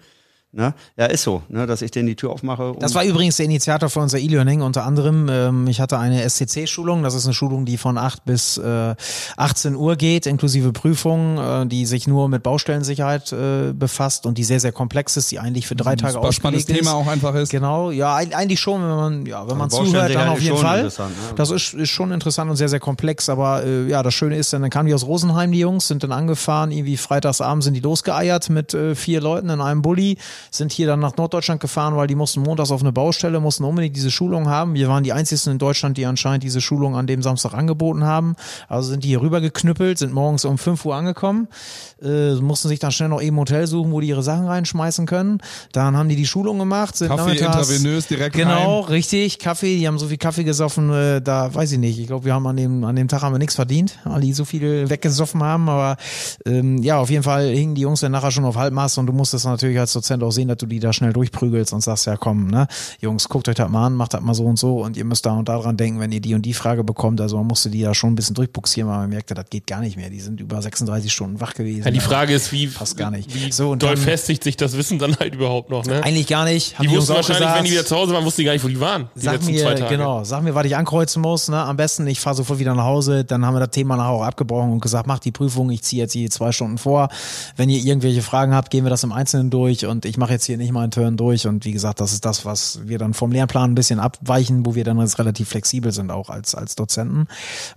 Ne? 0.51 0.73
Ja, 0.97 1.05
ist 1.05 1.21
so, 1.21 1.43
ne? 1.49 1.67
dass 1.67 1.83
ich 1.83 1.91
denen 1.91 2.07
die 2.07 2.15
Tür 2.15 2.31
aufmache. 2.31 2.73
Das 2.79 2.95
war 2.95 3.03
übrigens 3.03 3.37
der 3.37 3.45
Initiator 3.45 3.87
für 3.87 3.99
unser 3.99 4.17
E-Learning. 4.17 4.61
Unter 4.61 4.83
anderem, 4.83 5.27
ähm, 5.29 5.67
ich 5.67 5.79
hatte 5.79 5.99
eine 5.99 6.27
SCC-Schulung. 6.27 7.03
Das 7.03 7.13
ist 7.13 7.25
eine 7.25 7.35
Schulung, 7.35 7.65
die 7.65 7.77
von 7.77 7.99
8 7.99 8.25
bis 8.25 8.57
äh, 8.57 8.95
18 9.37 9.75
Uhr 9.75 9.95
geht, 9.95 10.25
inklusive 10.25 10.71
Prüfungen, 10.73 11.37
äh, 11.37 11.67
die 11.67 11.85
sich 11.85 12.07
nur 12.07 12.29
mit 12.29 12.41
Baustellensicherheit 12.41 13.31
äh, 13.31 13.73
befasst 13.73 14.25
und 14.25 14.39
die 14.39 14.43
sehr, 14.43 14.59
sehr 14.59 14.71
komplex 14.71 15.17
ist, 15.17 15.29
die 15.31 15.37
eigentlich 15.37 15.67
für 15.67 15.75
drei 15.75 15.95
Tage 15.95 16.13
Super 16.13 16.31
spannendes 16.31 16.63
ausgelegt 16.63 16.81
ist. 16.81 16.87
Thema 16.89 16.97
auch 16.99 17.07
einfach 17.07 17.35
ist. 17.35 17.49
Genau, 17.51 17.91
ja, 17.91 18.15
eig- 18.17 18.33
eigentlich 18.33 18.59
schon, 18.59 18.81
wenn 18.81 18.89
man, 18.89 19.25
ja, 19.27 19.47
wenn 19.47 19.57
man 19.57 19.69
zuhört, 19.69 20.15
dann 20.15 20.29
auf 20.29 20.41
jeden 20.41 20.57
Fall. 20.57 20.83
ne? 20.83 20.91
Das 21.35 21.51
ist, 21.51 21.75
ist 21.75 21.89
schon 21.89 22.11
interessant 22.11 22.49
und 22.49 22.55
sehr, 22.57 22.69
sehr 22.69 22.79
komplex, 22.79 23.29
aber 23.29 23.63
äh, 23.63 23.87
ja, 23.87 24.01
das 24.01 24.15
Schöne 24.15 24.35
ist 24.35 24.51
dann, 24.51 24.63
dann 24.63 24.71
kamen 24.71 24.87
die 24.87 24.95
aus 24.95 25.05
Rosenheim, 25.05 25.51
die 25.51 25.59
Jungs, 25.59 25.87
sind 25.87 26.01
dann 26.01 26.11
angefahren, 26.11 26.71
irgendwie 26.71 26.97
freitagsabend 26.97 27.63
sind 27.63 27.75
die 27.75 27.81
losgeeiert 27.81 28.49
mit 28.49 28.73
äh, 28.73 28.95
vier 28.95 29.21
Leuten 29.21 29.49
in 29.49 29.61
einem 29.61 29.83
Bulli, 29.83 30.17
sind 30.51 30.71
hier 30.71 30.87
dann 30.87 30.99
nach 30.99 31.15
Norddeutschland 31.17 31.61
gefahren, 31.61 31.95
weil 31.95 32.07
die 32.07 32.15
mussten 32.15 32.41
montags 32.41 32.71
auf 32.71 32.81
eine 32.81 32.91
Baustelle, 32.91 33.39
mussten 33.39 33.63
unbedingt 33.63 33.95
diese 33.95 34.11
Schulung 34.11 34.47
haben. 34.49 34.73
Wir 34.73 34.87
waren 34.87 35.03
die 35.03 35.13
einzigen 35.13 35.51
in 35.51 35.57
Deutschland, 35.59 35.97
die 35.97 36.05
anscheinend 36.05 36.43
diese 36.43 36.59
Schulung 36.61 36.95
an 36.95 37.07
dem 37.07 37.21
Samstag 37.21 37.53
angeboten 37.53 38.03
haben. 38.03 38.35
Also 38.67 38.89
sind 38.89 39.03
die 39.03 39.09
hier 39.09 39.21
rüber 39.21 39.41
geknüppelt, 39.41 39.97
sind 39.97 40.13
morgens 40.13 40.45
um 40.45 40.57
5 40.57 40.83
Uhr 40.85 40.95
angekommen, 40.95 41.47
äh, 42.01 42.33
mussten 42.35 42.67
sich 42.67 42.79
dann 42.79 42.91
schnell 42.91 43.09
noch 43.09 43.21
eben 43.21 43.35
ein 43.35 43.39
Hotel 43.39 43.67
suchen, 43.67 43.91
wo 43.91 44.01
die 44.01 44.07
ihre 44.07 44.23
Sachen 44.23 44.45
reinschmeißen 44.47 45.05
können. 45.05 45.39
Dann 45.71 45.95
haben 45.95 46.09
die 46.09 46.15
die 46.15 46.25
Schulung 46.25 46.57
gemacht, 46.59 46.95
sind 46.95 47.09
Kaffee 47.09 47.35
nachmittags- 47.35 47.69
intravenös 47.69 48.07
direkt 48.07 48.35
Genau, 48.35 48.81
rein. 48.81 48.89
richtig. 48.89 49.39
Kaffee, 49.39 49.77
die 49.77 49.87
haben 49.87 49.99
so 49.99 50.07
viel 50.07 50.17
Kaffee 50.17 50.43
gesoffen, 50.43 50.91
äh, 50.91 51.21
da 51.21 51.53
weiß 51.53 51.71
ich 51.73 51.79
nicht. 51.79 51.99
Ich 51.99 52.07
glaube, 52.07 52.25
wir 52.25 52.33
haben 52.33 52.47
an 52.47 52.57
dem, 52.57 52.83
an 52.83 52.95
dem 52.95 53.07
Tag 53.07 53.21
haben 53.21 53.33
wir 53.33 53.39
nichts 53.39 53.55
verdient, 53.55 53.97
weil 54.03 54.21
die 54.21 54.33
so 54.33 54.45
viel 54.45 54.89
weggesoffen 54.89 55.43
haben. 55.43 55.69
Aber 55.69 55.97
ähm, 56.45 56.77
ja, 56.83 56.97
auf 56.99 57.09
jeden 57.09 57.23
Fall 57.23 57.47
hingen 57.49 57.75
die 57.75 57.81
Jungs 57.81 57.99
dann 58.01 58.11
nachher 58.11 58.31
schon 58.31 58.45
auf 58.45 58.55
Halbmast 58.55 58.97
und 58.97 59.05
du 59.07 59.13
musstest 59.13 59.45
natürlich 59.45 59.79
als 59.79 59.93
Dozent 59.93 60.23
auch 60.29 60.31
sehen, 60.31 60.47
dass 60.47 60.57
du 60.57 60.65
die 60.65 60.79
da 60.79 60.93
schnell 60.93 61.13
durchprügelst 61.13 61.73
und 61.73 61.81
sagst, 61.81 62.05
ja 62.05 62.15
komm, 62.17 62.47
ne, 62.47 62.67
Jungs, 63.01 63.27
guckt 63.29 63.49
euch 63.49 63.55
das 63.55 63.69
mal 63.69 63.87
an, 63.87 63.93
macht 63.95 64.13
das 64.13 64.21
mal 64.21 64.33
so 64.33 64.45
und 64.45 64.57
so 64.59 64.83
und 64.83 64.95
ihr 64.97 65.05
müsst 65.05 65.25
da 65.25 65.33
und 65.33 65.49
daran 65.49 65.75
denken, 65.77 65.99
wenn 65.99 66.11
ihr 66.11 66.21
die 66.21 66.33
und 66.35 66.43
die 66.43 66.53
Frage 66.53 66.83
bekommt. 66.83 67.19
Also 67.21 67.37
man 67.37 67.47
musste 67.47 67.69
die 67.69 67.81
da 67.81 67.93
schon 67.93 68.11
ein 68.11 68.15
bisschen 68.15 68.35
durchbuxieren, 68.35 68.89
weil 68.89 68.97
man 68.99 69.09
merkte, 69.09 69.33
das 69.33 69.45
geht 69.49 69.67
gar 69.67 69.81
nicht 69.81 69.97
mehr. 69.97 70.09
Die 70.09 70.19
sind 70.19 70.39
über 70.39 70.61
36 70.61 71.11
Stunden 71.11 71.41
wach 71.41 71.53
gewesen. 71.53 71.83
Ja, 71.83 71.91
die 71.91 71.99
Frage 71.99 72.33
ist, 72.33 72.51
wie, 72.51 72.67
Passt 72.67 72.95
gar 72.97 73.11
nicht. 73.11 73.33
wie 73.33 73.51
So, 73.51 73.71
und 73.71 73.83
doll 73.83 73.95
dann- 73.95 74.03
festigt 74.03 74.43
sich 74.43 74.55
das 74.57 74.77
Wissen 74.77 74.99
dann 74.99 75.15
halt 75.19 75.35
überhaupt 75.35 75.69
noch, 75.69 75.85
ne? 75.85 76.03
Eigentlich 76.03 76.27
gar 76.27 76.45
nicht. 76.45 76.77
Haben 76.77 76.87
Die 76.87 76.93
Jungs 76.93 77.07
wussten 77.09 77.15
wahrscheinlich, 77.15 77.39
gesagt. 77.39 77.57
wenn 77.57 77.65
die 77.65 77.71
wieder 77.71 77.85
zu 77.85 77.95
Hause 77.95 78.13
waren, 78.13 78.25
wussten 78.25 78.41
die 78.41 78.45
gar 78.45 78.53
nicht, 78.53 78.63
wo 78.63 78.67
die 78.67 78.79
waren. 78.79 79.09
Die 79.15 79.21
Sag 79.21 79.43
mir, 79.43 79.61
zwei 79.61 79.73
Tage. 79.73 79.89
genau, 79.97 80.23
sag 80.23 80.43
mir, 80.43 80.53
was 80.55 80.65
ich 80.65 80.75
ankreuzen 80.75 81.21
muss. 81.21 81.47
Ne? 81.49 81.57
Am 81.57 81.75
besten, 81.77 82.05
ich 82.07 82.19
fahre 82.19 82.35
sofort 82.35 82.59
wieder 82.59 82.75
nach 82.75 82.83
Hause. 82.85 83.23
Dann 83.25 83.45
haben 83.45 83.55
wir 83.55 83.59
das 83.61 83.71
Thema 83.71 83.95
nachher 83.97 84.09
auch 84.09 84.23
abgebrochen 84.23 84.71
und 84.71 84.81
gesagt, 84.81 85.07
macht 85.07 85.25
die 85.25 85.31
Prüfung. 85.31 85.69
Ich 85.71 85.81
ziehe 85.83 86.01
jetzt 86.03 86.13
hier 86.13 86.29
zwei 86.29 86.51
Stunden 86.51 86.77
vor. 86.77 87.09
Wenn 87.55 87.69
ihr 87.69 87.79
irgendwelche 87.83 88.21
Fragen 88.21 88.53
habt, 88.53 88.69
gehen 88.69 88.83
wir 88.85 88.89
das 88.89 89.03
im 89.03 89.11
Einzelnen 89.11 89.49
durch. 89.49 89.85
Und 89.85 90.05
ich 90.05 90.17
mache 90.19 90.33
jetzt 90.33 90.45
hier 90.45 90.57
nicht 90.57 90.71
meinen 90.71 90.91
Turn 90.91 91.17
durch. 91.17 91.47
Und 91.47 91.65
wie 91.65 91.71
gesagt, 91.71 91.99
das 91.99 92.13
ist 92.13 92.25
das, 92.25 92.45
was 92.45 92.81
wir 92.85 92.99
dann 92.99 93.13
vom 93.15 93.31
Lehrplan 93.31 93.71
ein 93.71 93.75
bisschen 93.75 93.99
abweichen, 93.99 94.65
wo 94.65 94.75
wir 94.75 94.83
dann 94.83 94.99
jetzt 94.99 95.17
relativ 95.17 95.49
flexibel 95.49 95.91
sind, 95.91 96.11
auch 96.11 96.29
als, 96.29 96.53
als 96.53 96.75
Dozenten. 96.75 97.27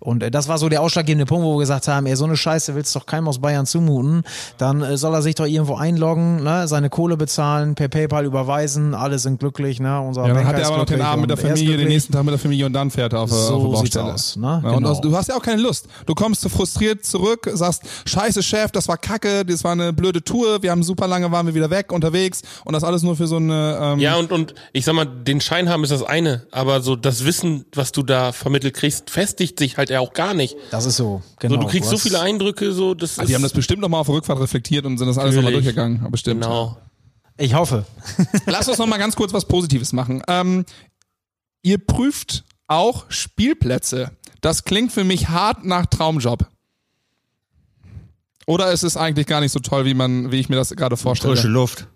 Und 0.00 0.22
äh, 0.22 0.30
das 0.30 0.48
war 0.48 0.58
so 0.58 0.68
der 0.68 0.82
ausschlaggebende 0.82 1.24
Punkt, 1.26 1.44
wo 1.46 1.54
wir 1.54 1.60
gesagt 1.60 1.88
haben, 1.88 2.06
ey, 2.06 2.16
so 2.16 2.24
eine 2.24 2.36
Scheiße 2.36 2.74
willst 2.74 2.94
du 2.94 2.98
doch 2.98 3.06
keinem 3.06 3.28
aus 3.28 3.38
Bayern 3.40 3.64
zumuten. 3.66 4.24
Dann 4.58 4.82
äh, 4.82 4.96
soll 4.98 5.14
er 5.14 5.22
sich 5.22 5.34
doch 5.36 5.46
irgendwo 5.46 5.76
einloggen, 5.76 6.42
ne? 6.42 6.68
seine 6.68 6.90
Kohle 6.90 7.16
bezahlen, 7.16 7.74
per 7.74 7.88
PayPal 7.88 8.24
überweisen. 8.26 8.94
Alle 8.94 9.18
sind 9.18 9.38
glücklich. 9.40 9.80
Ne? 9.80 10.00
Unser 10.00 10.26
Ja, 10.26 10.34
dann 10.34 10.46
hat 10.46 10.58
er 10.58 10.66
aber 10.66 10.78
noch 10.78 10.84
den 10.84 11.00
Abend 11.00 11.22
mit 11.22 11.30
der 11.30 11.38
und 11.38 11.44
er 11.44 11.56
Familie, 11.56 11.76
den 11.76 11.88
nächsten 11.88 12.12
Tag 12.12 12.24
mit 12.24 12.32
der 12.32 12.38
Familie 12.38 12.66
und 12.66 12.72
dann 12.72 12.90
fährt 12.90 13.12
er 13.12 13.20
auf, 13.20 13.30
So 13.30 13.54
auf 13.54 13.80
die 13.80 13.86
sieht's 13.86 13.96
Baustelle. 13.96 14.14
aus, 14.14 14.36
ne? 14.36 14.60
Ja, 14.64 14.70
und 14.70 14.76
Genau. 14.82 14.90
aus, 14.90 15.00
du 15.00 15.16
hast 15.16 15.28
ja 15.28 15.36
auch 15.36 15.42
keine 15.42 15.62
Lust. 15.62 15.86
Du 16.06 16.14
kommst 16.14 16.40
so 16.40 16.48
frustriert 16.48 17.04
zurück, 17.04 17.48
sagst, 17.54 17.82
scheiße 18.06 18.42
Chef, 18.42 18.70
das 18.72 18.88
war 18.88 18.96
kacke, 18.96 19.44
das 19.44 19.62
war 19.64 19.72
eine 19.72 19.92
blöde 19.92 20.22
Tour, 20.24 20.62
wir 20.62 20.70
haben 20.70 20.82
super 20.82 21.06
lange, 21.06 21.30
waren 21.30 21.46
wir 21.46 21.54
wieder 21.54 21.70
weg, 21.70 21.92
unterwegs 21.92 22.31
und 22.64 22.72
das 22.72 22.84
alles 22.84 23.02
nur 23.02 23.16
für 23.16 23.26
so 23.26 23.36
eine... 23.36 23.78
Ähm, 23.80 23.98
Ja, 24.00 24.16
und, 24.16 24.32
und 24.32 24.54
ich 24.72 24.84
sag 24.84 24.94
mal, 24.94 25.04
den 25.04 25.40
Schein 25.40 25.68
haben 25.68 25.84
ist 25.84 25.90
das 25.90 26.02
eine, 26.02 26.46
aber 26.50 26.80
so 26.80 26.96
das 26.96 27.24
Wissen, 27.24 27.64
was 27.74 27.92
du 27.92 28.02
da 28.02 28.32
vermittelt 28.32 28.74
kriegst, 28.74 29.10
festigt 29.10 29.58
sich 29.58 29.76
halt 29.76 29.90
ja 29.90 30.00
auch 30.00 30.12
gar 30.12 30.34
nicht. 30.34 30.56
Das 30.70 30.86
ist 30.86 30.96
so, 30.96 31.22
genau. 31.38 31.54
So, 31.56 31.60
du 31.60 31.66
kriegst 31.66 31.90
so 31.90 31.96
hast- 31.96 32.02
viele 32.02 32.20
Eindrücke, 32.20 32.72
so 32.72 32.94
das 32.94 33.16
die 33.16 33.22
ist, 33.24 33.34
haben 33.34 33.42
das 33.42 33.52
bestimmt 33.52 33.80
nochmal 33.82 34.00
auf 34.00 34.06
der 34.06 34.16
Rückfahrt 34.16 34.40
reflektiert 34.40 34.84
und 34.86 34.98
sind 34.98 35.06
das 35.08 35.18
alles 35.18 35.34
nochmal 35.36 35.52
durchgegangen. 35.52 36.06
Bestimmt. 36.10 36.42
Genau. 36.42 36.76
Ich 37.38 37.54
hoffe. 37.54 37.86
Lass 38.46 38.68
uns 38.68 38.78
noch 38.78 38.86
mal 38.86 38.98
ganz 38.98 39.16
kurz 39.16 39.32
was 39.32 39.46
Positives 39.46 39.92
machen. 39.92 40.22
Ähm, 40.28 40.64
ihr 41.62 41.78
prüft 41.78 42.44
auch 42.68 43.06
Spielplätze. 43.08 44.10
Das 44.40 44.64
klingt 44.64 44.92
für 44.92 45.04
mich 45.04 45.28
hart 45.28 45.64
nach 45.64 45.86
Traumjob. 45.86 46.46
Oder 48.46 48.72
ist 48.72 48.82
es 48.82 48.96
eigentlich 48.96 49.26
gar 49.26 49.40
nicht 49.40 49.52
so 49.52 49.60
toll, 49.60 49.84
wie 49.84 49.94
man, 49.94 50.32
wie 50.32 50.40
ich 50.40 50.48
mir 50.48 50.56
das 50.56 50.70
gerade 50.70 50.96
vorstelle? 50.96 51.34
Frische 51.34 51.48
Luft. 51.48 51.86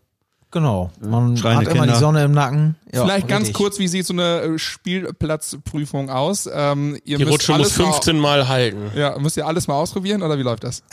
Genau. 0.57 0.89
Man 1.01 1.37
Schreiende 1.37 1.67
hat 1.67 1.75
immer 1.75 1.83
Kinder. 1.83 1.93
die 1.93 2.01
Sonne 2.01 2.25
im 2.25 2.33
Nacken. 2.33 2.77
Ja, 2.97 3.05
Vielleicht 3.05 3.29
ganz 3.29 3.41
richtig. 3.49 3.57
kurz, 3.57 3.79
wie 3.79 3.89
sieht 3.89 4.07
so 4.07 4.13
eine 4.13 4.41
äh, 4.41 4.59
Spielplatzprüfung 4.59 6.11
aus? 6.11 6.49
Ähm, 6.53 6.99
ihr 7.05 7.19
Die 7.19 7.25
müsst 7.25 7.35
Rutsche 7.49 7.53
muss 7.53 7.61
alles 7.61 7.79
mal- 7.79 7.93
15 7.93 8.19
Mal 8.19 8.49
halten. 8.49 8.91
Ja, 8.97 9.19
müsst 9.19 9.37
ihr 9.37 9.47
alles 9.47 9.69
mal 9.69 9.75
ausprobieren 9.75 10.23
oder 10.23 10.39
wie 10.39 10.43
läuft 10.43 10.65
das? 10.65 10.83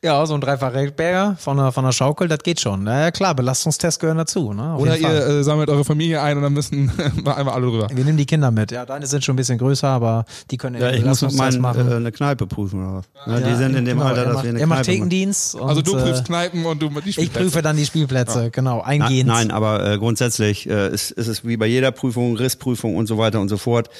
Ja, 0.00 0.24
so 0.26 0.34
ein 0.34 0.40
Dreifach-Rechtberger 0.40 1.34
von 1.40 1.56
der, 1.56 1.72
von 1.72 1.84
der 1.84 1.90
Schaukel, 1.90 2.28
das 2.28 2.38
geht 2.44 2.60
schon. 2.60 2.84
Na 2.84 3.00
ja, 3.00 3.10
klar, 3.10 3.34
Belastungstests 3.34 3.98
gehören 3.98 4.16
dazu. 4.18 4.52
Ne? 4.52 4.74
Auf 4.74 4.80
Oder 4.82 4.96
ihr 4.96 5.08
äh, 5.08 5.42
sammelt 5.42 5.68
eure 5.68 5.84
Familie 5.84 6.22
ein 6.22 6.36
und 6.36 6.44
dann 6.44 6.52
müssen 6.52 6.92
wir 7.24 7.36
einmal 7.36 7.54
alle 7.54 7.66
drüber. 7.66 7.88
Wir 7.92 8.04
nehmen 8.04 8.16
die 8.16 8.24
Kinder 8.24 8.52
mit. 8.52 8.70
Ja, 8.70 8.86
deine 8.86 9.08
sind 9.08 9.24
schon 9.24 9.32
ein 9.32 9.36
bisschen 9.38 9.58
größer, 9.58 9.88
aber 9.88 10.24
die 10.52 10.56
können 10.56 10.80
Ja, 10.80 10.90
ich 10.92 11.04
muss 11.04 11.20
mit 11.22 11.32
Belastungstest 11.32 11.60
meinen 11.60 11.90
äh, 11.90 11.94
eine 11.96 12.12
Kneipe 12.12 12.46
prüfen 12.46 12.80
oder 12.80 12.98
was. 12.98 13.06
Ja, 13.26 13.40
die 13.40 13.50
Ja, 13.50 13.56
sind 13.56 13.74
in 13.74 13.86
dem 13.86 13.98
genau, 13.98 14.08
Alter, 14.10 14.20
er 14.20 14.24
dass 14.26 14.34
macht, 14.34 14.44
wir 14.44 14.50
eine 14.50 14.58
macht 14.60 14.66
Kneipe 14.68 14.68
machen. 14.68 14.84
Thekendienst. 14.84 15.54
Und, 15.56 15.68
Also 15.68 15.82
du 15.82 15.92
prüfst 15.96 16.20
äh, 16.22 16.26
Kneipen 16.26 16.64
und 16.64 16.80
du 16.80 16.90
die 16.90 17.08
Ich 17.08 17.14
Spielplätze. 17.16 17.44
prüfe 17.50 17.62
dann 17.62 17.76
die 17.76 17.84
Spielplätze, 17.86 18.50
genau, 18.52 18.76
Na, 18.78 18.84
eingehend. 18.84 19.26
nein, 19.26 19.50
aber 19.50 19.84
äh, 19.84 19.98
grundsätzlich 19.98 20.57
äh, 20.66 20.92
ist, 20.92 21.10
ist 21.10 21.28
es 21.28 21.46
wie 21.46 21.56
bei 21.56 21.66
jeder 21.66 21.92
Prüfung, 21.92 22.36
Rissprüfung 22.36 22.96
und 22.96 23.06
so 23.06 23.18
weiter 23.18 23.40
und 23.40 23.48
so 23.48 23.56
fort. 23.56 23.90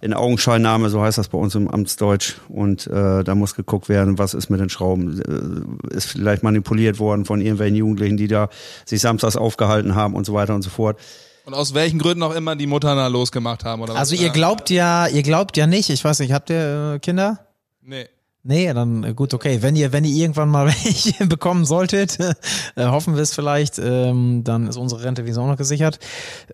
In 0.00 0.14
Augenscheinnahme, 0.14 0.90
so 0.90 1.02
heißt 1.02 1.18
das 1.18 1.28
bei 1.28 1.38
uns 1.38 1.54
im 1.54 1.68
Amtsdeutsch. 1.68 2.36
Und 2.48 2.86
äh, 2.86 3.24
da 3.24 3.34
muss 3.34 3.54
geguckt 3.54 3.88
werden, 3.88 4.18
was 4.18 4.34
ist 4.34 4.48
mit 4.48 4.60
den 4.60 4.70
Schrauben. 4.70 5.20
Äh, 5.90 5.94
ist 5.94 6.06
vielleicht 6.06 6.42
manipuliert 6.42 6.98
worden 6.98 7.24
von 7.24 7.40
irgendwelchen 7.40 7.76
Jugendlichen, 7.76 8.16
die 8.16 8.28
da 8.28 8.48
sich 8.84 9.00
samstags 9.00 9.36
aufgehalten 9.36 9.94
haben 9.94 10.14
und 10.14 10.24
so 10.24 10.34
weiter 10.34 10.54
und 10.54 10.62
so 10.62 10.70
fort. 10.70 10.98
Und 11.44 11.54
aus 11.54 11.72
welchen 11.72 11.98
Gründen 11.98 12.22
auch 12.22 12.34
immer 12.34 12.56
die 12.56 12.66
Mutter 12.66 12.94
da 12.94 13.06
losgemacht 13.06 13.64
haben 13.64 13.80
oder 13.82 13.94
was. 13.94 14.00
Also 14.00 14.14
ihr 14.16 14.30
glaubt 14.30 14.70
ja, 14.70 15.06
ihr 15.06 15.22
glaubt 15.22 15.56
ja 15.56 15.66
nicht, 15.66 15.88
ich 15.88 16.04
weiß 16.04 16.18
nicht, 16.20 16.32
habt 16.32 16.50
ihr 16.50 16.94
äh, 16.96 16.98
Kinder? 16.98 17.46
Nee. 17.82 18.06
Nee, 18.44 18.72
dann 18.72 19.02
äh, 19.02 19.14
gut, 19.14 19.34
okay. 19.34 19.58
Wenn 19.62 19.74
ihr, 19.74 19.92
wenn 19.92 20.04
ihr 20.04 20.14
irgendwann 20.14 20.48
mal 20.48 20.66
welche 20.84 21.26
bekommen 21.26 21.64
solltet, 21.64 22.18
äh, 22.76 22.86
hoffen 22.86 23.16
wir 23.16 23.22
es 23.22 23.34
vielleicht, 23.34 23.78
ähm, 23.78 24.42
dann 24.44 24.68
ist 24.68 24.76
unsere 24.76 25.02
Rente 25.02 25.26
wie 25.26 25.34
auch 25.34 25.46
noch 25.46 25.56
gesichert. 25.56 25.98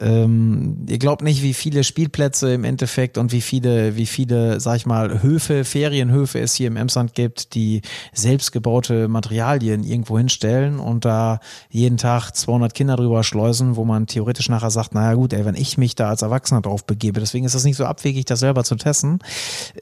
Ähm, 0.01 0.87
ihr 0.89 0.99
glaubt 0.99 1.23
nicht, 1.23 1.43
wie 1.43 1.53
viele 1.53 1.85
Spielplätze 1.85 2.55
im 2.55 2.65
Endeffekt 2.65 3.19
und 3.19 3.33
wie 3.33 3.43
viele, 3.43 3.97
wie 3.97 4.07
viele, 4.07 4.61
sag 4.61 4.77
ich 4.77 4.87
mal, 4.87 5.23
Höfe, 5.23 5.65
Ferienhöfe 5.65 6.41
es 6.41 6.55
hier 6.55 6.69
im 6.69 6.77
Emsland 6.77 7.15
gibt, 7.15 7.55
die 7.55 7.83
selbstgebaute 8.15 9.07
Materialien 9.09 9.85
irgendwo 9.85 10.17
hinstellen 10.17 10.81
und 10.81 11.05
da 11.05 11.39
jeden 11.69 11.99
Tag 11.99 12.33
200 12.33 12.73
Kinder 12.73 12.97
drüber 12.97 13.23
schleusen, 13.25 13.77
wo 13.77 13.85
man 13.85 14.07
theoretisch 14.07 14.49
nachher 14.49 14.71
sagt, 14.71 14.95
naja 14.95 15.15
gut, 15.15 15.35
ey, 15.35 15.45
wenn 15.45 15.55
ich 15.55 15.77
mich 15.77 15.95
da 15.95 16.09
als 16.09 16.23
Erwachsener 16.23 16.63
drauf 16.63 16.87
begebe, 16.87 17.21
deswegen 17.21 17.45
ist 17.45 17.55
es 17.55 17.65
nicht 17.65 17.77
so 17.77 17.85
abwegig, 17.85 18.25
das 18.25 18.41
selber 18.41 18.65
zu 18.65 18.77
testen, 18.77 19.19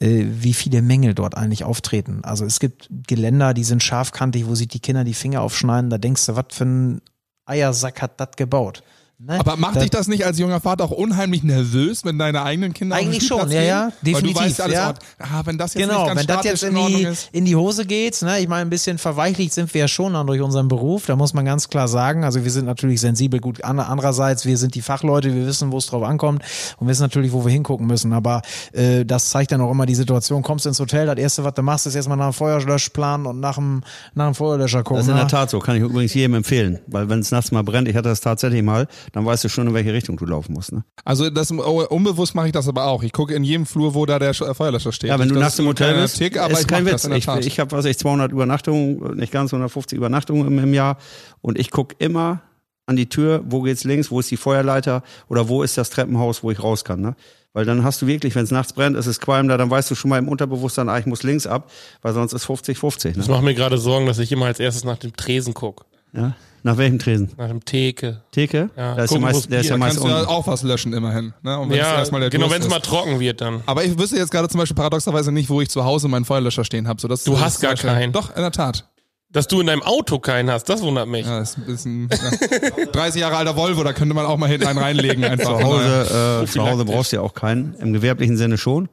äh, 0.00 0.24
wie 0.26 0.52
viele 0.52 0.82
Mängel 0.82 1.14
dort 1.14 1.36
eigentlich 1.36 1.64
auftreten. 1.64 1.91
Also 2.22 2.44
es 2.44 2.60
gibt 2.60 2.88
Geländer, 3.06 3.54
die 3.54 3.64
sind 3.64 3.82
scharfkantig, 3.82 4.46
wo 4.46 4.54
sich 4.54 4.68
die 4.68 4.80
Kinder 4.80 5.04
die 5.04 5.14
Finger 5.14 5.42
aufschneiden, 5.42 5.90
da 5.90 5.98
denkst 5.98 6.26
du, 6.26 6.36
was 6.36 6.46
für 6.50 6.64
ein 6.64 7.02
Eiersack 7.44 8.02
hat 8.02 8.20
das 8.20 8.30
gebaut? 8.36 8.82
Ne? 9.24 9.38
Aber 9.38 9.56
macht 9.56 9.76
Da- 9.76 9.80
dich 9.82 9.90
das 9.90 10.08
nicht 10.08 10.24
als 10.26 10.38
junger 10.38 10.58
Vater 10.58 10.82
auch 10.84 10.90
unheimlich 10.90 11.44
nervös, 11.44 12.04
wenn 12.04 12.18
deine 12.18 12.42
eigenen 12.42 12.74
Kinder 12.74 12.96
Eigentlich 12.96 13.24
schon, 13.24 13.50
ja, 13.52 13.62
ja, 13.62 13.84
Weil 13.84 13.92
definitiv, 14.14 14.34
du 14.36 14.44
weißt 14.44 14.60
alles, 14.62 14.74
ja. 14.74 14.94
ah, 15.20 15.42
wenn 15.44 15.58
das 15.58 15.74
jetzt 15.74 15.86
Genau, 15.88 16.00
nicht 16.00 16.08
ganz 16.08 16.20
wenn 16.20 16.26
das 16.36 16.44
jetzt 16.44 16.62
in 16.64 16.74
die, 16.74 17.02
ist. 17.04 17.28
in 17.32 17.44
die 17.44 17.54
Hose 17.54 17.86
geht, 17.86 18.20
ne, 18.22 18.40
ich 18.40 18.48
meine, 18.48 18.62
ein 18.62 18.70
bisschen 18.70 18.98
verweichlicht 18.98 19.52
sind 19.52 19.72
wir 19.74 19.82
ja 19.82 19.88
schon 19.88 20.14
dann 20.14 20.26
durch 20.26 20.40
unseren 20.40 20.66
Beruf, 20.66 21.06
da 21.06 21.14
muss 21.14 21.34
man 21.34 21.44
ganz 21.44 21.68
klar 21.68 21.86
sagen, 21.86 22.24
also 22.24 22.42
wir 22.42 22.50
sind 22.50 22.64
natürlich 22.64 23.00
sensibel 23.00 23.38
gut, 23.38 23.62
Ander- 23.62 23.88
andererseits, 23.88 24.44
wir 24.44 24.58
sind 24.58 24.74
die 24.74 24.82
Fachleute, 24.82 25.32
wir 25.32 25.46
wissen, 25.46 25.70
wo 25.70 25.78
es 25.78 25.86
drauf 25.86 26.02
ankommt 26.02 26.42
und 26.78 26.88
wissen 26.88 27.02
natürlich, 27.02 27.32
wo 27.32 27.44
wir 27.44 27.52
hingucken 27.52 27.86
müssen, 27.86 28.12
aber 28.12 28.42
äh, 28.72 29.04
das 29.04 29.30
zeigt 29.30 29.52
dann 29.52 29.60
auch 29.60 29.70
immer 29.70 29.86
die 29.86 29.94
Situation, 29.94 30.42
kommst 30.42 30.66
ins 30.66 30.80
Hotel, 30.80 31.06
das 31.06 31.16
erste, 31.18 31.44
was 31.44 31.54
du 31.54 31.62
machst, 31.62 31.86
ist 31.86 31.94
erstmal 31.94 32.16
nach 32.18 32.30
dem 32.30 32.32
Feuerlöschplan 32.32 33.26
und 33.26 33.38
nach 33.38 33.54
dem, 33.54 33.82
nach 34.14 34.26
dem 34.26 34.34
Feuerlöscher 34.34 34.82
gucken. 34.82 34.96
Das 34.96 35.06
ist 35.06 35.10
in 35.10 35.14
ne? 35.14 35.20
der 35.20 35.28
Tat 35.28 35.50
so, 35.50 35.60
kann 35.60 35.76
ich 35.76 35.82
übrigens 35.82 36.12
jedem 36.14 36.34
empfehlen. 36.34 36.80
Weil 36.88 37.08
wenn 37.08 37.20
es 37.20 37.30
nachts 37.30 37.52
mal 37.52 37.62
brennt, 37.62 37.86
ich 37.88 37.94
hatte 37.94 38.08
das 38.08 38.20
tatsächlich 38.20 38.62
mal, 38.62 38.88
dann 39.12 39.24
weißt 39.26 39.44
du 39.44 39.48
schon, 39.48 39.66
in 39.68 39.74
welche 39.74 39.92
Richtung 39.92 40.16
du 40.16 40.24
laufen 40.24 40.52
musst. 40.54 40.72
Ne? 40.72 40.84
Also 41.04 41.28
das 41.30 41.52
oh, 41.52 41.84
unbewusst 41.88 42.34
mache 42.34 42.46
ich 42.46 42.52
das 42.52 42.66
aber 42.68 42.86
auch. 42.86 43.02
Ich 43.02 43.12
gucke 43.12 43.34
in 43.34 43.44
jedem 43.44 43.66
Flur, 43.66 43.94
wo 43.94 44.06
da 44.06 44.18
der 44.18 44.34
Sch- 44.34 44.52
Feuerlöscher 44.54 44.92
steht. 44.92 45.10
Ja, 45.10 45.18
wenn 45.18 45.28
du 45.28 45.34
das 45.34 45.42
nachts 45.42 45.58
im 45.58 45.66
Hotel 45.66 46.00
bist, 46.00 46.16
Tick, 46.18 46.38
aber 46.38 46.52
ist 46.54 46.60
ich 46.62 46.66
kein 46.66 46.86
Witz. 46.86 47.02
das 47.02 47.12
Ich, 47.12 47.46
ich 47.46 47.60
habe, 47.60 47.70
was 47.72 47.78
weiß 47.84 47.90
ich, 47.90 47.98
200 47.98 48.32
Übernachtungen, 48.32 49.16
nicht 49.16 49.32
ganz 49.32 49.52
150 49.52 49.96
Übernachtungen 49.96 50.46
im, 50.46 50.58
im 50.58 50.74
Jahr 50.74 50.96
und 51.40 51.58
ich 51.58 51.70
guck 51.70 52.00
immer 52.00 52.42
an 52.86 52.96
die 52.96 53.08
Tür, 53.08 53.42
wo 53.46 53.62
geht's 53.62 53.84
links, 53.84 54.10
wo 54.10 54.18
ist 54.20 54.30
die 54.30 54.36
Feuerleiter 54.36 55.02
oder 55.28 55.48
wo 55.48 55.62
ist 55.62 55.78
das 55.78 55.90
Treppenhaus, 55.90 56.42
wo 56.42 56.50
ich 56.50 56.62
raus 56.62 56.84
kann. 56.84 57.00
Ne? 57.00 57.14
Weil 57.52 57.64
dann 57.66 57.84
hast 57.84 58.00
du 58.02 58.06
wirklich, 58.06 58.34
wenn 58.34 58.44
es 58.44 58.50
nachts 58.50 58.72
brennt, 58.72 58.96
es 58.96 59.06
ist 59.06 59.20
Qualm 59.20 59.46
da, 59.46 59.56
dann 59.58 59.70
weißt 59.70 59.90
du 59.90 59.94
schon 59.94 60.08
mal 60.08 60.18
im 60.18 60.26
Unterbewusstsein, 60.26 60.88
ah, 60.88 60.98
ich 60.98 61.06
muss 61.06 61.22
links 61.22 61.46
ab, 61.46 61.70
weil 62.00 62.12
sonst 62.14 62.32
ist 62.32 62.46
50-50. 62.46 63.12
Das 63.14 63.28
Ne? 63.28 63.34
macht 63.34 63.44
mir 63.44 63.54
gerade 63.54 63.76
Sorgen, 63.78 64.06
dass 64.06 64.18
ich 64.18 64.32
immer 64.32 64.46
als 64.46 64.58
erstes 64.58 64.84
nach 64.84 64.96
dem 64.96 65.14
Tresen 65.14 65.52
gucke. 65.54 65.84
Ja? 66.12 66.34
Nach 66.64 66.76
welchem 66.76 66.98
Tresen? 66.98 67.30
Nach 67.36 67.48
dem 67.48 67.64
Theke. 67.64 68.22
Theke? 68.30 68.70
Ja, 68.76 68.94
da 68.94 69.02
ist 69.04 69.10
ja 69.10 69.18
gucken, 69.18 69.22
wo's 69.22 69.34
meist, 69.34 69.52
der 69.52 69.60
ist 69.60 69.66
ja 69.66 69.72
da 69.74 69.78
meist 69.78 69.96
kannst 70.00 70.08
du 70.08 70.16
ja 70.16 70.28
auch 70.28 70.46
was 70.46 70.62
löschen 70.62 70.92
immerhin. 70.92 71.32
Ne? 71.42 71.58
Und 71.58 71.72
Ja, 71.72 71.96
erstmal 71.98 72.20
der 72.20 72.30
genau, 72.30 72.50
wenn 72.50 72.62
es 72.62 72.68
mal 72.68 72.78
trocken 72.80 73.18
wird 73.18 73.40
dann. 73.40 73.62
Aber 73.66 73.84
ich 73.84 73.98
wüsste 73.98 74.16
jetzt 74.16 74.30
gerade 74.30 74.48
zum 74.48 74.58
Beispiel 74.58 74.76
paradoxerweise 74.76 75.32
nicht, 75.32 75.50
wo 75.50 75.60
ich 75.60 75.68
zu 75.70 75.84
Hause 75.84 76.06
meinen 76.08 76.24
Feuerlöscher 76.24 76.64
stehen 76.64 76.86
habe. 76.86 77.00
So, 77.00 77.08
das 77.08 77.24
Du 77.24 77.32
das 77.32 77.40
hast 77.40 77.60
gar 77.60 77.74
keinen. 77.74 78.12
Doch, 78.12 78.34
in 78.36 78.42
der 78.42 78.52
Tat. 78.52 78.88
Dass 79.30 79.48
du 79.48 79.60
in 79.60 79.66
deinem 79.66 79.82
Auto 79.82 80.18
keinen 80.18 80.50
hast, 80.50 80.68
das 80.68 80.82
wundert 80.82 81.08
mich. 81.08 81.26
Ja, 81.26 81.40
ist 81.40 81.56
ein 81.56 81.64
bisschen 81.64 82.08
ja. 82.10 82.84
30 82.92 83.22
Jahre 83.22 83.36
alter 83.38 83.56
Volvo, 83.56 83.82
da 83.82 83.94
könnte 83.94 84.14
man 84.14 84.26
auch 84.26 84.36
mal 84.36 84.48
hinten 84.48 84.66
einen 84.66 84.78
reinlegen 84.78 85.24
einfach. 85.24 85.58
Zu 85.58 85.64
Hause, 85.64 86.42
äh, 86.42 86.46
zu 86.46 86.62
Hause 86.62 86.84
brauchst 86.84 87.12
du 87.12 87.16
ja 87.16 87.22
auch 87.22 87.32
keinen. 87.34 87.74
Im 87.76 87.92
gewerblichen 87.94 88.36
Sinne 88.36 88.58
schon. 88.58 88.88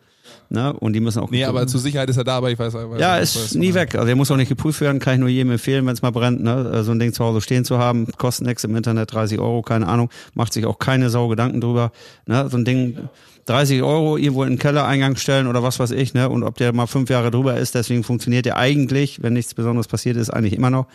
Ne? 0.51 0.73
Und 0.73 0.93
die 0.93 0.99
müssen 0.99 1.19
auch 1.19 1.29
Nee, 1.29 1.43
aber 1.43 1.67
zur 1.67 1.79
Sicherheit 1.79 2.09
ist 2.09 2.17
er 2.17 2.23
da, 2.23 2.37
aber 2.37 2.49
ich 2.49 2.57
weiß 2.57 2.73
weiß 2.73 2.99
Ja, 2.99 3.17
ist 3.17 3.35
was- 3.35 3.53
nie 3.53 3.73
weg. 3.75 3.93
Also 3.93 4.07
der 4.07 4.15
muss 4.15 4.31
auch 4.31 4.35
nicht 4.35 4.49
geprüft 4.49 4.81
werden, 4.81 4.99
kann 4.99 5.13
ich 5.13 5.19
nur 5.19 5.29
jedem 5.29 5.51
empfehlen, 5.51 5.85
wenn 5.85 5.93
es 5.93 6.01
mal 6.01 6.09
brennt, 6.11 6.41
ne? 6.41 6.71
äh, 6.73 6.83
so 6.83 6.91
ein 6.91 6.97
Ding 6.99 7.13
zu 7.13 7.23
Hause 7.23 7.41
stehen 7.41 7.65
zu 7.65 7.77
haben. 7.77 8.07
Kostet 8.17 8.47
nichts 8.47 8.63
im 8.63 8.75
Internet, 8.75 9.13
30 9.13 9.39
Euro, 9.39 9.61
keine 9.61 9.87
Ahnung. 9.87 10.09
Macht 10.33 10.53
sich 10.53 10.65
auch 10.65 10.79
keine 10.79 11.11
Sau 11.11 11.27
Gedanken 11.27 11.61
drüber. 11.61 11.91
Ne? 12.25 12.47
So 12.49 12.57
ein 12.57 12.65
Ding, 12.65 12.97
30 13.45 13.83
Euro 13.83 14.17
irgendwo 14.17 14.43
in 14.43 14.53
den 14.53 14.59
Kellereingang 14.59 15.15
stellen 15.17 15.45
oder 15.47 15.61
was 15.63 15.79
weiß 15.79 15.91
ich, 15.91 16.13
ne? 16.13 16.29
Und 16.29 16.43
ob 16.43 16.57
der 16.57 16.73
mal 16.73 16.85
fünf 16.87 17.09
Jahre 17.09 17.31
drüber 17.31 17.57
ist, 17.57 17.73
deswegen 17.75 18.03
funktioniert 18.03 18.45
der 18.45 18.57
eigentlich, 18.57 19.23
wenn 19.23 19.33
nichts 19.33 19.53
Besonderes 19.55 19.87
passiert 19.87 20.17
ist, 20.17 20.29
eigentlich 20.29 20.53
immer 20.53 20.69
noch. 20.69 20.85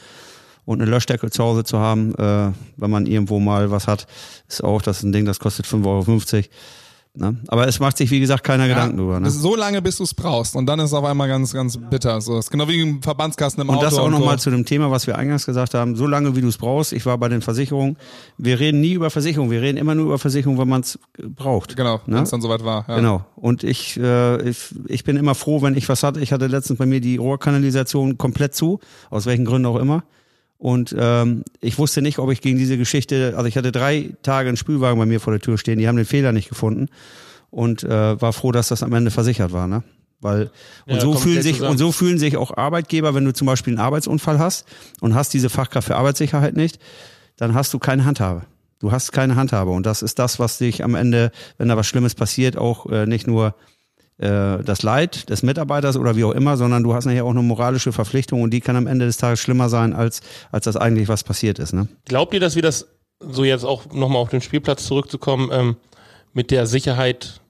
Und 0.64 0.80
eine 0.80 0.90
Löschdecke 0.90 1.30
zu 1.30 1.42
Hause 1.44 1.64
zu 1.64 1.78
haben, 1.78 2.14
äh, 2.14 2.52
wenn 2.76 2.90
man 2.90 3.06
irgendwo 3.06 3.38
mal 3.40 3.70
was 3.70 3.86
hat, 3.86 4.06
ist 4.48 4.64
auch, 4.64 4.82
das 4.82 4.98
ist 4.98 5.02
ein 5.02 5.12
Ding, 5.12 5.24
das 5.26 5.38
kostet 5.40 5.66
5,50 5.66 5.84
Euro. 5.86 6.44
Ne? 7.16 7.36
Aber 7.46 7.68
es 7.68 7.78
macht 7.78 7.96
sich, 7.96 8.10
wie 8.10 8.18
gesagt, 8.18 8.42
keiner 8.42 8.66
Gedanken 8.66 8.96
drüber. 8.96 9.20
Ne? 9.20 9.26
Das 9.26 9.34
so 9.36 9.54
lange, 9.54 9.80
bis 9.80 9.98
du 9.98 10.02
es 10.02 10.14
brauchst. 10.14 10.56
Und 10.56 10.66
dann 10.66 10.80
ist 10.80 10.86
es 10.86 10.92
auf 10.94 11.04
einmal 11.04 11.28
ganz, 11.28 11.52
ganz 11.52 11.78
bitter. 11.78 12.20
So, 12.20 12.36
ist 12.38 12.50
genau 12.50 12.66
wie 12.66 12.82
ein 12.82 13.02
Verbandskasten 13.02 13.60
im 13.62 13.68
Und 13.68 13.76
Auto. 13.76 13.84
das 13.84 13.94
auch 13.94 14.06
so. 14.06 14.10
nochmal 14.10 14.40
zu 14.40 14.50
dem 14.50 14.64
Thema, 14.64 14.90
was 14.90 15.06
wir 15.06 15.16
eingangs 15.16 15.46
gesagt 15.46 15.74
haben, 15.74 15.94
so 15.94 16.08
lange 16.08 16.34
wie 16.34 16.40
du 16.40 16.48
es 16.48 16.58
brauchst. 16.58 16.92
Ich 16.92 17.06
war 17.06 17.16
bei 17.16 17.28
den 17.28 17.40
Versicherungen. 17.40 17.96
Wir 18.36 18.58
reden 18.58 18.80
nie 18.80 18.94
über 18.94 19.10
Versicherungen, 19.10 19.52
wir 19.52 19.62
reden 19.62 19.78
immer 19.78 19.94
nur 19.94 20.06
über 20.06 20.18
Versicherungen, 20.18 20.60
wenn 20.60 20.68
man 20.68 20.80
es 20.80 20.98
braucht. 21.36 21.76
Genau, 21.76 22.00
Ne? 22.06 22.16
wenn 22.16 22.22
es 22.24 22.30
dann 22.30 22.42
soweit 22.42 22.64
war. 22.64 22.84
Ja. 22.88 22.96
Genau. 22.96 23.24
Und 23.36 23.62
ich, 23.62 23.96
äh, 23.96 24.48
ich, 24.48 24.74
ich 24.88 25.04
bin 25.04 25.16
immer 25.16 25.36
froh, 25.36 25.62
wenn 25.62 25.76
ich 25.76 25.88
was 25.88 26.02
hatte. 26.02 26.18
Ich 26.18 26.32
hatte 26.32 26.48
letztens 26.48 26.80
bei 26.80 26.86
mir 26.86 27.00
die 27.00 27.16
Rohrkanalisation 27.18 28.18
komplett 28.18 28.56
zu, 28.56 28.80
aus 29.10 29.26
welchen 29.26 29.44
Gründen 29.44 29.66
auch 29.66 29.76
immer. 29.78 30.02
Und 30.64 30.96
ähm, 30.98 31.44
ich 31.60 31.76
wusste 31.76 32.00
nicht, 32.00 32.18
ob 32.18 32.32
ich 32.32 32.40
gegen 32.40 32.56
diese 32.56 32.78
Geschichte, 32.78 33.34
also 33.36 33.46
ich 33.46 33.58
hatte 33.58 33.70
drei 33.70 34.14
Tage 34.22 34.48
einen 34.48 34.56
Spülwagen 34.56 34.98
bei 34.98 35.04
mir 35.04 35.20
vor 35.20 35.30
der 35.34 35.40
Tür 35.42 35.58
stehen, 35.58 35.78
die 35.78 35.86
haben 35.88 35.96
den 35.96 36.06
Fehler 36.06 36.32
nicht 36.32 36.48
gefunden 36.48 36.86
und 37.50 37.82
äh, 37.84 38.18
war 38.18 38.32
froh, 38.32 38.50
dass 38.50 38.68
das 38.68 38.82
am 38.82 38.94
Ende 38.94 39.10
versichert 39.10 39.52
war, 39.52 39.68
ne? 39.68 39.82
Weil 40.22 40.50
und 40.86 40.94
Ja, 40.94 41.00
so 41.00 41.12
fühlen 41.16 41.42
sich 41.42 41.56
zusammen. 41.56 41.72
und 41.72 41.76
so 41.76 41.92
fühlen 41.92 42.18
sich 42.18 42.38
auch 42.38 42.56
Arbeitgeber, 42.56 43.14
wenn 43.14 43.26
du 43.26 43.34
zum 43.34 43.46
Beispiel 43.46 43.74
einen 43.74 43.80
Arbeitsunfall 43.84 44.38
hast 44.38 44.64
und 45.02 45.14
hast 45.14 45.34
diese 45.34 45.50
Fachkraft 45.50 45.86
für 45.88 45.96
Arbeitssicherheit 45.96 46.56
nicht, 46.56 46.78
dann 47.36 47.52
hast 47.52 47.74
du 47.74 47.78
keine 47.78 48.06
Handhabe. 48.06 48.46
Du 48.78 48.90
hast 48.90 49.12
keine 49.12 49.36
Handhabe 49.36 49.70
und 49.70 49.84
das 49.84 50.00
ist 50.00 50.18
das, 50.18 50.38
was 50.38 50.56
dich 50.56 50.82
am 50.82 50.94
Ende, 50.94 51.30
wenn 51.58 51.68
da 51.68 51.76
was 51.76 51.86
Schlimmes 51.86 52.14
passiert, 52.14 52.56
auch 52.56 52.86
äh, 52.90 53.04
nicht 53.04 53.26
nur 53.26 53.54
äh, 54.18 54.62
das 54.62 54.82
Leid 54.82 55.28
des 55.28 55.42
Mitarbeiters 55.42 55.96
oder 55.96 56.16
wie 56.16 56.24
auch 56.24 56.32
immer, 56.32 56.56
sondern 56.56 56.82
du 56.82 56.94
hast 56.94 57.04
nachher 57.04 57.24
auch 57.24 57.30
eine 57.30 57.42
moralische 57.42 57.92
Verpflichtung 57.92 58.42
und 58.42 58.50
die 58.50 58.60
kann 58.60 58.76
am 58.76 58.86
Ende 58.86 59.06
des 59.06 59.16
Tages 59.16 59.40
schlimmer 59.40 59.68
sein, 59.68 59.92
als, 59.92 60.20
als 60.52 60.64
das 60.66 60.76
eigentlich 60.76 61.08
was 61.08 61.24
passiert 61.24 61.58
ist. 61.58 61.72
Ne? 61.72 61.88
Glaubt 62.04 62.32
ihr, 62.32 62.40
dass 62.40 62.54
wir 62.54 62.62
das, 62.62 62.86
so 63.20 63.42
jetzt 63.42 63.64
auch 63.64 63.92
nochmal 63.92 64.22
auf 64.22 64.30
den 64.30 64.40
Spielplatz 64.40 64.84
zurückzukommen, 64.86 65.50
ähm, 65.52 65.76
mit 66.32 66.50
der 66.50 66.66
Sicherheit 66.66 67.40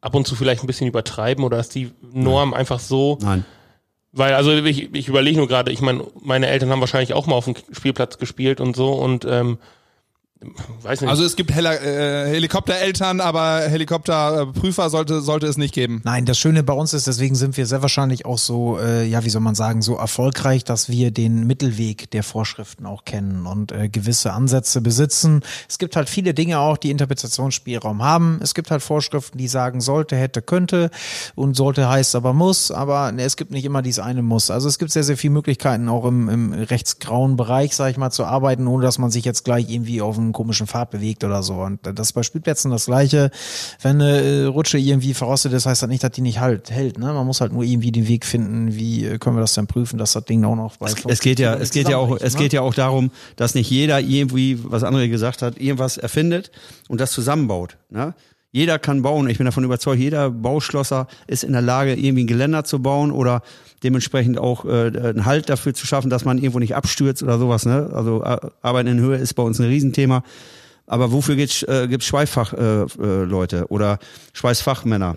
ab 0.00 0.14
und 0.14 0.26
zu 0.26 0.34
vielleicht 0.34 0.62
ein 0.62 0.66
bisschen 0.66 0.88
übertreiben 0.88 1.44
oder 1.44 1.58
ist 1.58 1.74
die 1.74 1.92
Norm 2.12 2.54
einfach 2.54 2.80
so, 2.80 3.18
Nein. 3.20 3.44
weil 4.12 4.34
also 4.34 4.52
ich, 4.52 4.94
ich 4.94 5.08
überlege 5.08 5.38
nur 5.38 5.48
gerade, 5.48 5.72
ich 5.72 5.80
meine, 5.80 6.04
meine 6.22 6.48
Eltern 6.48 6.70
haben 6.70 6.80
wahrscheinlich 6.80 7.14
auch 7.14 7.26
mal 7.26 7.34
auf 7.34 7.44
dem 7.44 7.54
Spielplatz 7.72 8.18
gespielt 8.18 8.60
und 8.60 8.76
so 8.76 8.92
und 8.92 9.24
ähm, 9.28 9.58
weiß 10.82 11.02
nicht. 11.02 11.10
Also 11.10 11.24
es 11.24 11.36
gibt 11.36 11.52
Heli 11.52 11.68
äh, 11.68 12.26
Helikoptereltern, 12.30 13.20
aber 13.20 13.60
Helikopterprüfer 13.68 14.88
sollte, 14.88 15.20
sollte 15.20 15.46
es 15.46 15.58
nicht 15.58 15.74
geben. 15.74 16.00
Nein, 16.04 16.24
das 16.24 16.38
Schöne 16.38 16.62
bei 16.62 16.72
uns 16.72 16.94
ist, 16.94 17.06
deswegen 17.06 17.34
sind 17.34 17.56
wir 17.58 17.66
sehr 17.66 17.82
wahrscheinlich 17.82 18.24
auch 18.24 18.38
so, 18.38 18.78
äh, 18.78 19.06
ja, 19.06 19.24
wie 19.24 19.30
soll 19.30 19.42
man 19.42 19.54
sagen, 19.54 19.82
so 19.82 19.96
erfolgreich, 19.96 20.64
dass 20.64 20.88
wir 20.88 21.10
den 21.10 21.46
Mittelweg 21.46 22.10
der 22.12 22.22
Vorschriften 22.22 22.86
auch 22.86 23.04
kennen 23.04 23.44
und 23.46 23.72
äh, 23.72 23.88
gewisse 23.90 24.32
Ansätze 24.32 24.80
besitzen. 24.80 25.42
Es 25.68 25.78
gibt 25.78 25.94
halt 25.94 26.08
viele 26.08 26.32
Dinge 26.32 26.60
auch, 26.60 26.78
die 26.78 26.90
Interpretationsspielraum 26.90 28.02
haben. 28.02 28.40
Es 28.42 28.54
gibt 28.54 28.70
halt 28.70 28.82
Vorschriften, 28.82 29.36
die 29.36 29.48
sagen 29.48 29.82
sollte, 29.82 30.16
hätte, 30.16 30.40
könnte 30.40 30.90
und 31.34 31.54
sollte 31.54 31.88
heißt 31.88 32.14
aber 32.14 32.32
muss, 32.32 32.70
aber 32.70 33.12
ne, 33.12 33.24
es 33.24 33.36
gibt 33.36 33.50
nicht 33.50 33.66
immer 33.66 33.82
dieses 33.82 34.02
eine 34.02 34.22
muss. 34.22 34.50
Also 34.50 34.68
es 34.68 34.78
gibt 34.78 34.90
sehr, 34.90 35.04
sehr 35.04 35.18
viele 35.18 35.34
Möglichkeiten 35.34 35.88
auch 35.90 36.06
im, 36.06 36.30
im 36.30 36.52
rechtsgrauen 36.54 37.36
Bereich, 37.36 37.76
sag 37.76 37.90
ich 37.90 37.98
mal, 37.98 38.10
zu 38.10 38.24
arbeiten, 38.24 38.66
ohne 38.66 38.84
dass 38.84 38.98
man 38.98 39.10
sich 39.10 39.26
jetzt 39.26 39.44
gleich 39.44 39.68
irgendwie 39.68 40.00
auf 40.00 40.16
den 40.16 40.29
einen 40.30 40.34
komischen 40.34 40.66
Pfad 40.66 40.90
bewegt 40.90 41.24
oder 41.24 41.42
so. 41.42 41.54
Und 41.54 41.80
das 41.82 42.08
ist 42.08 42.12
bei 42.12 42.22
Spielplätzen 42.22 42.70
das 42.70 42.86
Gleiche. 42.86 43.30
Wenn 43.82 44.00
eine 44.00 44.20
äh, 44.20 44.44
Rutsche 44.44 44.78
irgendwie 44.78 45.14
verrostet 45.14 45.52
ist, 45.52 45.66
heißt 45.66 45.82
das 45.82 45.88
nicht, 45.88 46.02
dass 46.02 46.12
die 46.12 46.20
nicht 46.20 46.40
halt 46.40 46.70
hält. 46.70 46.98
Ne? 46.98 47.12
Man 47.12 47.26
muss 47.26 47.40
halt 47.40 47.52
nur 47.52 47.64
irgendwie 47.64 47.92
den 47.92 48.08
Weg 48.08 48.24
finden, 48.24 48.74
wie 48.74 49.04
äh, 49.06 49.18
können 49.18 49.36
wir 49.36 49.40
das 49.40 49.54
denn 49.54 49.66
prüfen, 49.66 49.98
dass 49.98 50.12
das 50.12 50.24
Ding 50.24 50.44
auch 50.44 50.56
noch 50.56 50.76
bei 50.76 50.92
Es 51.08 51.20
geht 51.20 51.38
ja, 51.38 51.54
es 51.54 51.70
geht 51.70 51.88
ja 51.88 51.96
auch, 51.96 52.16
es 52.20 52.36
geht 52.36 52.52
ja 52.52 52.62
auch 52.62 52.74
darum, 52.74 53.10
dass 53.36 53.54
nicht 53.54 53.70
jeder 53.70 54.00
irgendwie, 54.00 54.58
was 54.62 54.84
andere 54.84 55.08
gesagt 55.08 55.42
hat, 55.42 55.58
irgendwas 55.58 55.96
erfindet 55.96 56.50
und 56.88 57.00
das 57.00 57.12
zusammenbaut. 57.12 57.76
Ne? 57.90 58.14
Jeder 58.52 58.78
kann 58.80 59.02
bauen. 59.02 59.28
Ich 59.28 59.38
bin 59.38 59.44
davon 59.44 59.62
überzeugt, 59.62 60.00
jeder 60.00 60.30
Bauschlosser 60.30 61.06
ist 61.28 61.44
in 61.44 61.52
der 61.52 61.62
Lage, 61.62 61.94
irgendwie 61.94 62.24
ein 62.24 62.26
Geländer 62.26 62.64
zu 62.64 62.82
bauen 62.82 63.12
oder 63.12 63.42
dementsprechend 63.84 64.38
auch 64.38 64.64
äh, 64.64 64.88
einen 64.88 65.24
Halt 65.24 65.48
dafür 65.48 65.72
zu 65.72 65.86
schaffen, 65.86 66.10
dass 66.10 66.24
man 66.24 66.38
irgendwo 66.38 66.58
nicht 66.58 66.74
abstürzt 66.74 67.22
oder 67.22 67.38
sowas. 67.38 67.64
Ne? 67.64 67.90
Also 67.92 68.24
äh, 68.24 68.38
Arbeiten 68.60 68.88
in 68.88 68.98
Höhe 68.98 69.16
ist 69.16 69.34
bei 69.34 69.42
uns 69.42 69.60
ein 69.60 69.66
Riesenthema. 69.66 70.24
Aber 70.86 71.12
wofür 71.12 71.36
gibt's 71.36 71.62
äh, 71.62 71.86
gibt's 71.88 72.06
Schweißfachleute 72.06 73.00
äh, 73.00 73.22
äh, 73.22 73.24
Leute 73.24 73.66
oder 73.68 74.00
Schweißfachmänner? 74.32 75.16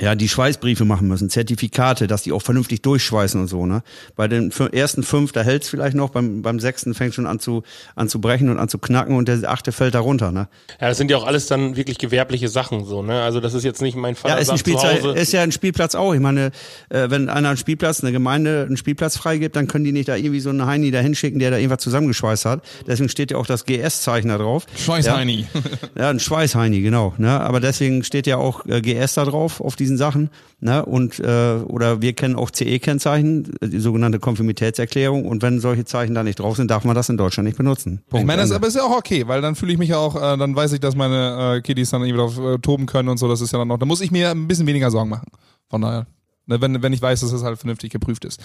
Ja, 0.00 0.16
die 0.16 0.28
Schweißbriefe 0.28 0.84
machen 0.84 1.06
müssen, 1.06 1.30
Zertifikate, 1.30 2.08
dass 2.08 2.22
die 2.22 2.32
auch 2.32 2.42
vernünftig 2.42 2.82
durchschweißen 2.82 3.40
und 3.40 3.46
so, 3.46 3.64
ne? 3.64 3.82
Bei 4.16 4.26
den 4.26 4.50
ersten 4.72 5.04
fünf, 5.04 5.30
da 5.30 5.42
hält's 5.42 5.68
vielleicht 5.68 5.94
noch, 5.94 6.10
beim, 6.10 6.42
beim 6.42 6.58
sechsten 6.58 6.94
fängt 6.94 7.14
schon 7.14 7.26
an 7.26 7.38
zu, 7.38 7.62
an 7.94 8.08
zu 8.08 8.20
brechen 8.20 8.48
und 8.48 8.58
an 8.58 8.68
zu 8.68 8.78
knacken 8.78 9.16
und 9.16 9.28
der 9.28 9.48
achte 9.48 9.70
fällt 9.70 9.94
da 9.94 10.00
runter, 10.00 10.32
ne? 10.32 10.48
Ja, 10.80 10.88
das 10.88 10.98
sind 10.98 11.10
ja 11.12 11.16
auch 11.16 11.26
alles 11.26 11.46
dann 11.46 11.76
wirklich 11.76 11.98
gewerbliche 11.98 12.48
Sachen, 12.48 12.84
so, 12.86 13.02
ne? 13.02 13.22
Also 13.22 13.38
das 13.38 13.54
ist 13.54 13.62
jetzt 13.62 13.82
nicht 13.82 13.96
mein 13.96 14.16
Fall. 14.16 14.32
Ja, 14.32 14.36
ist, 14.38 14.50
ein 14.50 14.58
Spielzeit, 14.58 15.04
ist 15.04 15.32
ja 15.32 15.42
ein 15.42 15.52
Spielplatz 15.52 15.94
auch. 15.94 16.12
Ich 16.12 16.20
meine, 16.20 16.50
äh, 16.88 17.08
wenn 17.10 17.28
einer 17.28 17.50
einen 17.50 17.56
Spielplatz, 17.56 18.02
eine 18.02 18.10
Gemeinde 18.10 18.64
einen 18.66 18.76
Spielplatz 18.76 19.16
freigibt, 19.16 19.54
dann 19.54 19.68
können 19.68 19.84
die 19.84 19.92
nicht 19.92 20.08
da 20.08 20.16
irgendwie 20.16 20.40
so 20.40 20.50
einen 20.50 20.66
Heini 20.66 20.90
da 20.90 20.98
hinschicken, 20.98 21.38
der 21.38 21.52
da 21.52 21.58
irgendwas 21.58 21.82
zusammengeschweißt 21.82 22.46
hat. 22.46 22.64
Deswegen 22.86 23.08
steht 23.08 23.30
ja 23.30 23.36
auch 23.36 23.46
das 23.46 23.64
GS-Zeichen 23.64 24.28
da 24.28 24.38
drauf. 24.38 24.66
Schweißheini. 24.76 25.46
Ja, 25.94 26.02
ja 26.02 26.10
ein 26.10 26.18
Schweißheini, 26.18 26.80
genau, 26.80 27.14
ne? 27.16 27.40
Aber 27.40 27.60
deswegen 27.60 28.02
steht 28.02 28.26
ja 28.26 28.38
auch 28.38 28.66
äh, 28.66 28.80
GS 28.80 29.14
da 29.14 29.24
drauf, 29.24 29.60
auf 29.60 29.76
diesen 29.84 29.96
Sachen. 29.96 30.30
Ne? 30.60 30.84
Und 30.84 31.20
äh, 31.20 31.58
oder 31.66 32.00
wir 32.00 32.14
kennen 32.14 32.36
auch 32.36 32.50
CE-Kennzeichen, 32.50 33.54
die 33.62 33.78
sogenannte 33.78 34.18
Konformitätserklärung. 34.18 35.26
Und 35.26 35.42
wenn 35.42 35.60
solche 35.60 35.84
Zeichen 35.84 36.14
da 36.14 36.24
nicht 36.24 36.40
drauf 36.40 36.56
sind, 36.56 36.70
darf 36.70 36.84
man 36.84 36.94
das 36.94 37.08
in 37.08 37.16
Deutschland 37.16 37.46
nicht 37.46 37.58
benutzen. 37.58 38.02
Punkt. 38.08 38.22
Ich 38.22 38.26
meine, 38.26 38.42
das 38.42 38.50
aber 38.50 38.66
ist 38.66 38.76
ja 38.76 38.82
auch 38.82 38.96
okay, 38.96 39.28
weil 39.28 39.42
dann 39.42 39.54
fühle 39.54 39.72
ich 39.72 39.78
mich 39.78 39.94
auch, 39.94 40.16
äh, 40.16 40.36
dann 40.36 40.56
weiß 40.56 40.72
ich, 40.72 40.80
dass 40.80 40.96
meine 40.96 41.56
äh, 41.56 41.60
Kiddies 41.60 41.90
dann 41.90 42.02
irgendwie 42.02 42.18
drauf 42.18 42.38
äh, 42.38 42.58
toben 42.58 42.86
können 42.86 43.08
und 43.08 43.18
so. 43.18 43.28
Das 43.28 43.40
ist 43.40 43.52
ja 43.52 43.58
dann 43.58 43.68
noch, 43.68 43.78
da 43.78 43.86
muss 43.86 44.00
ich 44.00 44.10
mir 44.10 44.30
ein 44.30 44.48
bisschen 44.48 44.66
weniger 44.66 44.90
Sorgen 44.90 45.10
machen. 45.10 45.28
Von 45.68 45.82
daher. 45.82 46.06
Ne, 46.46 46.60
wenn, 46.60 46.82
wenn 46.82 46.92
ich 46.92 47.00
weiß, 47.00 47.20
dass 47.20 47.32
es 47.32 47.42
halt 47.42 47.58
vernünftig 47.58 47.90
geprüft 47.90 48.26
ist. 48.26 48.38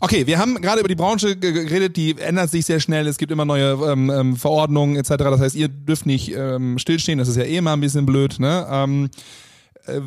Okay, 0.00 0.24
wir 0.28 0.38
haben 0.38 0.60
gerade 0.60 0.78
über 0.78 0.88
die 0.88 0.94
Branche 0.94 1.36
geredet, 1.36 1.96
die 1.96 2.16
ändert 2.16 2.48
sich 2.48 2.64
sehr 2.64 2.78
schnell, 2.78 3.08
es 3.08 3.18
gibt 3.18 3.32
immer 3.32 3.44
neue 3.44 3.72
ähm, 3.90 4.08
ähm, 4.08 4.36
Verordnungen 4.36 4.94
etc. 4.94 5.08
Das 5.16 5.40
heißt, 5.40 5.56
ihr 5.56 5.66
dürft 5.66 6.06
nicht 6.06 6.32
ähm, 6.32 6.78
stillstehen, 6.78 7.18
das 7.18 7.26
ist 7.26 7.36
ja 7.36 7.42
eh 7.42 7.56
immer 7.56 7.72
ein 7.72 7.80
bisschen 7.80 8.06
blöd. 8.06 8.38
Ne? 8.38 8.66
Ähm, 8.70 9.06
äh, 9.06 9.08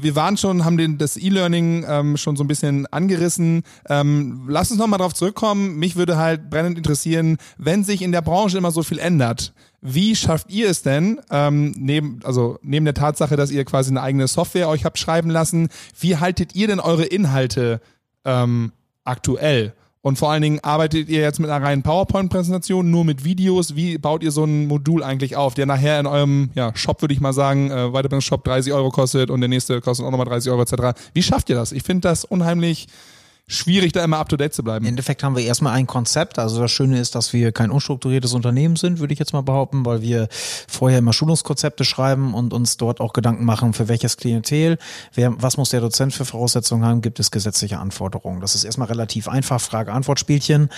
wir 0.01 0.15
waren 0.15 0.37
schon, 0.37 0.65
haben 0.65 0.77
den, 0.77 0.97
das 0.97 1.17
E-Learning 1.17 1.85
ähm, 1.87 2.17
schon 2.17 2.35
so 2.35 2.43
ein 2.43 2.47
bisschen 2.47 2.85
angerissen. 2.87 3.63
Ähm, 3.89 4.45
lass 4.47 4.71
uns 4.71 4.79
nochmal 4.79 4.99
drauf 4.99 5.13
zurückkommen. 5.13 5.77
Mich 5.77 5.95
würde 5.95 6.17
halt 6.17 6.49
brennend 6.49 6.77
interessieren, 6.77 7.37
wenn 7.57 7.83
sich 7.83 8.01
in 8.01 8.11
der 8.11 8.21
Branche 8.21 8.57
immer 8.57 8.71
so 8.71 8.83
viel 8.83 8.99
ändert, 8.99 9.53
wie 9.81 10.15
schafft 10.15 10.49
ihr 10.49 10.69
es 10.69 10.81
denn, 10.81 11.19
ähm, 11.29 11.73
neben, 11.77 12.19
also 12.23 12.57
neben 12.61 12.85
der 12.85 12.93
Tatsache, 12.93 13.35
dass 13.35 13.51
ihr 13.51 13.65
quasi 13.65 13.91
eine 13.91 14.01
eigene 14.01 14.27
Software 14.27 14.69
euch 14.69 14.85
habt 14.85 14.97
schreiben 14.97 15.29
lassen, 15.29 15.67
wie 15.99 16.17
haltet 16.17 16.55
ihr 16.55 16.67
denn 16.67 16.79
eure 16.79 17.03
Inhalte 17.03 17.81
ähm, 18.23 18.71
aktuell? 19.03 19.73
Und 20.05 20.17
vor 20.17 20.31
allen 20.31 20.41
Dingen 20.41 20.59
arbeitet 20.59 21.07
ihr 21.07 21.21
jetzt 21.21 21.39
mit 21.39 21.49
einer 21.49 21.65
reinen 21.65 21.81
PowerPoint-Präsentation, 21.81 22.91
nur 22.91 23.05
mit 23.05 23.23
Videos. 23.23 23.77
Wie 23.77 23.97
baut 23.97 24.21
ihr 24.21 24.31
so 24.31 24.43
ein 24.43 24.67
Modul 24.67 25.01
eigentlich 25.01 25.37
auf, 25.37 25.53
der 25.53 25.65
nachher 25.65 25.97
in 25.97 26.07
eurem 26.07 26.49
ja, 26.55 26.75
Shop, 26.75 27.01
würde 27.01 27.13
ich 27.13 27.21
mal 27.21 27.31
sagen, 27.31 27.71
äh, 27.71 27.87
Weiterbildungsshop 27.89 28.43
30 28.43 28.73
Euro 28.73 28.89
kostet 28.89 29.29
und 29.31 29.39
der 29.39 29.47
nächste 29.47 29.79
kostet 29.79 30.05
auch 30.05 30.11
nochmal 30.11 30.27
30 30.27 30.51
Euro 30.51 30.61
etc. 30.61 30.99
Wie 31.13 31.23
schafft 31.23 31.49
ihr 31.49 31.55
das? 31.55 31.71
Ich 31.71 31.83
finde 31.83 32.09
das 32.09 32.25
unheimlich 32.25 32.87
schwierig, 33.47 33.91
da 33.91 34.03
immer 34.03 34.19
up 34.19 34.29
to 34.29 34.37
date 34.37 34.53
zu 34.53 34.63
bleiben. 34.63 34.85
Im 34.85 34.89
Endeffekt 34.89 35.21
haben 35.23 35.35
wir 35.35 35.43
erstmal 35.43 35.73
ein 35.73 35.85
Konzept. 35.85 36.39
Also 36.39 36.61
das 36.61 36.71
Schöne 36.71 36.99
ist, 36.99 37.15
dass 37.15 37.33
wir 37.33 37.51
kein 37.51 37.71
unstrukturiertes 37.71 38.33
Unternehmen 38.33 38.75
sind, 38.77 38.99
würde 38.99 39.13
ich 39.13 39.19
jetzt 39.19 39.33
mal 39.33 39.41
behaupten, 39.41 39.85
weil 39.85 40.01
wir 40.01 40.27
vorher 40.67 40.99
immer 40.99 41.13
Schulungskonzepte 41.13 41.83
schreiben 41.83 42.33
und 42.33 42.53
uns 42.53 42.77
dort 42.77 43.01
auch 43.01 43.13
Gedanken 43.13 43.43
machen, 43.45 43.73
für 43.73 43.87
welches 43.87 44.17
Klientel, 44.17 44.77
wer, 45.13 45.33
was 45.41 45.57
muss 45.57 45.69
der 45.69 45.81
Dozent 45.81 46.13
für 46.13 46.25
Voraussetzungen 46.25 46.85
haben, 46.85 47.01
gibt 47.01 47.19
es 47.19 47.31
gesetzliche 47.31 47.79
Anforderungen. 47.79 48.39
Das 48.39 48.55
ist 48.55 48.63
erstmal 48.63 48.87
relativ 48.87 49.27
einfach, 49.27 49.59
Frage-Antwort-Spielchen. 49.59 50.69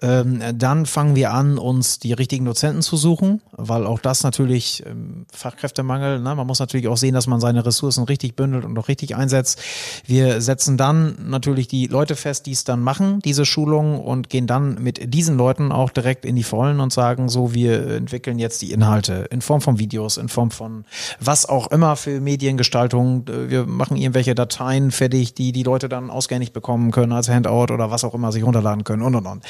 Ähm, 0.00 0.42
dann 0.54 0.86
fangen 0.86 1.16
wir 1.16 1.32
an, 1.32 1.58
uns 1.58 1.98
die 1.98 2.14
richtigen 2.14 2.46
Dozenten 2.46 2.82
zu 2.82 2.96
suchen, 2.96 3.42
weil 3.52 3.86
auch 3.86 4.00
das 4.00 4.22
natürlich 4.22 4.82
ähm, 4.86 5.26
Fachkräftemangel, 5.32 6.20
ne? 6.20 6.34
man 6.34 6.46
muss 6.46 6.58
natürlich 6.58 6.88
auch 6.88 6.96
sehen, 6.96 7.14
dass 7.14 7.26
man 7.26 7.40
seine 7.40 7.66
Ressourcen 7.66 8.04
richtig 8.04 8.34
bündelt 8.34 8.64
und 8.64 8.78
auch 8.78 8.88
richtig 8.88 9.14
einsetzt. 9.14 9.60
Wir 10.06 10.40
setzen 10.40 10.76
dann 10.76 11.16
natürlich 11.28 11.68
die 11.68 11.86
Leute 11.86 12.13
Leute 12.14 12.20
fest, 12.20 12.46
die 12.46 12.52
es 12.52 12.64
dann 12.64 12.80
machen, 12.80 13.20
diese 13.24 13.44
Schulungen 13.44 13.98
und 13.98 14.30
gehen 14.30 14.46
dann 14.46 14.82
mit 14.82 15.12
diesen 15.12 15.36
Leuten 15.36 15.72
auch 15.72 15.90
direkt 15.90 16.24
in 16.24 16.36
die 16.36 16.42
Vollen 16.42 16.80
und 16.80 16.92
sagen 16.92 17.28
so, 17.28 17.54
wir 17.54 17.88
entwickeln 17.90 18.38
jetzt 18.38 18.62
die 18.62 18.72
Inhalte 18.72 19.26
in 19.30 19.40
Form 19.40 19.60
von 19.60 19.78
Videos, 19.78 20.16
in 20.16 20.28
Form 20.28 20.50
von 20.50 20.84
was 21.18 21.46
auch 21.46 21.70
immer 21.70 21.96
für 21.96 22.20
Mediengestaltung. 22.20 23.24
Wir 23.26 23.66
machen 23.66 23.96
irgendwelche 23.96 24.34
Dateien 24.34 24.90
fertig, 24.90 25.34
die 25.34 25.52
die 25.52 25.62
Leute 25.62 25.88
dann 25.88 26.10
ausgängig 26.10 26.52
bekommen 26.52 26.92
können 26.92 27.12
als 27.12 27.28
Handout 27.28 27.72
oder 27.72 27.90
was 27.90 28.04
auch 28.04 28.14
immer 28.14 28.30
sich 28.32 28.44
runterladen 28.44 28.84
können 28.84 29.02
und 29.02 29.14
und 29.16 29.26
und. 29.26 29.44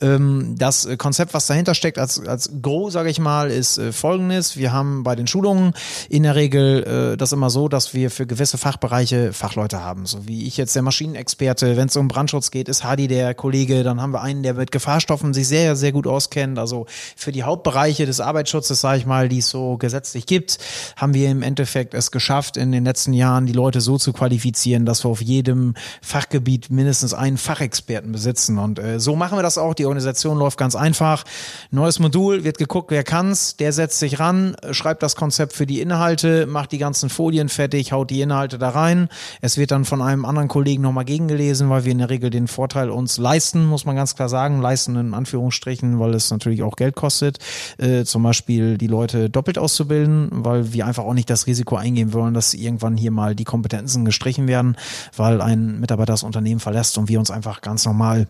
Ähm, 0.00 0.54
das 0.58 0.88
Konzept, 0.98 1.34
was 1.34 1.46
dahinter 1.46 1.74
steckt 1.74 1.98
als, 1.98 2.26
als 2.26 2.50
Go, 2.60 2.90
sage 2.90 3.10
ich 3.10 3.20
mal, 3.20 3.50
ist 3.50 3.78
äh, 3.78 3.92
folgendes. 3.92 4.56
Wir 4.56 4.72
haben 4.72 5.04
bei 5.04 5.14
den 5.14 5.26
Schulungen 5.26 5.72
in 6.08 6.24
der 6.24 6.34
Regel 6.34 7.12
äh, 7.12 7.16
das 7.16 7.32
immer 7.32 7.50
so, 7.50 7.68
dass 7.68 7.94
wir 7.94 8.10
für 8.10 8.26
gewisse 8.26 8.58
Fachbereiche 8.58 9.32
Fachleute 9.32 9.82
haben. 9.82 10.06
So 10.06 10.26
wie 10.26 10.46
ich 10.46 10.56
jetzt 10.56 10.74
der 10.74 10.82
Maschinenexperte, 10.82 11.76
wenn 11.76 11.88
es 11.88 11.96
um 11.96 12.07
Brandschutz 12.08 12.50
geht, 12.50 12.68
ist 12.68 12.84
Hadi 12.84 13.08
der 13.08 13.34
Kollege. 13.34 13.82
Dann 13.82 14.00
haben 14.00 14.12
wir 14.12 14.22
einen, 14.22 14.42
der 14.42 14.54
mit 14.54 14.70
Gefahrstoffen 14.70 15.34
sich 15.34 15.48
sehr, 15.48 15.76
sehr 15.76 15.92
gut 15.92 16.06
auskennt. 16.06 16.58
Also 16.58 16.86
für 17.16 17.32
die 17.32 17.42
Hauptbereiche 17.42 18.06
des 18.06 18.20
Arbeitsschutzes, 18.20 18.80
sage 18.80 18.98
ich 18.98 19.06
mal, 19.06 19.28
die 19.28 19.38
es 19.38 19.50
so 19.50 19.76
gesetzlich 19.76 20.26
gibt, 20.26 20.58
haben 20.96 21.14
wir 21.14 21.30
im 21.30 21.42
Endeffekt 21.42 21.94
es 21.94 22.10
geschafft, 22.10 22.56
in 22.56 22.72
den 22.72 22.84
letzten 22.84 23.12
Jahren 23.12 23.46
die 23.46 23.52
Leute 23.52 23.80
so 23.80 23.98
zu 23.98 24.12
qualifizieren, 24.12 24.86
dass 24.86 25.04
wir 25.04 25.10
auf 25.10 25.22
jedem 25.22 25.74
Fachgebiet 26.02 26.70
mindestens 26.70 27.14
einen 27.14 27.38
Fachexperten 27.38 28.12
besitzen. 28.12 28.58
Und 28.58 28.78
äh, 28.78 29.00
so 29.00 29.16
machen 29.16 29.38
wir 29.38 29.42
das 29.42 29.58
auch. 29.58 29.74
Die 29.74 29.86
Organisation 29.86 30.38
läuft 30.38 30.58
ganz 30.58 30.74
einfach. 30.74 31.24
Neues 31.70 31.98
Modul, 31.98 32.44
wird 32.44 32.58
geguckt, 32.58 32.90
wer 32.90 33.04
kann's, 33.04 33.56
der 33.56 33.72
setzt 33.72 33.98
sich 33.98 34.18
ran, 34.18 34.56
schreibt 34.70 35.02
das 35.02 35.16
Konzept 35.16 35.52
für 35.52 35.66
die 35.66 35.80
Inhalte, 35.80 36.46
macht 36.46 36.72
die 36.72 36.78
ganzen 36.78 37.10
Folien 37.10 37.48
fertig, 37.48 37.92
haut 37.92 38.10
die 38.10 38.20
Inhalte 38.20 38.58
da 38.58 38.70
rein. 38.70 39.08
Es 39.40 39.58
wird 39.58 39.70
dann 39.70 39.84
von 39.84 40.02
einem 40.02 40.24
anderen 40.24 40.48
Kollegen 40.48 40.82
nochmal 40.82 41.04
gegengelesen, 41.04 41.70
weil 41.70 41.84
wir 41.84 41.92
in 41.98 42.06
der 42.06 42.10
Regel 42.10 42.30
den 42.30 42.46
Vorteil 42.46 42.90
uns 42.90 43.18
leisten, 43.18 43.66
muss 43.66 43.84
man 43.84 43.96
ganz 43.96 44.14
klar 44.14 44.28
sagen, 44.28 44.60
leisten 44.60 44.94
in 44.94 45.14
Anführungsstrichen, 45.14 45.98
weil 45.98 46.14
es 46.14 46.30
natürlich 46.30 46.62
auch 46.62 46.76
Geld 46.76 46.94
kostet, 46.94 47.38
äh, 47.78 48.04
zum 48.04 48.22
Beispiel 48.22 48.78
die 48.78 48.86
Leute 48.86 49.28
doppelt 49.28 49.58
auszubilden, 49.58 50.28
weil 50.30 50.72
wir 50.72 50.86
einfach 50.86 51.02
auch 51.02 51.14
nicht 51.14 51.28
das 51.28 51.48
Risiko 51.48 51.74
eingehen 51.74 52.12
wollen, 52.12 52.34
dass 52.34 52.54
irgendwann 52.54 52.96
hier 52.96 53.10
mal 53.10 53.34
die 53.34 53.42
Kompetenzen 53.42 54.04
gestrichen 54.04 54.46
werden, 54.46 54.76
weil 55.16 55.40
ein 55.40 55.80
Mitarbeiter 55.80 56.12
das 56.12 56.22
Unternehmen 56.22 56.60
verlässt 56.60 56.98
und 56.98 57.08
wir 57.08 57.18
uns 57.18 57.32
einfach 57.32 57.62
ganz 57.62 57.84
normal 57.84 58.28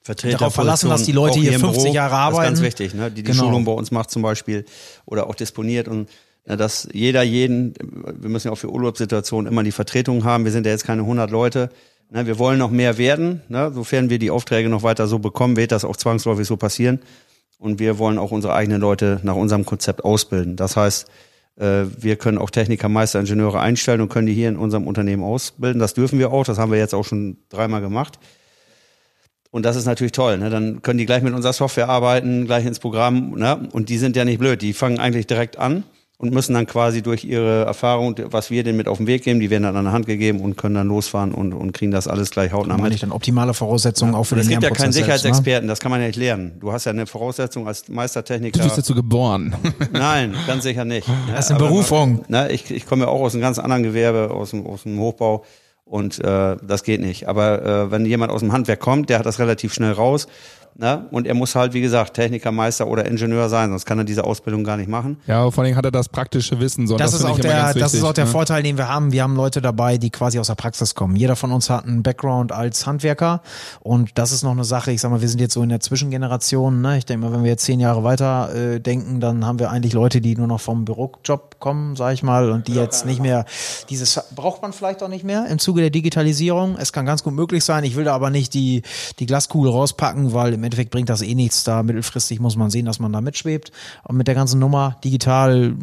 Vertreter 0.00 0.38
darauf 0.38 0.54
verlassen, 0.54 0.88
dass 0.88 1.02
die 1.02 1.12
Leute 1.12 1.40
hier 1.40 1.58
50 1.58 1.82
Büro, 1.82 1.94
Jahre 1.94 2.14
arbeiten. 2.14 2.54
Das 2.54 2.60
ist 2.60 2.62
ganz 2.62 2.80
wichtig, 2.80 2.94
ne? 2.94 3.10
die 3.10 3.16
die 3.16 3.32
genau. 3.32 3.44
Schulung 3.44 3.66
bei 3.66 3.72
uns 3.72 3.90
macht 3.90 4.10
zum 4.10 4.22
Beispiel 4.22 4.64
oder 5.04 5.26
auch 5.26 5.34
disponiert 5.34 5.88
und 5.88 6.08
ja, 6.46 6.56
dass 6.56 6.88
jeder 6.92 7.22
jeden, 7.22 7.74
wir 8.18 8.30
müssen 8.30 8.48
ja 8.48 8.52
auch 8.52 8.58
für 8.58 8.72
Urlaubssituationen 8.72 9.52
immer 9.52 9.62
die 9.62 9.72
Vertretung 9.72 10.24
haben. 10.24 10.44
Wir 10.44 10.52
sind 10.52 10.64
ja 10.64 10.72
jetzt 10.72 10.84
keine 10.84 11.02
100 11.02 11.30
Leute. 11.30 11.68
Ne, 12.10 12.26
wir 12.26 12.38
wollen 12.38 12.58
noch 12.58 12.70
mehr 12.70 12.98
werden. 12.98 13.42
Ne? 13.48 13.70
Sofern 13.72 14.10
wir 14.10 14.18
die 14.18 14.30
Aufträge 14.30 14.68
noch 14.68 14.82
weiter 14.82 15.06
so 15.06 15.20
bekommen, 15.20 15.56
wird 15.56 15.70
das 15.70 15.84
auch 15.84 15.96
zwangsläufig 15.96 16.46
so 16.46 16.56
passieren. 16.56 17.00
Und 17.58 17.78
wir 17.78 17.98
wollen 17.98 18.18
auch 18.18 18.32
unsere 18.32 18.54
eigenen 18.54 18.80
Leute 18.80 19.20
nach 19.22 19.36
unserem 19.36 19.64
Konzept 19.64 20.04
ausbilden. 20.04 20.56
Das 20.56 20.76
heißt, 20.76 21.08
äh, 21.56 21.84
wir 21.98 22.16
können 22.16 22.38
auch 22.38 22.50
Techniker, 22.50 22.88
Meister, 22.88 23.20
Ingenieure 23.20 23.60
einstellen 23.60 24.00
und 24.00 24.08
können 24.08 24.26
die 24.26 24.34
hier 24.34 24.48
in 24.48 24.56
unserem 24.56 24.88
Unternehmen 24.88 25.22
ausbilden. 25.22 25.78
Das 25.78 25.94
dürfen 25.94 26.18
wir 26.18 26.32
auch. 26.32 26.44
Das 26.44 26.58
haben 26.58 26.72
wir 26.72 26.78
jetzt 26.78 26.94
auch 26.94 27.04
schon 27.04 27.36
dreimal 27.48 27.80
gemacht. 27.80 28.18
Und 29.52 29.64
das 29.64 29.76
ist 29.76 29.86
natürlich 29.86 30.12
toll. 30.12 30.38
Ne? 30.38 30.50
Dann 30.50 30.82
können 30.82 30.98
die 30.98 31.06
gleich 31.06 31.22
mit 31.22 31.34
unserer 31.34 31.52
Software 31.52 31.88
arbeiten, 31.88 32.46
gleich 32.46 32.66
ins 32.66 32.80
Programm. 32.80 33.36
Ne? 33.36 33.68
Und 33.72 33.88
die 33.88 33.98
sind 33.98 34.16
ja 34.16 34.24
nicht 34.24 34.38
blöd. 34.38 34.62
Die 34.62 34.72
fangen 34.72 34.98
eigentlich 34.98 35.28
direkt 35.28 35.58
an 35.58 35.84
und 36.20 36.34
müssen 36.34 36.52
dann 36.52 36.66
quasi 36.66 37.00
durch 37.00 37.24
ihre 37.24 37.64
Erfahrung, 37.64 38.14
was 38.26 38.50
wir 38.50 38.62
denen 38.62 38.76
mit 38.76 38.88
auf 38.88 38.98
den 38.98 39.06
Weg 39.06 39.24
geben, 39.24 39.40
die 39.40 39.48
werden 39.48 39.62
dann 39.62 39.74
an 39.74 39.84
der 39.84 39.94
Hand 39.94 40.04
gegeben 40.04 40.40
und 40.40 40.54
können 40.58 40.74
dann 40.74 40.86
losfahren 40.86 41.32
und, 41.32 41.54
und 41.54 41.72
kriegen 41.72 41.92
das 41.92 42.06
alles 42.06 42.30
gleich 42.30 42.52
hautnah 42.52 42.76
mit. 42.76 42.90
Nicht 42.90 43.02
dann 43.02 43.10
optimale 43.10 43.54
Voraussetzungen 43.54 44.12
ja. 44.12 44.18
auch 44.18 44.24
für 44.24 44.34
den 44.34 44.42
Es 44.42 44.48
gibt 44.50 44.62
ja 44.62 44.68
keinen 44.68 44.92
Sicherheitsexperten, 44.92 45.66
ne? 45.66 45.72
das 45.72 45.80
kann 45.80 45.90
man 45.90 45.98
ja 46.02 46.08
nicht 46.08 46.18
lernen. 46.18 46.52
Du 46.60 46.72
hast 46.72 46.84
ja 46.84 46.92
eine 46.92 47.06
Voraussetzung 47.06 47.66
als 47.66 47.88
Meistertechniker. 47.88 48.58
Du 48.58 48.64
bist 48.64 48.76
dazu 48.76 48.94
geboren. 48.94 49.56
Nein, 49.92 50.34
ganz 50.46 50.64
sicher 50.64 50.84
nicht. 50.84 51.08
Das 51.32 51.46
ist 51.46 51.52
eine 51.52 51.58
Berufung. 51.58 52.22
Na, 52.28 52.50
ich, 52.50 52.70
ich 52.70 52.84
komme 52.84 53.04
ja 53.04 53.08
auch 53.08 53.22
aus 53.22 53.32
einem 53.32 53.40
ganz 53.40 53.58
anderen 53.58 53.82
Gewerbe, 53.82 54.30
aus 54.30 54.50
dem, 54.50 54.66
aus 54.66 54.82
dem 54.82 54.98
Hochbau. 54.98 55.46
Und 55.86 56.22
äh, 56.22 56.56
das 56.62 56.84
geht 56.84 57.00
nicht. 57.00 57.28
Aber 57.28 57.64
äh, 57.64 57.90
wenn 57.90 58.04
jemand 58.04 58.30
aus 58.30 58.40
dem 58.40 58.52
Handwerk 58.52 58.78
kommt, 58.78 59.08
der 59.08 59.18
hat 59.18 59.26
das 59.26 59.38
relativ 59.38 59.72
schnell 59.72 59.92
raus 59.92 60.28
Ne? 60.80 61.06
Und 61.10 61.26
er 61.26 61.34
muss 61.34 61.54
halt, 61.54 61.74
wie 61.74 61.82
gesagt, 61.82 62.14
Technikermeister 62.14 62.86
oder 62.86 63.04
Ingenieur 63.04 63.50
sein, 63.50 63.68
sonst 63.68 63.84
kann 63.84 63.98
er 63.98 64.04
diese 64.04 64.24
Ausbildung 64.24 64.64
gar 64.64 64.78
nicht 64.78 64.88
machen. 64.88 65.18
Ja, 65.26 65.50
vor 65.50 65.62
allem 65.62 65.76
hat 65.76 65.84
er 65.84 65.90
das 65.90 66.08
praktische 66.08 66.58
Wissen. 66.58 66.86
So, 66.86 66.96
das, 66.96 67.10
das, 67.10 67.20
ist 67.20 67.26
auch 67.26 67.38
der, 67.38 67.66
das 67.66 67.76
wichtig, 67.76 67.94
ist 67.98 68.02
auch 68.02 68.14
der 68.14 68.24
ne? 68.24 68.30
Vorteil, 68.30 68.62
den 68.62 68.78
wir 68.78 68.88
haben. 68.88 69.12
Wir 69.12 69.22
haben 69.22 69.36
Leute 69.36 69.60
dabei, 69.60 69.98
die 69.98 70.08
quasi 70.08 70.38
aus 70.38 70.46
der 70.46 70.54
Praxis 70.54 70.94
kommen. 70.94 71.16
Jeder 71.16 71.36
von 71.36 71.52
uns 71.52 71.68
hat 71.68 71.84
einen 71.84 72.02
Background 72.02 72.52
als 72.52 72.86
Handwerker 72.86 73.42
und 73.80 74.12
das 74.14 74.32
ist 74.32 74.42
noch 74.42 74.52
eine 74.52 74.64
Sache. 74.64 74.90
Ich 74.90 75.02
sag 75.02 75.10
mal, 75.10 75.20
wir 75.20 75.28
sind 75.28 75.38
jetzt 75.38 75.52
so 75.52 75.62
in 75.62 75.68
der 75.68 75.80
Zwischengeneration. 75.80 76.80
Ne? 76.80 76.96
Ich 76.96 77.04
denke 77.04 77.26
mal, 77.26 77.32
wenn 77.34 77.42
wir 77.42 77.50
jetzt 77.50 77.64
zehn 77.66 77.78
Jahre 77.78 78.02
weiter 78.02 78.54
äh, 78.54 78.80
denken, 78.80 79.20
dann 79.20 79.44
haben 79.44 79.58
wir 79.58 79.70
eigentlich 79.70 79.92
Leute, 79.92 80.22
die 80.22 80.34
nur 80.34 80.46
noch 80.46 80.62
vom 80.62 80.86
Bürojob 80.86 81.60
kommen, 81.60 81.94
sag 81.94 82.14
ich 82.14 82.22
mal, 82.22 82.50
und 82.50 82.68
die 82.68 82.74
jetzt 82.74 83.04
nicht 83.04 83.20
mehr 83.20 83.44
dieses 83.90 84.18
braucht 84.34 84.62
man 84.62 84.72
vielleicht 84.72 85.02
auch 85.02 85.08
nicht 85.08 85.24
mehr 85.24 85.46
im 85.46 85.58
Zuge 85.58 85.82
der 85.82 85.90
Digitalisierung. 85.90 86.78
Es 86.78 86.94
kann 86.94 87.04
ganz 87.04 87.22
gut 87.22 87.34
möglich 87.34 87.64
sein. 87.64 87.84
Ich 87.84 87.96
will 87.96 88.04
da 88.04 88.14
aber 88.14 88.30
nicht 88.30 88.54
die 88.54 88.80
die 89.18 89.26
Glaskugel 89.26 89.70
rauspacken, 89.70 90.32
weil 90.32 90.54
im 90.54 90.69
Endeffekt 90.70 90.90
bringt 90.90 91.08
das 91.08 91.22
eh 91.22 91.34
nichts. 91.34 91.64
Da 91.64 91.82
mittelfristig 91.82 92.38
muss 92.38 92.56
man 92.56 92.70
sehen, 92.70 92.86
dass 92.86 93.00
man 93.00 93.12
da 93.12 93.20
mitschwebt. 93.20 93.72
Und 94.04 94.16
mit 94.16 94.28
der 94.28 94.36
ganzen 94.36 94.60
Nummer 94.60 94.96
digital, 95.04 95.74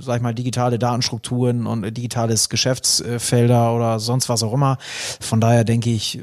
sag 0.00 0.16
ich 0.16 0.22
mal, 0.22 0.34
digitale 0.34 0.78
Datenstrukturen 0.78 1.66
und 1.66 1.96
digitales 1.96 2.48
Geschäftsfelder 2.48 3.74
oder 3.74 4.00
sonst 4.00 4.28
was 4.28 4.42
auch 4.42 4.52
immer. 4.52 4.78
Von 5.20 5.40
daher 5.40 5.64
denke 5.64 5.90
ich, 5.90 6.20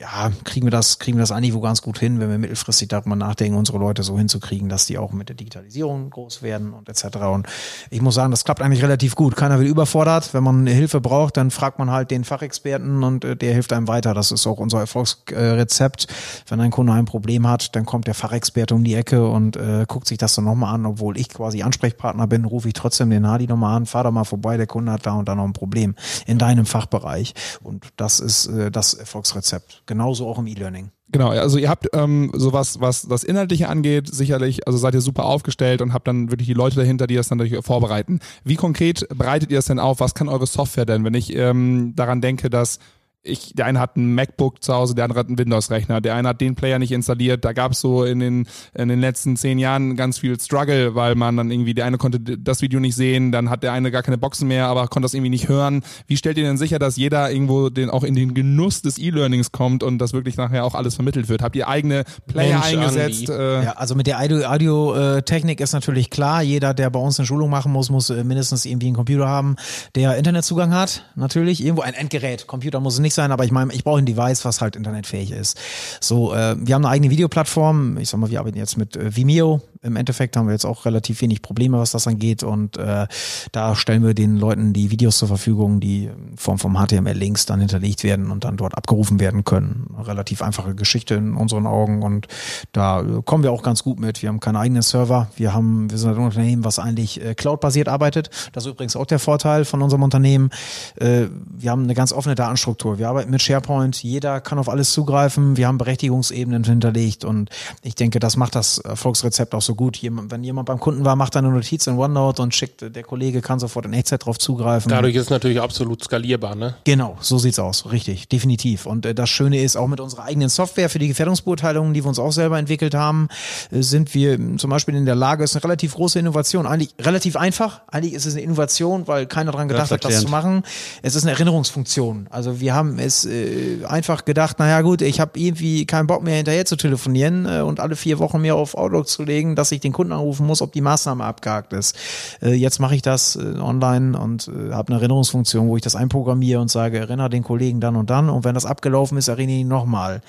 ja, 0.00 0.30
kriegen 0.44 0.64
wir 0.64 0.70
das, 0.70 0.98
kriegen 0.98 1.18
wir 1.18 1.22
das 1.22 1.30
eigentlich 1.30 1.52
wo 1.52 1.60
ganz 1.60 1.82
gut 1.82 1.98
hin, 1.98 2.20
wenn 2.20 2.30
wir 2.30 2.38
mittelfristig 2.38 2.88
darüber 2.88 3.16
nachdenken, 3.16 3.58
unsere 3.58 3.76
Leute 3.76 4.02
so 4.02 4.16
hinzukriegen, 4.16 4.70
dass 4.70 4.86
die 4.86 4.96
auch 4.96 5.12
mit 5.12 5.28
der 5.28 5.36
Digitalisierung 5.36 6.08
groß 6.08 6.40
werden 6.40 6.72
und 6.72 6.88
etc. 6.88 7.18
Und 7.30 7.46
ich 7.90 8.00
muss 8.00 8.14
sagen, 8.14 8.30
das 8.30 8.44
klappt 8.44 8.62
eigentlich 8.62 8.82
relativ 8.82 9.14
gut. 9.14 9.36
Keiner 9.36 9.60
will 9.60 9.66
überfordert. 9.66 10.32
Wenn 10.32 10.42
man 10.42 10.66
Hilfe 10.66 11.02
braucht, 11.02 11.36
dann 11.36 11.50
fragt 11.50 11.78
man 11.78 11.90
halt 11.90 12.10
den 12.10 12.24
Fachexperten 12.24 13.04
und 13.04 13.24
äh, 13.24 13.36
der 13.36 13.52
hilft 13.52 13.74
einem 13.74 13.88
weiter. 13.88 14.14
Das 14.14 14.32
ist 14.32 14.46
auch 14.46 14.58
unser 14.58 14.80
Erfolgsrezept. 14.80 16.06
Wenn 16.48 16.60
ein 16.60 16.70
Kunde 16.70 16.94
ein 16.94 17.04
Problem 17.04 17.46
hat, 17.46 17.76
dann 17.76 17.84
kommt 17.84 18.06
der 18.06 18.14
Fachexperte 18.14 18.74
um 18.74 18.84
die 18.84 18.94
Ecke 18.94 19.28
und 19.28 19.56
äh, 19.56 19.84
guckt 19.86 20.08
sich 20.08 20.16
das 20.16 20.34
dann 20.34 20.46
nochmal 20.46 20.74
an, 20.74 20.86
obwohl 20.86 21.18
ich 21.18 21.28
quasi 21.28 21.62
Ansprechpartner 21.62 22.26
bin, 22.26 22.46
rufe 22.46 22.68
ich 22.68 22.74
trotzdem 22.74 23.10
den 23.10 23.26
Hadi 23.26 23.46
nochmal 23.46 23.76
an, 23.76 23.84
fahr 23.84 24.04
da 24.04 24.10
mal 24.10 24.24
vorbei, 24.24 24.56
der 24.56 24.66
Kunde 24.66 24.92
hat 24.92 25.04
da 25.04 25.12
und 25.12 25.28
da 25.28 25.34
noch 25.34 25.44
ein 25.44 25.52
Problem 25.52 25.94
in 26.26 26.38
deinem 26.38 26.64
Fachbereich. 26.64 27.34
Und 27.62 27.84
das 27.98 28.18
ist 28.18 28.46
äh, 28.46 28.70
das 28.70 28.94
Erfolgsrezept 28.94 29.82
genauso 29.90 30.28
auch 30.28 30.38
im 30.38 30.46
E-Learning. 30.46 30.92
Genau, 31.08 31.30
also 31.30 31.58
ihr 31.58 31.68
habt 31.68 31.88
ähm, 31.92 32.30
sowas, 32.32 32.80
was 32.80 33.02
das 33.02 33.24
Inhaltliche 33.24 33.68
angeht, 33.68 34.06
sicherlich, 34.06 34.68
also 34.68 34.78
seid 34.78 34.94
ihr 34.94 35.00
super 35.00 35.24
aufgestellt 35.24 35.82
und 35.82 35.92
habt 35.92 36.06
dann 36.06 36.30
wirklich 36.30 36.46
die 36.46 36.54
Leute 36.54 36.76
dahinter, 36.76 37.08
die 37.08 37.16
das 37.16 37.28
dann 37.28 37.38
natürlich 37.38 37.64
vorbereiten. 37.64 38.20
Wie 38.44 38.54
konkret 38.54 39.08
bereitet 39.18 39.50
ihr 39.50 39.58
es 39.58 39.64
denn 39.64 39.80
auf? 39.80 39.98
Was 39.98 40.14
kann 40.14 40.28
eure 40.28 40.46
Software 40.46 40.86
denn? 40.86 41.04
Wenn 41.04 41.14
ich 41.14 41.34
ähm, 41.34 41.94
daran 41.96 42.20
denke, 42.20 42.48
dass 42.48 42.78
ich, 43.22 43.52
der 43.54 43.66
eine 43.66 43.78
hat 43.80 43.96
ein 43.96 44.14
MacBook 44.14 44.62
zu 44.62 44.72
Hause, 44.72 44.94
der 44.94 45.04
andere 45.04 45.20
hat 45.20 45.28
einen 45.28 45.38
Windows-Rechner, 45.38 46.00
der 46.00 46.14
eine 46.14 46.28
hat 46.28 46.40
den 46.40 46.54
Player 46.54 46.78
nicht 46.78 46.92
installiert. 46.92 47.44
Da 47.44 47.52
gab 47.52 47.72
es 47.72 47.80
so 47.80 48.04
in 48.04 48.18
den, 48.18 48.48
in 48.74 48.88
den 48.88 49.00
letzten 49.00 49.36
zehn 49.36 49.58
Jahren 49.58 49.94
ganz 49.96 50.18
viel 50.18 50.40
Struggle, 50.40 50.94
weil 50.94 51.14
man 51.14 51.36
dann 51.36 51.50
irgendwie, 51.50 51.74
der 51.74 51.84
eine 51.84 51.98
konnte 51.98 52.18
das 52.18 52.62
Video 52.62 52.80
nicht 52.80 52.96
sehen, 52.96 53.30
dann 53.30 53.50
hat 53.50 53.62
der 53.62 53.72
eine 53.72 53.90
gar 53.90 54.02
keine 54.02 54.16
Boxen 54.16 54.48
mehr, 54.48 54.66
aber 54.66 54.88
konnte 54.88 55.04
das 55.04 55.14
irgendwie 55.14 55.30
nicht 55.30 55.48
hören. 55.48 55.82
Wie 56.06 56.16
stellt 56.16 56.38
ihr 56.38 56.44
denn 56.44 56.56
sicher, 56.56 56.78
dass 56.78 56.96
jeder 56.96 57.30
irgendwo 57.30 57.68
den 57.68 57.90
auch 57.90 58.04
in 58.04 58.14
den 58.14 58.32
Genuss 58.32 58.80
des 58.80 58.98
E-Learnings 58.98 59.52
kommt 59.52 59.82
und 59.82 59.98
das 59.98 60.14
wirklich 60.14 60.36
nachher 60.36 60.64
auch 60.64 60.74
alles 60.74 60.94
vermittelt 60.94 61.28
wird? 61.28 61.42
Habt 61.42 61.56
ihr 61.56 61.68
eigene 61.68 62.04
Player 62.26 62.60
Mensch, 62.60 62.72
eingesetzt? 62.72 63.28
Äh? 63.28 63.64
Ja, 63.64 63.72
also 63.72 63.94
mit 63.94 64.06
der 64.06 64.18
Audio-Technik 64.20 65.60
ist 65.60 65.72
natürlich 65.72 66.08
klar, 66.08 66.42
jeder, 66.42 66.72
der 66.72 66.88
bei 66.88 67.00
uns 67.00 67.18
eine 67.18 67.26
Schulung 67.26 67.50
machen 67.50 67.70
muss, 67.70 67.90
muss 67.90 68.08
äh, 68.08 68.24
mindestens 68.24 68.64
irgendwie 68.64 68.86
einen 68.86 68.96
Computer 68.96 69.28
haben, 69.28 69.56
der 69.94 70.16
Internetzugang 70.16 70.72
hat, 70.72 71.04
natürlich. 71.16 71.62
Irgendwo 71.62 71.82
ein 71.82 71.94
Endgerät. 71.94 72.46
Computer 72.46 72.80
muss 72.80 72.98
nicht 72.98 73.09
nicht 73.10 73.14
sein, 73.16 73.32
aber 73.32 73.44
ich 73.44 73.50
meine, 73.50 73.72
ich 73.74 73.82
brauche 73.82 73.98
ein 73.98 74.06
Device, 74.06 74.44
was 74.44 74.60
halt 74.60 74.76
internetfähig 74.76 75.32
ist. 75.32 75.58
So, 76.00 76.32
äh, 76.32 76.54
wir 76.58 76.74
haben 76.76 76.84
eine 76.84 76.92
eigene 76.92 77.10
Videoplattform. 77.10 77.98
Ich 77.98 78.08
sag 78.08 78.20
mal, 78.20 78.30
wir 78.30 78.38
arbeiten 78.38 78.56
jetzt 78.56 78.76
mit 78.76 78.96
äh, 78.96 79.14
Vimeo. 79.14 79.60
Im 79.82 79.96
Endeffekt 79.96 80.36
haben 80.36 80.46
wir 80.46 80.52
jetzt 80.52 80.66
auch 80.66 80.84
relativ 80.84 81.22
wenig 81.22 81.40
Probleme, 81.40 81.78
was 81.78 81.92
das 81.92 82.06
angeht. 82.06 82.42
Und 82.42 82.76
äh, 82.76 83.06
da 83.52 83.74
stellen 83.74 84.04
wir 84.04 84.12
den 84.12 84.36
Leuten 84.36 84.74
die 84.74 84.90
Videos 84.90 85.18
zur 85.18 85.28
Verfügung, 85.28 85.80
die 85.80 86.04
in 86.04 86.36
Form 86.36 86.58
vom 86.58 86.76
HTML-Links 86.76 87.46
dann 87.46 87.60
hinterlegt 87.60 88.04
werden 88.04 88.30
und 88.30 88.44
dann 88.44 88.58
dort 88.58 88.76
abgerufen 88.76 89.20
werden 89.20 89.44
können. 89.44 89.94
Relativ 89.98 90.42
einfache 90.42 90.74
Geschichte 90.74 91.14
in 91.14 91.34
unseren 91.34 91.66
Augen. 91.66 92.02
Und 92.02 92.26
da 92.72 93.00
äh, 93.00 93.22
kommen 93.24 93.42
wir 93.42 93.52
auch 93.52 93.62
ganz 93.62 93.82
gut 93.82 93.98
mit. 93.98 94.20
Wir 94.20 94.28
haben 94.28 94.40
keine 94.40 94.58
eigenen 94.58 94.82
Server. 94.82 95.30
Wir 95.36 95.54
haben, 95.54 95.90
wir 95.90 95.96
sind 95.96 96.10
ein 96.10 96.18
Unternehmen, 96.18 96.64
was 96.64 96.78
eigentlich 96.78 97.24
äh, 97.24 97.34
cloud-basiert 97.34 97.88
arbeitet. 97.88 98.28
Das 98.52 98.66
ist 98.66 98.70
übrigens 98.70 98.96
auch 98.96 99.06
der 99.06 99.18
Vorteil 99.18 99.64
von 99.64 99.80
unserem 99.80 100.02
Unternehmen. 100.02 100.50
Äh, 100.96 101.26
wir 101.58 101.70
haben 101.70 101.84
eine 101.84 101.94
ganz 101.94 102.12
offene 102.12 102.34
Datenstruktur. 102.34 102.98
Wir 102.98 103.08
arbeiten 103.08 103.30
mit 103.30 103.40
SharePoint, 103.40 104.02
jeder 104.02 104.40
kann 104.40 104.58
auf 104.58 104.68
alles 104.68 104.92
zugreifen, 104.92 105.56
wir 105.56 105.66
haben 105.66 105.78
Berechtigungsebenen 105.78 106.64
hinterlegt 106.64 107.24
und 107.24 107.50
ich 107.82 107.94
denke, 107.94 108.18
das 108.18 108.36
macht 108.36 108.54
das 108.54 108.78
Erfolgsrezept 108.78 109.54
auch 109.54 109.62
so 109.62 109.69
gut. 109.74 110.00
wenn 110.02 110.44
jemand 110.44 110.66
beim 110.66 110.80
Kunden 110.80 111.04
war, 111.04 111.16
macht 111.16 111.34
er 111.34 111.40
eine 111.40 111.50
Notiz 111.50 111.86
in 111.86 111.98
OneNote 111.98 112.42
und 112.42 112.54
schickt, 112.54 112.94
der 112.94 113.02
Kollege 113.02 113.40
kann 113.40 113.58
sofort 113.58 113.86
in 113.86 113.92
Echtzeit 113.92 114.24
drauf 114.24 114.38
zugreifen. 114.38 114.90
Dadurch 114.90 115.14
ist 115.14 115.24
es 115.24 115.30
natürlich 115.30 115.60
absolut 115.60 116.02
skalierbar, 116.02 116.54
ne? 116.54 116.74
Genau, 116.84 117.16
so 117.20 117.38
sieht's 117.38 117.58
aus, 117.58 117.90
richtig, 117.90 118.28
definitiv. 118.28 118.86
Und 118.86 119.06
äh, 119.06 119.14
das 119.14 119.30
Schöne 119.30 119.60
ist, 119.60 119.76
auch 119.76 119.86
mit 119.86 120.00
unserer 120.00 120.24
eigenen 120.24 120.48
Software 120.48 120.88
für 120.88 120.98
die 120.98 121.08
Gefährdungsbeurteilungen, 121.08 121.94
die 121.94 122.04
wir 122.04 122.08
uns 122.08 122.18
auch 122.18 122.32
selber 122.32 122.58
entwickelt 122.58 122.94
haben, 122.94 123.28
äh, 123.70 123.82
sind 123.82 124.14
wir 124.14 124.38
zum 124.58 124.70
Beispiel 124.70 124.94
in 124.94 125.06
der 125.06 125.14
Lage, 125.14 125.44
ist 125.44 125.56
eine 125.56 125.64
relativ 125.64 125.94
große 125.94 126.18
Innovation, 126.18 126.66
eigentlich 126.66 126.94
relativ 127.00 127.36
einfach, 127.36 127.82
eigentlich 127.88 128.14
ist 128.14 128.26
es 128.26 128.34
eine 128.34 128.42
Innovation, 128.42 129.06
weil 129.06 129.26
keiner 129.26 129.52
daran 129.52 129.68
gedacht 129.68 129.90
hat, 129.90 130.04
das 130.04 130.20
zu 130.20 130.28
machen. 130.28 130.62
Es 131.02 131.14
ist 131.14 131.24
eine 131.24 131.32
Erinnerungsfunktion. 131.32 132.26
Also 132.30 132.60
wir 132.60 132.74
haben 132.74 132.98
es 132.98 133.24
äh, 133.24 133.84
einfach 133.86 134.24
gedacht, 134.24 134.58
naja 134.58 134.80
gut, 134.82 135.02
ich 135.02 135.20
habe 135.20 135.38
irgendwie 135.38 135.86
keinen 135.86 136.06
Bock 136.06 136.22
mehr 136.22 136.36
hinterher 136.36 136.64
zu 136.64 136.76
telefonieren 136.76 137.46
äh, 137.46 137.60
und 137.60 137.80
alle 137.80 137.96
vier 137.96 138.18
Wochen 138.18 138.40
mir 138.40 138.56
auf 138.56 138.74
Outlook 138.74 139.08
zu 139.08 139.22
legen, 139.24 139.54
dass 139.60 139.72
ich 139.72 139.80
den 139.80 139.92
Kunden 139.92 140.12
anrufen 140.12 140.46
muss, 140.46 140.62
ob 140.62 140.72
die 140.72 140.80
Maßnahme 140.80 141.24
abgehakt 141.24 141.72
ist. 141.72 141.96
Äh, 142.42 142.54
jetzt 142.54 142.80
mache 142.80 142.94
ich 142.96 143.02
das 143.02 143.36
äh, 143.36 143.58
online 143.60 144.18
und 144.18 144.48
äh, 144.48 144.72
habe 144.72 144.92
eine 144.92 145.00
Erinnerungsfunktion, 145.00 145.68
wo 145.68 145.76
ich 145.76 145.82
das 145.82 145.94
einprogrammiere 145.94 146.60
und 146.60 146.70
sage, 146.70 146.98
erinnere 146.98 147.30
den 147.30 147.44
Kollegen 147.44 147.80
dann 147.80 147.96
und 147.96 148.10
dann 148.10 148.28
und 148.28 148.44
wenn 148.44 148.54
das 148.54 148.66
abgelaufen 148.66 149.16
ist, 149.18 149.28
erinnere 149.28 149.58
ihn 149.58 149.68
nochmal. 149.68 150.22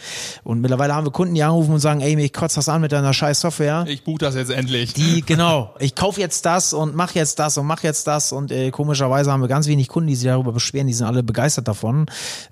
Und 0.44 0.62
mittlerweile 0.62 0.94
haben 0.94 1.08
wir 1.08 1.12
Kunden, 1.12 1.34
die 1.34 1.44
anrufen 1.44 1.74
und 1.74 1.80
sagen, 1.80 2.02
ey, 2.02 2.16
mich 2.16 2.34
kotzt 2.34 2.58
das 2.58 2.70
an 2.70 2.82
mit 2.82 2.92
deiner 2.92 3.14
scheiß 3.14 3.42
Software. 3.42 3.86
Ich 3.88 4.04
buche 4.04 4.20
das 4.20 4.36
jetzt 4.36 4.52
endlich. 4.52 4.94
Die, 4.94 5.22
genau. 5.26 5.74
Ich 5.80 5.96
kaufe 5.96 6.20
jetzt 6.22 6.46
das 6.46 6.74
und 6.74 6.96
mach 6.96 7.14
jetzt 7.14 7.40
das 7.40 7.58
und 7.58 7.66
mach 7.66 7.84
jetzt 7.84 8.06
das 8.08 8.32
und 8.32 8.52
äh, 8.52 8.70
komischerweise 8.72 9.32
haben 9.32 9.42
wir 9.42 9.48
ganz 9.48 9.68
wenig 9.68 9.88
Kunden, 9.88 10.08
die 10.08 10.16
sich 10.16 10.28
darüber 10.28 10.52
beschweren, 10.52 10.88
die 10.88 10.94
sind 10.94 11.08
alle 11.08 11.24
begeistert 11.24 11.68
davon 11.68 12.06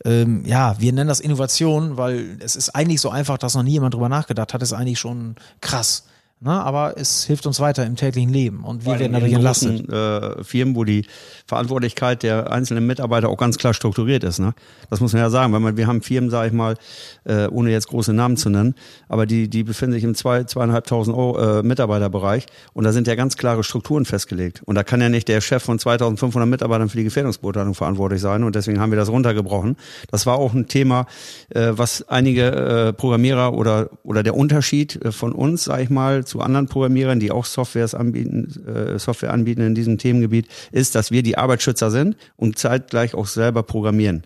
ähm, 0.05 0.43
ja, 0.45 0.75
wir 0.79 0.93
nennen 0.93 1.07
das 1.07 1.19
Innovation, 1.19 1.97
weil 1.97 2.37
es 2.39 2.55
ist 2.55 2.69
eigentlich 2.69 3.01
so 3.01 3.09
einfach, 3.09 3.37
dass 3.37 3.55
noch 3.55 3.63
nie 3.63 3.71
jemand 3.71 3.93
drüber 3.93 4.09
nachgedacht 4.09 4.53
hat, 4.53 4.61
ist 4.61 4.73
eigentlich 4.73 4.99
schon 4.99 5.35
krass. 5.61 6.05
Ne? 6.41 6.51
Aber 6.51 6.93
es 6.97 7.25
hilft 7.25 7.45
uns 7.45 7.59
weiter 7.59 7.85
im 7.85 7.97
täglichen 7.97 8.31
Leben 8.31 8.63
und 8.63 8.85
wir 8.85 8.97
werden 8.97 9.11
dadurch 9.11 9.33
entlastet. 9.33 9.89
Äh, 9.89 10.41
Firmen, 10.43 10.75
wo 10.75 10.85
die 10.85 11.05
Verantwortlichkeit 11.45 12.23
der 12.23 12.49
einzelnen 12.49 12.87
Mitarbeiter 12.87 13.27
auch 13.27 13.37
ganz 13.37 13.57
klar 13.57 13.73
strukturiert 13.73 14.23
ist. 14.23 14.39
Ne? 14.39 14.53
Das 14.89 15.01
muss 15.01 15.11
man 15.11 15.21
ja 15.21 15.29
sagen, 15.29 15.51
weil 15.51 15.59
man, 15.59 15.75
wir 15.75 15.87
haben 15.87 16.01
Firmen, 16.01 16.29
sage 16.29 16.47
ich 16.47 16.53
mal, 16.53 16.75
äh, 17.25 17.47
ohne 17.47 17.71
jetzt 17.71 17.89
große 17.89 18.13
Namen 18.13 18.37
zu 18.37 18.49
nennen, 18.49 18.75
aber 19.09 19.25
die, 19.25 19.49
die 19.49 19.63
befinden 19.63 19.95
sich 19.95 20.05
im 20.05 20.15
zwei, 20.15 20.45
zweieinhalbtausend 20.45 21.15
Euro, 21.15 21.59
äh, 21.59 21.63
Mitarbeiterbereich 21.63 22.45
und 22.73 22.85
da 22.85 22.93
sind 22.93 23.07
ja 23.07 23.15
ganz 23.15 23.35
klare 23.35 23.63
Strukturen 23.63 24.05
festgelegt. 24.05 24.61
Und 24.63 24.75
da 24.75 24.83
kann 24.83 25.01
ja 25.01 25.09
nicht 25.09 25.27
der 25.27 25.41
Chef 25.41 25.61
von 25.61 25.77
2500 25.77 26.49
Mitarbeitern 26.49 26.87
für 26.87 26.97
die 26.97 27.03
Gefährdungsbeurteilung 27.03 27.73
verantwortlich 27.73 28.21
sein 28.21 28.43
und 28.43 28.55
deswegen 28.55 28.79
haben 28.79 28.93
wir 28.93 28.97
das 28.97 29.09
runtergebrochen. 29.09 29.75
Das 30.09 30.25
war 30.25 30.37
auch 30.37 30.53
ein 30.53 30.67
Thema, 30.67 31.05
äh, 31.49 31.71
was 31.71 32.07
einige 32.07 32.45
äh, 32.45 32.93
Programmierer 32.93 33.53
oder, 33.53 33.89
oder 34.03 34.23
der 34.23 34.35
Unterschied 34.35 35.03
äh, 35.03 35.11
von 35.11 35.33
uns, 35.33 35.65
sage 35.65 35.83
ich 35.83 35.89
mal, 35.89 36.23
zu 36.29 36.41
anderen 36.41 36.67
Programmierern, 36.67 37.19
die 37.19 37.31
auch 37.31 37.45
Softwares 37.45 37.93
anbieten, 37.93 38.65
äh, 38.65 38.97
Software 38.97 39.33
anbieten 39.33 39.61
in 39.61 39.75
diesem 39.75 39.97
Themengebiet, 39.97 40.47
ist, 40.71 40.95
dass 40.95 41.11
wir 41.11 41.23
die 41.23 41.37
Arbeitsschützer 41.37 41.91
sind 41.91 42.15
und 42.37 42.57
zeitgleich 42.57 43.13
auch 43.13 43.27
selber 43.27 43.63
programmieren. 43.63 44.23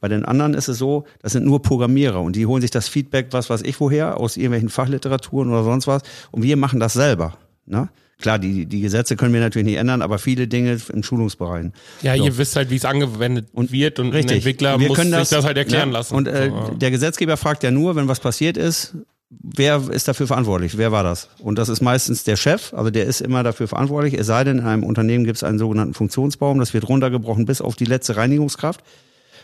Bei 0.00 0.08
den 0.08 0.24
anderen 0.24 0.54
ist 0.54 0.66
es 0.66 0.78
so, 0.78 1.04
das 1.20 1.30
sind 1.32 1.46
nur 1.46 1.62
Programmierer 1.62 2.20
und 2.20 2.34
die 2.34 2.46
holen 2.46 2.60
sich 2.60 2.72
das 2.72 2.88
Feedback, 2.88 3.28
was 3.30 3.50
weiß 3.50 3.62
ich 3.62 3.78
woher, 3.78 4.18
aus 4.18 4.36
irgendwelchen 4.36 4.68
Fachliteraturen 4.68 5.50
oder 5.50 5.62
sonst 5.62 5.86
was 5.86 6.02
und 6.32 6.42
wir 6.42 6.56
machen 6.56 6.80
das 6.80 6.94
selber. 6.94 7.38
Ne? 7.66 7.88
Klar, 8.22 8.38
die, 8.38 8.66
die 8.66 8.80
Gesetze 8.80 9.16
können 9.16 9.34
wir 9.34 9.40
natürlich 9.40 9.66
nicht 9.66 9.76
ändern, 9.76 10.00
aber 10.00 10.18
viele 10.18 10.46
Dinge 10.46 10.78
im 10.92 11.02
Schulungsbereich. 11.02 11.66
Ja, 12.02 12.16
so. 12.16 12.24
ihr 12.24 12.38
wisst 12.38 12.56
halt, 12.56 12.70
wie 12.70 12.76
es 12.76 12.84
angewendet 12.84 13.48
und, 13.52 13.72
wird 13.72 13.98
und 13.98 14.12
richtig. 14.12 14.30
ein 14.30 14.36
Entwickler 14.38 14.80
wir 14.80 14.88
muss 14.88 14.96
können 14.96 15.10
das, 15.10 15.28
sich 15.28 15.36
das 15.36 15.44
halt 15.44 15.58
erklären 15.58 15.90
ja, 15.90 15.98
lassen. 15.98 16.14
Und 16.14 16.28
äh, 16.28 16.50
so. 16.50 16.74
der 16.74 16.90
Gesetzgeber 16.90 17.36
fragt 17.36 17.62
ja 17.62 17.70
nur, 17.70 17.96
wenn 17.96 18.08
was 18.08 18.20
passiert 18.20 18.56
ist, 18.56 18.94
wer 19.40 19.82
ist 19.90 20.08
dafür 20.08 20.26
verantwortlich? 20.26 20.76
Wer 20.76 20.92
war 20.92 21.02
das? 21.02 21.28
Und 21.38 21.58
das 21.58 21.68
ist 21.68 21.80
meistens 21.80 22.24
der 22.24 22.36
Chef, 22.36 22.74
also 22.74 22.90
der 22.90 23.06
ist 23.06 23.20
immer 23.20 23.42
dafür 23.42 23.68
verantwortlich. 23.68 24.14
Es 24.14 24.26
sei 24.26 24.44
denn, 24.44 24.58
in 24.58 24.66
einem 24.66 24.84
Unternehmen 24.84 25.24
gibt 25.24 25.36
es 25.36 25.44
einen 25.44 25.58
sogenannten 25.58 25.94
Funktionsbaum, 25.94 26.58
das 26.58 26.74
wird 26.74 26.88
runtergebrochen 26.88 27.44
bis 27.44 27.60
auf 27.60 27.76
die 27.76 27.84
letzte 27.84 28.16
Reinigungskraft. 28.16 28.82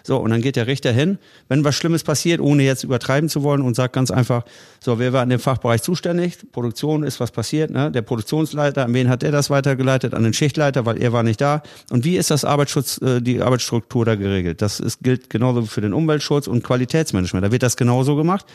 So, 0.04 0.16
und 0.16 0.30
dann 0.30 0.40
geht 0.40 0.56
der 0.56 0.66
Richter 0.66 0.92
hin, 0.92 1.18
wenn 1.48 1.64
was 1.64 1.74
Schlimmes 1.74 2.02
passiert, 2.02 2.40
ohne 2.40 2.62
jetzt 2.62 2.84
übertreiben 2.84 3.28
zu 3.28 3.42
wollen 3.42 3.62
und 3.62 3.74
sagt 3.74 3.92
ganz 3.92 4.10
einfach, 4.10 4.44
so, 4.80 4.98
wer 4.98 5.12
war 5.12 5.22
in 5.22 5.28
dem 5.28 5.40
Fachbereich 5.40 5.82
zuständig? 5.82 6.38
Produktion 6.52 7.02
ist 7.02 7.20
was 7.20 7.30
passiert, 7.30 7.70
ne? 7.70 7.90
Der 7.90 8.02
Produktionsleiter, 8.02 8.84
an 8.84 8.94
wen 8.94 9.08
hat 9.08 9.22
der 9.22 9.32
das 9.32 9.50
weitergeleitet? 9.50 10.14
An 10.14 10.22
den 10.22 10.32
Schichtleiter, 10.32 10.86
weil 10.86 11.02
er 11.02 11.12
war 11.12 11.24
nicht 11.24 11.40
da. 11.40 11.62
Und 11.90 12.04
wie 12.04 12.16
ist 12.16 12.30
das 12.30 12.44
Arbeitsschutz, 12.44 13.02
äh, 13.02 13.20
die 13.20 13.42
Arbeitsstruktur 13.42 14.04
da 14.04 14.14
geregelt? 14.14 14.62
Das 14.62 14.80
ist, 14.80 15.02
gilt 15.02 15.30
genauso 15.30 15.66
für 15.66 15.80
den 15.80 15.92
Umweltschutz 15.92 16.46
und 16.46 16.62
Qualitätsmanagement. 16.62 17.44
Da 17.44 17.52
wird 17.52 17.62
das 17.62 17.76
genauso 17.76 18.16
gemacht. 18.16 18.46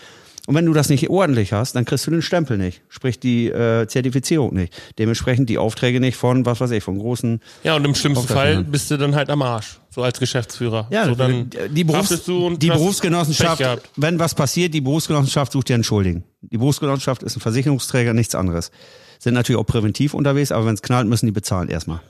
Und 0.46 0.56
wenn 0.56 0.66
du 0.66 0.74
das 0.74 0.90
nicht 0.90 1.10
ordentlich 1.10 1.54
hast, 1.54 1.74
dann 1.74 1.86
kriegst 1.86 2.06
du 2.06 2.12
den 2.12 2.22
Stempel 2.22 2.58
nicht, 2.58 2.82
sprich 2.90 3.18
die 3.18 3.48
äh, 3.48 3.88
Zertifizierung 3.88 4.54
nicht. 4.54 4.76
Dementsprechend 5.00 5.50
die 5.50 5.58
Aufträge 5.58 6.02
nicht 6.02 6.18
von, 6.18 6.46
was 6.46 6.60
weiß 6.60 6.72
ich, 6.72 6.84
von 6.84 7.00
großen. 7.00 7.40
Ja, 7.64 7.78
und 7.78 7.86
im 7.86 7.96
schlimmsten 7.96 8.28
Fall 8.28 8.62
bist 8.66 8.92
du 8.92 8.98
dann 8.98 9.16
halt 9.16 9.30
am 9.30 9.42
Arsch, 9.42 9.80
so 9.90 10.04
als 10.04 10.20
Geschäftsführer. 10.20 10.88
Ja, 10.92 11.06
so 11.06 11.16
dann 11.16 11.50
die, 11.72 11.86
Berufs 11.86 12.24
die 12.58 12.68
Berufsgenossenschaft, 12.68 13.64
wenn 13.96 14.20
was 14.20 14.36
passiert, 14.36 14.74
die 14.74 14.82
Berufsgenossenschaft 14.82 15.54
sucht 15.54 15.70
dir 15.70 15.76
einen 15.76 15.86
Schuldigen. 15.86 16.26
Die 16.42 16.58
Berufsgenossenschaft 16.58 17.24
ist 17.24 17.38
ein 17.38 17.40
Versicherungsträger, 17.40 18.14
nichts 18.14 18.36
anderes. 18.36 18.72
Sind 19.20 19.36
natürlich 19.36 19.62
auch 19.62 19.66
präventiv 19.66 20.14
unterwegs, 20.14 20.52
aber 20.52 20.66
wenn 20.66 20.74
es 20.74 20.82
knallt, 20.82 21.08
müssen 21.08 21.26
die 21.26 21.32
bezahlen 21.32 21.70
erstmal. 21.70 22.02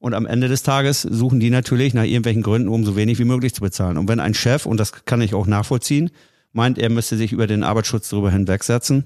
Und 0.00 0.14
am 0.14 0.26
Ende 0.26 0.48
des 0.48 0.64
Tages 0.64 1.02
suchen 1.02 1.38
die 1.38 1.50
natürlich 1.50 1.94
nach 1.94 2.04
irgendwelchen 2.04 2.42
Gründen, 2.42 2.68
um 2.68 2.84
so 2.84 2.96
wenig 2.96 3.20
wie 3.20 3.24
möglich 3.24 3.54
zu 3.54 3.60
bezahlen. 3.60 3.96
Und 3.96 4.08
wenn 4.08 4.18
ein 4.18 4.34
Chef, 4.34 4.66
und 4.66 4.78
das 4.78 5.04
kann 5.04 5.20
ich 5.20 5.34
auch 5.34 5.46
nachvollziehen, 5.46 6.10
meint, 6.52 6.78
er 6.78 6.90
müsste 6.90 7.16
sich 7.16 7.32
über 7.32 7.46
den 7.46 7.62
Arbeitsschutz 7.62 8.08
darüber 8.08 8.30
hinwegsetzen, 8.30 9.04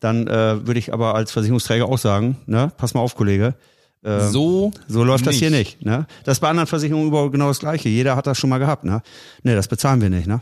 dann 0.00 0.26
äh, 0.26 0.66
würde 0.66 0.78
ich 0.78 0.92
aber 0.92 1.14
als 1.14 1.32
Versicherungsträger 1.32 1.86
auch 1.86 1.98
sagen, 1.98 2.36
ne, 2.46 2.72
pass 2.76 2.94
mal 2.94 3.00
auf, 3.00 3.14
Kollege, 3.16 3.54
äh, 4.04 4.20
So, 4.28 4.70
so 4.86 5.02
läuft 5.04 5.26
das 5.26 5.36
hier 5.36 5.50
nicht. 5.50 5.84
Ne? 5.84 6.06
Das 6.24 6.36
ist 6.36 6.40
bei 6.40 6.48
anderen 6.48 6.68
Versicherungen 6.68 7.08
überall 7.08 7.30
genau 7.30 7.48
das 7.48 7.58
Gleiche. 7.58 7.88
Jeder 7.88 8.14
hat 8.16 8.26
das 8.26 8.38
schon 8.38 8.50
mal 8.50 8.58
gehabt. 8.58 8.84
Ne, 8.84 9.02
nee, 9.42 9.54
das 9.54 9.68
bezahlen 9.68 10.00
wir 10.00 10.10
nicht. 10.10 10.26
Ne? 10.26 10.40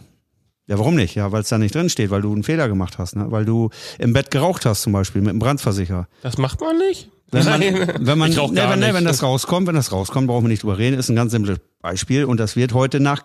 Ja, 0.67 0.79
warum 0.79 0.95
nicht? 0.97 1.15
Ja, 1.15 1.33
weil 1.33 1.43
es 1.43 1.49
da 1.49 1.59
nicht 1.59 1.75
drin 1.75 1.89
steht, 1.89 2.11
weil 2.11 2.23
du 2.23 2.33
einen 2.33 2.43
Fehler 2.43 2.69
gemacht 2.69 2.99
hast. 2.99 3.17
Ne? 3.17 3.31
Weil 3.31 3.45
du 3.45 3.71
im 3.99 4.13
Bett 4.13 4.31
geraucht 4.31 4.67
hast 4.67 4.83
zum 4.83 4.93
Beispiel 4.93 5.23
mit 5.23 5.31
einem 5.31 5.39
Brandversicherer. 5.39 6.09
Das 6.23 6.39
macht 6.39 6.61
man 6.61 6.77
nicht? 6.79 7.09
Wenn 7.33 7.45
man, 7.45 7.61
wenn 7.61 8.19
man, 8.19 8.31
nee, 8.31 8.37
wenn, 8.37 8.79
nee, 8.79 8.95
wenn 8.95 9.05
das 9.05 9.23
rauskommt, 9.23 9.67
wenn 9.67 9.75
das 9.75 9.91
rauskommt, 9.91 10.29
brauchen 10.29 10.45
wir 10.45 10.49
nicht 10.49 10.63
drüber 10.63 10.79
reden. 10.79 10.97
Ist 10.97 11.09
ein 11.09 11.17
ganz 11.17 11.33
simples 11.33 11.59
Beispiel 11.83 12.25
und 12.25 12.39
das 12.39 12.55
wird 12.55 12.73
heute 12.73 13.01
nach, 13.01 13.23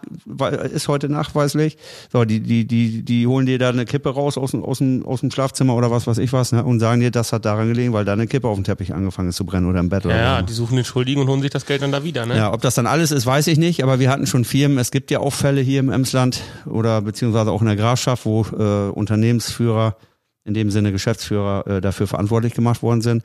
ist 0.73 0.87
heute 0.87 1.07
nachweislich. 1.07 1.77
So, 2.11 2.25
die, 2.25 2.39
die, 2.39 2.65
die, 2.65 3.03
die 3.03 3.27
holen 3.27 3.45
dir 3.45 3.59
da 3.59 3.69
eine 3.69 3.85
Kippe 3.85 4.09
raus 4.09 4.37
aus 4.37 4.51
dem, 4.51 4.63
aus 4.63 4.79
dem, 4.79 5.05
aus 5.05 5.21
dem 5.21 5.29
Schlafzimmer 5.29 5.75
oder 5.75 5.91
was 5.91 6.07
weiß 6.07 6.17
ich 6.17 6.33
was, 6.33 6.51
ne, 6.51 6.63
und 6.63 6.79
sagen 6.79 6.99
dir, 6.99 7.11
das 7.11 7.31
hat 7.31 7.45
daran 7.45 7.67
gelegen, 7.67 7.93
weil 7.93 8.03
da 8.03 8.13
eine 8.13 8.25
Kippe 8.25 8.47
auf 8.47 8.55
dem 8.55 8.63
Teppich 8.63 8.93
angefangen 8.93 9.29
ist 9.29 9.35
zu 9.35 9.45
brennen 9.45 9.67
oder 9.67 9.79
im 9.79 9.89
Bett 9.89 10.05
oder 10.05 10.15
Ja, 10.15 10.21
ja, 10.21 10.41
die 10.41 10.53
suchen 10.53 10.75
den 10.75 10.85
Schuldigen 10.85 11.21
und 11.21 11.27
holen 11.27 11.41
sich 11.41 11.51
das 11.51 11.67
Geld 11.67 11.83
dann 11.83 11.91
da 11.91 12.03
wieder, 12.03 12.25
ne? 12.25 12.37
Ja, 12.37 12.53
ob 12.53 12.61
das 12.61 12.73
dann 12.73 12.87
alles 12.87 13.11
ist, 13.11 13.25
weiß 13.27 13.47
ich 13.47 13.59
nicht, 13.59 13.83
aber 13.83 13.99
wir 13.99 14.09
hatten 14.09 14.25
schon 14.25 14.45
Firmen, 14.45 14.79
es 14.79 14.89
gibt 14.89 15.11
ja 15.11 15.19
auch 15.19 15.33
Fälle 15.33 15.61
hier 15.61 15.79
im 15.79 15.89
Emsland 15.91 16.41
oder 16.65 17.01
beziehungsweise 17.01 17.51
auch 17.51 17.61
in 17.61 17.67
der 17.67 17.75
Grafschaft, 17.75 18.25
wo 18.25 18.45
äh, 18.45 18.89
Unternehmensführer, 18.89 19.95
in 20.43 20.55
dem 20.55 20.71
Sinne 20.71 20.91
Geschäftsführer, 20.91 21.67
äh, 21.67 21.81
dafür 21.81 22.07
verantwortlich 22.07 22.53
gemacht 22.53 22.81
worden 22.81 23.01
sind. 23.01 23.23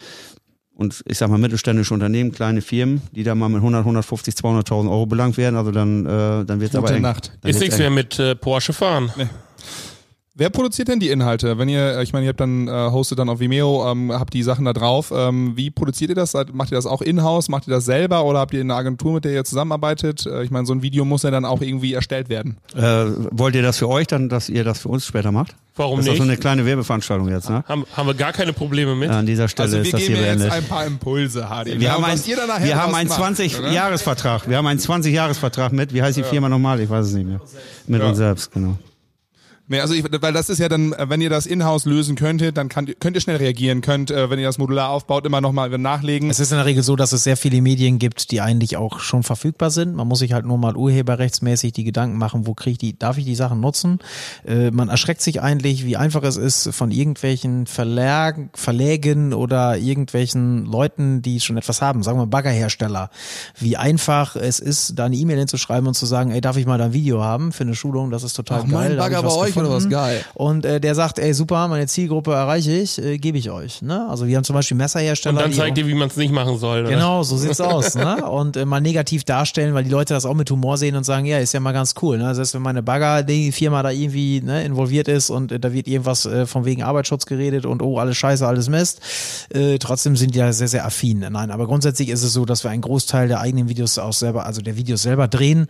Und 0.77 1.03
ich 1.07 1.16
sag 1.16 1.31
mal, 1.31 1.39
mittelständische 1.39 1.95
Unternehmen, 1.95 2.33
kleine 2.33 2.61
Firmen, 2.61 3.01
die 3.12 3.22
da 3.22 3.35
mal 3.35 3.49
mit 3.49 3.59
100, 3.59 3.81
150, 3.81 4.35
200.000 4.35 4.91
Euro 4.91 5.07
belangt 5.07 5.39
werden, 5.39 5.57
also 5.57 5.70
dann, 5.70 6.05
äh, 6.05 6.45
dann 6.45 6.61
wird's 6.61 6.74
aber 6.74 6.89
Gute 6.89 6.97
eng. 6.97 7.03
Nacht. 7.03 7.33
Dann 7.41 7.51
Ist 7.51 7.61
nichts 7.61 7.79
mehr 7.79 7.91
mit 7.91 8.18
äh, 8.18 8.35
Porsche 8.35 8.74
fahren. 8.74 9.11
Wer 10.39 10.51
produziert 10.51 10.89
denn 10.89 11.01
die 11.01 11.09
Inhalte? 11.09 11.57
Wenn 11.57 11.70
ihr, 11.70 11.99
ich 12.03 12.12
meine, 12.12 12.26
ihr 12.26 12.28
habt 12.28 12.41
dann 12.41 12.68
äh, 12.68 12.70
hostet 12.70 13.18
dann 13.18 13.30
auf 13.30 13.41
Vimeo, 13.41 13.91
ähm, 13.91 14.12
habt 14.12 14.34
die 14.34 14.43
Sachen 14.43 14.66
da 14.66 14.74
drauf. 14.74 15.11
Ähm, 15.14 15.57
wie 15.57 15.70
produziert 15.70 16.11
ihr 16.11 16.14
das? 16.14 16.34
Macht 16.53 16.70
ihr 16.70 16.76
das 16.76 16.84
auch 16.84 17.01
in-house? 17.01 17.49
Macht 17.49 17.66
ihr 17.66 17.70
das 17.70 17.87
selber 17.87 18.22
oder 18.26 18.41
habt 18.41 18.53
ihr 18.53 18.61
eine 18.61 18.74
Agentur, 18.74 19.14
mit 19.14 19.24
der 19.24 19.32
ihr 19.32 19.45
zusammenarbeitet? 19.45 20.26
Äh, 20.26 20.43
ich 20.43 20.51
meine, 20.51 20.66
so 20.66 20.74
ein 20.74 20.82
Video 20.82 21.07
muss 21.07 21.22
ja 21.22 21.30
dann 21.30 21.47
auch 21.47 21.62
irgendwie 21.62 21.95
erstellt 21.95 22.28
werden. 22.28 22.59
Äh, 22.74 23.07
wollt 23.30 23.55
ihr 23.55 23.62
das 23.62 23.78
für 23.78 23.89
euch 23.89 24.09
dann, 24.09 24.28
dass 24.28 24.51
ihr 24.51 24.62
das 24.62 24.80
für 24.80 24.91
uns 24.91 25.07
später 25.07 25.32
macht? 25.32 25.57
Warum 25.74 25.97
das 25.97 26.05
ist 26.05 26.11
nicht? 26.11 26.20
doch 26.20 26.24
so 26.26 26.30
eine 26.30 26.39
kleine 26.39 26.66
Werbeveranstaltung 26.66 27.28
jetzt, 27.30 27.49
ne? 27.49 27.64
Haben, 27.66 27.87
haben 27.95 28.07
wir 28.07 28.14
gar 28.14 28.34
keine 28.34 28.53
Probleme 28.53 28.95
mit. 28.95 29.09
Ja, 29.09 29.18
an 29.20 29.26
dieser 29.26 29.49
Stelle 29.49 29.68
Also 29.68 29.78
ist 29.78 29.87
wir 29.87 29.93
das 29.93 30.01
geben 30.03 30.14
hier 30.16 30.22
ja 30.26 30.32
jetzt 30.32 30.39
beendet. 30.41 30.59
ein 30.59 30.68
paar 30.68 30.84
Impulse, 30.84 31.49
Hardy. 31.49 31.80
Wir 31.80 31.93
haben, 31.93 32.05
ein, 32.05 32.18
wir 32.18 32.76
haben 32.76 32.95
einen 32.95 33.09
macht, 33.09 33.20
oder? 33.20 33.28
20-Jahres-Vertrag. 33.28 34.49
Wir 34.51 34.59
haben 34.59 34.66
einen 34.66 34.80
20-Jahres-Vertrag 34.80 35.72
mit, 35.72 35.95
wie 35.95 36.03
heißt 36.03 36.18
die 36.18 36.24
Firma 36.24 36.51
nochmal? 36.51 36.78
Ich 36.80 36.91
weiß 36.91 37.07
es 37.07 37.14
nicht 37.14 37.26
mehr. 37.26 37.41
Mit 37.87 38.03
uns 38.03 38.18
selbst, 38.18 38.53
genau. 38.53 38.76
Nee, 39.68 39.80
also 39.80 39.94
ich, 39.94 40.04
weil 40.20 40.32
das 40.32 40.48
ist 40.48 40.58
ja 40.58 40.68
dann, 40.68 40.92
äh, 40.92 41.08
wenn 41.08 41.20
ihr 41.20 41.30
das 41.30 41.44
in-house 41.44 41.86
lösen 41.86 42.14
könntet, 42.14 42.56
dann 42.56 42.68
kann, 42.68 42.86
könnt 43.00 43.16
ihr 43.16 43.20
schnell 43.20 43.36
reagieren, 43.36 43.80
könnt, 43.80 44.12
äh, 44.12 44.30
wenn 44.30 44.38
ihr 44.38 44.46
das 44.46 44.58
modular 44.58 44.90
aufbaut, 44.90 45.26
immer 45.26 45.40
nochmal 45.40 45.76
nachlegen. 45.76 46.30
Es 46.30 46.38
ist 46.38 46.52
in 46.52 46.58
der 46.58 46.66
Regel 46.66 46.84
so, 46.84 46.94
dass 46.94 47.12
es 47.12 47.24
sehr 47.24 47.36
viele 47.36 47.60
Medien 47.60 47.98
gibt, 47.98 48.30
die 48.30 48.40
eigentlich 48.40 48.76
auch 48.76 49.00
schon 49.00 49.24
verfügbar 49.24 49.70
sind. 49.70 49.96
Man 49.96 50.06
muss 50.06 50.20
sich 50.20 50.32
halt 50.32 50.46
nur 50.46 50.56
mal 50.56 50.76
urheberrechtsmäßig 50.76 51.72
die 51.72 51.82
Gedanken 51.82 52.16
machen, 52.16 52.46
wo 52.46 52.54
kriege 52.54 52.72
ich 52.72 52.78
die, 52.78 52.98
darf 52.98 53.18
ich 53.18 53.24
die 53.24 53.34
Sachen 53.34 53.58
nutzen? 53.58 53.98
Äh, 54.46 54.70
man 54.70 54.88
erschreckt 54.88 55.20
sich 55.20 55.42
eigentlich, 55.42 55.84
wie 55.84 55.96
einfach 55.96 56.22
es 56.22 56.36
ist, 56.36 56.72
von 56.72 56.92
irgendwelchen 56.92 57.66
Verlagen, 57.66 58.50
Verlägen 58.54 59.34
oder 59.34 59.78
irgendwelchen 59.78 60.64
Leuten, 60.66 61.22
die 61.22 61.40
schon 61.40 61.56
etwas 61.56 61.82
haben, 61.82 62.04
sagen 62.04 62.20
wir 62.20 62.26
Baggerhersteller, 62.26 63.10
wie 63.58 63.76
einfach 63.76 64.36
es 64.36 64.60
ist, 64.60 64.96
da 64.96 65.06
eine 65.06 65.16
E-Mail 65.16 65.38
hinzuschreiben 65.38 65.88
und 65.88 65.94
zu 65.94 66.06
sagen, 66.06 66.30
ey, 66.30 66.40
darf 66.40 66.56
ich 66.56 66.66
mal 66.66 66.78
da 66.78 66.84
ein 66.84 66.92
Video 66.92 67.24
haben 67.24 67.50
für 67.50 67.64
eine 67.64 67.74
Schulung? 67.74 68.12
Das 68.12 68.22
ist 68.22 68.34
total 68.34 68.60
Ach, 68.60 68.66
mein 68.66 68.72
geil. 68.72 68.92
ich 68.92 68.98
Bagger 68.98 69.22
bei 69.22 69.32
euch 69.32 69.55
oder 69.59 69.70
was? 69.70 69.86
gefunden. 69.88 69.90
Geil. 69.90 70.24
Und 70.34 70.64
äh, 70.64 70.80
der 70.80 70.94
sagt, 70.94 71.18
ey, 71.18 71.32
super, 71.34 71.68
meine 71.68 71.86
Zielgruppe 71.86 72.32
erreiche 72.32 72.72
ich, 72.72 73.02
äh, 73.02 73.18
gebe 73.18 73.38
ich 73.38 73.50
euch. 73.50 73.82
Ne? 73.82 74.07
Also 74.09 74.26
wir 74.26 74.36
haben 74.36 74.44
zum 74.44 74.54
Beispiel 74.54 74.76
Messerhersteller. 74.76 75.36
und 75.36 75.42
dann 75.42 75.52
zeigt 75.52 75.78
ihr, 75.78 75.86
wie 75.86 75.94
man 75.94 76.09
es 76.09 76.16
nicht 76.16 76.32
machen 76.32 76.59
soll. 76.59 76.80
Oder? 76.80 76.90
Genau, 76.90 77.22
so 77.22 77.36
sieht's 77.36 77.61
aus. 77.61 77.94
Ne? 77.94 78.24
Und 78.28 78.57
äh, 78.57 78.64
mal 78.64 78.80
negativ 78.80 79.24
darstellen, 79.24 79.74
weil 79.74 79.84
die 79.84 79.90
Leute 79.90 80.14
das 80.14 80.26
auch 80.26 80.34
mit 80.34 80.50
Humor 80.50 80.76
sehen 80.78 80.96
und 80.96 81.04
sagen, 81.04 81.26
ja, 81.26 81.38
ist 81.38 81.54
ja 81.54 81.61
mal 81.61 81.72
ganz 81.72 81.94
cool. 82.02 82.18
Ne? 82.18 82.34
Selbst 82.34 82.54
wenn 82.54 82.62
meine 82.62 82.82
Bagger, 82.82 83.22
die 83.22 83.52
Firma 83.52 83.82
da 83.82 83.90
irgendwie 83.90 84.40
ne, 84.40 84.64
involviert 84.64 85.09
ist 85.09 85.30
und 85.30 85.52
äh, 85.52 85.61
da 85.61 85.72
wird 85.72 85.88
irgendwas 85.88 86.26
äh, 86.26 86.46
von 86.46 86.64
wegen 86.64 86.82
Arbeitsschutz 86.82 87.26
geredet 87.26 87.66
und 87.66 87.82
oh, 87.82 87.98
alles 87.98 88.16
scheiße, 88.16 88.46
alles 88.46 88.68
Mist. 88.68 89.00
Äh, 89.50 89.78
trotzdem 89.78 90.16
sind 90.16 90.34
die 90.34 90.38
ja 90.38 90.52
sehr, 90.52 90.68
sehr 90.68 90.84
affin. 90.84 91.26
Nein, 91.30 91.50
aber 91.50 91.66
grundsätzlich 91.66 92.09
ist 92.09 92.22
es 92.22 92.32
so, 92.32 92.44
dass 92.44 92.64
wir 92.64 92.70
einen 92.70 92.82
Großteil 92.82 93.28
der 93.28 93.40
eigenen 93.40 93.68
Videos 93.68 93.98
auch 93.98 94.12
selber, 94.12 94.46
also 94.46 94.61
der 94.61 94.76
Videos 94.76 95.02
selber 95.02 95.28
drehen. 95.28 95.68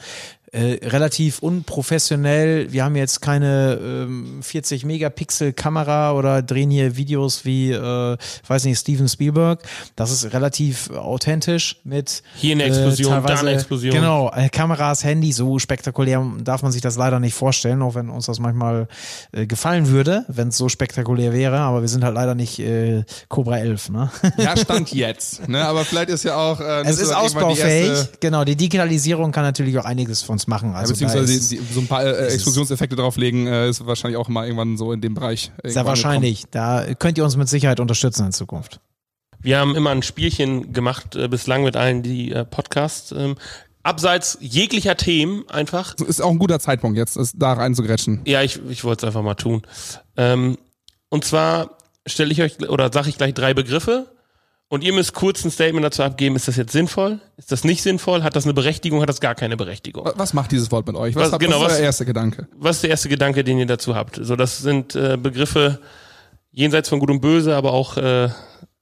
Äh, 0.53 0.79
relativ 0.87 1.41
unprofessionell. 1.41 2.73
Wir 2.73 2.85
haben 2.85 2.97
jetzt 2.97 3.21
keine 3.21 3.79
ähm, 3.83 4.39
40 4.43 4.85
Megapixel 4.85 5.53
Kamera 5.53 6.13
oder 6.13 6.41
drehen 6.43 6.71
hier 6.71 6.97
Videos 6.97 7.45
wie, 7.45 7.73
äh, 7.73 8.17
weiß 8.47 8.65
nicht, 8.65 8.79
Steven 8.79 9.09
Spielberg. 9.09 9.63
Das 9.97 10.11
ist 10.11 10.33
relativ 10.33 10.91
authentisch 10.91 11.77
mit 11.85 12.23
Hier 12.37 12.53
eine 12.55 12.65
Explosion, 12.65 13.11
da 13.13 13.21
teilweise- 13.23 13.41
eine 13.41 13.53
Explosion. 13.57 13.93
Genau, 13.95 14.31
äh, 14.35 14.49
Kameras, 14.49 15.05
Handy, 15.05 15.33
so 15.33 15.59
spektakulär 15.59 16.25
darf 16.43 16.63
man 16.63 16.73
sich 16.73 16.81
das 16.81 16.97
leider 16.97 17.19
nicht 17.21 17.35
vorstellen, 17.35 17.83
auch 17.83 17.95
wenn 17.95 18.09
uns 18.09 18.27
das 18.27 18.39
manchmal 18.39 18.89
äh, 19.33 19.47
gefallen 19.47 19.89
würde, 19.89 20.25
wenn 20.29 20.49
es 20.49 20.57
so 20.57 20.69
spektakulär 20.69 21.33
wäre. 21.33 21.59
Aber 21.59 21.81
wir 21.83 21.89
sind 21.89 22.05
halt 22.05 22.15
leider 22.15 22.35
nicht 22.35 22.59
äh, 22.61 23.05
Cobra 23.29 23.59
11. 23.59 23.91
Ne? 23.91 24.11
Ja, 24.39 24.57
stand 24.57 24.93
jetzt. 24.93 25.49
Ne? 25.49 25.65
Aber 25.67 25.85
vielleicht 25.85 26.09
ist 26.11 26.25
ja 26.25 26.37
auch. 26.37 26.61
Äh, 26.61 26.83
Es 26.83 26.99
ist 26.99 27.11
irgendwann 27.11 27.19
die 27.19 27.25
ausbaufähig. 27.37 27.89
erste- 27.89 28.19
genau, 28.21 28.45
die 28.45 28.57
Digitalisierung 28.57 29.33
kann 29.33 29.43
natürlich 29.45 29.77
auch 29.79 29.85
einiges 29.85 30.23
von 30.23 30.37
machen. 30.49 30.71
Ja, 30.73 30.77
Also 30.77 30.93
da 30.93 30.95
beziehungsweise 30.95 31.33
ist- 31.33 31.51
die, 31.53 31.59
die, 31.59 31.73
so 31.75 31.81
ein 31.81 31.87
paar 31.87 32.05
äh, 32.05 32.29
Explosionseffekte 32.29 32.97
drauflegen, 32.97 33.47
äh, 33.47 33.69
ist 33.69 33.85
wahrscheinlich 33.87 34.19
auch 34.19 34.29
mal 34.29 34.45
irgendwann 34.45 34.77
so 34.77 34.93
in 34.93 35.01
dem 35.01 35.15
Bereich. 35.15 35.43
Sehr 35.43 35.53
irgendwann 35.65 35.87
wahrscheinlich. 35.87 36.45
Da 36.51 36.87
könnt 36.99 37.19
ihr 37.19 37.25
uns 37.25 37.37
mit 37.37 37.49
Sicherheit 37.49 37.81
unterstützen 37.81 38.27
in 38.27 38.33
Zukunft. 38.33 38.81
Wir 39.41 39.59
haben 39.59 39.77
immer 39.77 39.91
ein 39.91 40.03
Spielchen 40.03 40.73
gemacht, 40.73 41.15
äh, 41.17 41.29
bislang 41.29 41.63
mit 41.63 41.77
allen, 41.77 42.03
die 42.03 42.33
äh, 42.33 42.45
Podcasts. 42.45 43.13
Ähm, 43.13 43.37
abseits 43.83 44.39
jeglicher 44.41 44.97
Themen 44.97 45.49
einfach. 45.49 45.95
Ist 45.95 46.21
auch 46.21 46.31
ein 46.31 46.39
guter 46.39 46.59
Zeitpunkt 46.59 46.97
jetzt, 46.99 47.17
ist 47.17 47.35
da 47.39 47.53
reinzugrätschen. 47.53 48.23
Ja, 48.25 48.43
ich, 48.43 48.61
ich 48.69 48.83
wollte 48.83 49.07
es 49.07 49.09
einfach 49.09 49.23
mal 49.23 49.35
tun. 49.35 49.63
Ähm, 50.17 50.59
und 51.11 51.25
zwar 51.25 51.77
stelle 52.07 52.33
ich 52.33 52.43
euch 52.43 52.69
oder 52.69 52.91
sage 52.93 53.09
ich 53.09 53.17
gleich 53.19 53.35
drei 53.35 53.55
Begriffe 53.55 54.07
und 54.69 54.83
ihr 54.83 54.93
müsst 54.93 55.15
kurz 55.15 55.45
ein 55.45 55.51
Statement 55.51 55.85
dazu 55.85 56.03
abgeben, 56.03 56.35
ist 56.37 56.49
das 56.49 56.57
jetzt 56.57 56.73
sinnvoll? 56.73 57.21
Ist 57.37 57.53
das 57.53 57.65
nicht 57.65 57.83
sinnvoll? 57.83 58.23
Hat 58.23 58.35
das 58.37 58.45
eine 58.45 58.55
Berechtigung? 58.55 59.01
Hat 59.01 59.09
das 59.09 59.21
gar 59.21 59.35
keine 59.35 59.57
Berechtigung? 59.57 60.05
Wa- 60.05 60.15
Was 60.17 60.33
macht 60.35 60.51
dieses 60.53 60.71
Wort 60.73 60.87
mit 60.87 60.97
euch? 60.97 61.15
Was, 61.15 61.27
Was- 61.27 61.33
hat, 61.33 61.41
genau, 61.41 61.61
was 61.61 61.67
ist 61.67 61.73
was- 61.75 61.79
euer 61.79 61.85
erster 61.87 62.05
Gedanke? 62.05 62.49
Was 62.57 62.77
ist 62.77 62.83
der 62.83 62.91
erste 62.91 63.09
Gedanke, 63.09 63.45
den 63.45 63.59
ihr 63.59 63.67
dazu 63.67 63.95
habt? 63.95 64.19
So, 64.21 64.35
das 64.37 64.59
sind 64.59 64.95
äh, 64.97 65.17
Begriffe 65.17 65.81
jenseits 66.51 66.89
von 66.89 66.99
Gut 66.99 67.11
und 67.11 67.21
Böse, 67.21 67.55
aber 67.55 67.73
auch 67.73 67.97
äh, 67.97 68.29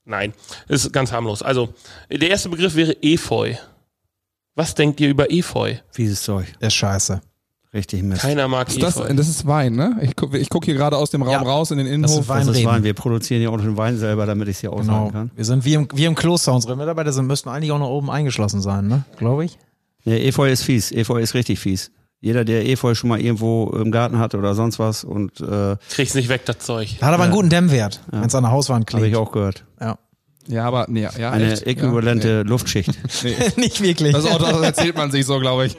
nein, 0.05 0.33
ist 0.67 0.91
ganz 0.93 1.11
harmlos. 1.11 1.41
Also 1.43 1.73
der 2.09 2.29
erste 2.29 2.49
Begriff 2.49 2.75
wäre 2.75 2.95
Efeu. 3.03 3.53
Was 4.55 4.73
denkt 4.73 4.99
ihr 5.01 5.09
über 5.09 5.29
Efeu? 5.31 5.75
Fieses 5.91 6.23
Zeug. 6.23 6.47
Der 6.61 6.69
ist 6.69 6.75
scheiße. 6.75 7.21
Richtig 7.75 8.01
Mist. 8.03 8.21
Keiner 8.21 8.47
mag 8.47 8.69
Ist 8.69 8.81
das, 8.81 8.95
das 8.95 9.27
ist 9.27 9.45
Wein, 9.45 9.75
ne? 9.75 9.97
Ich, 10.01 10.15
guck- 10.15 10.33
ich 10.33 10.49
gucke 10.49 10.65
hier 10.65 10.75
gerade 10.75 10.95
aus 10.97 11.09
dem 11.09 11.21
Raum 11.21 11.31
Ja. 11.33 11.41
raus 11.41 11.71
in 11.71 11.77
den 11.77 11.85
Das 11.87 11.93
Innenhof. 11.93 12.19
ist 12.21 12.29
Wein. 12.29 12.47
das 12.47 12.57
ist. 12.57 12.65
Wein. 12.65 12.83
Wir 12.85 12.93
produzieren 12.93 13.41
ja 13.41 13.49
auch 13.49 13.57
den 13.59 13.75
Wein 13.75 13.97
selber, 13.97 14.25
damit 14.25 14.47
ich 14.47 14.55
es 14.55 14.61
hier 14.61 14.71
aussagen 14.71 15.07
Genau. 15.07 15.11
kann. 15.11 15.31
Wir 15.35 15.43
sind 15.45 15.65
wie 15.65 15.73
im, 15.73 15.87
wie 15.93 16.05
im 16.05 16.15
Kloster. 16.15 16.53
Unsere 16.53 16.77
Mitarbeiter 16.77 17.11
sind, 17.11 17.27
müssten 17.27 17.49
eigentlich 17.49 17.71
auch 17.73 17.79
noch 17.79 17.89
oben 17.89 18.09
eingeschlossen 18.09 18.61
sein, 18.61 18.87
ne? 18.87 19.03
Glaube 19.17 19.43
ich. 19.45 19.57
Nee, 20.05 20.25
Efeu 20.27 20.49
ist 20.49 20.63
fies. 20.63 20.91
Efeu 20.93 21.19
ist 21.19 21.33
richtig 21.33 21.59
fies. 21.59 21.91
Jeder, 22.21 22.45
der 22.45 22.65
Efeu 22.67 22.95
schon 22.95 23.09
mal 23.09 23.19
irgendwo 23.19 23.69
im 23.71 23.91
Garten 23.91 24.17
hatte 24.19 24.37
oder 24.37 24.55
sonst 24.55 24.79
was 24.79 25.03
und 25.03 25.41
äh, 25.41 25.75
Krieg's 25.91 26.15
nicht 26.15 26.29
weg, 26.29 26.45
das 26.45 26.59
Zeug. 26.59 26.97
Hat 27.01 27.13
aber 27.13 27.23
einen 27.23 27.33
guten 27.33 27.49
Dämmwert, 27.49 27.99
wenn 28.09 28.23
es 28.23 28.33
an 28.35 28.43
der 28.43 28.51
Hauswand 28.51 28.91
habe 28.93 29.05
ich 29.07 29.15
auch 29.17 29.31
gehört. 29.33 29.65
Ja. 29.81 29.97
ja, 30.47 30.65
aber 30.65 30.85
nee, 30.87 31.07
ja, 31.19 31.31
Eine 31.31 31.51
echt? 31.51 31.67
äquivalente 31.67 32.43
Luftschicht. 32.43 32.87
Ja, 33.23 33.29
nee. 33.29 33.35
Nicht 33.57 33.81
wirklich. 33.81 34.13
Das, 34.13 34.25
auch, 34.25 34.39
das 34.39 34.61
erzählt 34.61 34.95
man 34.95 35.11
sich 35.11 35.25
so, 35.25 35.39
glaube 35.39 35.65
ich. 35.67 35.77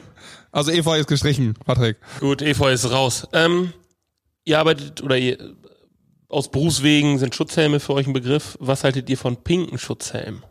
Also 0.57 0.71
Efeu 0.71 0.97
ist 0.97 1.07
gestrichen, 1.07 1.53
Patrick. 1.65 1.97
Gut, 2.19 2.41
Efeu 2.41 2.71
ist 2.71 2.89
raus. 2.89 3.27
Ähm, 3.31 3.73
ihr 4.43 4.57
arbeitet 4.57 5.03
oder 5.03 5.15
ihr 5.15 5.37
aus 6.29 6.49
Berufswegen 6.49 7.19
sind 7.19 7.35
Schutzhelme 7.35 7.79
für 7.79 7.93
euch 7.93 8.07
ein 8.07 8.13
Begriff. 8.13 8.57
Was 8.59 8.83
haltet 8.83 9.07
ihr 9.07 9.19
von 9.19 9.37
pinken 9.37 9.77
Schutzhelmen? 9.77 10.41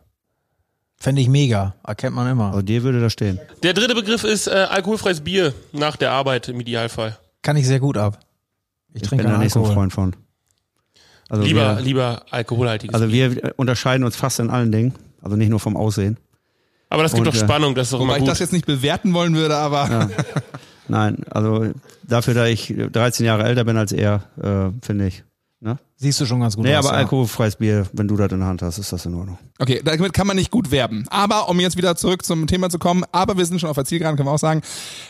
Fände 0.95 1.21
ich 1.21 1.27
mega. 1.27 1.75
Erkennt 1.85 2.15
man 2.15 2.31
immer. 2.31 2.45
Aber 2.53 2.63
dir 2.63 2.83
würde 2.83 3.01
das 3.01 3.11
stehen. 3.11 3.37
Der 3.63 3.73
dritte 3.73 3.95
Begriff 3.95 4.23
ist 4.23 4.47
äh, 4.47 4.51
alkoholfreies 4.51 5.19
Bier 5.19 5.53
nach 5.73 5.97
der 5.97 6.11
Arbeit 6.13 6.47
im 6.47 6.61
Idealfall. 6.61 7.17
Kann 7.41 7.57
ich 7.57 7.67
sehr 7.67 7.81
gut 7.81 7.97
ab. 7.97 8.17
Ich, 8.93 9.01
Ich 9.01 9.09
trinke 9.09 9.25
bin 9.25 9.33
da 9.33 9.39
nicht 9.39 9.51
so 9.51 9.59
ein 9.59 9.63
Alkohol. 9.65 9.75
Freund 9.75 9.93
von. 9.93 10.15
Also 11.27 11.43
Lieber, 11.43 11.75
wir, 11.75 11.81
lieber 11.81 12.25
alkoholhaltiges 12.31 12.93
also 12.93 13.11
wir 13.11 13.53
unterscheiden 13.57 14.05
uns 14.05 14.15
fast 14.15 14.39
in 14.39 14.51
allen 14.51 14.71
Dingen. 14.71 14.93
Also 15.21 15.35
nicht 15.35 15.49
nur 15.49 15.59
vom 15.59 15.75
Aussehen. 15.75 16.17
Aber 16.89 17.03
das 17.03 17.13
gibt 17.13 17.27
und, 17.27 17.35
doch 17.35 17.41
äh, 17.41 17.43
Spannung, 17.43 17.75
das 17.75 17.87
ist 17.87 17.93
doch 17.93 17.99
Wobei 17.99 18.09
immer 18.09 18.17
ich 18.17 18.21
gut. 18.21 18.29
das 18.29 18.39
jetzt 18.39 18.53
nicht 18.53 18.65
bewerten 18.65 19.13
wollen 19.13 19.35
würde, 19.35 19.55
aber 19.57 20.09
Nein, 20.87 21.17
also 21.29 21.71
dafür, 22.03 22.33
da 22.33 22.45
ich 22.45 22.73
13 22.91 23.25
Jahre 23.25 23.43
älter 23.43 23.65
bin 23.65 23.77
als 23.77 23.91
er, 23.91 24.23
äh, 24.41 24.71
finde 24.85 25.07
ich. 25.07 25.23
Ne? 25.59 25.77
Siehst 25.99 26.21
du 26.21 26.27
schon 26.27 26.39
ganz 26.41 26.55
gut 26.55 26.63
Nee, 26.63 26.75
aus. 26.75 26.85
aber 26.85 26.93
ja. 26.93 26.99
alkoholfreies 27.01 27.55
Bier, 27.55 27.87
wenn 27.91 28.07
du 28.07 28.15
das 28.15 28.31
in 28.31 28.37
der 28.37 28.47
Hand 28.47 28.61
hast, 28.61 28.77
ist 28.77 28.93
das 28.93 29.03
in 29.07 29.15
Ordnung. 29.15 29.39
Okay, 29.57 29.81
damit 29.83 30.13
kann 30.13 30.27
man 30.27 30.35
nicht 30.35 30.51
gut 30.51 30.69
werben. 30.69 31.05
Aber 31.09 31.49
um 31.49 31.59
jetzt 31.59 31.75
wieder 31.75 31.95
zurück 31.95 32.23
zum 32.23 32.45
Thema 32.45 32.69
zu 32.69 32.77
kommen, 32.77 33.03
aber 33.11 33.35
wir 33.35 33.45
sind 33.45 33.59
schon 33.59 33.67
auf 33.71 33.75
der 33.77 33.85
Zielgeraden, 33.85 34.15
können 34.15 34.29
wir 34.29 34.33
auch 34.33 34.37
sagen. 34.37 34.61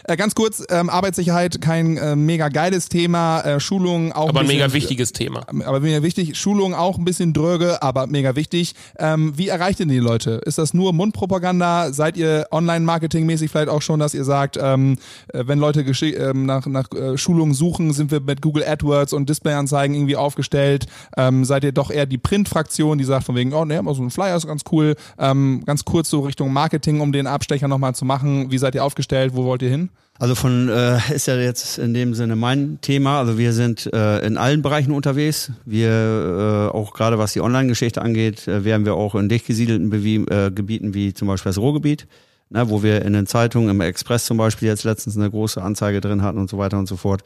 Äh, 0.06 0.16
ganz 0.16 0.34
kurz, 0.34 0.64
ähm, 0.70 0.90
Arbeitssicherheit, 0.90 1.60
kein 1.60 1.98
äh, 1.98 2.16
mega 2.16 2.48
geiles 2.48 2.88
Thema, 2.88 3.42
äh, 3.42 3.60
Schulung 3.60 4.14
auch 4.14 4.30
aber 4.30 4.40
ein 4.40 4.46
bisschen, 4.46 4.62
mega 4.62 4.72
wichtiges 4.74 5.12
Thema. 5.12 5.46
Aber 5.66 5.82
mega 5.82 6.02
wichtig, 6.04 6.38
Schulung 6.38 6.74
auch 6.74 6.98
ein 6.98 7.04
bisschen 7.04 7.34
dröge, 7.34 7.84
aber 7.84 8.08
mega 8.08 8.38
wichtig. 8.38 8.74
Ähm, 8.98 9.34
wie 9.38 9.50
erreicht 9.50 9.82
ihr 9.82 9.88
denn 9.88 9.94
die 9.94 10.00
Leute? 10.00 10.42
Ist 10.46 10.58
das 10.58 10.74
nur 10.74 10.94
Mundpropaganda? 10.94 11.92
Seid 11.92 12.16
ihr 12.16 12.48
Online-Marketing-mäßig 12.52 13.52
vielleicht 13.52 13.68
auch 13.70 13.82
schon, 13.82 14.00
dass 14.00 14.14
ihr 14.14 14.24
sagt, 14.24 14.58
ähm, 14.62 14.98
äh, 15.34 15.44
wenn 15.46 15.60
Leute 15.60 15.82
ähm, 15.82 16.46
nach, 16.46 16.66
nach 16.66 16.90
äh, 16.94 17.18
Schulungen 17.18 17.54
suchen, 17.54 17.92
sind 17.92 18.10
wir 18.10 18.22
mit 18.22 18.42
Google 18.42 18.64
AdWords 18.64 19.12
und 19.12 19.28
Displayanzeigen 19.28 19.94
irgendwie 19.94 20.16
aufgestellt? 20.16 20.77
Ähm, 21.16 21.46
seid 21.46 21.64
ihr 21.64 21.72
doch 21.72 21.92
eher 21.92 22.06
die 22.06 22.18
Print-Fraktion, 22.18 22.98
die 22.98 23.04
sagt 23.04 23.26
von 23.26 23.36
wegen, 23.36 23.54
oh 23.54 23.66
ne, 23.66 23.82
so 23.94 24.04
ein 24.04 24.12
Flyer 24.12 24.36
ist 24.36 24.48
ganz 24.48 24.64
cool. 24.72 24.96
Ähm, 25.18 25.64
ganz 25.66 25.86
kurz 25.86 26.10
so 26.10 26.22
Richtung 26.22 26.54
Marketing, 26.54 27.02
um 27.02 27.12
den 27.12 27.28
Abstecher 27.28 27.68
nochmal 27.68 27.96
zu 27.96 28.06
machen. 28.06 28.52
Wie 28.52 28.58
seid 28.58 28.76
ihr 28.76 28.84
aufgestellt? 28.84 29.34
Wo 29.36 29.46
wollt 29.46 29.62
ihr 29.62 29.70
hin? 29.70 29.90
Also 30.20 30.36
von 30.36 30.70
äh, 30.70 30.98
ist 31.14 31.28
ja 31.28 31.38
jetzt 31.38 31.78
in 31.78 31.94
dem 31.94 32.14
Sinne 32.14 32.36
mein 32.36 32.80
Thema. 32.82 33.20
Also 33.20 33.38
wir 33.38 33.54
sind 33.54 33.92
äh, 33.94 34.26
in 34.26 34.38
allen 34.38 34.62
Bereichen 34.62 34.92
unterwegs. 34.92 35.52
Wir 35.66 36.72
äh, 36.74 36.76
auch 36.76 36.94
gerade 36.94 37.20
was 37.20 37.34
die 37.34 37.42
Online-Geschichte 37.42 38.02
angeht, 38.02 38.48
äh, 38.48 38.64
wären 38.64 38.86
wir 38.86 38.96
auch 38.96 39.16
in 39.16 39.30
dicht 39.30 39.46
gesiedelten 39.46 39.90
Bewie 39.90 40.18
äh, 40.26 40.52
Gebieten 40.52 40.94
wie 40.94 41.14
zum 41.14 41.28
Beispiel 41.28 41.52
das 41.52 41.60
Ruhrgebiet, 41.60 42.08
ne, 42.50 42.70
wo 42.70 42.84
wir 42.84 43.04
in 43.04 43.14
den 43.14 43.28
Zeitungen 43.28 43.70
im 43.70 43.82
Express 43.82 44.26
zum 44.26 44.38
Beispiel 44.38 44.68
jetzt 44.68 44.84
letztens 44.84 45.18
eine 45.18 45.30
große 45.30 45.62
Anzeige 45.62 46.02
drin 46.02 46.22
hatten 46.22 46.38
und 46.38 46.50
so 46.50 46.58
weiter 46.58 46.78
und 46.78 46.88
so 46.88 46.96
fort. 46.96 47.24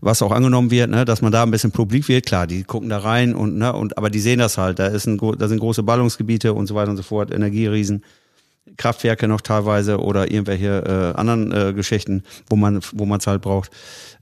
Was 0.00 0.22
auch 0.22 0.32
angenommen 0.32 0.70
wird, 0.70 0.90
ne, 0.90 1.04
dass 1.04 1.22
man 1.22 1.32
da 1.32 1.42
ein 1.42 1.50
bisschen 1.50 1.72
publik 1.72 2.08
wird. 2.08 2.26
Klar, 2.26 2.46
die 2.46 2.64
gucken 2.64 2.88
da 2.88 2.98
rein 2.98 3.34
und 3.34 3.56
ne 3.56 3.72
und 3.72 3.96
aber 3.98 4.10
die 4.10 4.20
sehen 4.20 4.38
das 4.38 4.58
halt. 4.58 4.78
Da 4.78 4.86
ist 4.86 5.06
ein 5.06 5.18
da 5.38 5.48
sind 5.48 5.60
große 5.60 5.82
Ballungsgebiete 5.82 6.52
und 6.52 6.66
so 6.66 6.74
weiter 6.74 6.90
und 6.90 6.96
so 6.96 7.02
fort, 7.02 7.32
Energieriesen. 7.32 8.02
Kraftwerke 8.76 9.28
noch 9.28 9.40
teilweise 9.40 9.98
oder 9.98 10.30
irgendwelche 10.30 11.12
äh, 11.14 11.18
anderen 11.18 11.52
äh, 11.52 11.72
Geschichten, 11.72 12.22
wo 12.48 12.56
man 12.56 12.80
wo 12.92 13.06
man 13.06 13.20
es 13.20 13.26
halt 13.26 13.42
braucht. 13.42 13.70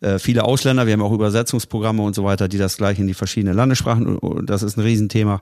Äh, 0.00 0.18
viele 0.18 0.44
Ausländer, 0.44 0.86
wir 0.86 0.92
haben 0.92 1.02
auch 1.02 1.12
Übersetzungsprogramme 1.12 2.02
und 2.02 2.14
so 2.14 2.24
weiter, 2.24 2.48
die 2.48 2.58
das 2.58 2.76
gleich 2.76 2.98
in 2.98 3.06
die 3.06 3.14
verschiedenen 3.14 3.56
Landessprachen, 3.56 4.18
das 4.44 4.62
ist 4.62 4.76
ein 4.76 4.82
Riesenthema. 4.82 5.40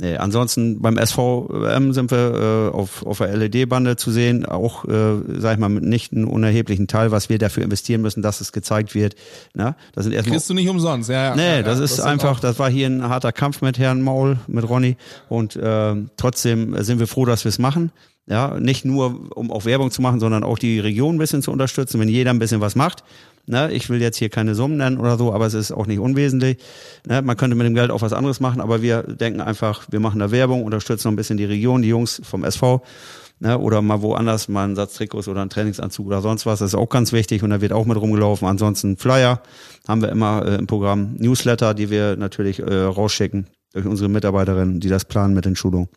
Äh, 0.00 0.16
ansonsten 0.16 0.80
beim 0.80 0.96
SVM 0.96 1.92
sind 1.92 2.12
wir 2.12 2.70
äh, 2.72 2.76
auf, 2.76 3.04
auf 3.04 3.18
der 3.18 3.36
LED-Bande 3.36 3.96
zu 3.96 4.12
sehen, 4.12 4.46
auch, 4.46 4.84
äh, 4.84 5.16
sag 5.38 5.54
ich 5.54 5.58
mal, 5.58 5.68
mit 5.68 5.82
nicht 5.82 6.12
einen 6.12 6.24
unerheblichen 6.24 6.86
Teil, 6.86 7.10
was 7.10 7.28
wir 7.28 7.38
dafür 7.38 7.64
investieren 7.64 8.00
müssen, 8.00 8.22
dass 8.22 8.40
es 8.40 8.52
gezeigt 8.52 8.94
wird. 8.94 9.16
Na, 9.54 9.74
das 9.94 10.04
sind 10.04 10.12
erstmal 10.12 10.36
Kriegst 10.36 10.48
du 10.50 10.54
nicht 10.54 10.68
umsonst, 10.68 11.10
ja, 11.10 11.30
ja. 11.30 11.36
Nee, 11.36 11.56
ja, 11.56 11.62
das 11.62 11.78
ja, 11.78 11.84
ist 11.84 12.00
einfach, 12.00 12.38
das 12.38 12.60
war 12.60 12.70
hier 12.70 12.86
ein 12.86 13.02
harter 13.02 13.32
Kampf 13.32 13.60
mit 13.60 13.78
Herrn 13.78 14.00
Maul, 14.02 14.38
mit 14.46 14.68
Ronny 14.68 14.96
und 15.28 15.58
ähm, 15.60 16.10
trotzdem 16.16 16.80
sind 16.84 17.00
wir 17.00 17.08
froh, 17.08 17.24
dass 17.24 17.44
wir 17.44 17.48
es 17.48 17.58
machen. 17.58 17.90
Ja, 18.30 18.60
nicht 18.60 18.84
nur, 18.84 19.36
um 19.36 19.50
auch 19.50 19.64
Werbung 19.64 19.90
zu 19.90 20.02
machen, 20.02 20.20
sondern 20.20 20.44
auch 20.44 20.58
die 20.58 20.80
Region 20.80 21.14
ein 21.14 21.18
bisschen 21.18 21.40
zu 21.40 21.50
unterstützen, 21.50 21.98
wenn 21.98 22.08
jeder 22.08 22.30
ein 22.30 22.38
bisschen 22.38 22.60
was 22.60 22.76
macht. 22.76 23.02
Ne, 23.46 23.72
ich 23.72 23.88
will 23.88 24.02
jetzt 24.02 24.18
hier 24.18 24.28
keine 24.28 24.54
Summen 24.54 24.76
nennen 24.76 24.98
oder 24.98 25.16
so, 25.16 25.32
aber 25.32 25.46
es 25.46 25.54
ist 25.54 25.72
auch 25.72 25.86
nicht 25.86 25.98
unwesentlich. 25.98 26.58
Ne, 27.06 27.22
man 27.22 27.38
könnte 27.38 27.56
mit 27.56 27.66
dem 27.66 27.74
Geld 27.74 27.90
auch 27.90 28.02
was 28.02 28.12
anderes 28.12 28.40
machen, 28.40 28.60
aber 28.60 28.82
wir 28.82 29.02
denken 29.04 29.40
einfach, 29.40 29.86
wir 29.90 30.00
machen 30.00 30.20
da 30.20 30.30
Werbung, 30.30 30.64
unterstützen 30.64 31.08
noch 31.08 31.12
ein 31.12 31.16
bisschen 31.16 31.38
die 31.38 31.46
Region, 31.46 31.80
die 31.80 31.88
Jungs 31.88 32.20
vom 32.22 32.44
SV. 32.44 32.82
Ne, 33.40 33.56
oder 33.56 33.80
mal 33.80 34.02
woanders, 34.02 34.48
mal 34.48 34.64
einen 34.64 34.76
Satz 34.76 34.94
Trikots 34.94 35.28
oder 35.28 35.40
einen 35.40 35.48
Trainingsanzug 35.48 36.06
oder 36.08 36.20
sonst 36.20 36.44
was. 36.44 36.58
Das 36.58 36.72
ist 36.72 36.74
auch 36.74 36.90
ganz 36.90 37.12
wichtig 37.12 37.42
und 37.42 37.48
da 37.48 37.62
wird 37.62 37.72
auch 37.72 37.86
mit 37.86 37.96
rumgelaufen. 37.96 38.46
Ansonsten 38.46 38.98
Flyer 38.98 39.40
haben 39.86 40.02
wir 40.02 40.10
immer 40.10 40.44
äh, 40.44 40.56
im 40.56 40.66
Programm. 40.66 41.14
Newsletter, 41.16 41.72
die 41.72 41.88
wir 41.88 42.16
natürlich 42.16 42.58
äh, 42.58 42.74
rausschicken 42.74 43.46
durch 43.72 43.86
unsere 43.86 44.10
Mitarbeiterinnen, 44.10 44.80
die 44.80 44.88
das 44.90 45.06
planen 45.06 45.32
mit 45.32 45.46
den 45.46 45.56
Schulungen. 45.56 45.88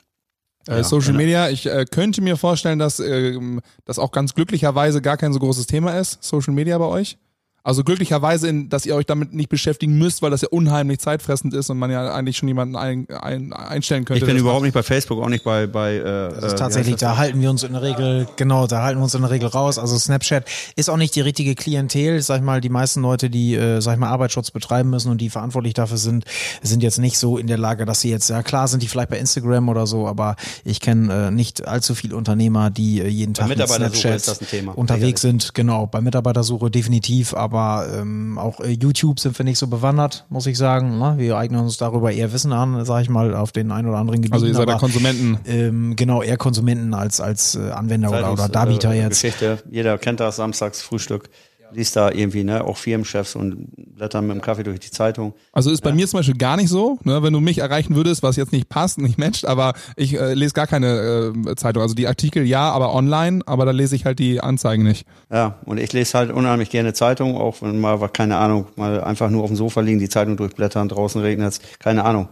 Äh, 0.67 0.83
Social 0.83 1.07
genau. 1.07 1.19
Media, 1.19 1.49
ich 1.49 1.65
äh, 1.65 1.85
könnte 1.89 2.21
mir 2.21 2.37
vorstellen, 2.37 2.79
dass 2.79 2.99
ähm, 2.99 3.61
das 3.85 3.99
auch 3.99 4.11
ganz 4.11 4.35
glücklicherweise 4.35 5.01
gar 5.01 5.17
kein 5.17 5.33
so 5.33 5.39
großes 5.39 5.67
Thema 5.67 5.97
ist, 5.99 6.23
Social 6.23 6.53
Media 6.53 6.77
bei 6.77 6.85
euch. 6.85 7.17
Also 7.63 7.83
glücklicherweise, 7.83 8.47
in, 8.47 8.69
dass 8.69 8.87
ihr 8.87 8.95
euch 8.95 9.05
damit 9.05 9.33
nicht 9.33 9.49
beschäftigen 9.49 9.97
müsst, 9.97 10.23
weil 10.23 10.31
das 10.31 10.41
ja 10.41 10.47
unheimlich 10.49 10.99
zeitfressend 10.99 11.53
ist 11.53 11.69
und 11.69 11.77
man 11.77 11.91
ja 11.91 12.11
eigentlich 12.11 12.37
schon 12.37 12.47
jemanden 12.47 12.75
ein, 12.75 13.07
ein, 13.09 13.53
einstellen 13.53 14.03
könnte. 14.03 14.19
Ich 14.19 14.25
bin 14.25 14.35
das 14.35 14.41
überhaupt 14.41 14.63
nicht 14.63 14.73
bei 14.73 14.81
Facebook, 14.81 15.21
auch 15.21 15.29
nicht 15.29 15.43
bei 15.43 15.67
bei. 15.67 15.97
Äh, 15.97 16.03
Das 16.03 16.53
ist 16.53 16.57
tatsächlich, 16.57 16.95
da 16.95 17.17
halten 17.17 17.39
wir 17.39 17.51
uns 17.51 17.61
in 17.61 17.73
der 17.73 17.83
Regel, 17.83 18.27
genau, 18.35 18.65
da 18.65 18.81
halten 18.81 18.99
wir 18.99 19.03
uns 19.03 19.13
in 19.13 19.21
der 19.21 19.29
Regel 19.29 19.47
raus. 19.47 19.77
Also 19.77 19.97
Snapchat 19.97 20.45
ist 20.75 20.89
auch 20.89 20.97
nicht 20.97 21.15
die 21.15 21.21
richtige 21.21 21.53
Klientel. 21.53 22.19
Sag 22.21 22.37
ich 22.37 22.43
mal, 22.43 22.61
die 22.61 22.69
meisten 22.69 23.01
Leute, 23.01 23.29
die, 23.29 23.53
äh, 23.53 23.79
sag 23.79 23.93
ich 23.93 23.99
mal, 23.99 24.09
Arbeitsschutz 24.09 24.49
betreiben 24.49 24.89
müssen 24.89 25.11
und 25.11 25.19
die 25.21 25.29
verantwortlich 25.29 25.75
dafür 25.75 25.97
sind, 25.97 26.25
sind 26.63 26.81
jetzt 26.81 26.97
nicht 26.97 27.19
so 27.19 27.37
in 27.37 27.45
der 27.45 27.59
Lage, 27.59 27.85
dass 27.85 28.01
sie 28.01 28.09
jetzt, 28.09 28.29
ja 28.29 28.41
klar 28.41 28.67
sind 28.67 28.81
die 28.81 28.87
vielleicht 28.87 29.09
bei 29.09 29.19
Instagram 29.19 29.69
oder 29.69 29.85
so, 29.85 30.07
aber 30.07 30.35
ich 30.63 30.79
kenne 30.79 31.27
äh, 31.27 31.31
nicht 31.31 31.67
allzu 31.67 31.93
viele 31.93 32.15
Unternehmer, 32.15 32.71
die 32.71 33.01
äh, 33.01 33.07
jeden 33.07 33.35
Tag 33.35 33.49
mit 33.49 33.59
Mitarbeitersuche 33.59 33.99
Snapchat 33.99 34.15
ist 34.15 34.27
das 34.27 34.41
ein 34.41 34.47
Thema. 34.47 34.71
unterwegs 34.75 35.21
sind. 35.21 35.53
Genau, 35.53 35.85
bei 35.85 36.01
Mitarbeitersuche 36.01 36.71
definitiv, 36.71 37.35
aber 37.35 37.50
ähm, 37.51 38.37
auch 38.37 38.59
äh, 38.61 38.69
YouTube 38.71 39.19
sind 39.19 39.37
wir 39.37 39.43
nicht 39.43 39.57
so 39.57 39.67
bewandert, 39.67 40.25
muss 40.29 40.45
ich 40.47 40.57
sagen. 40.57 40.97
Ne? 40.97 41.15
Wir 41.17 41.37
eignen 41.37 41.59
uns 41.61 41.77
darüber 41.77 42.11
eher 42.11 42.31
Wissen 42.33 42.53
an, 42.53 42.85
sag 42.85 43.01
ich 43.01 43.09
mal, 43.09 43.35
auf 43.35 43.51
den 43.51 43.71
ein 43.71 43.85
oder 43.85 43.97
anderen 43.97 44.21
Gebieten. 44.21 44.33
Also 44.33 44.45
ihr 44.45 44.53
seid 44.55 44.67
da 44.67 44.73
aber- 44.73 44.79
Konsumenten. 44.79 45.37
ähm, 45.45 45.95
genau, 45.95 46.21
eher 46.21 46.37
Konsumenten 46.37 46.93
als, 46.93 47.19
als 47.19 47.55
äh, 47.55 47.71
Anwender 47.71 48.09
oder, 48.09 48.31
oder 48.31 48.49
Darbieter 48.49 48.91
äh, 48.91 48.99
jetzt. 49.01 49.21
Geschichte. 49.21 49.59
Jeder 49.69 49.97
kennt 49.97 50.19
das, 50.19 50.37
samstags 50.37 50.81
Frühstück. 50.81 51.29
Liest 51.73 51.95
da 51.95 52.11
irgendwie, 52.11 52.43
ne, 52.43 52.63
auch 52.63 52.77
Firmenchefs 52.77 53.35
und 53.35 53.67
blättern 53.95 54.27
mit 54.27 54.35
dem 54.35 54.41
Kaffee 54.41 54.63
durch 54.63 54.79
die 54.79 54.91
Zeitung. 54.91 55.33
Also 55.51 55.71
ist 55.71 55.81
bei 55.81 55.93
mir 55.93 56.07
zum 56.07 56.19
Beispiel 56.19 56.37
gar 56.37 56.57
nicht 56.57 56.69
so, 56.69 56.97
ne, 57.03 57.23
wenn 57.23 57.33
du 57.33 57.39
mich 57.39 57.59
erreichen 57.59 57.95
würdest, 57.95 58.23
was 58.23 58.35
jetzt 58.35 58.51
nicht 58.51 58.69
passt, 58.69 58.97
nicht 58.97 59.17
matcht, 59.17 59.45
aber 59.45 59.73
ich 59.95 60.19
äh, 60.19 60.33
lese 60.33 60.53
gar 60.53 60.67
keine 60.67 61.33
äh, 61.47 61.55
Zeitung. 61.55 61.81
Also 61.81 61.95
die 61.95 62.07
Artikel 62.07 62.45
ja, 62.45 62.71
aber 62.71 62.93
online, 62.93 63.41
aber 63.45 63.65
da 63.65 63.71
lese 63.71 63.95
ich 63.95 64.05
halt 64.05 64.19
die 64.19 64.41
Anzeigen 64.41 64.83
nicht. 64.83 65.05
Ja, 65.31 65.59
und 65.65 65.79
ich 65.79 65.93
lese 65.93 66.17
halt 66.17 66.31
unheimlich 66.31 66.69
gerne 66.69 66.93
Zeitung, 66.93 67.37
auch 67.37 67.61
wenn 67.61 67.79
mal, 67.79 67.97
keine 68.09 68.37
Ahnung, 68.37 68.67
mal 68.75 69.03
einfach 69.03 69.29
nur 69.29 69.43
auf 69.43 69.49
dem 69.49 69.55
Sofa 69.55 69.81
liegen, 69.81 69.99
die 69.99 70.09
Zeitung 70.09 70.37
durchblättern, 70.37 70.89
draußen 70.89 71.21
regnet 71.21 71.59
keine 71.79 72.03
Ahnung. 72.05 72.29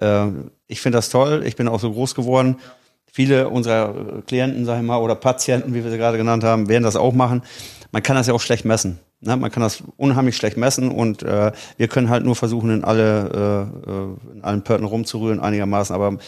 Äh, 0.00 0.26
ich 0.66 0.80
finde 0.80 0.98
das 0.98 1.10
toll, 1.10 1.42
ich 1.46 1.56
bin 1.56 1.68
auch 1.68 1.80
so 1.80 1.92
groß 1.92 2.14
geworden. 2.14 2.56
Viele 3.16 3.48
unserer 3.48 3.94
äh, 3.94 4.22
Klienten, 4.22 4.64
sag 4.64 4.80
ich 4.80 4.84
mal, 4.84 4.96
oder 4.96 5.14
Patienten, 5.14 5.72
wie 5.72 5.84
wir 5.84 5.90
sie 5.92 5.98
gerade 5.98 6.18
genannt 6.18 6.42
haben, 6.42 6.68
werden 6.68 6.82
das 6.82 6.96
auch 6.96 7.12
machen. 7.12 7.42
Man 7.92 8.02
kann 8.02 8.16
das 8.16 8.26
ja 8.26 8.34
auch 8.34 8.40
schlecht 8.40 8.64
messen. 8.64 8.98
Ne? 9.20 9.36
Man 9.36 9.52
kann 9.52 9.62
das 9.62 9.84
unheimlich 9.96 10.36
schlecht 10.36 10.56
messen 10.56 10.90
und 10.90 11.22
äh, 11.22 11.52
wir 11.76 11.86
können 11.86 12.10
halt 12.10 12.24
nur 12.24 12.34
versuchen, 12.34 12.70
in 12.70 12.82
alle 12.82 13.70
äh, 13.86 13.90
äh, 13.90 14.34
in 14.34 14.42
allen 14.42 14.64
Pörten 14.64 14.84
rumzurühren 14.84 15.38
einigermaßen, 15.38 15.94
aber 15.94 16.18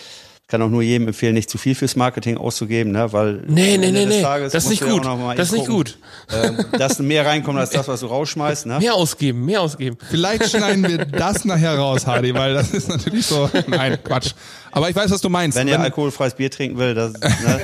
kann 0.49 0.63
auch 0.63 0.69
nur 0.69 0.81
jedem 0.83 1.09
empfehlen, 1.09 1.35
nicht 1.35 1.51
zu 1.51 1.59
viel 1.59 1.75
fürs 1.75 1.97
Marketing 1.97 2.37
auszugeben, 2.37 2.93
ne? 2.93 3.13
weil 3.13 3.43
Nee, 3.49 3.77
nee, 3.79 3.87
Ende 3.89 3.93
nee, 3.93 4.05
des 4.07 4.15
nee. 4.17 4.23
Tages 4.23 4.53
Das 4.53 4.65
ist 4.65 4.71
nicht 4.71 4.83
du 4.83 4.87
ja 4.87 4.93
auch 4.93 5.19
gut. 5.19 5.39
Das 5.39 5.49
ist 5.49 5.53
nicht 5.55 5.67
gut. 5.67 5.99
ähm, 6.33 6.57
dass 6.79 7.01
mehr 7.01 7.27
reinkommt 7.27 7.59
als 7.59 7.71
das, 7.71 7.89
was 7.89 7.99
du 8.01 8.07
rausschmeißt. 8.07 8.67
Ne? 8.67 8.79
Mehr 8.79 8.95
ausgeben, 8.95 9.45
mehr 9.45 9.61
ausgeben. 9.61 9.99
Vielleicht 10.09 10.49
schneiden 10.51 10.87
wir 10.87 10.99
das 11.05 11.45
nachher 11.45 11.77
raus, 11.77 12.07
Hardy, 12.07 12.33
weil 12.33 12.55
das 12.55 12.71
ist 12.71 12.89
natürlich 12.89 13.27
so. 13.27 13.51
Nein, 13.67 13.99
Quatsch. 14.05 14.35
Aber 14.71 14.89
ich 14.89 14.95
weiß, 14.95 15.11
was 15.11 15.21
du 15.21 15.29
meinst. 15.31 15.59
Wenn 15.59 15.67
ihr 15.67 15.75
Wenn- 15.75 15.81
alkoholfreies 15.81 16.35
Bier 16.35 16.51
trinken 16.51 16.79
will, 16.79 16.95
das, 16.95 17.15
ne, 17.15 17.61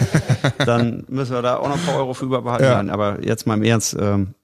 dann 0.66 1.04
müssen 1.08 1.34
wir 1.34 1.42
da 1.42 1.58
auch 1.58 1.68
noch 1.68 1.76
ein 1.76 1.82
paar 1.84 1.96
Euro 1.98 2.14
für 2.14 2.24
überbehalten. 2.24 2.64
Ja. 2.64 2.76
Nein, 2.76 2.90
aber 2.90 3.18
jetzt 3.24 3.46
mal 3.46 3.54
im 3.54 3.62
Ernst, 3.62 3.96
ähm, 4.00 4.34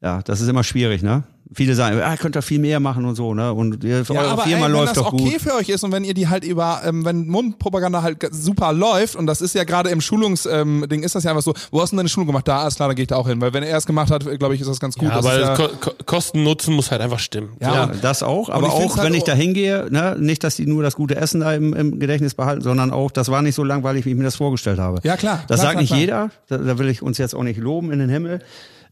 ja, 0.00 0.22
das 0.22 0.40
ist 0.40 0.48
immer 0.48 0.64
schwierig, 0.64 1.02
ne? 1.02 1.24
Viele 1.54 1.74
sagen, 1.74 2.00
ah, 2.02 2.16
könnt 2.16 2.36
ihr 2.36 2.42
viel 2.42 2.58
mehr 2.58 2.80
machen 2.80 3.04
und 3.04 3.14
so, 3.14 3.34
ne? 3.34 3.52
Und 3.52 3.84
ihr, 3.84 4.02
Ja, 4.02 4.20
eure 4.20 4.28
aber 4.30 4.42
Firma 4.42 4.56
ey, 4.58 4.62
wenn 4.64 4.72
läuft 4.72 4.96
das 4.96 5.02
doch 5.04 5.12
okay 5.12 5.32
gut. 5.32 5.40
für 5.42 5.54
euch 5.54 5.68
ist 5.68 5.84
und 5.84 5.92
wenn 5.92 6.04
ihr 6.04 6.14
die 6.14 6.28
halt 6.28 6.44
über, 6.44 6.80
ähm, 6.84 7.04
wenn 7.04 7.26
Mundpropaganda 7.26 8.02
halt 8.02 8.26
super 8.32 8.72
läuft 8.72 9.16
und 9.16 9.26
das 9.26 9.40
ist 9.40 9.54
ja 9.54 9.64
gerade 9.64 9.90
im 9.90 10.00
Schulungsding 10.00 10.52
ähm, 10.52 10.86
Ding 10.90 11.02
ist 11.02 11.14
das 11.14 11.24
ja 11.24 11.30
einfach 11.30 11.42
so, 11.42 11.54
wo 11.70 11.80
hast 11.80 11.90
du 11.90 11.96
denn 11.96 11.98
deine 11.98 12.08
Schulung 12.08 12.26
gemacht? 12.26 12.46
Da, 12.48 12.60
alles 12.62 12.76
klar, 12.76 12.88
da 12.88 12.94
gehe 12.94 13.02
ich 13.02 13.08
da 13.08 13.16
auch 13.16 13.28
hin, 13.28 13.40
weil 13.40 13.52
wenn 13.52 13.62
er 13.62 13.76
es 13.76 13.86
gemacht 13.86 14.10
hat, 14.10 14.24
glaube 14.38 14.54
ich, 14.54 14.60
ist 14.60 14.68
das 14.68 14.80
ganz 14.80 14.96
gut. 14.96 15.08
Ja, 15.08 15.16
das 15.16 15.26
aber 15.26 15.34
ist 15.38 15.58
ja, 15.58 15.68
Ko 15.68 15.68
Ko 15.80 15.90
Kosten-Nutzen 16.06 16.74
muss 16.74 16.90
halt 16.90 17.00
einfach 17.00 17.18
stimmen. 17.18 17.50
Ja, 17.60 17.74
Ja, 17.74 17.86
das 17.86 18.22
auch, 18.22 18.48
aber 18.48 18.72
auch, 18.72 18.96
halt 18.96 19.06
wenn 19.06 19.14
ich 19.14 19.24
da 19.24 19.32
hingehe, 19.34 19.86
ne, 19.90 20.16
nicht, 20.18 20.44
dass 20.44 20.56
die 20.56 20.66
nur 20.66 20.82
das 20.82 20.94
gute 20.96 21.16
Essen 21.16 21.40
da 21.40 21.52
im, 21.54 21.72
im 21.74 21.98
Gedächtnis 21.98 22.34
behalten, 22.34 22.62
sondern 22.62 22.90
auch, 22.90 23.10
das 23.10 23.30
war 23.30 23.42
nicht 23.42 23.54
so 23.54 23.64
langweilig, 23.64 24.04
wie 24.06 24.10
ich 24.10 24.16
mir 24.16 24.24
das 24.24 24.36
vorgestellt 24.36 24.78
habe. 24.78 25.00
Ja, 25.04 25.16
klar, 25.16 25.44
Das 25.48 25.60
klar, 25.60 25.72
sagt 25.72 25.72
klar, 25.72 25.80
nicht 25.82 25.88
klar. 25.90 26.00
jeder, 26.00 26.30
da, 26.48 26.58
da 26.58 26.78
will 26.78 26.88
ich 26.88 27.02
uns 27.02 27.18
jetzt 27.18 27.34
auch 27.34 27.42
nicht 27.42 27.58
loben 27.58 27.92
in 27.92 27.98
den 27.98 28.08
Himmel. 28.08 28.40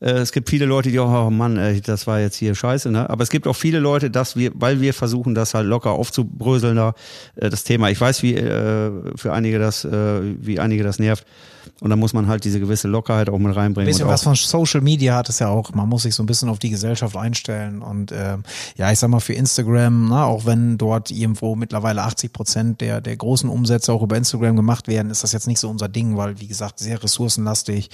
Äh, 0.01 0.13
Es 0.13 0.33
gibt 0.33 0.51
viele 0.51 0.65
Leute, 0.67 0.91
die 0.91 0.99
auch, 0.99 1.27
oh 1.27 1.31
Mann, 1.31 1.81
das 1.85 2.07
war 2.07 2.21
jetzt 2.21 2.37
hier 2.37 2.55
scheiße, 2.55 2.91
ne? 2.91 3.09
Aber 3.09 3.23
es 3.23 3.31
gibt 3.31 3.47
auch 3.47 3.57
viele 3.57 3.79
Leute, 3.79 4.11
dass 4.11 4.37
wir, 4.37 4.51
weil 4.55 4.81
wir 4.81 4.95
versuchen, 4.95 5.35
das 5.35 5.55
halt 5.55 5.67
locker 5.67 5.91
aufzubröseln, 5.93 6.77
da, 6.77 6.95
äh, 7.37 7.51
das 7.51 7.65
Thema. 7.65 7.91
Ich 7.91 8.01
weiß, 8.01 8.23
wie 8.23 8.35
äh, 8.35 8.91
für 9.17 9.33
einige 9.33 9.59
das, 9.59 9.85
äh, 9.85 10.21
wie 10.23 10.59
einige 10.59 10.83
das 10.83 10.99
nervt. 10.99 11.25
Und 11.81 11.91
da 11.91 11.97
muss 11.97 12.13
man 12.13 12.27
halt 12.29 12.45
diese 12.45 12.61
gewisse 12.61 12.89
Lockerheit 12.89 13.29
auch 13.31 13.39
mit 13.39 13.49
Ein 13.49 13.53
reinbringen. 13.55 13.89
bisschen 13.91 14.07
und 14.07 14.13
was 14.13 14.23
von 14.23 14.35
Social 14.35 14.81
Media 14.81 15.15
hat 15.17 15.29
es 15.29 15.39
ja 15.39 15.49
auch. 15.49 15.73
Man 15.73 15.89
muss 15.89 16.03
sich 16.03 16.15
so 16.15 16.23
ein 16.23 16.27
bisschen 16.27 16.49
auf 16.49 16.59
die 16.59 16.71
Gesellschaft 16.71 17.17
einstellen. 17.17 17.83
Und 17.83 18.13
ähm, 18.13 18.45
ja, 18.77 18.91
ich 18.93 18.99
sag 18.99 19.09
mal 19.11 19.21
für 19.21 19.33
Instagram, 19.35 20.09
na, 20.09 20.25
auch 20.27 20.47
wenn 20.47 20.79
dort 20.79 21.11
irgendwo 21.11 21.57
mittlerweile 21.57 22.03
80 22.03 22.33
Prozent 22.33 22.81
der, 22.81 23.01
der 23.01 23.17
großen 23.17 23.49
Umsätze 23.49 23.93
auch 23.93 24.03
über 24.03 24.17
Instagram 24.17 24.57
gemacht 24.57 24.89
werden, 24.89 25.11
ist 25.11 25.23
das 25.23 25.33
jetzt 25.33 25.47
nicht 25.47 25.59
so 25.61 25.69
unser 25.69 25.89
Ding, 25.89 26.17
weil 26.17 26.39
wie 26.41 26.47
gesagt, 26.47 26.79
sehr 26.79 27.03
ressourcenlastig. 27.03 27.91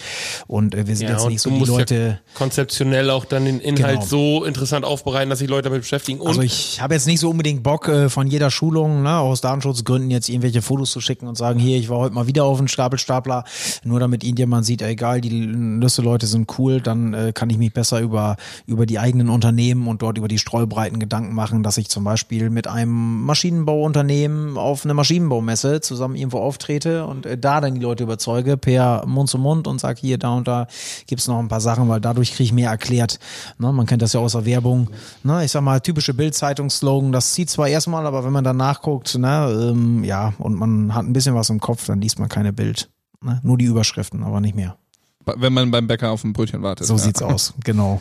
Und 0.46 0.74
äh, 0.74 0.86
wir 0.86 0.96
sind 0.96 1.08
Ja, 1.08 1.14
jetzt 1.16 1.28
nicht 1.28 1.40
so 1.42 1.50
die 1.50 1.64
Leute. 1.64 1.94
ja 1.96 2.18
konzeptionell 2.34 3.10
auch 3.10 3.24
dann 3.24 3.44
den 3.44 3.60
Inhalt 3.60 3.94
Genau. 3.96 4.06
so 4.06 4.44
interessant 4.44 4.84
aufbereiten, 4.84 5.30
dass 5.30 5.38
sich 5.40 5.48
Leute 5.48 5.64
damit 5.64 5.82
beschäftigen. 5.82 6.20
Und 6.20 6.28
Also 6.28 6.42
ich 6.42 6.80
habe 6.80 6.94
jetzt 6.94 7.06
nicht 7.06 7.20
so 7.20 7.30
unbedingt 7.30 7.62
Bock 7.62 7.88
äh, 7.88 8.08
von 8.08 8.26
jeder 8.26 8.50
Schulung, 8.50 9.02
ne, 9.02 9.18
aus 9.18 9.40
Datenschutzgründen 9.40 10.10
jetzt 10.10 10.28
irgendwelche 10.28 10.62
Fotos 10.62 10.90
zu 10.90 11.00
schicken 11.00 11.26
und 11.28 11.36
sagen, 11.36 11.58
hier, 11.58 11.76
ich 11.78 11.88
war 11.88 11.98
heute 11.98 12.14
mal 12.14 12.26
wieder 12.26 12.44
auf 12.44 12.58
dem 12.58 12.68
Stapelstapler, 12.68 13.44
nur 13.84 14.00
damit 14.00 14.24
irgendjemand 14.24 14.64
sieht, 14.66 14.82
egal, 14.82 15.20
die 15.20 15.46
Nüsse-Leute 15.46 16.26
sind 16.26 16.59
cool, 16.59 16.80
dann 16.80 17.14
äh, 17.14 17.32
kann 17.32 17.50
ich 17.50 17.59
mich 17.59 17.72
besser 17.72 18.00
über, 18.00 18.36
über 18.66 18.86
die 18.86 18.98
eigenen 18.98 19.28
Unternehmen 19.28 19.86
und 19.88 20.02
dort 20.02 20.18
über 20.18 20.28
die 20.28 20.38
Streubreiten 20.38 20.98
Gedanken 20.98 21.34
machen, 21.34 21.62
dass 21.62 21.78
ich 21.78 21.88
zum 21.88 22.04
Beispiel 22.04 22.50
mit 22.50 22.66
einem 22.66 23.22
Maschinenbauunternehmen 23.24 24.57
auf 24.57 24.84
einer 24.84 24.94
Maschinenbaumesse 24.94 25.80
zusammen 25.80 26.16
irgendwo 26.16 26.38
auftrete 26.38 27.07
und 27.07 27.26
äh, 27.26 27.38
da 27.38 27.61
dann 27.61 27.74
die 27.74 27.80
Leute 27.80 28.04
überzeuge 28.04 28.57
per 28.57 29.04
Mund 29.07 29.28
zu 29.28 29.38
Mund 29.38 29.66
und 29.66 29.80
sag 29.80 29.98
hier, 29.98 30.18
da 30.18 30.30
und 30.30 30.48
da 30.48 30.66
gibt's 31.07 31.28
noch 31.28 31.38
ein 31.38 31.48
paar 31.48 31.61
Sachen, 31.61 31.88
weil 31.88 32.00
dadurch 32.00 32.32
kriege 32.32 32.44
ich 32.44 32.52
mehr 32.52 32.70
erklärt. 32.70 33.18
Ne, 33.59 33.72
man 33.72 33.86
kennt 33.86 34.02
das 34.02 34.12
ja 34.12 34.20
aus 34.20 34.32
der 34.32 34.44
Werbung. 34.44 34.88
Ne, 35.22 35.44
ich 35.44 35.52
sag 35.52 35.62
mal, 35.62 35.80
typische 35.80 36.14
Bild-Zeitungsslogan, 36.14 37.12
das 37.12 37.32
zieht 37.32 37.50
zwar 37.50 37.68
erstmal, 37.68 38.07
aber 38.07 38.24
wenn 38.24 38.32
man 38.32 38.44
dann 38.44 38.57
nachguckt, 38.57 39.16
ne, 39.18 39.70
ähm, 39.70 40.04
ja, 40.04 40.32
und 40.38 40.54
man 40.54 40.94
hat 40.94 41.04
ein 41.04 41.12
bisschen 41.12 41.34
was 41.34 41.50
im 41.50 41.61
Kopf, 41.61 41.86
dann 41.86 42.00
liest 42.00 42.18
man 42.18 42.28
keine 42.28 42.52
Bild. 42.52 42.88
Ne? 43.26 43.40
Nur 43.42 43.58
die 43.58 43.64
Überschriften, 43.66 44.22
aber 44.22 44.40
nicht 44.40 44.54
mehr. 44.54 44.78
wenn 45.24 45.52
man 45.52 45.70
beim 45.70 45.86
Bäcker 45.86 46.12
auf 46.12 46.24
ein 46.24 46.32
Brötchen 46.32 46.62
wartet. 46.62 46.86
So 46.86 46.94
ja. 46.94 46.98
sieht's 46.98 47.20
aus, 47.20 47.52
genau. 47.64 48.00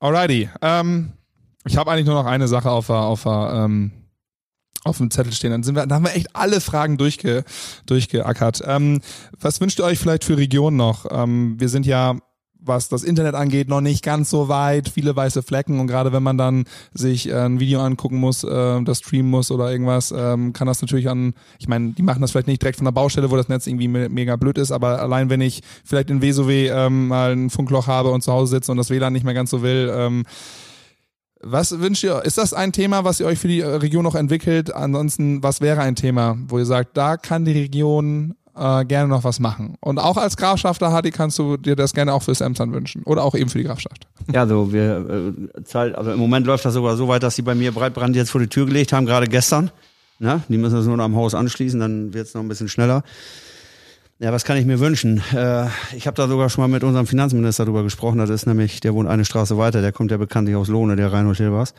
Alrighty. 0.00 0.50
Ähm, 0.60 1.12
ich 1.64 1.76
habe 1.76 1.90
eigentlich 1.90 2.06
nur 2.06 2.16
noch 2.16 2.26
eine 2.26 2.48
Sache 2.48 2.70
auf 2.70 2.90
auf 2.90 3.24
ähm, 3.26 3.92
auf 4.84 4.98
dem 4.98 5.10
Zettel 5.10 5.32
stehen. 5.32 5.50
Dann 5.50 5.62
sind 5.62 5.74
wir, 5.74 5.86
da 5.86 5.94
haben 5.94 6.04
wir 6.04 6.14
echt 6.14 6.34
alle 6.34 6.60
Fragen 6.60 6.98
durchge, 6.98 7.44
durchgeackert. 7.86 8.62
Ähm, 8.66 9.00
was 9.40 9.60
wünscht 9.60 9.78
ihr 9.78 9.84
euch 9.84 9.98
vielleicht 9.98 10.24
für 10.24 10.36
Regionen 10.36 10.76
noch? 10.76 11.06
Ähm, 11.10 11.58
wir 11.58 11.68
sind 11.68 11.86
ja, 11.86 12.18
was 12.64 12.88
das 12.88 13.04
Internet 13.04 13.34
angeht, 13.34 13.68
noch 13.68 13.80
nicht 13.80 14.02
ganz 14.02 14.30
so 14.30 14.48
weit, 14.48 14.88
viele 14.88 15.14
weiße 15.14 15.42
Flecken 15.42 15.80
und 15.80 15.86
gerade 15.86 16.12
wenn 16.12 16.22
man 16.22 16.38
dann 16.38 16.64
sich 16.92 17.28
äh, 17.28 17.34
ein 17.34 17.60
Video 17.60 17.80
angucken 17.80 18.16
muss, 18.16 18.44
äh, 18.44 18.82
das 18.82 18.98
streamen 18.98 19.30
muss 19.30 19.50
oder 19.50 19.70
irgendwas, 19.70 20.12
ähm, 20.16 20.52
kann 20.52 20.66
das 20.66 20.80
natürlich 20.80 21.08
an, 21.08 21.34
ich 21.58 21.68
meine, 21.68 21.92
die 21.92 22.02
machen 22.02 22.20
das 22.20 22.30
vielleicht 22.30 22.46
nicht 22.48 22.62
direkt 22.62 22.78
von 22.78 22.86
der 22.86 22.92
Baustelle, 22.92 23.30
wo 23.30 23.36
das 23.36 23.48
Netz 23.48 23.66
irgendwie 23.66 23.88
me 23.88 24.08
mega 24.08 24.36
blöd 24.36 24.58
ist, 24.58 24.72
aber 24.72 25.00
allein 25.00 25.30
wenn 25.30 25.40
ich 25.40 25.62
vielleicht 25.84 26.10
in 26.10 26.22
WSOW 26.22 26.48
ähm, 26.50 27.08
mal 27.08 27.32
ein 27.32 27.50
Funkloch 27.50 27.86
habe 27.86 28.10
und 28.10 28.22
zu 28.22 28.32
Hause 28.32 28.56
sitze 28.56 28.70
und 28.70 28.78
das 28.78 28.90
WLAN 28.90 29.12
nicht 29.12 29.24
mehr 29.24 29.34
ganz 29.34 29.50
so 29.50 29.62
will, 29.62 29.92
ähm, 29.94 30.24
was 31.46 31.78
wünscht 31.78 32.02
ihr? 32.04 32.24
Ist 32.24 32.38
das 32.38 32.54
ein 32.54 32.72
Thema, 32.72 33.04
was 33.04 33.20
ihr 33.20 33.26
euch 33.26 33.38
für 33.38 33.48
die 33.48 33.60
äh, 33.60 33.66
Region 33.66 34.02
noch 34.02 34.14
entwickelt? 34.14 34.74
Ansonsten, 34.74 35.42
was 35.42 35.60
wäre 35.60 35.82
ein 35.82 35.94
Thema, 35.94 36.38
wo 36.48 36.58
ihr 36.58 36.64
sagt, 36.64 36.96
da 36.96 37.16
kann 37.18 37.44
die 37.44 37.52
Region 37.52 38.34
äh, 38.56 38.84
gerne 38.84 39.08
noch 39.08 39.24
was 39.24 39.40
machen? 39.40 39.76
Und 39.80 39.98
auch 39.98 40.16
als 40.16 40.36
Grafschafter, 40.36 40.92
Hadi, 40.92 41.10
kannst 41.10 41.38
du 41.38 41.56
dir 41.56 41.76
das 41.76 41.94
gerne 41.94 42.12
auch 42.12 42.22
fürs 42.22 42.40
Emsland 42.40 42.72
wünschen 42.72 43.02
oder 43.04 43.22
auch 43.22 43.34
eben 43.34 43.50
für 43.50 43.58
die 43.58 43.64
Grafschaft. 43.64 44.06
Ja, 44.32 44.46
so 44.46 44.72
wir 44.72 45.34
äh, 45.56 45.64
Zeit, 45.64 45.94
also 45.94 46.12
im 46.12 46.18
Moment 46.18 46.46
läuft 46.46 46.64
das 46.64 46.74
sogar 46.74 46.96
so 46.96 47.08
weit, 47.08 47.22
dass 47.22 47.36
sie 47.36 47.42
bei 47.42 47.54
mir 47.54 47.72
Breitbrand 47.72 48.16
jetzt 48.16 48.30
vor 48.30 48.40
die 48.40 48.48
Tür 48.48 48.66
gelegt 48.66 48.92
haben, 48.92 49.06
gerade 49.06 49.26
gestern. 49.26 49.70
Ne? 50.18 50.42
Die 50.48 50.58
müssen 50.58 50.76
das 50.76 50.86
nur 50.86 50.96
noch 50.96 51.04
am 51.04 51.16
Haus 51.16 51.34
anschließen, 51.34 51.80
dann 51.80 52.14
wird's 52.14 52.34
noch 52.34 52.42
ein 52.42 52.48
bisschen 52.48 52.68
schneller. 52.68 53.02
Ja, 54.20 54.32
was 54.32 54.44
kann 54.44 54.56
ich 54.56 54.64
mir 54.64 54.78
wünschen? 54.78 55.22
Äh, 55.34 55.66
ich 55.96 56.06
habe 56.06 56.16
da 56.16 56.28
sogar 56.28 56.48
schon 56.48 56.62
mal 56.62 56.68
mit 56.68 56.84
unserem 56.84 57.06
Finanzminister 57.06 57.64
drüber 57.64 57.82
gesprochen. 57.82 58.18
Das 58.18 58.30
ist 58.30 58.46
nämlich, 58.46 58.80
der 58.80 58.94
wohnt 58.94 59.08
eine 59.08 59.24
Straße 59.24 59.58
weiter, 59.58 59.80
der 59.82 59.92
kommt 59.92 60.12
ja 60.12 60.16
bekanntlich 60.16 60.56
aus 60.56 60.68
Lohne, 60.68 60.94
der 60.94 61.12
Reinhold 61.12 61.38
Hilbers. 61.38 61.74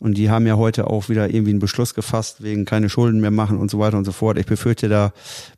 Und 0.00 0.18
die 0.18 0.28
haben 0.28 0.46
ja 0.46 0.56
heute 0.56 0.88
auch 0.88 1.08
wieder 1.08 1.32
irgendwie 1.32 1.50
einen 1.50 1.60
Beschluss 1.60 1.94
gefasst, 1.94 2.42
wegen 2.42 2.64
keine 2.64 2.88
Schulden 2.88 3.20
mehr 3.20 3.30
machen 3.30 3.58
und 3.58 3.70
so 3.70 3.78
weiter 3.78 3.96
und 3.96 4.04
so 4.04 4.12
fort. 4.12 4.38
Ich 4.38 4.46
befürchte 4.46 4.88
da 4.88 5.12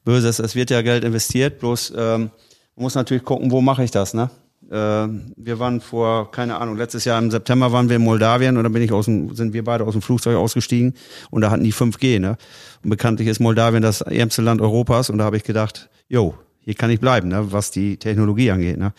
Böses. 0.04 0.38
Es 0.38 0.54
wird 0.54 0.70
ja 0.70 0.82
Geld 0.82 1.04
investiert, 1.04 1.58
bloß 1.58 1.94
ähm, 1.96 2.30
man 2.76 2.82
muss 2.82 2.94
natürlich 2.94 3.24
gucken, 3.24 3.50
wo 3.50 3.62
mache 3.62 3.82
ich 3.82 3.90
das, 3.90 4.12
ne? 4.12 4.28
Äh, 4.70 5.08
wir 5.36 5.58
waren 5.58 5.80
vor, 5.80 6.30
keine 6.30 6.58
Ahnung, 6.58 6.76
letztes 6.76 7.04
Jahr 7.04 7.18
im 7.18 7.30
September 7.30 7.72
waren 7.72 7.88
wir 7.88 7.96
in 7.96 8.02
Moldawien 8.02 8.56
und 8.56 8.64
da 8.64 8.68
bin 8.68 8.82
ich 8.82 8.92
aus 8.92 9.06
dem, 9.06 9.34
sind 9.34 9.54
wir 9.54 9.64
beide 9.64 9.84
aus 9.84 9.92
dem 9.92 10.02
Flugzeug 10.02 10.36
ausgestiegen 10.36 10.94
und 11.30 11.40
da 11.40 11.50
hatten 11.50 11.64
die 11.64 11.72
5G, 11.72 12.20
ne? 12.20 12.36
Und 12.84 12.90
bekanntlich 12.90 13.28
ist 13.28 13.40
Moldawien 13.40 13.82
das 13.82 14.02
ärmste 14.02 14.42
Land 14.42 14.60
Europas 14.60 15.08
und 15.08 15.18
da 15.18 15.24
habe 15.24 15.36
ich 15.36 15.44
gedacht, 15.44 15.88
jo, 16.08 16.34
hier 16.60 16.74
kann 16.74 16.90
ich 16.90 17.00
bleiben, 17.00 17.28
ne? 17.28 17.52
was 17.52 17.70
die 17.70 17.96
Technologie 17.96 18.50
angeht, 18.50 18.76
ne? 18.76 18.92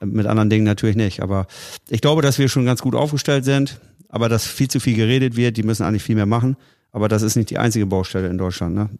Mit 0.00 0.26
anderen 0.26 0.48
Dingen 0.48 0.64
natürlich 0.64 0.96
nicht. 0.96 1.20
Aber 1.20 1.46
ich 1.90 2.00
glaube, 2.00 2.22
dass 2.22 2.38
wir 2.38 2.48
schon 2.48 2.64
ganz 2.64 2.80
gut 2.80 2.94
aufgestellt 2.94 3.44
sind, 3.44 3.78
aber 4.12 4.28
dass 4.28 4.46
viel 4.46 4.68
zu 4.68 4.78
viel 4.78 4.94
geredet 4.94 5.36
wird, 5.36 5.56
die 5.56 5.64
müssen 5.64 5.82
eigentlich 5.82 6.04
viel 6.04 6.14
mehr 6.14 6.26
machen. 6.26 6.56
Aber 6.92 7.08
das 7.08 7.22
ist 7.22 7.34
nicht 7.34 7.50
die 7.50 7.58
einzige 7.58 7.86
Baustelle 7.86 8.28
in 8.28 8.38
Deutschland, 8.38 8.74
ne? 8.76 8.90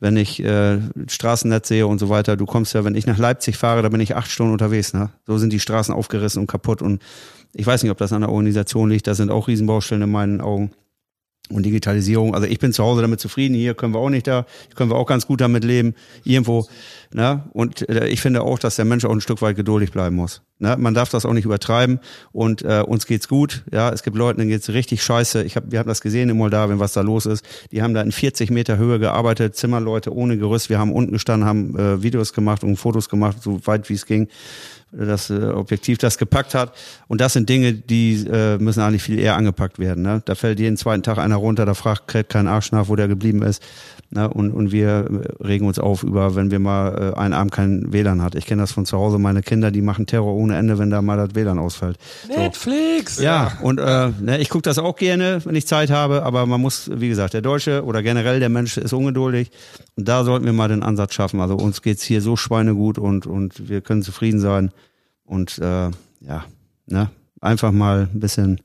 wenn 0.00 0.16
ich 0.16 0.42
äh, 0.42 0.78
Straßennetz 1.08 1.66
sehe 1.66 1.84
und 1.88 1.98
so 1.98 2.08
weiter. 2.08 2.36
Du 2.36 2.46
kommst 2.46 2.72
ja, 2.72 2.84
wenn 2.84 2.94
ich 2.94 3.06
nach 3.06 3.18
Leipzig 3.18 3.56
fahre, 3.56 3.82
da 3.82 3.88
bin 3.88 4.00
ich 4.00 4.14
acht 4.14 4.30
Stunden 4.30 4.52
unterwegs. 4.52 4.94
Ne? 4.94 5.10
So 5.26 5.38
sind 5.38 5.52
die 5.52 5.58
Straßen 5.58 5.92
aufgerissen 5.92 6.40
und 6.40 6.46
kaputt. 6.46 6.82
Und 6.82 7.02
ich 7.52 7.66
weiß 7.66 7.82
nicht, 7.82 7.90
ob 7.90 7.98
das 7.98 8.12
an 8.12 8.20
der 8.20 8.30
Organisation 8.30 8.88
liegt. 8.88 9.08
Da 9.08 9.14
sind 9.14 9.32
auch 9.32 9.48
Riesenbaustellen 9.48 10.04
in 10.04 10.10
meinen 10.10 10.40
Augen. 10.40 10.70
Und 11.50 11.64
Digitalisierung, 11.64 12.34
also 12.34 12.46
ich 12.46 12.58
bin 12.58 12.72
zu 12.72 12.84
Hause 12.84 13.00
damit 13.00 13.20
zufrieden, 13.20 13.54
hier 13.54 13.74
können 13.74 13.94
wir 13.94 14.00
auch 14.00 14.10
nicht 14.10 14.26
da, 14.26 14.44
können 14.74 14.90
wir 14.90 14.96
auch 14.96 15.06
ganz 15.06 15.26
gut 15.26 15.40
damit 15.40 15.64
leben, 15.64 15.94
irgendwo, 16.24 16.66
ne? 17.12 17.44
Und 17.52 17.88
äh, 17.88 18.06
ich 18.08 18.20
finde 18.20 18.42
auch, 18.42 18.58
dass 18.58 18.76
der 18.76 18.84
Mensch 18.84 19.04
auch 19.06 19.12
ein 19.12 19.22
Stück 19.22 19.40
weit 19.40 19.56
geduldig 19.56 19.90
bleiben 19.90 20.16
muss. 20.16 20.42
Ne? 20.58 20.76
Man 20.78 20.92
darf 20.92 21.08
das 21.08 21.24
auch 21.24 21.32
nicht 21.32 21.44
übertreiben 21.44 22.00
und 22.32 22.62
äh, 22.62 22.82
uns 22.86 23.06
geht's 23.06 23.28
gut, 23.28 23.64
ja, 23.72 23.90
es 23.90 24.02
gibt 24.02 24.16
Leute, 24.16 24.38
denen 24.38 24.50
geht's 24.50 24.68
richtig 24.68 25.02
scheiße. 25.02 25.42
Ich 25.44 25.56
hab, 25.56 25.70
wir 25.70 25.78
haben 25.78 25.88
das 25.88 26.00
gesehen 26.00 26.28
in 26.28 26.36
Moldawien, 26.36 26.80
was 26.80 26.92
da 26.92 27.00
los 27.00 27.26
ist. 27.26 27.44
Die 27.72 27.80
haben 27.80 27.94
da 27.94 28.02
in 28.02 28.12
40 28.12 28.50
Meter 28.50 28.76
Höhe 28.76 28.98
gearbeitet, 28.98 29.56
Zimmerleute 29.56 30.12
ohne 30.12 30.36
Gerüst. 30.36 30.68
Wir 30.68 30.78
haben 30.78 30.92
unten 30.92 31.12
gestanden, 31.12 31.48
haben 31.48 31.78
äh, 31.78 32.02
Videos 32.02 32.32
gemacht 32.32 32.64
und 32.64 32.76
Fotos 32.76 33.08
gemacht, 33.08 33.38
so 33.40 33.66
weit 33.66 33.88
wie 33.88 33.94
es 33.94 34.04
ging 34.04 34.28
das 34.90 35.30
äh, 35.30 35.34
Objektiv 35.48 35.98
das 35.98 36.18
gepackt 36.18 36.54
hat. 36.54 36.72
Und 37.08 37.20
das 37.20 37.34
sind 37.34 37.48
Dinge, 37.48 37.74
die 37.74 38.26
äh, 38.30 38.58
müssen 38.58 38.80
eigentlich 38.80 39.02
viel 39.02 39.18
eher 39.18 39.36
angepackt 39.36 39.78
werden. 39.78 40.02
Ne? 40.02 40.22
Da 40.24 40.34
fällt 40.34 40.58
jeden 40.60 40.76
zweiten 40.76 41.02
Tag 41.02 41.18
einer 41.18 41.36
runter, 41.36 41.66
da 41.66 41.74
fragt 41.74 42.08
kräht 42.08 42.28
kein 42.28 42.46
Arsch 42.46 42.72
nach, 42.72 42.88
wo 42.88 42.96
der 42.96 43.08
geblieben 43.08 43.42
ist. 43.42 43.62
Ne? 44.10 44.28
Und, 44.28 44.52
und 44.52 44.72
wir 44.72 45.06
regen 45.40 45.66
uns 45.66 45.78
auf 45.78 46.02
über, 46.02 46.34
wenn 46.34 46.50
wir 46.50 46.58
mal 46.58 47.12
äh, 47.14 47.18
einen 47.18 47.34
Abend 47.34 47.52
kein 47.52 47.92
WLAN 47.92 48.22
hat. 48.22 48.34
Ich 48.34 48.46
kenne 48.46 48.62
das 48.62 48.72
von 48.72 48.86
zu 48.86 48.96
Hause, 48.96 49.18
meine 49.18 49.42
Kinder, 49.42 49.70
die 49.70 49.82
machen 49.82 50.06
Terror 50.06 50.34
ohne 50.34 50.56
Ende, 50.56 50.78
wenn 50.78 50.88
da 50.88 51.02
mal 51.02 51.18
das 51.18 51.34
WLAN 51.34 51.58
ausfällt. 51.58 51.98
Netflix! 52.26 53.20
Ja, 53.20 53.58
und 53.62 53.78
äh, 53.78 54.08
ne, 54.20 54.38
ich 54.38 54.48
gucke 54.48 54.62
das 54.62 54.78
auch 54.78 54.96
gerne, 54.96 55.44
wenn 55.44 55.54
ich 55.54 55.66
Zeit 55.66 55.90
habe, 55.90 56.22
aber 56.22 56.46
man 56.46 56.60
muss, 56.60 56.90
wie 56.94 57.08
gesagt, 57.08 57.34
der 57.34 57.42
Deutsche 57.42 57.84
oder 57.84 58.02
generell 58.02 58.40
der 58.40 58.48
Mensch 58.48 58.78
ist 58.78 58.94
ungeduldig. 58.94 59.50
Und 59.96 60.08
da 60.08 60.24
sollten 60.24 60.46
wir 60.46 60.54
mal 60.54 60.68
den 60.68 60.82
Ansatz 60.82 61.12
schaffen. 61.12 61.40
Also 61.40 61.56
uns 61.56 61.82
geht's 61.82 62.02
hier 62.02 62.22
so 62.22 62.36
schweinegut 62.36 62.98
und, 62.98 63.26
und 63.26 63.68
wir 63.68 63.82
können 63.82 64.02
zufrieden 64.02 64.40
sein. 64.40 64.70
Und 65.28 65.58
äh, 65.58 65.90
ja, 66.20 66.44
ne, 66.86 67.10
einfach 67.40 67.70
mal 67.70 68.08
ein 68.12 68.20
bisschen 68.20 68.60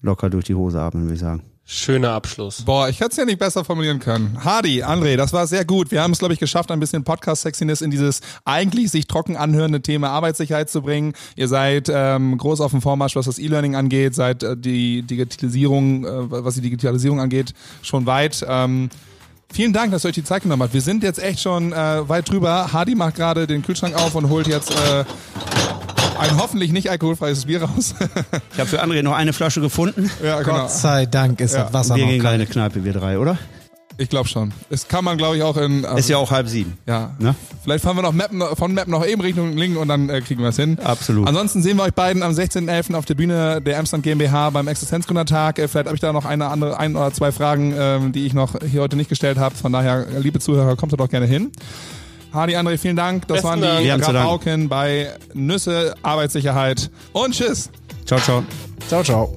locker 0.00 0.30
durch 0.30 0.44
die 0.44 0.54
Hose 0.54 0.80
atmen, 0.80 1.04
würde 1.04 1.14
ich 1.14 1.20
sagen. 1.20 1.42
Schöner 1.68 2.12
Abschluss. 2.12 2.62
Boah, 2.62 2.88
ich 2.88 3.00
hätte 3.00 3.10
es 3.10 3.16
ja 3.16 3.24
nicht 3.24 3.40
besser 3.40 3.64
formulieren 3.64 3.98
können. 3.98 4.38
Hardy, 4.44 4.84
André, 4.84 5.16
das 5.16 5.32
war 5.32 5.48
sehr 5.48 5.64
gut. 5.64 5.90
Wir 5.90 6.00
haben 6.00 6.12
es, 6.12 6.20
glaube 6.20 6.32
ich, 6.32 6.38
geschafft, 6.38 6.70
ein 6.70 6.78
bisschen 6.78 7.02
Podcast-Sexiness 7.02 7.80
in 7.80 7.90
dieses 7.90 8.20
eigentlich 8.44 8.92
sich 8.92 9.08
trocken 9.08 9.36
anhörende 9.36 9.82
Thema 9.82 10.10
Arbeitssicherheit 10.10 10.70
zu 10.70 10.80
bringen. 10.80 11.14
Ihr 11.34 11.48
seid 11.48 11.90
ähm, 11.92 12.38
groß 12.38 12.60
auf 12.60 12.70
dem 12.70 12.82
Vormarsch, 12.82 13.16
was 13.16 13.26
das 13.26 13.40
E-Learning 13.40 13.74
angeht, 13.74 14.14
seid 14.14 14.44
äh, 14.44 14.56
die 14.56 15.02
Digitalisierung, 15.02 16.04
äh, 16.04 16.30
was 16.30 16.54
die 16.54 16.60
Digitalisierung 16.60 17.20
angeht, 17.20 17.52
schon 17.82 18.06
weit. 18.06 18.46
Ähm, 18.48 18.88
Vielen 19.52 19.72
Dank, 19.72 19.92
dass 19.92 20.04
ihr 20.04 20.08
euch 20.08 20.14
die 20.14 20.24
Zeit 20.24 20.42
genommen 20.42 20.62
habt. 20.62 20.74
Wir 20.74 20.80
sind 20.80 21.04
jetzt 21.04 21.22
echt 21.22 21.40
schon 21.40 21.72
äh, 21.72 22.08
weit 22.08 22.28
drüber. 22.28 22.72
Hardy 22.72 22.94
macht 22.96 23.14
gerade 23.14 23.46
den 23.46 23.62
Kühlschrank 23.62 23.94
auf 23.94 24.14
und 24.16 24.28
holt 24.28 24.48
jetzt 24.48 24.72
äh, 24.72 25.04
ein 26.18 26.36
hoffentlich 26.38 26.72
nicht 26.72 26.90
alkoholfreies 26.90 27.46
Bier 27.46 27.62
raus. 27.62 27.94
Ich 28.52 28.58
habe 28.60 28.68
für 28.70 28.82
André 28.82 29.02
noch 29.02 29.14
eine 29.14 29.32
Flasche 29.32 29.60
gefunden. 29.60 30.10
ja, 30.24 30.40
genau. 30.42 30.60
Gott 30.60 30.70
sei 30.70 31.06
Dank 31.06 31.40
ist 31.40 31.54
Ja. 31.54 31.64
das 31.64 31.72
Wasser 31.74 31.94
Wir 31.96 32.04
noch 32.04 32.10
gehen 32.10 32.20
gleich 32.20 32.32
kalt. 32.38 32.40
in 32.56 32.60
eine 32.60 32.70
Kneipe, 32.70 32.84
wir 32.84 32.92
drei, 32.94 33.18
oder? 33.18 33.38
Ich 33.98 34.10
glaube 34.10 34.28
schon. 34.28 34.52
Das 34.68 34.88
kann 34.88 35.04
man, 35.04 35.16
glaube 35.16 35.38
ich, 35.38 35.42
auch 35.42 35.56
in. 35.56 35.86
Also, 35.86 35.96
Ist 35.96 36.08
ja 36.10 36.18
auch 36.18 36.30
halb 36.30 36.48
sieben. 36.48 36.76
ja. 36.86 37.12
Ne? 37.18 37.34
Vielleicht 37.64 37.82
fahren 37.82 37.96
wir 37.96 38.02
noch 38.02 38.12
Mappen, 38.12 38.42
von 38.54 38.74
Mappen 38.74 38.90
noch 38.90 39.06
eben 39.06 39.22
Richtung 39.22 39.56
Lingen 39.56 39.78
und 39.78 39.88
dann 39.88 40.10
äh, 40.10 40.20
kriegen 40.20 40.42
wir 40.42 40.50
es 40.50 40.56
hin. 40.56 40.78
Absolut. 40.84 41.26
Ansonsten 41.26 41.62
sehen 41.62 41.78
wir 41.78 41.84
euch 41.84 41.94
beiden 41.94 42.22
am 42.22 42.32
16.11. 42.32 42.94
auf 42.94 43.06
der 43.06 43.14
Bühne 43.14 43.62
der 43.62 43.78
Amsterdam 43.78 44.02
GmbH 44.02 44.50
beim 44.50 44.68
Existenzgründertag. 44.68 45.58
Äh, 45.58 45.68
vielleicht 45.68 45.86
habe 45.86 45.94
ich 45.96 46.00
da 46.02 46.12
noch 46.12 46.26
eine 46.26 46.48
andere, 46.48 46.78
ein 46.78 46.94
oder 46.94 47.10
zwei 47.12 47.32
Fragen, 47.32 47.74
ähm, 47.78 48.12
die 48.12 48.26
ich 48.26 48.34
noch 48.34 48.54
hier 48.70 48.82
heute 48.82 48.96
nicht 48.96 49.08
gestellt 49.08 49.38
habe. 49.38 49.54
Von 49.54 49.72
daher, 49.72 50.04
liebe 50.20 50.40
Zuhörer, 50.40 50.76
kommt 50.76 50.92
da 50.92 50.98
doch 50.98 51.08
gerne 51.08 51.26
hin. 51.26 51.52
Hardy, 52.32 52.56
André, 52.56 52.76
vielen 52.78 52.96
Dank. 52.96 53.26
Das 53.28 53.36
Besten 53.36 53.48
waren 53.48 53.60
Dank. 53.60 53.80
die 53.82 53.88
danken. 53.88 54.04
Rabauken 54.16 54.68
bei 54.68 55.12
Nüsse, 55.34 55.94
Arbeitssicherheit 56.02 56.90
und 57.12 57.34
Tschüss. 57.34 57.70
Ciao, 58.04 58.20
ciao. 58.20 58.44
Ciao, 58.88 59.02
ciao. 59.02 59.36